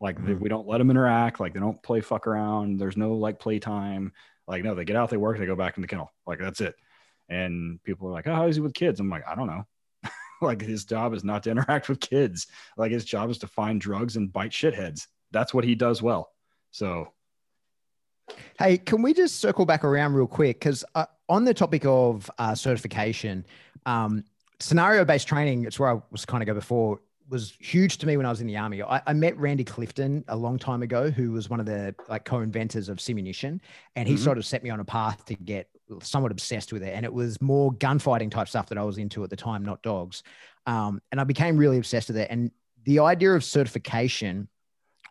Like 0.00 0.18
Mhm. 0.18 0.40
we 0.40 0.48
don't 0.48 0.66
let 0.66 0.78
them 0.78 0.90
interact. 0.90 1.40
Like 1.40 1.52
they 1.52 1.60
don't 1.60 1.82
play 1.82 2.00
fuck 2.00 2.26
around. 2.26 2.78
There's 2.78 2.96
no 2.96 3.14
like 3.14 3.38
playtime. 3.38 4.12
Like 4.48 4.64
no, 4.64 4.74
they 4.74 4.84
get 4.84 4.96
out, 4.96 5.10
they 5.10 5.16
work, 5.16 5.38
they 5.38 5.46
go 5.46 5.56
back 5.56 5.76
in 5.76 5.82
the 5.82 5.88
kennel. 5.88 6.10
Like 6.26 6.38
that's 6.38 6.60
it. 6.60 6.74
And 7.28 7.82
people 7.84 8.08
are 8.08 8.12
like, 8.12 8.26
"Oh, 8.26 8.34
how 8.34 8.46
is 8.46 8.56
he 8.56 8.62
with 8.62 8.74
kids?" 8.74 8.98
I'm 8.98 9.10
like, 9.10 9.26
I 9.28 9.34
don't 9.34 9.46
know. 9.46 9.64
like 10.42 10.60
his 10.62 10.84
job 10.84 11.12
is 11.14 11.22
not 11.22 11.42
to 11.44 11.50
interact 11.50 11.88
with 11.88 12.00
kids. 12.00 12.46
Like 12.76 12.90
his 12.92 13.04
job 13.04 13.30
is 13.30 13.38
to 13.38 13.46
find 13.46 13.80
drugs 13.80 14.16
and 14.16 14.32
bite 14.32 14.50
shitheads. 14.52 15.06
That's 15.30 15.54
what 15.54 15.64
he 15.64 15.74
does 15.74 16.02
well. 16.02 16.32
So 16.72 17.12
Hey, 18.58 18.78
can 18.78 19.02
we 19.02 19.12
just 19.12 19.40
circle 19.40 19.66
back 19.66 19.84
around 19.84 20.14
real 20.14 20.26
quick? 20.26 20.58
Because 20.60 20.84
uh, 20.94 21.06
on 21.30 21.44
the 21.44 21.54
topic 21.54 21.84
of 21.86 22.30
uh, 22.38 22.54
certification, 22.54 23.46
um, 23.86 24.24
scenario 24.58 25.04
based 25.04 25.28
training, 25.28 25.64
it's 25.64 25.78
where 25.78 25.90
I 25.90 26.00
was 26.10 26.26
kind 26.26 26.42
of 26.42 26.46
go 26.46 26.54
before, 26.54 27.00
was 27.28 27.54
huge 27.60 27.98
to 27.98 28.06
me 28.06 28.16
when 28.16 28.26
I 28.26 28.30
was 28.30 28.40
in 28.40 28.48
the 28.48 28.56
army. 28.56 28.82
I, 28.82 29.00
I 29.06 29.12
met 29.12 29.38
Randy 29.38 29.62
Clifton 29.62 30.24
a 30.26 30.36
long 30.36 30.58
time 30.58 30.82
ago, 30.82 31.10
who 31.10 31.30
was 31.30 31.48
one 31.48 31.60
of 31.60 31.66
the 31.66 31.94
like 32.08 32.24
co-inventors 32.24 32.88
of 32.88 32.98
Simunition, 32.98 33.60
and 33.94 34.08
he 34.08 34.14
Mhm. 34.14 34.18
sort 34.18 34.36
of 34.36 34.44
set 34.44 34.64
me 34.64 34.70
on 34.70 34.80
a 34.80 34.84
path 34.84 35.24
to 35.26 35.34
get 35.36 35.68
somewhat 36.02 36.32
obsessed 36.32 36.72
with 36.72 36.82
it. 36.82 36.92
And 36.92 37.04
it 37.04 37.12
was 37.12 37.40
more 37.40 37.72
gunfighting 37.72 38.30
type 38.30 38.48
stuff 38.48 38.68
that 38.68 38.78
I 38.78 38.82
was 38.82 38.98
into 38.98 39.22
at 39.22 39.30
the 39.30 39.36
time, 39.36 39.64
not 39.64 39.82
dogs. 39.82 40.24
Um, 40.66 41.00
and 41.12 41.20
I 41.20 41.24
became 41.24 41.56
really 41.56 41.78
obsessed 41.78 42.08
with 42.08 42.16
it. 42.16 42.28
And 42.30 42.50
the 42.84 42.98
idea 42.98 43.32
of 43.32 43.44
certification 43.44 44.48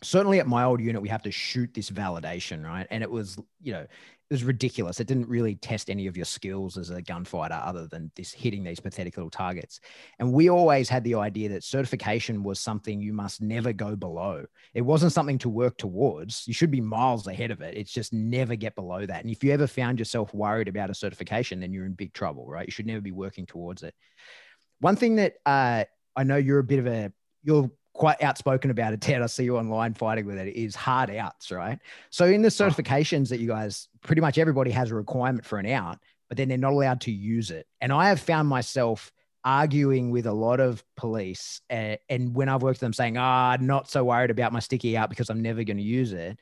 certainly 0.02 0.40
at 0.40 0.48
my 0.48 0.64
old 0.64 0.80
unit 0.80 1.02
we 1.02 1.10
have 1.10 1.24
to 1.24 1.32
shoot 1.32 1.74
this 1.74 1.90
validation 1.90 2.64
right 2.64 2.88
and 2.90 3.04
it 3.04 3.12
was 3.12 3.38
you 3.62 3.74
know 3.74 3.86
it 4.30 4.34
was 4.34 4.44
ridiculous. 4.44 5.00
It 5.00 5.08
didn't 5.08 5.28
really 5.28 5.56
test 5.56 5.90
any 5.90 6.06
of 6.06 6.16
your 6.16 6.26
skills 6.26 6.78
as 6.78 6.92
a 6.92 7.02
gunfighter 7.02 7.60
other 7.64 7.88
than 7.88 8.12
this 8.16 8.32
hitting 8.32 8.64
these 8.64 8.80
pathetic 8.80 9.18
little 9.18 9.32
targets. 9.32 9.80
And 10.20 10.32
we 10.32 10.50
always 10.50 10.88
had 10.88 11.04
the 11.04 11.16
idea 11.16 11.50
that 11.50 11.64
certification 11.64 12.44
was 12.44 12.60
something 12.60 13.02
you 13.02 13.12
must 13.12 13.42
never 13.42 13.74
go 13.74 13.96
below. 13.96 14.46
It 14.76 14.82
wasn't 14.82 15.14
something 15.14 15.40
to 15.40 15.50
work 15.50 15.78
towards. 15.78 16.48
You 16.48 16.54
should 16.54 16.70
be 16.70 16.82
miles 16.82 17.26
ahead 17.26 17.50
of 17.50 17.62
it. 17.62 17.76
It's 17.76 17.92
just 17.92 18.14
never 18.14 18.56
get 18.56 18.76
below 18.76 19.04
that. 19.04 19.22
And 19.24 19.32
if 19.32 19.44
you 19.44 19.52
ever 19.52 19.66
found 19.66 19.98
yourself 19.98 20.32
worried 20.32 20.68
about 20.68 20.92
a 20.92 20.96
certification 20.96 21.60
then 21.60 21.74
you're 21.74 21.86
in 21.86 21.94
big 21.94 22.14
trouble 22.14 22.46
right? 22.48 22.68
You 22.68 22.72
should 22.72 22.86
never 22.86 23.02
be 23.02 23.12
working 23.12 23.48
towards 23.48 23.82
it. 23.82 23.96
One 24.80 24.96
thing 24.96 25.16
that 25.16 25.34
uh, 25.46 25.86
i 26.16 26.24
know 26.24 26.38
you're 26.38 26.60
a 26.60 26.64
bit 26.64 26.80
of 26.80 26.88
a 26.88 27.12
you're 27.44 27.72
quite 28.00 28.24
outspoken 28.24 28.72
about 28.72 28.94
it, 28.94 29.02
Ted. 29.02 29.22
I 29.22 29.26
see 29.26 29.44
you 29.44 29.58
online 29.58 29.94
fighting 29.94 30.26
with 30.26 30.38
it. 30.38 30.56
Is 30.56 30.74
hard 30.74 31.10
outs, 31.12 31.52
right? 31.52 31.78
So 32.10 32.26
in 32.26 32.42
the 32.42 32.48
certifications 32.48 33.28
that 33.28 33.42
you 33.42 33.48
guys, 33.48 33.90
pretty 34.02 34.22
much 34.22 34.38
everybody 34.38 34.72
has 34.72 34.90
a 34.90 34.96
requirement 34.96 35.46
for 35.46 35.60
an 35.60 35.66
out, 35.66 36.00
but 36.30 36.38
then 36.38 36.48
they're 36.48 36.58
not 36.58 36.72
allowed 36.72 37.02
to 37.02 37.12
use 37.12 37.52
it. 37.52 37.68
And 37.82 37.92
I 37.92 38.08
have 38.08 38.22
found 38.22 38.48
myself 38.48 39.12
arguing 39.44 40.12
with 40.12 40.28
a 40.28 40.32
lot 40.32 40.62
of 40.62 40.82
police, 40.96 41.60
uh, 41.70 41.98
and 42.10 42.34
when 42.34 42.48
I've 42.48 42.62
worked 42.62 42.76
with 42.76 42.82
them, 42.82 42.94
saying, 42.94 43.18
"Ah, 43.18 43.58
not 43.60 43.90
so 43.90 44.06
worried 44.06 44.32
about 44.32 44.54
my 44.54 44.60
sticky 44.60 44.96
out 44.96 45.10
because 45.10 45.30
I'm 45.30 45.42
never 45.42 45.66
going 45.66 45.78
to 45.78 45.84
use 45.84 46.14
it," 46.14 46.40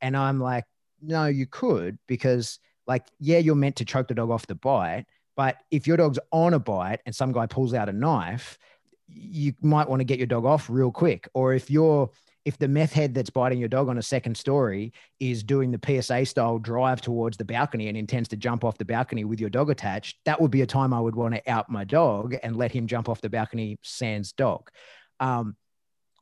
and 0.00 0.16
I'm 0.16 0.38
like, 0.38 0.64
"No, 1.02 1.26
you 1.26 1.46
could 1.46 1.98
because." 2.06 2.58
Like, 2.86 3.06
yeah, 3.20 3.38
you're 3.38 3.54
meant 3.54 3.76
to 3.76 3.84
choke 3.84 4.08
the 4.08 4.14
dog 4.14 4.30
off 4.30 4.48
the 4.48 4.56
bite, 4.56 5.04
but 5.36 5.58
if 5.70 5.86
your 5.86 5.96
dog's 5.96 6.18
on 6.32 6.54
a 6.54 6.58
bite 6.58 7.00
and 7.06 7.14
some 7.14 7.30
guy 7.30 7.46
pulls 7.46 7.72
out 7.72 7.88
a 7.88 7.92
knife, 7.92 8.58
you 9.12 9.54
might 9.60 9.88
want 9.88 10.00
to 10.00 10.04
get 10.04 10.18
your 10.18 10.26
dog 10.26 10.44
off 10.44 10.70
real 10.70 10.90
quick. 10.90 11.28
Or 11.34 11.54
if 11.54 11.70
you're 11.70 12.10
if 12.44 12.56
the 12.56 12.68
meth 12.68 12.92
head 12.92 13.12
that's 13.12 13.30
biting 13.30 13.58
your 13.58 13.68
dog 13.68 13.88
on 13.88 13.98
a 13.98 14.02
second 14.02 14.34
story 14.34 14.92
is 15.18 15.42
doing 15.42 15.70
the 15.70 16.02
PSA 16.02 16.24
style 16.24 16.58
drive 16.58 17.02
towards 17.02 17.36
the 17.36 17.44
balcony 17.44 17.88
and 17.88 17.96
intends 17.98 18.30
to 18.30 18.36
jump 18.36 18.64
off 18.64 18.78
the 18.78 18.84
balcony 18.84 19.24
with 19.24 19.40
your 19.40 19.50
dog 19.50 19.68
attached, 19.68 20.16
that 20.24 20.40
would 20.40 20.50
be 20.50 20.62
a 20.62 20.66
time 20.66 20.94
I 20.94 21.00
would 21.00 21.14
want 21.14 21.34
to 21.34 21.50
out 21.50 21.68
my 21.68 21.84
dog 21.84 22.34
and 22.42 22.56
let 22.56 22.72
him 22.72 22.86
jump 22.86 23.10
off 23.10 23.20
the 23.20 23.28
balcony 23.28 23.78
sans 23.82 24.32
dog. 24.32 24.70
Um, 25.20 25.54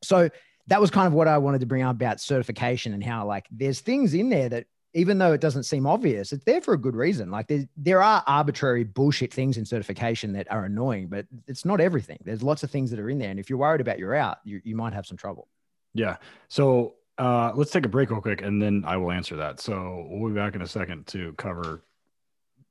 so 0.03 0.29
that 0.67 0.81
was 0.81 0.91
kind 0.91 1.07
of 1.07 1.13
what 1.13 1.29
I 1.29 1.39
wanted 1.39 1.61
to 1.61 1.67
bring 1.67 1.83
up 1.83 1.95
about 1.95 2.21
certification 2.21 2.95
and 2.95 3.03
how 3.03 3.27
like 3.27 3.47
there's 3.51 3.81
things 3.81 4.13
in 4.13 4.29
there 4.29 4.49
that 4.49 4.67
even 4.99 5.19
though 5.19 5.33
it 5.33 5.41
doesn't 5.41 5.63
seem 5.63 5.87
obvious, 5.87 6.33
it's 6.33 6.43
there 6.45 6.61
for 6.61 6.75
a 6.75 6.77
good 6.77 6.97
reason. 6.97 7.31
Like 7.31 7.47
there, 7.47 7.69
there 7.77 8.03
are 8.03 8.25
arbitrary 8.27 8.83
bullshit 8.83 9.33
things 9.33 9.57
in 9.57 9.65
certification 9.65 10.33
that 10.33 10.51
are 10.51 10.65
annoying, 10.65 11.07
but 11.07 11.27
it's 11.47 11.65
not 11.65 11.81
everything. 11.81 12.19
There's 12.25 12.43
lots 12.43 12.65
of 12.65 12.71
things 12.71 12.91
that 12.91 12.99
are 12.99 13.09
in 13.09 13.19
there. 13.19 13.31
And 13.31 13.39
if 13.39 13.49
you're 13.49 13.61
worried 13.61 13.81
about 13.81 14.01
your 14.01 14.17
out, 14.17 14.39
you, 14.43 14.61
you 14.65 14.75
might 14.75 14.93
have 14.93 15.07
some 15.07 15.17
trouble. 15.17 15.47
Yeah. 15.95 16.17
So 16.49 16.95
uh, 17.17 17.53
let's 17.55 17.71
take 17.71 17.87
a 17.87 17.89
break 17.89 18.11
real 18.11 18.21
quick 18.21 18.43
and 18.43 18.61
then 18.61 18.83
I 18.85 18.97
will 18.97 19.13
answer 19.13 19.37
that. 19.37 19.61
So 19.61 20.07
we'll 20.11 20.31
be 20.31 20.35
back 20.35 20.57
in 20.57 20.63
a 20.63 20.67
second 20.67 21.07
to 21.09 21.33
cover 21.35 21.85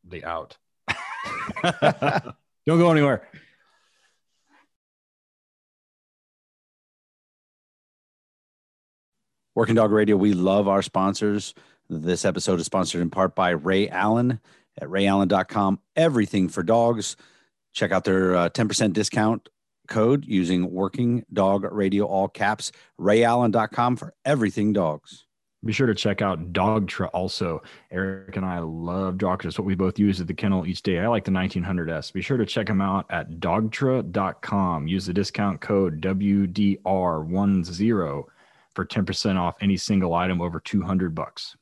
the 0.04 0.26
out. 0.26 0.58
Don't 1.64 2.78
go 2.78 2.92
anywhere. 2.92 3.26
Working 9.56 9.76
Dog 9.76 9.92
Radio, 9.92 10.18
we 10.18 10.34
love 10.34 10.68
our 10.68 10.82
sponsors. 10.82 11.56
This 11.90 12.26
episode 12.26 12.60
is 12.60 12.66
sponsored 12.66 13.02
in 13.02 13.10
part 13.10 13.36
by 13.36 13.52
Ray 13.52 13.88
Allen 13.90 14.40
at 14.78 14.90
rayallen.com. 14.90 15.80
Everything 15.96 16.50
for 16.50 16.64
dogs. 16.64 17.16
Check 17.74 17.92
out 17.92 18.04
their 18.04 18.36
uh, 18.36 18.50
10% 18.50 18.94
discount 18.94 19.50
code 19.88 20.26
using 20.26 20.72
Working 20.72 21.26
Dog 21.32 21.64
Radio, 21.72 22.06
all 22.06 22.28
caps, 22.28 22.72
rayallen.com 23.00 23.96
for 23.96 24.14
everything 24.26 24.74
dogs. 24.74 25.28
Be 25.66 25.74
sure 25.74 25.88
to 25.88 25.96
check 25.96 26.22
out 26.22 26.54
Dogtra 26.54 27.10
also. 27.14 27.64
Eric 27.90 28.36
and 28.36 28.46
I 28.46 28.60
love 28.60 29.16
Dogtra. 29.16 29.46
It's 29.46 29.58
what 29.58 29.66
we 29.66 29.76
both 29.76 29.98
use 29.98 30.22
at 30.22 30.28
the 30.28 30.34
kennel 30.34 30.68
each 30.68 30.84
day. 30.84 31.00
I 31.00 31.08
like 31.08 31.24
the 31.24 31.32
1900S. 31.32 32.14
Be 32.14 32.22
sure 32.22 32.38
to 32.38 32.46
check 32.46 32.68
them 32.68 32.82
out 32.82 33.08
at 33.10 33.40
dogtra.com. 33.40 34.88
Use 34.88 35.08
the 35.08 35.14
discount 35.14 35.62
code 35.62 36.00
WDR10 36.02 38.24
for 38.76 38.86
10% 38.86 39.40
off 39.40 39.56
any 39.60 39.78
single 39.78 40.14
item 40.14 40.42
over 40.42 40.60
200 40.60 41.16
bucks. 41.16 41.58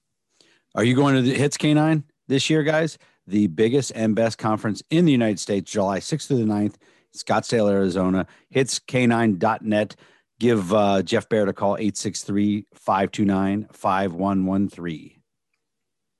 Are 0.75 0.83
you 0.83 0.93
going 0.93 1.15
to 1.15 1.21
the 1.21 1.33
Hits 1.33 1.55
Canine 1.55 2.03
this 2.27 2.49
year, 2.49 2.61
guys? 2.61 2.97
The 3.27 3.47
biggest 3.47 3.93
and 3.95 4.13
best 4.13 4.37
conference 4.37 4.83
in 4.89 5.05
the 5.05 5.11
United 5.11 5.39
States, 5.39 5.71
July 5.71 5.99
6th 5.99 6.27
to 6.27 6.35
the 6.35 6.43
9th, 6.43 6.75
Scottsdale, 7.15 7.71
Arizona. 7.71 8.27
Hitscanine.net. 8.53 9.95
Give 10.37 10.73
uh, 10.73 11.01
Jeff 11.01 11.29
Barrett 11.29 11.47
a 11.47 11.53
call, 11.53 11.77
863 11.77 12.67
529 12.73 13.67
5113. 13.71 15.11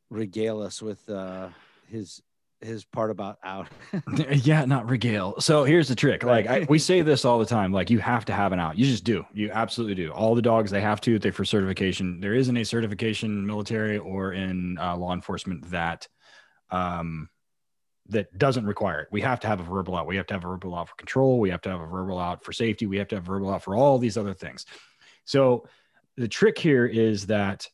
regale 0.09 0.61
us 0.61 0.81
with 0.81 1.09
uh, 1.09 1.47
his 1.87 2.21
his 2.59 2.83
part 2.83 3.11
about 3.11 3.37
out. 3.45 3.69
yeah, 4.31 4.65
not 4.65 4.89
regale. 4.89 5.39
So 5.39 5.63
here's 5.63 5.87
the 5.87 5.95
trick. 5.95 6.23
Like 6.23 6.47
I, 6.47 6.65
we 6.67 6.77
say 6.77 7.01
this 7.01 7.23
all 7.23 7.39
the 7.39 7.45
time. 7.45 7.71
Like 7.71 7.89
you 7.89 7.99
have 7.99 8.25
to 8.25 8.33
have 8.33 8.51
an 8.51 8.59
out. 8.59 8.77
You 8.77 8.85
just 8.85 9.05
do. 9.05 9.25
You 9.33 9.51
absolutely 9.51 9.95
do. 9.95 10.11
All 10.11 10.35
the 10.35 10.41
dogs 10.41 10.69
they 10.69 10.81
have 10.81 10.99
to. 11.01 11.17
They 11.17 11.31
for 11.31 11.45
certification. 11.45 12.19
There 12.19 12.35
isn't 12.35 12.57
a 12.57 12.65
certification 12.65 13.45
military 13.45 13.97
or 13.97 14.33
in 14.33 14.77
uh, 14.79 14.97
law 14.97 15.13
enforcement 15.13 15.71
that 15.71 16.09
um 16.71 17.29
that 18.09 18.37
doesn't 18.37 18.65
require 18.65 19.01
it. 19.01 19.07
We 19.11 19.21
have 19.21 19.39
to 19.41 19.47
have 19.47 19.61
a 19.61 19.63
verbal 19.63 19.95
out. 19.95 20.07
We 20.07 20.17
have 20.17 20.27
to 20.27 20.33
have 20.33 20.43
a 20.43 20.47
verbal 20.47 20.75
out 20.75 20.89
for 20.89 20.95
control. 20.95 21.39
We 21.39 21.51
have 21.51 21.61
to 21.61 21.69
have 21.69 21.79
a 21.79 21.85
verbal 21.85 22.19
out 22.19 22.43
for 22.43 22.51
safety. 22.51 22.85
We 22.85 22.97
have 22.97 23.07
to 23.09 23.15
have 23.15 23.23
verbal 23.23 23.49
out 23.49 23.63
for 23.63 23.77
all 23.77 23.97
these 23.97 24.17
other 24.17 24.33
things. 24.33 24.65
So 25.23 25.67
the 26.19 26.27
trick 26.27 26.59
here 26.59 26.85
is 26.85 27.27
that 27.27 27.67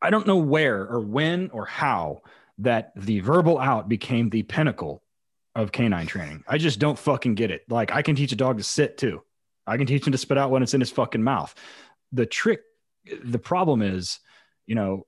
I 0.00 0.08
don't 0.08 0.26
know 0.26 0.38
where 0.38 0.88
or 0.88 1.00
when 1.00 1.50
or 1.50 1.66
how 1.66 2.22
that 2.58 2.92
the 2.96 3.20
verbal 3.20 3.58
out 3.58 3.88
became 3.90 4.30
the 4.30 4.42
pinnacle 4.42 5.02
of 5.54 5.70
canine 5.70 6.06
training. 6.06 6.44
I 6.48 6.56
just 6.56 6.78
don't 6.78 6.98
fucking 6.98 7.34
get 7.34 7.50
it. 7.50 7.62
Like 7.68 7.92
I 7.92 8.00
can 8.00 8.16
teach 8.16 8.32
a 8.32 8.36
dog 8.36 8.56
to 8.56 8.64
sit 8.64 8.96
too. 8.96 9.22
I 9.66 9.76
can 9.76 9.86
teach 9.86 10.06
him 10.06 10.12
to 10.12 10.18
spit 10.18 10.38
out 10.38 10.50
when 10.50 10.62
it's 10.62 10.72
in 10.72 10.80
his 10.80 10.90
fucking 10.90 11.22
mouth. 11.22 11.54
The 12.12 12.24
trick, 12.24 12.62
the 13.22 13.38
problem 13.38 13.82
is, 13.82 14.18
you 14.66 14.74
know, 14.74 15.06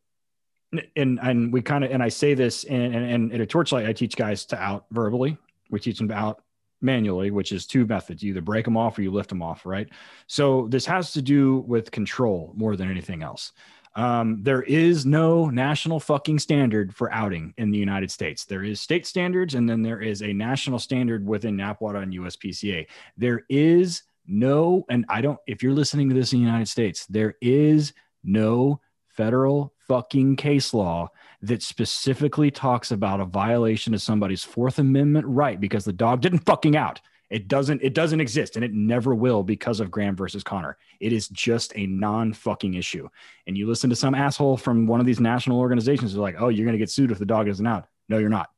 and 0.94 1.18
and 1.22 1.50
we 1.50 1.62
kind 1.62 1.82
of 1.82 1.90
and 1.90 2.02
I 2.02 2.08
say 2.08 2.34
this 2.34 2.64
and 2.64 2.94
and, 2.94 3.32
at 3.32 3.40
a 3.40 3.46
torchlight, 3.46 3.86
I 3.86 3.94
teach 3.94 4.16
guys 4.16 4.44
to 4.46 4.58
out 4.58 4.84
verbally. 4.90 5.38
We 5.70 5.80
teach 5.80 5.96
them 5.96 6.08
to 6.08 6.14
out 6.14 6.42
manually, 6.82 7.30
which 7.30 7.52
is 7.52 7.66
two 7.66 7.86
methods: 7.86 8.22
you 8.22 8.30
either 8.30 8.40
break 8.40 8.64
them 8.64 8.76
off 8.76 8.98
or 8.98 9.02
you 9.02 9.10
lift 9.10 9.28
them 9.28 9.42
off. 9.42 9.64
Right. 9.64 9.88
So 10.26 10.66
this 10.68 10.86
has 10.86 11.12
to 11.12 11.22
do 11.22 11.58
with 11.66 11.90
control 11.90 12.52
more 12.56 12.76
than 12.76 12.90
anything 12.90 13.22
else. 13.22 13.52
Um, 13.94 14.38
there 14.42 14.62
is 14.62 15.04
no 15.04 15.50
national 15.50 16.00
fucking 16.00 16.38
standard 16.38 16.94
for 16.94 17.12
outing 17.12 17.52
in 17.58 17.70
the 17.70 17.78
United 17.78 18.10
States. 18.10 18.44
There 18.44 18.64
is 18.64 18.80
state 18.80 19.06
standards, 19.06 19.54
and 19.54 19.68
then 19.68 19.82
there 19.82 20.00
is 20.00 20.22
a 20.22 20.32
national 20.32 20.78
standard 20.78 21.26
within 21.26 21.56
NAPWDA 21.56 22.02
and 22.02 22.14
USPCA. 22.14 22.86
There 23.16 23.44
is 23.50 24.02
no, 24.26 24.84
and 24.88 25.04
I 25.08 25.20
don't, 25.20 25.38
if 25.46 25.62
you're 25.62 25.72
listening 25.72 26.08
to 26.08 26.14
this 26.14 26.32
in 26.32 26.38
the 26.38 26.46
United 26.46 26.68
States, 26.68 27.06
there 27.06 27.34
is 27.42 27.92
no 28.24 28.80
federal 29.08 29.74
fucking 29.88 30.36
case 30.36 30.72
law 30.72 31.10
that 31.42 31.62
specifically 31.62 32.50
talks 32.50 32.92
about 32.92 33.20
a 33.20 33.24
violation 33.24 33.94
of 33.94 34.02
somebody's 34.02 34.44
Fourth 34.44 34.78
Amendment 34.78 35.26
right 35.26 35.60
because 35.60 35.84
the 35.84 35.92
dog 35.92 36.20
didn't 36.20 36.40
fucking 36.46 36.76
out. 36.76 37.00
It 37.30 37.48
doesn't 37.48 37.82
it 37.82 37.94
doesn't 37.94 38.20
exist 38.20 38.56
and 38.56 38.64
it 38.64 38.72
never 38.72 39.14
will 39.14 39.42
because 39.42 39.80
of 39.80 39.90
Graham 39.90 40.14
versus 40.14 40.44
Connor. 40.44 40.76
It 41.00 41.12
is 41.12 41.28
just 41.28 41.72
a 41.74 41.86
non-fucking 41.86 42.74
issue. 42.74 43.08
And 43.46 43.56
you 43.56 43.66
listen 43.66 43.90
to 43.90 43.96
some 43.96 44.14
asshole 44.14 44.58
from 44.58 44.86
one 44.86 45.00
of 45.00 45.06
these 45.06 45.18
national 45.18 45.58
organizations 45.58 46.12
who's 46.12 46.18
like, 46.18 46.36
"Oh, 46.38 46.48
you're 46.48 46.66
going 46.66 46.74
to 46.74 46.78
get 46.78 46.90
sued 46.90 47.10
if 47.10 47.18
the 47.18 47.24
dog 47.24 47.48
isn't 47.48 47.66
out." 47.66 47.88
No, 48.08 48.18
you're 48.18 48.28
not. 48.28 48.50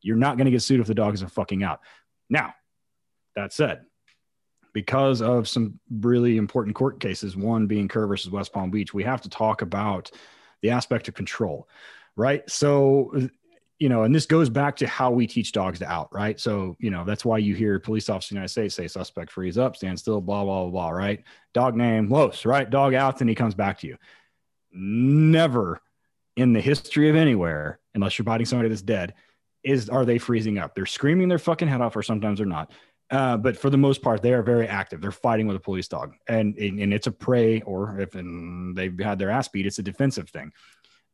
You're 0.00 0.16
not 0.16 0.36
going 0.36 0.46
to 0.46 0.50
get 0.50 0.62
sued 0.62 0.80
if 0.80 0.86
the 0.86 0.94
dog 0.94 1.14
isn't 1.14 1.30
fucking 1.30 1.62
out. 1.62 1.80
Now, 2.30 2.54
that 3.34 3.52
said, 3.52 3.82
because 4.72 5.20
of 5.20 5.46
some 5.46 5.78
really 5.90 6.38
important 6.38 6.74
court 6.74 7.00
cases, 7.00 7.36
one 7.36 7.66
being 7.66 7.86
Kerr 7.86 8.06
versus 8.06 8.30
West 8.30 8.52
Palm 8.52 8.70
Beach, 8.70 8.94
we 8.94 9.04
have 9.04 9.20
to 9.22 9.28
talk 9.28 9.62
about 9.62 10.10
the 10.62 10.70
aspect 10.70 11.08
of 11.08 11.14
control, 11.14 11.68
right? 12.16 12.48
So 12.50 13.12
you 13.78 13.90
know, 13.90 14.04
and 14.04 14.14
this 14.14 14.24
goes 14.24 14.48
back 14.48 14.76
to 14.76 14.86
how 14.86 15.10
we 15.10 15.26
teach 15.26 15.52
dogs 15.52 15.80
to 15.80 15.90
out, 15.90 16.08
right? 16.12 16.40
So, 16.40 16.76
you 16.80 16.90
know, 16.90 17.04
that's 17.04 17.26
why 17.26 17.38
you 17.38 17.54
hear 17.54 17.78
police 17.78 18.08
officers 18.08 18.30
in 18.30 18.34
the 18.36 18.38
United 18.38 18.52
States 18.52 18.74
say 18.74 18.88
suspect 18.88 19.30
freeze 19.30 19.58
up, 19.58 19.76
stand 19.76 19.98
still, 19.98 20.20
blah, 20.20 20.44
blah, 20.44 20.62
blah, 20.62 20.70
blah, 20.70 20.90
right? 20.90 21.22
Dog 21.52 21.76
name, 21.76 22.08
Los, 22.08 22.46
right? 22.46 22.68
Dog 22.68 22.94
out, 22.94 23.20
and 23.20 23.28
he 23.28 23.36
comes 23.36 23.54
back 23.54 23.78
to 23.80 23.86
you. 23.86 23.98
Never 24.72 25.80
in 26.36 26.54
the 26.54 26.60
history 26.60 27.10
of 27.10 27.16
anywhere, 27.16 27.80
unless 27.94 28.18
you're 28.18 28.24
biting 28.24 28.46
somebody 28.46 28.70
that's 28.70 28.82
dead, 28.82 29.14
is 29.62 29.90
are 29.90 30.06
they 30.06 30.18
freezing 30.18 30.58
up? 30.58 30.74
They're 30.74 30.86
screaming 30.86 31.28
their 31.28 31.38
fucking 31.38 31.68
head 31.68 31.80
off, 31.82 31.96
or 31.96 32.02
sometimes 32.02 32.38
they're 32.38 32.46
not. 32.46 32.72
Uh, 33.10 33.36
but 33.36 33.56
for 33.56 33.68
the 33.68 33.76
most 33.76 34.00
part, 34.00 34.22
they 34.22 34.32
are 34.32 34.42
very 34.42 34.66
active. 34.66 35.00
They're 35.00 35.12
fighting 35.12 35.46
with 35.46 35.56
a 35.56 35.60
police 35.60 35.86
dog, 35.86 36.14
and 36.28 36.56
and 36.56 36.92
it's 36.92 37.06
a 37.06 37.12
prey, 37.12 37.60
or 37.62 38.00
if 38.00 38.10
they've 38.12 38.98
had 38.98 39.18
their 39.18 39.30
ass 39.30 39.48
beat, 39.48 39.66
it's 39.66 39.78
a 39.78 39.82
defensive 39.82 40.28
thing. 40.28 40.52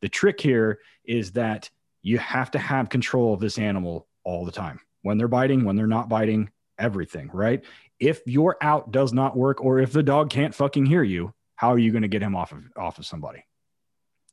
The 0.03 0.09
trick 0.09 0.41
here 0.41 0.79
is 1.05 1.31
that 1.31 1.69
you 2.01 2.17
have 2.17 2.51
to 2.51 2.59
have 2.59 2.89
control 2.89 3.33
of 3.33 3.39
this 3.39 3.57
animal 3.57 4.05
all 4.25 4.43
the 4.43 4.51
time 4.51 4.81
when 5.01 5.17
they're 5.17 5.29
biting, 5.29 5.63
when 5.63 5.77
they're 5.77 5.87
not 5.87 6.09
biting, 6.09 6.49
everything, 6.77 7.29
right? 7.31 7.63
If 8.01 8.19
your 8.25 8.57
out 8.59 8.91
does 8.91 9.13
not 9.13 9.37
work, 9.37 9.63
or 9.63 9.79
if 9.79 9.93
the 9.93 10.03
dog 10.03 10.29
can't 10.29 10.53
fucking 10.53 10.85
hear 10.85 11.03
you, 11.03 11.33
how 11.55 11.69
are 11.69 11.79
you 11.79 11.91
going 11.93 12.01
to 12.01 12.09
get 12.09 12.21
him 12.21 12.35
off 12.35 12.51
of 12.51 12.65
off 12.75 12.99
of 12.99 13.05
somebody? 13.05 13.45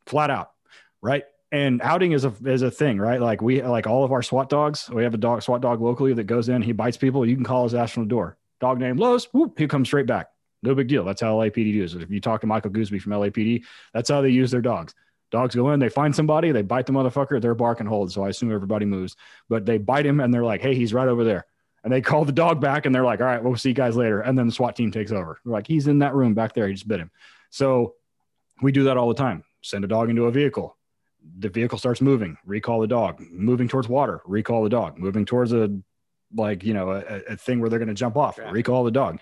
Flat 0.07 0.29
out, 0.29 0.51
right? 1.01 1.23
And 1.53 1.81
outing 1.83 2.11
is 2.11 2.25
a 2.25 2.35
is 2.45 2.63
a 2.63 2.71
thing, 2.73 2.99
right? 2.99 3.21
Like 3.21 3.41
we 3.41 3.63
like 3.63 3.87
all 3.87 4.03
of 4.03 4.11
our 4.11 4.23
SWAT 4.23 4.49
dogs. 4.49 4.91
We 4.91 5.05
have 5.05 5.15
a 5.15 5.19
dog 5.19 5.43
SWAT 5.43 5.61
dog 5.61 5.81
locally 5.81 6.15
that 6.15 6.25
goes 6.25 6.49
in, 6.49 6.63
he 6.63 6.73
bites 6.73 6.97
people. 6.97 7.25
You 7.25 7.37
can 7.37 7.45
call 7.45 7.63
his 7.63 7.77
ass 7.77 7.93
from 7.93 8.03
the 8.03 8.11
door. 8.11 8.39
Dog 8.61 8.81
named 8.81 8.99
Los, 8.99 9.27
whoop, 9.27 9.57
he 9.57 9.69
comes 9.69 9.87
straight 9.87 10.07
back. 10.07 10.31
No 10.65 10.75
big 10.75 10.89
deal. 10.89 11.05
That's 11.05 11.21
how 11.21 11.37
LAPD 11.37 11.81
does 11.81 11.95
it. 11.95 12.03
If 12.03 12.11
you 12.11 12.21
talk 12.21 12.41
to 12.41 12.49
Michael 12.49 12.73
Gooseby 12.73 13.01
from 13.01 13.13
LAPD, 13.13 13.63
that's 13.95 14.11
how 14.11 14.21
they 14.21 14.31
use 14.31 14.51
their 14.51 14.61
dogs. 14.61 14.97
Dogs 15.31 15.55
go 15.55 15.71
in, 15.71 15.81
they 15.81 15.89
find 15.89 16.15
somebody, 16.15 16.51
they 16.53 16.63
bite 16.63 16.87
the 16.87 16.93
motherfucker, 16.93 17.41
they're 17.41 17.55
bark 17.55 17.81
and 17.81 17.89
hold. 17.89 18.13
So 18.13 18.25
I 18.25 18.31
assume 18.31 18.53
everybody 18.53 18.85
moves, 18.85 19.17
but 19.49 19.65
they 19.65 19.79
bite 19.79 20.07
him 20.07 20.21
and 20.21 20.35
they're 20.35 20.45
like, 20.45 20.61
hey, 20.61 20.75
he's 20.75 20.93
right 20.93 21.09
over 21.09 21.25
there. 21.25 21.47
And 21.85 21.93
they 21.93 22.01
call 22.01 22.25
the 22.25 22.33
dog 22.33 22.61
back 22.61 22.85
and 22.85 22.95
they're 22.95 23.05
like, 23.05 23.21
all 23.21 23.27
right, 23.27 23.43
we'll 23.43 23.57
see 23.57 23.71
you 23.71 23.75
guys 23.75 23.97
later. 23.97 24.21
And 24.21 24.39
then 24.39 24.47
the 24.47 24.53
SWAT 24.53 24.77
team 24.77 24.91
takes 24.91 25.13
over. 25.13 25.41
They're 25.45 25.53
like, 25.53 25.67
he's 25.67 25.87
in 25.87 26.01
that 26.01 26.15
room 26.15 26.35
back 26.35 26.53
there. 26.53 26.67
He 26.67 26.75
just 26.75 26.89
bit 26.89 27.01
him. 27.01 27.11
So 27.51 27.95
we 28.61 28.73
do 28.73 28.85
that 28.85 28.97
all 28.97 29.09
the 29.09 29.15
time. 29.15 29.45
Send 29.63 29.85
a 29.85 29.89
dog 29.89 30.11
into 30.11 30.25
a 30.25 30.31
vehicle. 30.31 30.77
The 31.39 31.49
vehicle 31.49 31.79
starts 31.79 32.01
moving, 32.01 32.39
recall 32.45 32.81
the 32.81 32.87
dog, 32.87 33.21
moving 33.31 33.69
towards 33.69 33.89
water, 33.89 34.23
recall 34.25 34.65
the 34.65 34.71
dog, 34.71 34.99
moving 34.99 35.27
towards 35.27 35.53
a 35.53 35.71
like, 36.35 36.65
you 36.65 36.73
know, 36.73 36.91
a, 36.93 37.33
a 37.33 37.37
thing 37.37 37.61
where 37.61 37.69
they're 37.69 37.79
going 37.79 37.89
to 37.89 37.95
jump 37.95 38.17
off, 38.17 38.39
recall 38.39 38.85
the 38.85 38.91
dog. 38.91 39.21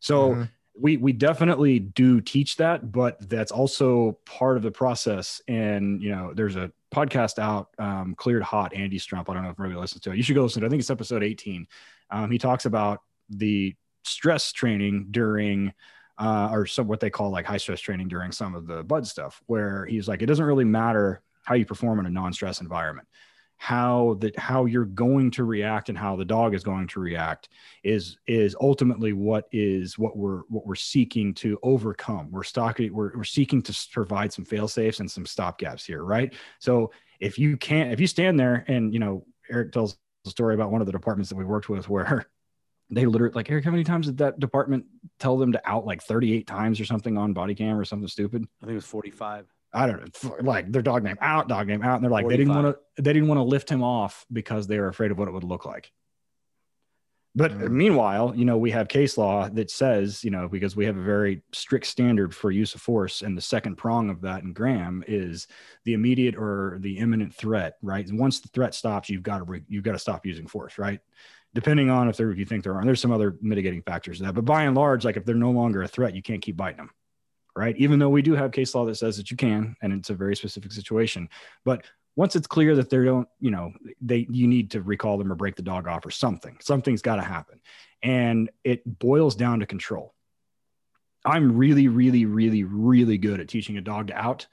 So 0.00 0.30
mm-hmm 0.30 0.42
we 0.78 0.96
we 0.96 1.12
definitely 1.12 1.78
do 1.78 2.20
teach 2.20 2.56
that 2.56 2.92
but 2.92 3.28
that's 3.28 3.52
also 3.52 4.18
part 4.24 4.56
of 4.56 4.62
the 4.62 4.70
process. 4.70 5.40
And 5.48 6.02
you 6.02 6.10
know 6.10 6.32
there's 6.34 6.56
a 6.56 6.70
podcast 6.94 7.38
out 7.38 7.70
um, 7.78 8.14
cleared 8.16 8.42
hot 8.42 8.74
andy 8.74 8.98
stumpf. 8.98 9.28
I 9.28 9.34
don't 9.34 9.42
know 9.42 9.50
if 9.50 9.56
everybody 9.58 9.80
listens 9.80 10.02
to 10.02 10.12
it. 10.12 10.16
You 10.16 10.22
should 10.22 10.36
go 10.36 10.42
listen 10.42 10.60
to 10.60 10.66
it. 10.66 10.68
I 10.68 10.70
think 10.70 10.80
it's 10.80 10.90
episode 10.90 11.22
18 11.22 11.66
um, 12.10 12.30
he 12.30 12.38
talks 12.38 12.64
about 12.64 13.00
the 13.28 13.74
stress 14.04 14.52
training 14.52 15.08
during 15.10 15.72
uh, 16.18 16.48
or 16.52 16.66
some 16.66 16.86
what 16.86 17.00
they 17.00 17.10
call 17.10 17.30
like 17.30 17.44
high 17.44 17.56
stress 17.56 17.80
training 17.80 18.08
during 18.08 18.32
some 18.32 18.54
of 18.54 18.66
the 18.66 18.82
BUD/S 18.84 19.10
stuff 19.10 19.42
where 19.46 19.84
he's 19.84 20.08
like 20.08 20.22
it 20.22 20.26
doesn't 20.26 20.44
really 20.44 20.64
matter 20.64 21.22
how 21.42 21.54
you 21.54 21.66
perform 21.66 22.00
in 22.00 22.06
a 22.06 22.10
non-stress 22.10 22.60
environment 22.60 23.06
how 23.58 24.16
that 24.20 24.38
how 24.38 24.66
you're 24.66 24.84
going 24.84 25.30
to 25.30 25.44
react 25.44 25.88
and 25.88 25.96
how 25.96 26.14
the 26.14 26.24
dog 26.24 26.54
is 26.54 26.62
going 26.62 26.86
to 26.88 27.00
react 27.00 27.48
is 27.82 28.18
is 28.26 28.54
ultimately 28.60 29.12
what 29.12 29.48
is 29.52 29.98
what 29.98 30.16
we're 30.16 30.42
what 30.48 30.66
we're 30.66 30.74
seeking 30.74 31.32
to 31.34 31.58
overcome. 31.62 32.30
We're 32.30 32.42
stalking 32.42 32.92
we're, 32.92 33.16
we're 33.16 33.24
seeking 33.24 33.62
to 33.62 33.88
provide 33.92 34.32
some 34.32 34.44
fail 34.44 34.68
safes 34.68 35.00
and 35.00 35.10
some 35.10 35.26
stop 35.26 35.58
gaps 35.58 35.84
here 35.84 36.04
right? 36.04 36.34
So 36.58 36.92
if 37.20 37.38
you 37.38 37.56
can't 37.56 37.92
if 37.92 38.00
you 38.00 38.06
stand 38.06 38.38
there 38.38 38.64
and 38.68 38.92
you 38.92 39.00
know 39.00 39.24
eric 39.50 39.72
tells 39.72 39.96
a 40.26 40.30
story 40.30 40.54
about 40.54 40.70
one 40.70 40.80
of 40.80 40.86
the 40.86 40.92
departments 40.92 41.30
that 41.30 41.36
we 41.36 41.44
worked 41.44 41.68
with 41.68 41.88
where 41.88 42.26
they 42.90 43.06
literally 43.06 43.34
like 43.34 43.50
eric 43.50 43.64
how 43.64 43.70
many 43.70 43.84
times 43.84 44.06
did 44.06 44.18
that 44.18 44.38
department 44.38 44.84
tell 45.18 45.36
them 45.36 45.52
to 45.52 45.60
out 45.68 45.86
like 45.86 46.02
38 46.02 46.46
times 46.46 46.80
or 46.80 46.84
something 46.84 47.16
on 47.16 47.32
body 47.32 47.54
cam 47.54 47.78
or 47.78 47.84
something 47.84 48.08
stupid? 48.08 48.46
I 48.62 48.66
think 48.66 48.72
it 48.72 48.76
was 48.76 48.86
45 48.86 49.46
I 49.76 49.86
don't 49.86 50.24
know, 50.24 50.36
like 50.40 50.72
their 50.72 50.80
dog 50.80 51.02
name 51.02 51.18
out, 51.20 51.48
dog 51.48 51.66
name 51.66 51.82
out, 51.82 51.96
and 51.96 52.04
they're 52.04 52.10
like 52.10 52.24
45. 52.24 52.30
they 52.30 52.36
didn't 52.42 52.62
want 52.62 52.76
to 52.96 53.02
they 53.02 53.12
didn't 53.12 53.28
want 53.28 53.38
to 53.38 53.42
lift 53.42 53.68
him 53.68 53.82
off 53.82 54.24
because 54.32 54.66
they 54.66 54.78
were 54.78 54.88
afraid 54.88 55.10
of 55.10 55.18
what 55.18 55.28
it 55.28 55.32
would 55.32 55.44
look 55.44 55.66
like. 55.66 55.92
But 57.34 57.52
mm. 57.52 57.70
meanwhile, 57.70 58.32
you 58.34 58.46
know, 58.46 58.56
we 58.56 58.70
have 58.70 58.88
case 58.88 59.18
law 59.18 59.50
that 59.50 59.70
says, 59.70 60.24
you 60.24 60.30
know, 60.30 60.48
because 60.48 60.76
we 60.76 60.86
have 60.86 60.96
a 60.96 61.02
very 61.02 61.42
strict 61.52 61.84
standard 61.84 62.34
for 62.34 62.50
use 62.50 62.74
of 62.74 62.80
force, 62.80 63.20
and 63.20 63.36
the 63.36 63.42
second 63.42 63.76
prong 63.76 64.08
of 64.08 64.22
that 64.22 64.44
in 64.44 64.54
Graham 64.54 65.04
is 65.06 65.46
the 65.84 65.92
immediate 65.92 66.36
or 66.36 66.78
the 66.80 66.96
imminent 66.96 67.34
threat, 67.34 67.74
right? 67.82 68.08
And 68.08 68.18
once 68.18 68.40
the 68.40 68.48
threat 68.48 68.74
stops, 68.74 69.10
you've 69.10 69.22
got 69.22 69.38
to 69.38 69.44
re- 69.44 69.64
you've 69.68 69.84
got 69.84 69.92
to 69.92 69.98
stop 69.98 70.24
using 70.24 70.46
force, 70.46 70.78
right? 70.78 71.00
Depending 71.54 71.90
on 71.90 72.08
if 72.08 72.16
there 72.16 72.30
if 72.30 72.38
you 72.38 72.46
think 72.46 72.64
there 72.64 72.76
are, 72.76 72.84
there's 72.84 73.00
some 73.00 73.12
other 73.12 73.36
mitigating 73.42 73.82
factors 73.82 74.18
to 74.18 74.24
that, 74.24 74.34
but 74.34 74.46
by 74.46 74.62
and 74.62 74.74
large, 74.74 75.04
like 75.04 75.18
if 75.18 75.26
they're 75.26 75.34
no 75.34 75.50
longer 75.50 75.82
a 75.82 75.88
threat, 75.88 76.14
you 76.14 76.22
can't 76.22 76.40
keep 76.40 76.56
biting 76.56 76.78
them 76.78 76.90
right? 77.56 77.76
Even 77.78 77.98
though 77.98 78.10
we 78.10 78.22
do 78.22 78.34
have 78.34 78.52
case 78.52 78.74
law 78.74 78.84
that 78.84 78.96
says 78.96 79.16
that 79.16 79.30
you 79.30 79.36
can, 79.36 79.74
and 79.82 79.92
it's 79.92 80.10
a 80.10 80.14
very 80.14 80.36
specific 80.36 80.72
situation. 80.72 81.28
But 81.64 81.84
once 82.14 82.36
it's 82.36 82.46
clear 82.46 82.76
that 82.76 82.90
they 82.90 83.04
don't, 83.04 83.28
you 83.40 83.50
know, 83.50 83.72
they 84.00 84.26
you 84.30 84.46
need 84.46 84.70
to 84.72 84.82
recall 84.82 85.18
them 85.18 85.32
or 85.32 85.34
break 85.34 85.56
the 85.56 85.62
dog 85.62 85.88
off 85.88 86.04
or 86.04 86.10
something. 86.10 86.56
Something's 86.60 87.02
got 87.02 87.16
to 87.16 87.22
happen, 87.22 87.60
and 88.02 88.50
it 88.62 88.82
boils 88.98 89.34
down 89.34 89.60
to 89.60 89.66
control. 89.66 90.14
I'm 91.24 91.56
really, 91.56 91.88
really, 91.88 92.24
really, 92.24 92.62
really 92.62 93.18
good 93.18 93.40
at 93.40 93.48
teaching 93.48 93.78
a 93.78 93.80
dog 93.80 94.08
to 94.08 94.14
out, 94.14 94.46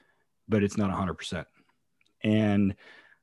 but 0.48 0.64
it's 0.64 0.76
not 0.76 0.90
100%. 0.90 1.44
And 2.24 2.74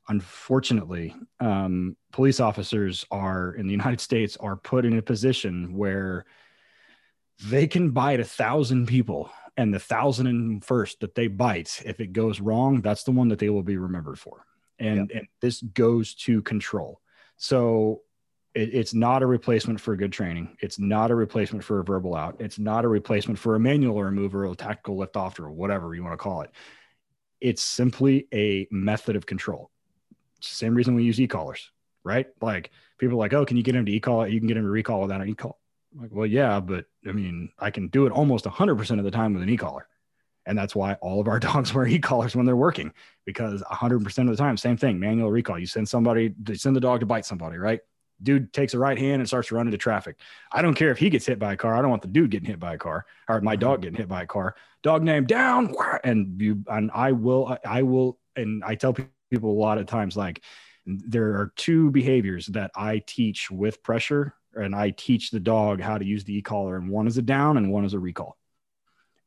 unfortunately, 0.07 1.13
um, 1.41 1.97
police 2.13 2.39
officers 2.39 3.05
are 3.11 3.53
in 3.55 3.65
the 3.65 3.73
United 3.73 3.99
States 3.99 4.37
are 4.37 4.55
put 4.55 4.85
in 4.85 4.97
a 4.97 5.01
position 5.01 5.75
where 5.75 6.25
they 7.43 7.67
can 7.67 7.91
bite 7.91 8.19
a 8.19 8.25
thousand 8.25 8.87
people 8.87 9.29
And 9.61 9.71
the 9.71 9.79
thousand 9.79 10.25
and 10.25 10.65
first 10.65 11.01
that 11.01 11.13
they 11.13 11.27
bite, 11.27 11.83
if 11.85 11.99
it 11.99 12.13
goes 12.13 12.39
wrong, 12.39 12.81
that's 12.81 13.03
the 13.03 13.11
one 13.11 13.27
that 13.27 13.37
they 13.37 13.51
will 13.51 13.61
be 13.61 13.77
remembered 13.77 14.17
for. 14.17 14.43
And, 14.79 15.11
and 15.11 15.27
this 15.39 15.61
goes 15.61 16.15
to 16.15 16.41
control. 16.41 16.99
So 17.37 18.01
it, 18.55 18.73
it's 18.73 18.95
not 18.95 19.21
a 19.21 19.27
replacement 19.27 19.79
for 19.79 19.95
good 19.95 20.11
training. 20.11 20.57
It's 20.61 20.79
not 20.79 21.11
a 21.11 21.15
replacement 21.15 21.63
for 21.63 21.79
a 21.79 21.83
verbal 21.83 22.15
out. 22.15 22.37
It's 22.39 22.57
not 22.57 22.85
a 22.85 22.87
replacement 22.87 23.37
for 23.37 23.53
a 23.53 23.59
manual 23.59 23.97
or 23.97 24.07
a 24.07 24.09
remover 24.09 24.47
or 24.47 24.51
a 24.51 24.55
tactical 24.55 24.97
lift 24.97 25.15
off 25.15 25.39
or 25.39 25.51
whatever 25.51 25.93
you 25.93 26.03
want 26.03 26.13
to 26.13 26.17
call 26.17 26.41
it. 26.41 26.49
It's 27.39 27.61
simply 27.61 28.27
a 28.33 28.67
method 28.71 29.15
of 29.15 29.27
control. 29.27 29.69
Same 30.39 30.73
reason 30.73 30.95
we 30.95 31.03
use 31.03 31.21
e-collars, 31.21 31.69
right? 32.03 32.25
Like 32.41 32.71
people 32.97 33.17
are 33.17 33.19
like, 33.19 33.33
oh, 33.33 33.45
can 33.45 33.57
you 33.57 33.63
get 33.63 33.75
him 33.75 33.85
to 33.85 33.91
e-call? 33.91 34.27
You 34.27 34.39
can 34.39 34.47
get 34.47 34.57
him 34.57 34.63
to 34.63 34.69
recall 34.71 35.01
without 35.01 35.21
an 35.21 35.29
e-call. 35.29 35.60
I'm 35.93 36.01
like, 36.01 36.11
well, 36.11 36.25
yeah, 36.25 36.59
but 36.59 36.85
I 37.07 37.11
mean, 37.11 37.49
I 37.59 37.71
can 37.71 37.87
do 37.89 38.05
it 38.05 38.11
almost 38.11 38.45
100% 38.45 38.97
of 38.97 39.03
the 39.03 39.11
time 39.11 39.33
with 39.33 39.43
an 39.43 39.49
e-collar. 39.49 39.87
And 40.45 40.57
that's 40.57 40.75
why 40.75 40.93
all 40.95 41.19
of 41.19 41.27
our 41.27 41.39
dogs 41.47 41.73
wear 41.73 41.85
e-collars 41.85 42.35
when 42.35 42.45
they're 42.45 42.55
working 42.55 42.93
because 43.25 43.61
100% 43.61 44.17
of 44.19 44.27
the 44.27 44.35
time, 44.35 44.57
same 44.57 44.77
thing, 44.77 44.99
manual 44.99 45.31
recall. 45.31 45.59
You 45.59 45.67
send 45.67 45.87
somebody, 45.87 46.33
they 46.41 46.55
send 46.55 46.75
the 46.75 46.79
dog 46.79 47.01
to 47.01 47.05
bite 47.05 47.25
somebody, 47.25 47.57
right? 47.57 47.81
dude 48.23 48.53
takes 48.53 48.73
a 48.73 48.79
right 48.79 48.97
hand 48.97 49.21
and 49.21 49.27
starts 49.27 49.49
to 49.49 49.55
run 49.55 49.67
into 49.67 49.77
traffic. 49.77 50.17
I 50.51 50.61
don't 50.61 50.75
care 50.75 50.91
if 50.91 50.97
he 50.97 51.09
gets 51.09 51.25
hit 51.25 51.39
by 51.39 51.53
a 51.53 51.57
car. 51.57 51.75
I 51.75 51.81
don't 51.81 51.89
want 51.89 52.01
the 52.01 52.07
dude 52.07 52.31
getting 52.31 52.47
hit 52.47 52.59
by 52.59 52.73
a 52.73 52.77
car 52.77 53.05
or 53.27 53.41
my 53.41 53.55
dog 53.55 53.81
getting 53.81 53.97
hit 53.97 54.07
by 54.07 54.23
a 54.23 54.27
car. 54.27 54.55
Dog 54.83 55.03
name 55.03 55.25
down, 55.25 55.73
and 56.03 56.39
you 56.41 56.63
and 56.67 56.91
I 56.93 57.11
will, 57.11 57.57
I 57.65 57.83
will, 57.83 58.19
and 58.35 58.63
I 58.63 58.75
tell 58.75 58.93
people 58.93 59.51
a 59.51 59.59
lot 59.59 59.77
of 59.77 59.85
times 59.85 60.17
like 60.17 60.41
there 60.85 61.31
are 61.31 61.53
two 61.55 61.91
behaviors 61.91 62.47
that 62.47 62.71
I 62.75 63.03
teach 63.05 63.51
with 63.51 63.83
pressure, 63.83 64.33
and 64.53 64.75
I 64.75 64.91
teach 64.91 65.31
the 65.31 65.39
dog 65.39 65.81
how 65.81 65.97
to 65.97 66.05
use 66.05 66.23
the 66.23 66.37
e-collar, 66.37 66.75
and 66.75 66.89
one 66.89 67.07
is 67.07 67.17
a 67.17 67.21
down 67.21 67.57
and 67.57 67.71
one 67.71 67.85
is 67.85 67.93
a 67.93 67.99
recall. 67.99 68.37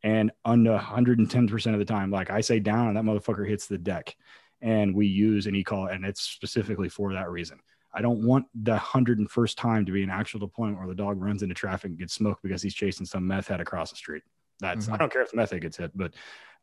And 0.03 0.33
under 0.45 0.77
110% 0.77 1.73
of 1.73 1.79
the 1.79 1.85
time, 1.85 2.11
like 2.11 2.31
I 2.31 2.43
say 2.43 2.61
down, 2.61 2.89
and 2.89 2.97
that 2.97 3.05
motherfucker 3.05 3.49
hits 3.49 3.67
the 3.67 3.79
deck. 3.79 4.15
And 4.61 4.95
we 4.95 5.07
use 5.07 5.47
an 5.47 5.55
e-collar, 5.55 5.91
and 5.91 6.05
it's 6.05 6.23
specifically 6.23 6.89
for 6.89 7.13
that 7.13 7.31
reason 7.31 7.59
I 7.95 8.03
don't 8.03 8.27
want 8.27 8.47
the 8.55 8.77
hundred 8.77 9.21
and 9.21 9.31
first 9.31 9.57
time 9.57 9.87
to 9.87 9.93
be 9.93 10.03
an 10.03 10.11
actual 10.11 10.41
deployment 10.41 10.79
where 10.79 10.89
the 10.89 10.95
dog 10.95 11.23
runs 11.23 11.43
into 11.43 11.55
traffic 11.55 11.91
and 11.91 11.99
gets 11.99 12.13
smoked 12.13 12.43
because 12.43 12.61
he's 12.61 12.75
chasing 12.75 13.07
some 13.07 13.27
meth 13.27 13.49
head 13.49 13.61
across 13.61 13.91
the 13.91 13.97
street. 13.97 14.25
That's 14.61 14.87
mm-hmm. 14.87 14.95
I 14.95 14.97
don't 14.97 15.13
care 15.13 15.23
if 15.23 15.31
the 15.31 15.37
meth 15.37 15.53
head 15.53 15.63
gets 15.63 15.77
hit, 15.77 15.93
but 15.95 16.13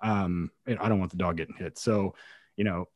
um, 0.01 0.51
I 0.67 0.89
don't 0.89 0.99
want 0.99 1.11
the 1.11 1.17
dog 1.17 1.37
getting 1.37 1.55
hit. 1.55 1.77
So, 1.77 2.15
you 2.57 2.65
know, 2.65 2.89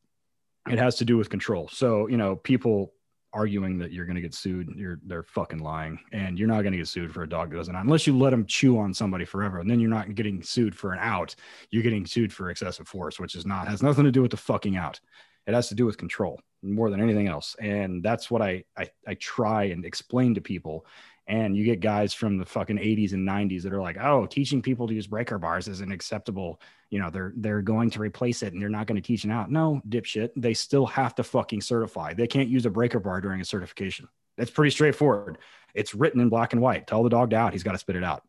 it 0.68 0.78
has 0.78 0.96
to 0.96 1.06
do 1.06 1.16
with 1.16 1.30
control. 1.30 1.68
So, 1.68 2.08
you 2.08 2.18
know, 2.18 2.36
people 2.36 2.92
arguing 3.32 3.78
that 3.78 3.92
you're 3.92 4.06
going 4.06 4.16
to 4.16 4.22
get 4.22 4.34
sued, 4.34 4.68
you're 4.76 4.98
they're 5.06 5.22
fucking 5.22 5.58
lying, 5.58 5.98
and 6.12 6.38
you're 6.38 6.48
not 6.48 6.62
going 6.62 6.72
to 6.72 6.78
get 6.78 6.88
sued 6.88 7.12
for 7.12 7.22
a 7.22 7.28
dog 7.28 7.50
that 7.50 7.56
doesn't 7.56 7.76
unless 7.76 8.06
you 8.06 8.16
let 8.16 8.30
them 8.30 8.46
chew 8.46 8.78
on 8.78 8.94
somebody 8.94 9.24
forever, 9.24 9.60
and 9.60 9.70
then 9.70 9.80
you're 9.80 9.90
not 9.90 10.14
getting 10.14 10.42
sued 10.42 10.74
for 10.74 10.92
an 10.92 10.98
out. 11.00 11.34
You're 11.70 11.82
getting 11.82 12.06
sued 12.06 12.32
for 12.32 12.50
excessive 12.50 12.88
force, 12.88 13.20
which 13.20 13.34
is 13.34 13.46
not 13.46 13.68
has 13.68 13.82
nothing 13.82 14.04
to 14.04 14.12
do 14.12 14.22
with 14.22 14.30
the 14.30 14.36
fucking 14.36 14.76
out. 14.76 15.00
It 15.46 15.54
has 15.54 15.68
to 15.68 15.74
do 15.74 15.86
with 15.86 15.96
control 15.96 16.40
more 16.62 16.90
than 16.90 17.00
anything 17.00 17.28
else. 17.28 17.54
And 17.60 18.02
that's 18.02 18.30
what 18.30 18.42
I, 18.42 18.64
I, 18.76 18.88
I 19.06 19.14
try 19.14 19.64
and 19.64 19.84
explain 19.84 20.34
to 20.34 20.40
people. 20.40 20.86
And 21.28 21.56
you 21.56 21.64
get 21.64 21.80
guys 21.80 22.14
from 22.14 22.38
the 22.38 22.44
fucking 22.44 22.76
80s 22.76 23.12
and 23.12 23.26
90s 23.26 23.62
that 23.62 23.72
are 23.72 23.80
like, 23.80 23.98
oh, 23.98 24.26
teaching 24.26 24.62
people 24.62 24.86
to 24.86 24.94
use 24.94 25.08
breaker 25.08 25.38
bars 25.38 25.66
is 25.66 25.80
an 25.80 25.90
acceptable, 25.90 26.60
you 26.88 27.00
know, 27.00 27.10
they're 27.10 27.32
they're 27.36 27.62
going 27.62 27.90
to 27.90 28.00
replace 28.00 28.44
it 28.44 28.52
and 28.52 28.62
they're 28.62 28.68
not 28.68 28.86
going 28.86 28.94
to 28.94 29.06
teach 29.06 29.24
it 29.24 29.30
out. 29.32 29.50
No, 29.50 29.82
dipshit. 29.88 30.30
They 30.36 30.54
still 30.54 30.86
have 30.86 31.16
to 31.16 31.24
fucking 31.24 31.62
certify. 31.62 32.14
They 32.14 32.28
can't 32.28 32.48
use 32.48 32.64
a 32.64 32.70
breaker 32.70 33.00
bar 33.00 33.20
during 33.20 33.40
a 33.40 33.44
certification. 33.44 34.08
That's 34.36 34.50
pretty 34.50 34.70
straightforward. 34.70 35.38
It's 35.74 35.94
written 35.94 36.20
in 36.20 36.28
black 36.28 36.52
and 36.52 36.62
white. 36.62 36.86
Tell 36.86 37.02
the 37.02 37.10
dog 37.10 37.30
to 37.30 37.36
out, 37.36 37.52
he's 37.52 37.62
got 37.62 37.72
to 37.72 37.78
spit 37.78 37.96
it 37.96 38.04
out. 38.04 38.22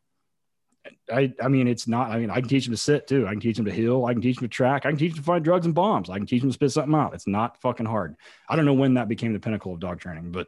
I, 1.12 1.34
I 1.42 1.48
mean, 1.48 1.68
it's 1.68 1.88
not, 1.88 2.12
I 2.12 2.20
mean, 2.20 2.30
I 2.30 2.40
can 2.40 2.48
teach 2.48 2.66
him 2.66 2.74
to 2.74 2.78
sit 2.78 3.08
too. 3.08 3.28
I 3.28 3.32
can 3.32 3.40
teach 3.40 3.60
him 3.60 3.66
to 3.66 3.72
heel. 3.72 4.06
I 4.06 4.14
can 4.14 4.22
teach 4.22 4.38
him 4.38 4.48
to 4.48 4.48
track. 4.48 4.86
I 4.86 4.90
can 4.90 4.98
teach 4.98 5.12
him 5.12 5.18
to 5.18 5.24
find 5.24 5.44
drugs 5.44 5.66
and 5.66 5.76
bombs. 5.76 6.10
I 6.10 6.18
can 6.18 6.26
teach 6.26 6.44
him 6.44 6.50
to 6.50 6.54
spit 6.54 6.72
something 6.72 6.96
out. 6.96 7.14
It's 7.14 7.28
not 7.28 7.60
fucking 7.62 7.86
hard. 7.86 8.16
I 8.50 8.56
don't 8.56 8.66
know 8.66 8.74
when 8.74 8.96
that 8.96 9.08
became 9.08 9.34
the 9.34 9.40
pinnacle 9.40 9.74
of 9.74 9.80
dog 9.80 10.00
training, 10.00 10.32
but 10.32 10.48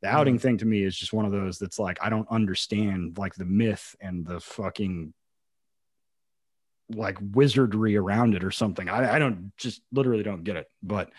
the 0.00 0.08
mm-hmm. 0.08 0.16
outing 0.16 0.38
thing 0.38 0.58
to 0.58 0.66
me 0.66 0.82
is 0.82 0.96
just 0.96 1.12
one 1.12 1.24
of 1.24 1.32
those 1.32 1.58
that's 1.58 1.78
like, 1.78 1.98
I 2.02 2.10
don't 2.10 2.28
understand 2.30 3.18
like 3.18 3.34
the 3.34 3.44
myth 3.44 3.94
and 4.00 4.26
the 4.26 4.40
fucking 4.40 5.12
like 6.94 7.18
wizardry 7.20 7.96
around 7.96 8.34
it 8.34 8.42
or 8.42 8.50
something. 8.50 8.88
I, 8.88 9.14
I 9.14 9.18
don't 9.18 9.52
just 9.56 9.82
literally 9.92 10.22
don't 10.22 10.42
get 10.42 10.56
it, 10.56 10.66
but 10.82 11.10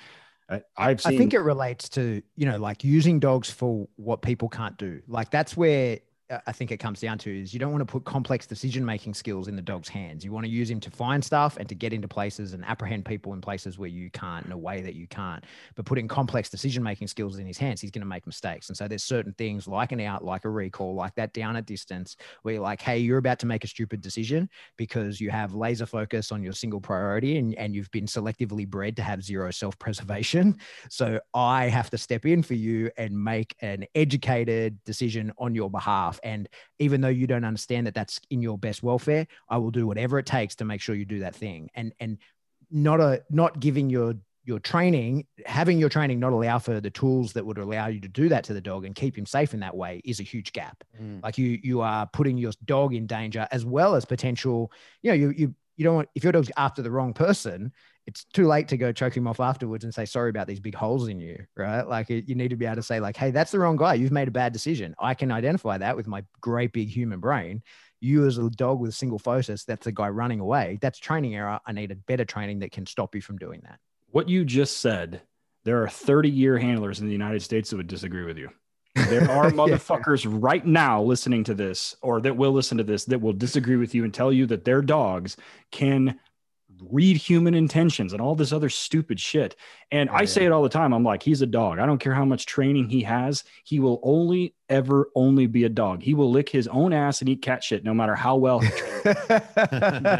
I, 0.49 0.61
I've 0.75 1.01
seen. 1.01 1.13
I 1.13 1.17
think 1.17 1.33
it 1.33 1.39
relates 1.39 1.89
to, 1.89 2.21
you 2.35 2.45
know, 2.45 2.57
like 2.57 2.83
using 2.83 3.19
dogs 3.19 3.49
for 3.49 3.87
what 3.95 4.21
people 4.21 4.49
can't 4.49 4.77
do. 4.77 5.01
Like 5.07 5.31
that's 5.31 5.55
where 5.55 5.99
I 6.47 6.51
think 6.51 6.71
it 6.71 6.77
comes 6.77 7.01
down 7.01 7.17
to 7.19 7.41
is 7.41 7.53
you 7.53 7.59
don't 7.59 7.71
want 7.71 7.81
to 7.81 7.91
put 7.91 8.05
complex 8.05 8.45
decision 8.45 8.85
making 8.85 9.13
skills 9.13 9.47
in 9.47 9.55
the 9.55 9.61
dog's 9.61 9.89
hands. 9.89 10.23
You 10.23 10.31
want 10.31 10.45
to 10.45 10.51
use 10.51 10.69
him 10.69 10.79
to 10.79 10.91
find 10.91 11.23
stuff 11.23 11.57
and 11.57 11.67
to 11.67 11.75
get 11.75 11.91
into 11.91 12.07
places 12.07 12.53
and 12.53 12.63
apprehend 12.63 13.05
people 13.05 13.33
in 13.33 13.41
places 13.41 13.77
where 13.77 13.89
you 13.89 14.09
can't 14.11 14.45
in 14.45 14.51
a 14.51 14.57
way 14.57 14.81
that 14.81 14.95
you 14.95 15.07
can't. 15.07 15.43
But 15.75 15.85
putting 15.85 16.07
complex 16.07 16.49
decision 16.49 16.83
making 16.83 17.07
skills 17.07 17.37
in 17.37 17.45
his 17.45 17.57
hands, 17.57 17.81
he's 17.81 17.91
going 17.91 18.01
to 18.01 18.07
make 18.07 18.25
mistakes. 18.25 18.69
And 18.69 18.77
so 18.77 18.87
there's 18.87 19.03
certain 19.03 19.33
things 19.33 19.67
like 19.67 19.91
an 19.91 19.99
out, 19.99 20.23
like 20.23 20.45
a 20.45 20.49
recall, 20.49 20.95
like 20.95 21.15
that 21.15 21.33
down 21.33 21.55
at 21.55 21.65
distance, 21.65 22.15
where 22.43 22.55
you're 22.55 22.63
like, 22.63 22.81
hey, 22.81 22.99
you're 22.99 23.17
about 23.17 23.39
to 23.39 23.45
make 23.45 23.63
a 23.63 23.67
stupid 23.67 24.01
decision 24.01 24.49
because 24.77 25.19
you 25.19 25.31
have 25.31 25.53
laser 25.53 25.85
focus 25.85 26.31
on 26.31 26.41
your 26.41 26.53
single 26.53 26.79
priority 26.79 27.37
and, 27.37 27.55
and 27.55 27.75
you've 27.75 27.91
been 27.91 28.05
selectively 28.05 28.67
bred 28.67 28.95
to 28.95 29.01
have 29.01 29.23
zero 29.23 29.51
self 29.51 29.77
preservation. 29.79 30.57
So 30.89 31.19
I 31.33 31.67
have 31.67 31.89
to 31.91 31.97
step 31.97 32.25
in 32.25 32.43
for 32.43 32.53
you 32.53 32.91
and 32.97 33.23
make 33.23 33.55
an 33.61 33.85
educated 33.95 34.83
decision 34.83 35.31
on 35.37 35.55
your 35.55 35.69
behalf 35.69 36.19
and 36.23 36.47
even 36.79 37.01
though 37.01 37.07
you 37.07 37.27
don't 37.27 37.45
understand 37.45 37.87
that 37.87 37.93
that's 37.93 38.19
in 38.29 38.41
your 38.41 38.57
best 38.57 38.83
welfare, 38.83 39.27
I 39.49 39.57
will 39.57 39.71
do 39.71 39.87
whatever 39.87 40.19
it 40.19 40.25
takes 40.25 40.55
to 40.55 40.65
make 40.65 40.81
sure 40.81 40.95
you 40.95 41.05
do 41.05 41.19
that 41.19 41.35
thing. 41.35 41.69
And 41.75 41.93
and 41.99 42.17
not 42.69 42.99
a 42.99 43.23
not 43.29 43.59
giving 43.59 43.89
your 43.89 44.15
your 44.43 44.59
training, 44.59 45.27
having 45.45 45.77
your 45.77 45.89
training 45.89 46.19
not 46.19 46.33
allow 46.33 46.57
for 46.57 46.79
the 46.81 46.89
tools 46.89 47.33
that 47.33 47.45
would 47.45 47.59
allow 47.59 47.87
you 47.87 47.99
to 47.99 48.07
do 48.07 48.27
that 48.29 48.43
to 48.45 48.53
the 48.53 48.61
dog 48.61 48.85
and 48.85 48.95
keep 48.95 49.15
him 49.15 49.25
safe 49.25 49.53
in 49.53 49.59
that 49.59 49.75
way 49.75 50.01
is 50.03 50.19
a 50.19 50.23
huge 50.23 50.51
gap. 50.51 50.83
Mm. 51.01 51.21
Like 51.23 51.37
you 51.37 51.59
you 51.61 51.81
are 51.81 52.07
putting 52.07 52.37
your 52.37 52.51
dog 52.65 52.93
in 52.93 53.05
danger 53.05 53.47
as 53.51 53.65
well 53.65 53.95
as 53.95 54.05
potential, 54.05 54.71
you 55.01 55.11
know, 55.11 55.15
you 55.15 55.29
you 55.29 55.55
you 55.77 55.83
don't 55.83 55.95
want 55.95 56.09
if 56.15 56.23
your 56.23 56.33
dog's 56.33 56.51
after 56.57 56.81
the 56.81 56.91
wrong 56.91 57.13
person, 57.13 57.71
it's 58.07 58.25
too 58.25 58.47
late 58.47 58.67
to 58.69 58.77
go 58.77 58.91
choke 58.91 59.15
him 59.15 59.27
off 59.27 59.39
afterwards 59.39 59.83
and 59.83 59.93
say 59.93 60.05
sorry 60.05 60.29
about 60.29 60.47
these 60.47 60.59
big 60.59 60.75
holes 60.75 61.07
in 61.07 61.19
you 61.19 61.45
right? 61.55 61.87
Like 61.87 62.09
it, 62.09 62.27
you 62.27 62.35
need 62.35 62.49
to 62.49 62.55
be 62.55 62.65
able 62.65 62.77
to 62.77 62.83
say 62.83 62.99
like 62.99 63.17
hey 63.17 63.31
that's 63.31 63.51
the 63.51 63.59
wrong 63.59 63.75
guy. 63.75 63.93
You've 63.95 64.11
made 64.11 64.27
a 64.27 64.31
bad 64.31 64.53
decision. 64.53 64.95
I 64.99 65.13
can 65.13 65.31
identify 65.31 65.77
that 65.77 65.95
with 65.95 66.07
my 66.07 66.23
great 66.39 66.73
big 66.73 66.89
human 66.89 67.19
brain. 67.19 67.63
You 67.99 68.25
as 68.25 68.37
a 68.37 68.49
dog 68.49 68.79
with 68.79 68.89
a 68.89 68.93
single 68.93 69.19
focus 69.19 69.63
that's 69.63 69.87
a 69.87 69.91
guy 69.91 70.09
running 70.09 70.39
away. 70.39 70.79
That's 70.81 70.97
training 70.97 71.35
error. 71.35 71.59
I 71.65 71.71
need 71.71 71.91
a 71.91 71.95
better 71.95 72.25
training 72.25 72.59
that 72.59 72.71
can 72.71 72.85
stop 72.85 73.13
you 73.13 73.21
from 73.21 73.37
doing 73.37 73.61
that. 73.63 73.79
What 74.09 74.27
you 74.27 74.43
just 74.43 74.77
said 74.77 75.21
there 75.63 75.83
are 75.83 75.89
30 75.89 76.29
year 76.29 76.57
handlers 76.57 76.99
in 76.99 77.05
the 77.05 77.13
united 77.13 77.41
states 77.41 77.69
that 77.69 77.77
would 77.77 77.87
disagree 77.87 78.25
with 78.25 78.37
you. 78.37 78.49
There 78.95 79.29
are 79.29 79.51
motherfuckers 79.51 80.25
yeah. 80.25 80.31
right 80.33 80.65
now 80.65 81.01
listening 81.01 81.43
to 81.45 81.53
this 81.53 81.95
or 82.01 82.19
that 82.21 82.35
will 82.35 82.51
listen 82.51 82.77
to 82.79 82.83
this 82.83 83.05
that 83.05 83.21
will 83.21 83.33
disagree 83.33 83.77
with 83.77 83.93
you 83.93 84.03
and 84.03 84.13
tell 84.13 84.33
you 84.33 84.45
that 84.47 84.65
their 84.65 84.81
dogs 84.81 85.37
can 85.71 86.19
read 86.89 87.17
human 87.17 87.53
intentions 87.53 88.13
and 88.13 88.21
all 88.21 88.35
this 88.35 88.51
other 88.51 88.69
stupid 88.69 89.19
shit. 89.19 89.55
And 89.91 90.09
I 90.09 90.25
say 90.25 90.45
it 90.45 90.51
all 90.51 90.63
the 90.63 90.69
time. 90.69 90.93
I'm 90.93 91.03
like, 91.03 91.21
he's 91.21 91.41
a 91.41 91.47
dog. 91.47 91.79
I 91.79 91.85
don't 91.85 91.99
care 91.99 92.13
how 92.13 92.25
much 92.25 92.45
training 92.45 92.89
he 92.89 93.03
has. 93.03 93.43
He 93.63 93.79
will 93.79 93.99
only 94.03 94.55
ever 94.69 95.09
only 95.15 95.47
be 95.47 95.65
a 95.65 95.69
dog. 95.69 96.01
He 96.01 96.13
will 96.13 96.31
lick 96.31 96.47
his 96.47 96.67
own 96.69 96.93
ass 96.93 97.19
and 97.19 97.29
eat 97.29 97.41
cat 97.41 97.63
shit 97.63 97.83
no 97.83 97.93
matter 97.93 98.15
how 98.15 98.37
well 98.37 98.59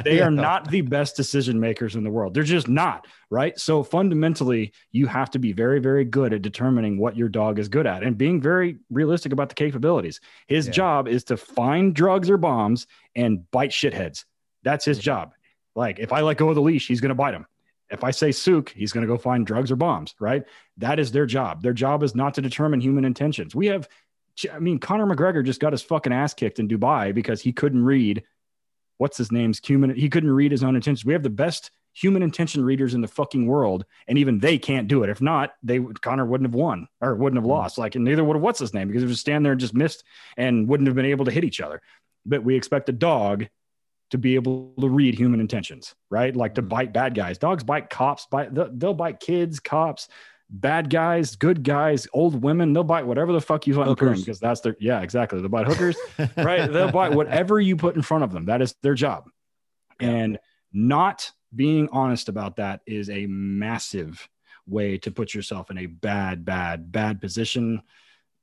they 0.03 0.19
are 0.21 0.29
not 0.29 0.69
the 0.69 0.81
best 0.81 1.15
decision 1.15 1.59
makers 1.59 1.95
in 1.95 2.03
the 2.03 2.09
world. 2.09 2.33
They're 2.33 2.43
just 2.43 2.67
not, 2.67 3.07
right? 3.29 3.57
So 3.57 3.81
fundamentally, 3.81 4.73
you 4.91 5.07
have 5.07 5.31
to 5.31 5.39
be 5.39 5.53
very, 5.53 5.79
very 5.79 6.03
good 6.03 6.33
at 6.33 6.41
determining 6.41 6.97
what 6.97 7.15
your 7.15 7.29
dog 7.29 7.59
is 7.59 7.69
good 7.69 7.88
at 7.88 8.03
and 8.03 8.17
being 8.17 8.41
very 8.41 8.77
realistic 8.89 9.31
about 9.31 9.49
the 9.49 9.55
capabilities. 9.55 10.19
His 10.47 10.67
yeah. 10.67 10.73
job 10.73 11.07
is 11.07 11.23
to 11.25 11.38
find 11.38 11.95
drugs 11.95 12.29
or 12.29 12.38
bombs 12.38 12.88
and 13.15 13.49
bite 13.51 13.71
shitheads. 13.71 14.25
That's 14.63 14.85
his 14.85 14.99
job. 14.99 15.33
Like 15.76 15.99
if 15.99 16.11
I 16.11 16.22
let 16.22 16.38
go 16.38 16.49
of 16.49 16.56
the 16.56 16.61
leash, 16.61 16.88
he's 16.88 17.02
going 17.02 17.10
to 17.10 17.15
bite 17.15 17.34
him. 17.34 17.45
If 17.89 18.03
I 18.03 18.11
say 18.11 18.31
sook, 18.31 18.69
he's 18.69 18.93
going 18.93 19.06
to 19.06 19.14
go 19.14 19.18
find 19.18 19.45
drugs 19.45 19.69
or 19.69 19.76
bombs, 19.76 20.15
right? 20.19 20.43
That 20.77 20.98
is 20.99 21.11
their 21.11 21.26
job. 21.26 21.61
Their 21.61 21.73
job 21.73 22.03
is 22.03 22.15
not 22.15 22.34
to 22.35 22.41
determine 22.41 22.80
human 22.80 23.03
intentions. 23.03 23.53
We 23.53 23.68
have, 23.68 23.89
I 24.52 24.60
mean, 24.60 24.80
Conor 24.80 25.06
McGregor 25.06 25.45
just 25.45 25.60
got 25.60 25.73
his 25.73 25.81
fucking 25.81 26.14
ass 26.14 26.34
kicked 26.34 26.60
in 26.60 26.69
Dubai 26.69 27.14
because 27.14 27.41
he 27.41 27.52
couldn't 27.52 27.84
read 27.84 28.23
what's 28.98 29.18
his 29.18 29.31
name's 29.31 29.60
human. 29.60 29.93
He 29.93 30.10
couldn't 30.10 30.31
read 30.31 30.52
his 30.52 30.64
own 30.64 30.76
intentions. 30.76 31.03
We 31.03 31.14
have 31.14 31.23
the 31.23 31.30
best 31.30 31.72
human 31.93 32.23
intention 32.23 32.64
readers 32.64 32.93
in 32.93 33.02
the 33.02 33.07
fucking 33.07 33.45
world, 33.45 33.85
and 34.07 34.18
even 34.18 34.39
they 34.39 34.57
can't 34.57 34.88
do 34.88 35.03
it. 35.03 35.10
If 35.10 35.22
not, 35.22 35.53
they 35.64 35.80
Conor 35.80 36.26
wouldn't 36.26 36.49
have 36.49 36.56
won 36.56 36.88
or 37.02 37.15
wouldn't 37.15 37.38
have 37.38 37.43
hmm. 37.43 37.49
lost. 37.49 37.77
Like, 37.77 37.95
and 37.95 38.06
neither 38.06 38.23
would 38.23 38.35
have 38.35 38.43
what's 38.43 38.60
his 38.60 38.73
name 38.73 38.88
because 38.88 39.02
he 39.03 39.07
was 39.07 39.19
stand 39.19 39.43
there 39.43 39.52
and 39.52 39.61
just 39.61 39.73
missed 39.73 40.03
and 40.38 40.68
wouldn't 40.68 40.88
have 40.88 40.95
been 40.95 41.06
able 41.06 41.26
to 41.26 41.31
hit 41.31 41.43
each 41.43 41.61
other. 41.61 41.81
But 42.26 42.43
we 42.43 42.56
expect 42.56 42.89
a 42.89 42.93
dog 42.93 43.48
to 44.11 44.17
be 44.17 44.35
able 44.35 44.73
to 44.79 44.89
read 44.89 45.15
human 45.15 45.39
intentions, 45.39 45.95
right? 46.09 46.35
Like 46.35 46.55
to 46.55 46.61
mm-hmm. 46.61 46.69
bite 46.69 46.93
bad 46.93 47.15
guys. 47.15 47.38
Dogs 47.38 47.63
bite 47.63 47.89
cops, 47.89 48.27
bite 48.29 48.53
they'll 48.53 48.93
bite 48.93 49.19
kids, 49.19 49.59
cops, 49.59 50.09
bad 50.49 50.89
guys, 50.89 51.35
good 51.35 51.63
guys, 51.63 52.07
old 52.13 52.41
women. 52.43 52.73
They'll 52.73 52.83
bite 52.83 53.07
whatever 53.07 53.31
the 53.31 53.41
fuck 53.41 53.65
you 53.65 53.73
put 53.73 54.01
in 54.01 54.13
because 54.15 54.39
that's 54.39 54.61
their 54.61 54.75
yeah, 54.79 55.01
exactly. 55.01 55.39
They'll 55.39 55.49
bite 55.49 55.67
hookers, 55.67 55.97
right? 56.38 56.71
They'll 56.71 56.91
bite 56.91 57.13
whatever 57.13 57.59
you 57.59 57.75
put 57.75 57.95
in 57.95 58.01
front 58.01 58.23
of 58.23 58.31
them. 58.31 58.45
That 58.45 58.61
is 58.61 58.75
their 58.83 58.95
job. 58.95 59.29
And 59.99 60.39
not 60.73 61.31
being 61.55 61.89
honest 61.91 62.29
about 62.29 62.57
that 62.57 62.81
is 62.85 63.09
a 63.09 63.27
massive 63.27 64.27
way 64.67 64.97
to 64.99 65.11
put 65.11 65.33
yourself 65.33 65.71
in 65.71 65.77
a 65.77 65.85
bad, 65.85 66.45
bad, 66.45 66.91
bad 66.91 67.21
position, 67.21 67.81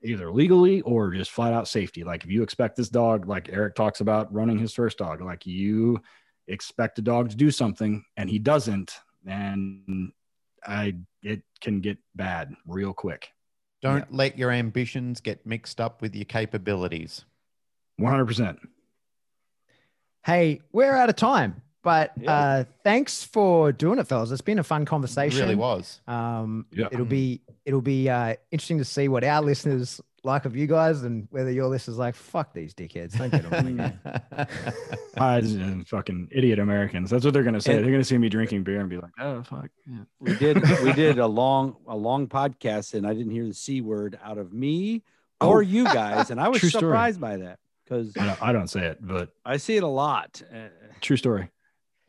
either 0.03 0.31
legally 0.31 0.81
or 0.83 1.11
just 1.11 1.31
flat 1.31 1.53
out 1.53 1.69
safety. 1.69 2.05
Like 2.05 2.25
if 2.25 2.31
you 2.31 2.43
expect 2.43 2.77
this 2.77 2.89
dog, 2.89 3.27
like 3.27 3.49
Eric 3.51 3.75
talks 3.75 4.01
about 4.01 4.33
running 4.33 4.59
his 4.59 4.73
first 4.73 4.99
dog, 4.99 5.21
like 5.21 5.47
you 5.47 6.01
expect 6.47 6.99
a 6.99 7.03
dog 7.03 7.31
to 7.31 7.37
do 7.37 7.51
something 7.51 8.05
and 8.17 8.31
he 8.31 8.39
doesn't, 8.39 8.99
and 9.27 10.13
I 10.67 10.97
it 11.23 11.43
can 11.61 11.81
get 11.81 11.99
bad 12.15 12.55
real 12.67 12.93
quick. 12.93 13.29
Don't 13.81 14.13
let 14.13 14.39
your 14.39 14.51
ambitions 14.51 15.21
get 15.21 15.47
mixed 15.47 15.81
up 15.81 16.03
with 16.03 16.15
your 16.15 16.25
capabilities. 16.25 17.25
100%. 18.01 18.59
Hey, 20.25 20.61
we're 20.73 20.95
out 20.95 21.09
of 21.09 21.17
time, 21.17 21.63
but 21.89 22.13
Yeah. 22.21 22.33
uh, 22.33 22.65
thanks 22.85 23.25
for 23.25 23.73
doing 23.73 23.99
it, 23.99 24.07
fellas. 24.07 24.31
It's 24.31 24.43
been 24.43 24.59
a 24.59 24.63
fun 24.73 24.83
It 24.83 24.87
conversation. 24.89 25.41
really 25.41 25.55
was. 25.55 26.01
Um, 26.07 26.67
Yeah. 26.71 26.89
it'll 26.93 27.07
be 27.07 27.41
it'll 27.65 27.81
be 27.97 28.09
uh, 28.11 28.35
interesting 28.51 28.79
to 28.79 28.85
see 28.85 29.09
what 29.09 29.25
our 29.25 29.41
listeners 29.51 30.01
like 30.25 30.45
of 30.45 30.55
you 30.57 30.67
guys, 30.67 31.05
and 31.05 31.29
whether 31.31 31.51
your 31.51 31.69
listeners 31.69 31.97
like 31.97 32.15
fuck 32.15 32.53
these 32.53 32.75
dickheads. 32.75 33.17
Don't 33.17 33.31
get 33.31 33.45
on 33.53 33.77
the. 33.77 34.49
I 35.17 35.41
just, 35.41 35.89
fucking 35.89 36.29
idiot 36.33 36.59
Americans. 36.59 37.09
That's 37.11 37.25
what 37.25 37.33
they're 37.33 37.43
gonna 37.45 37.61
say. 37.61 37.77
And- 37.77 37.85
they're 37.85 37.93
gonna 37.93 38.05
see 38.05 38.19
me 38.19 38.29
drinking 38.29 38.65
beer 38.65 38.81
and 38.81 38.91
be 38.91 38.97
like, 38.99 39.13
"Oh 39.19 39.43
fuck." 39.43 39.71
Yeah. 39.87 40.01
we 40.21 40.35
did 40.35 40.57
we 40.83 40.93
did 40.93 41.19
a 41.19 41.27
long 41.43 41.77
a 41.87 41.97
long 41.97 42.27
podcast 42.27 42.95
and 42.95 43.07
I 43.07 43.15
didn't 43.15 43.33
hear 43.33 43.47
the 43.47 43.55
c 43.55 43.81
word 43.81 44.19
out 44.23 44.39
of 44.39 44.53
me 44.53 45.03
or 45.41 45.59
Oh. 45.59 45.61
you 45.61 45.85
guys, 45.85 46.31
and 46.31 46.41
I 46.41 46.49
was 46.49 46.61
True 46.61 46.69
story. 46.69 46.83
surprised 46.91 47.21
by 47.21 47.37
that 47.39 47.59
because 47.85 48.15
I 48.17 48.27
don't, 48.27 48.43
I 48.43 48.53
don't 48.53 48.69
say 48.69 48.85
it, 48.87 48.99
but 49.01 49.31
I 49.47 49.57
see 49.57 49.77
it 49.77 49.83
a 49.85 49.95
lot. 50.05 50.43
Uh, 50.53 50.69
true 51.01 51.17
story. 51.17 51.49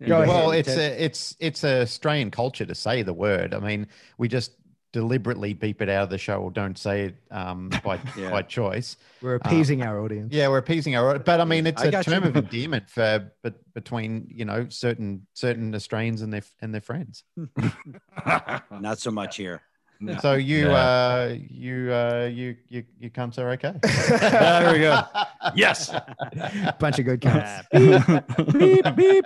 Go 0.08 0.18
ahead. 0.22 0.28
well, 0.30 0.52
it's 0.52 0.70
Ted. 0.74 0.78
a 0.94 1.04
it's 1.04 1.36
it's 1.40 1.64
a 1.64 1.82
Australian 1.82 2.32
culture 2.32 2.66
to 2.66 2.76
say 2.76 3.02
the 3.04 3.14
word. 3.14 3.54
I 3.54 3.60
mean, 3.60 3.88
we 4.18 4.28
just 4.28 4.54
deliberately 4.92 5.54
beep 5.54 5.84
it 5.84 5.90
out 5.90 6.02
of 6.04 6.10
the 6.10 6.18
show 6.18 6.38
or 6.42 6.50
don't 6.50 6.76
say 6.78 7.02
it 7.06 7.16
um, 7.30 7.70
by 7.84 8.00
Yeah. 8.18 8.32
by 8.32 8.42
choice. 8.42 8.98
We're 9.22 9.36
appeasing 9.36 9.84
our 9.84 10.00
audience. 10.02 10.34
Yeah, 10.34 10.48
we're 10.48 10.58
appeasing 10.58 10.96
our, 10.96 11.20
but 11.20 11.40
I 11.40 11.46
mean, 11.46 11.68
it's 11.68 11.82
I 11.84 11.88
a 11.88 12.04
term 12.04 12.24
you. 12.24 12.30
of 12.30 12.36
endearment 12.38 12.90
for 12.90 13.32
but 13.44 13.56
between 13.74 14.28
you 14.32 14.46
know 14.46 14.68
certain 14.70 15.28
certain 15.34 15.76
Australians 15.76 16.22
and 16.22 16.34
their 16.34 16.44
and 16.62 16.74
their 16.74 16.82
friends. 16.82 17.24
Not 18.72 19.00
so 19.00 19.12
much 19.12 19.38
here. 19.38 19.62
No. 20.02 20.18
So 20.20 20.34
you 20.36 20.68
Yeah. 20.70 20.74
uh 20.76 21.36
you 21.50 21.92
uh 21.94 22.30
you 22.32 22.56
you 22.70 22.84
you 23.00 23.10
cunts 23.10 23.38
are 23.38 23.50
okay. 23.52 23.74
There 23.84 24.74
we 24.74 24.80
go. 24.80 25.02
yes. 25.56 25.92
Bunch 26.80 27.00
of 27.00 27.06
good 27.06 27.20
cunts. 27.22 27.66
beep 28.58 28.96
beep. 28.96 29.26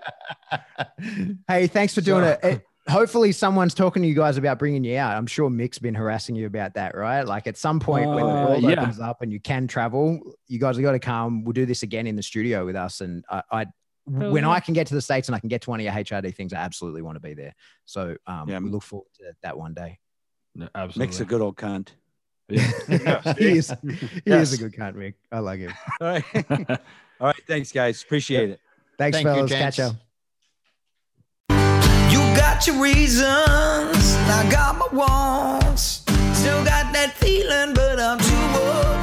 Hey, 1.47 1.67
thanks 1.67 1.93
for 1.93 2.01
doing 2.01 2.23
So- 2.23 2.29
it. 2.31 2.39
it. 2.43 2.65
Hopefully, 2.89 3.31
someone's 3.31 3.73
talking 3.73 4.01
to 4.01 4.07
you 4.09 4.13
guys 4.13 4.35
about 4.35 4.59
bringing 4.59 4.83
you 4.83 4.97
out. 4.97 5.15
I'm 5.15 5.25
sure 5.25 5.49
Mick's 5.49 5.79
been 5.79 5.95
harassing 5.95 6.35
you 6.35 6.47
about 6.47 6.73
that, 6.73 6.95
right? 6.97 7.21
Like 7.25 7.47
at 7.47 7.55
some 7.55 7.79
point 7.79 8.09
when 8.09 8.25
the 8.25 8.31
Uh, 8.33 8.45
world 8.47 8.63
yeah. 8.63 8.71
opens 8.71 8.99
up 8.99 9.21
and 9.21 9.31
you 9.31 9.39
can 9.39 9.67
travel, 9.67 10.19
you 10.49 10.59
guys 10.59 10.75
have 10.75 10.83
got 10.83 10.91
to 10.91 10.99
come. 10.99 11.45
We'll 11.45 11.53
do 11.53 11.65
this 11.65 11.83
again 11.83 12.07
in 12.07 12.17
the 12.17 12.23
studio 12.23 12.65
with 12.65 12.75
us. 12.75 12.99
And 12.99 13.23
I, 13.29 13.41
I 13.49 13.65
when 14.05 14.43
yeah. 14.43 14.49
I 14.49 14.59
can 14.59 14.73
get 14.73 14.87
to 14.87 14.95
the 14.95 15.01
states 15.01 15.29
and 15.29 15.35
I 15.35 15.39
can 15.39 15.47
get 15.47 15.61
to 15.61 15.69
one 15.69 15.79
of 15.79 15.85
your 15.85 15.93
HRD 15.93 16.35
things, 16.35 16.51
I 16.51 16.57
absolutely 16.57 17.01
want 17.03 17.15
to 17.15 17.21
be 17.21 17.33
there. 17.33 17.53
So 17.85 18.17
um, 18.27 18.49
Yeah. 18.49 18.59
we 18.59 18.69
look 18.69 18.83
forward 18.83 19.07
to 19.19 19.31
that 19.43 19.57
one 19.57 19.73
day. 19.73 19.97
No, 20.55 20.67
absolutely. 20.75 21.07
Mick's 21.07 21.19
a 21.19 21.25
good 21.25 21.41
old 21.41 21.55
cunt. 21.57 21.89
Yeah. 22.49 23.33
he 23.37 23.57
is, 23.57 23.73
he 23.81 24.21
Yes. 24.25 24.51
is 24.51 24.59
a 24.59 24.63
good 24.63 24.73
cunt, 24.73 24.95
Mick. 24.95 25.13
I 25.31 25.39
like 25.39 25.59
him. 25.61 25.73
All 26.01 26.07
right. 26.07 26.23
All 26.69 27.27
right. 27.27 27.41
Thanks, 27.47 27.71
guys. 27.71 28.03
Appreciate 28.03 28.49
it. 28.51 28.59
Thanks, 28.97 29.15
Thank 29.17 29.27
fellas. 29.27 29.49
gents. 29.49 29.77
Catch 29.77 29.79
ya. 29.79 29.91
You 32.11 32.19
got 32.37 32.67
your 32.67 32.79
reasons, 32.81 33.25
I 33.27 34.47
got 34.51 34.77
my 34.77 34.87
wants. 34.91 36.03
Still 36.37 36.63
got 36.63 36.93
that 36.93 37.13
feeling, 37.15 37.73
but 37.73 37.99
I'm 37.99 38.19
too 38.19 38.59
old 38.61 39.02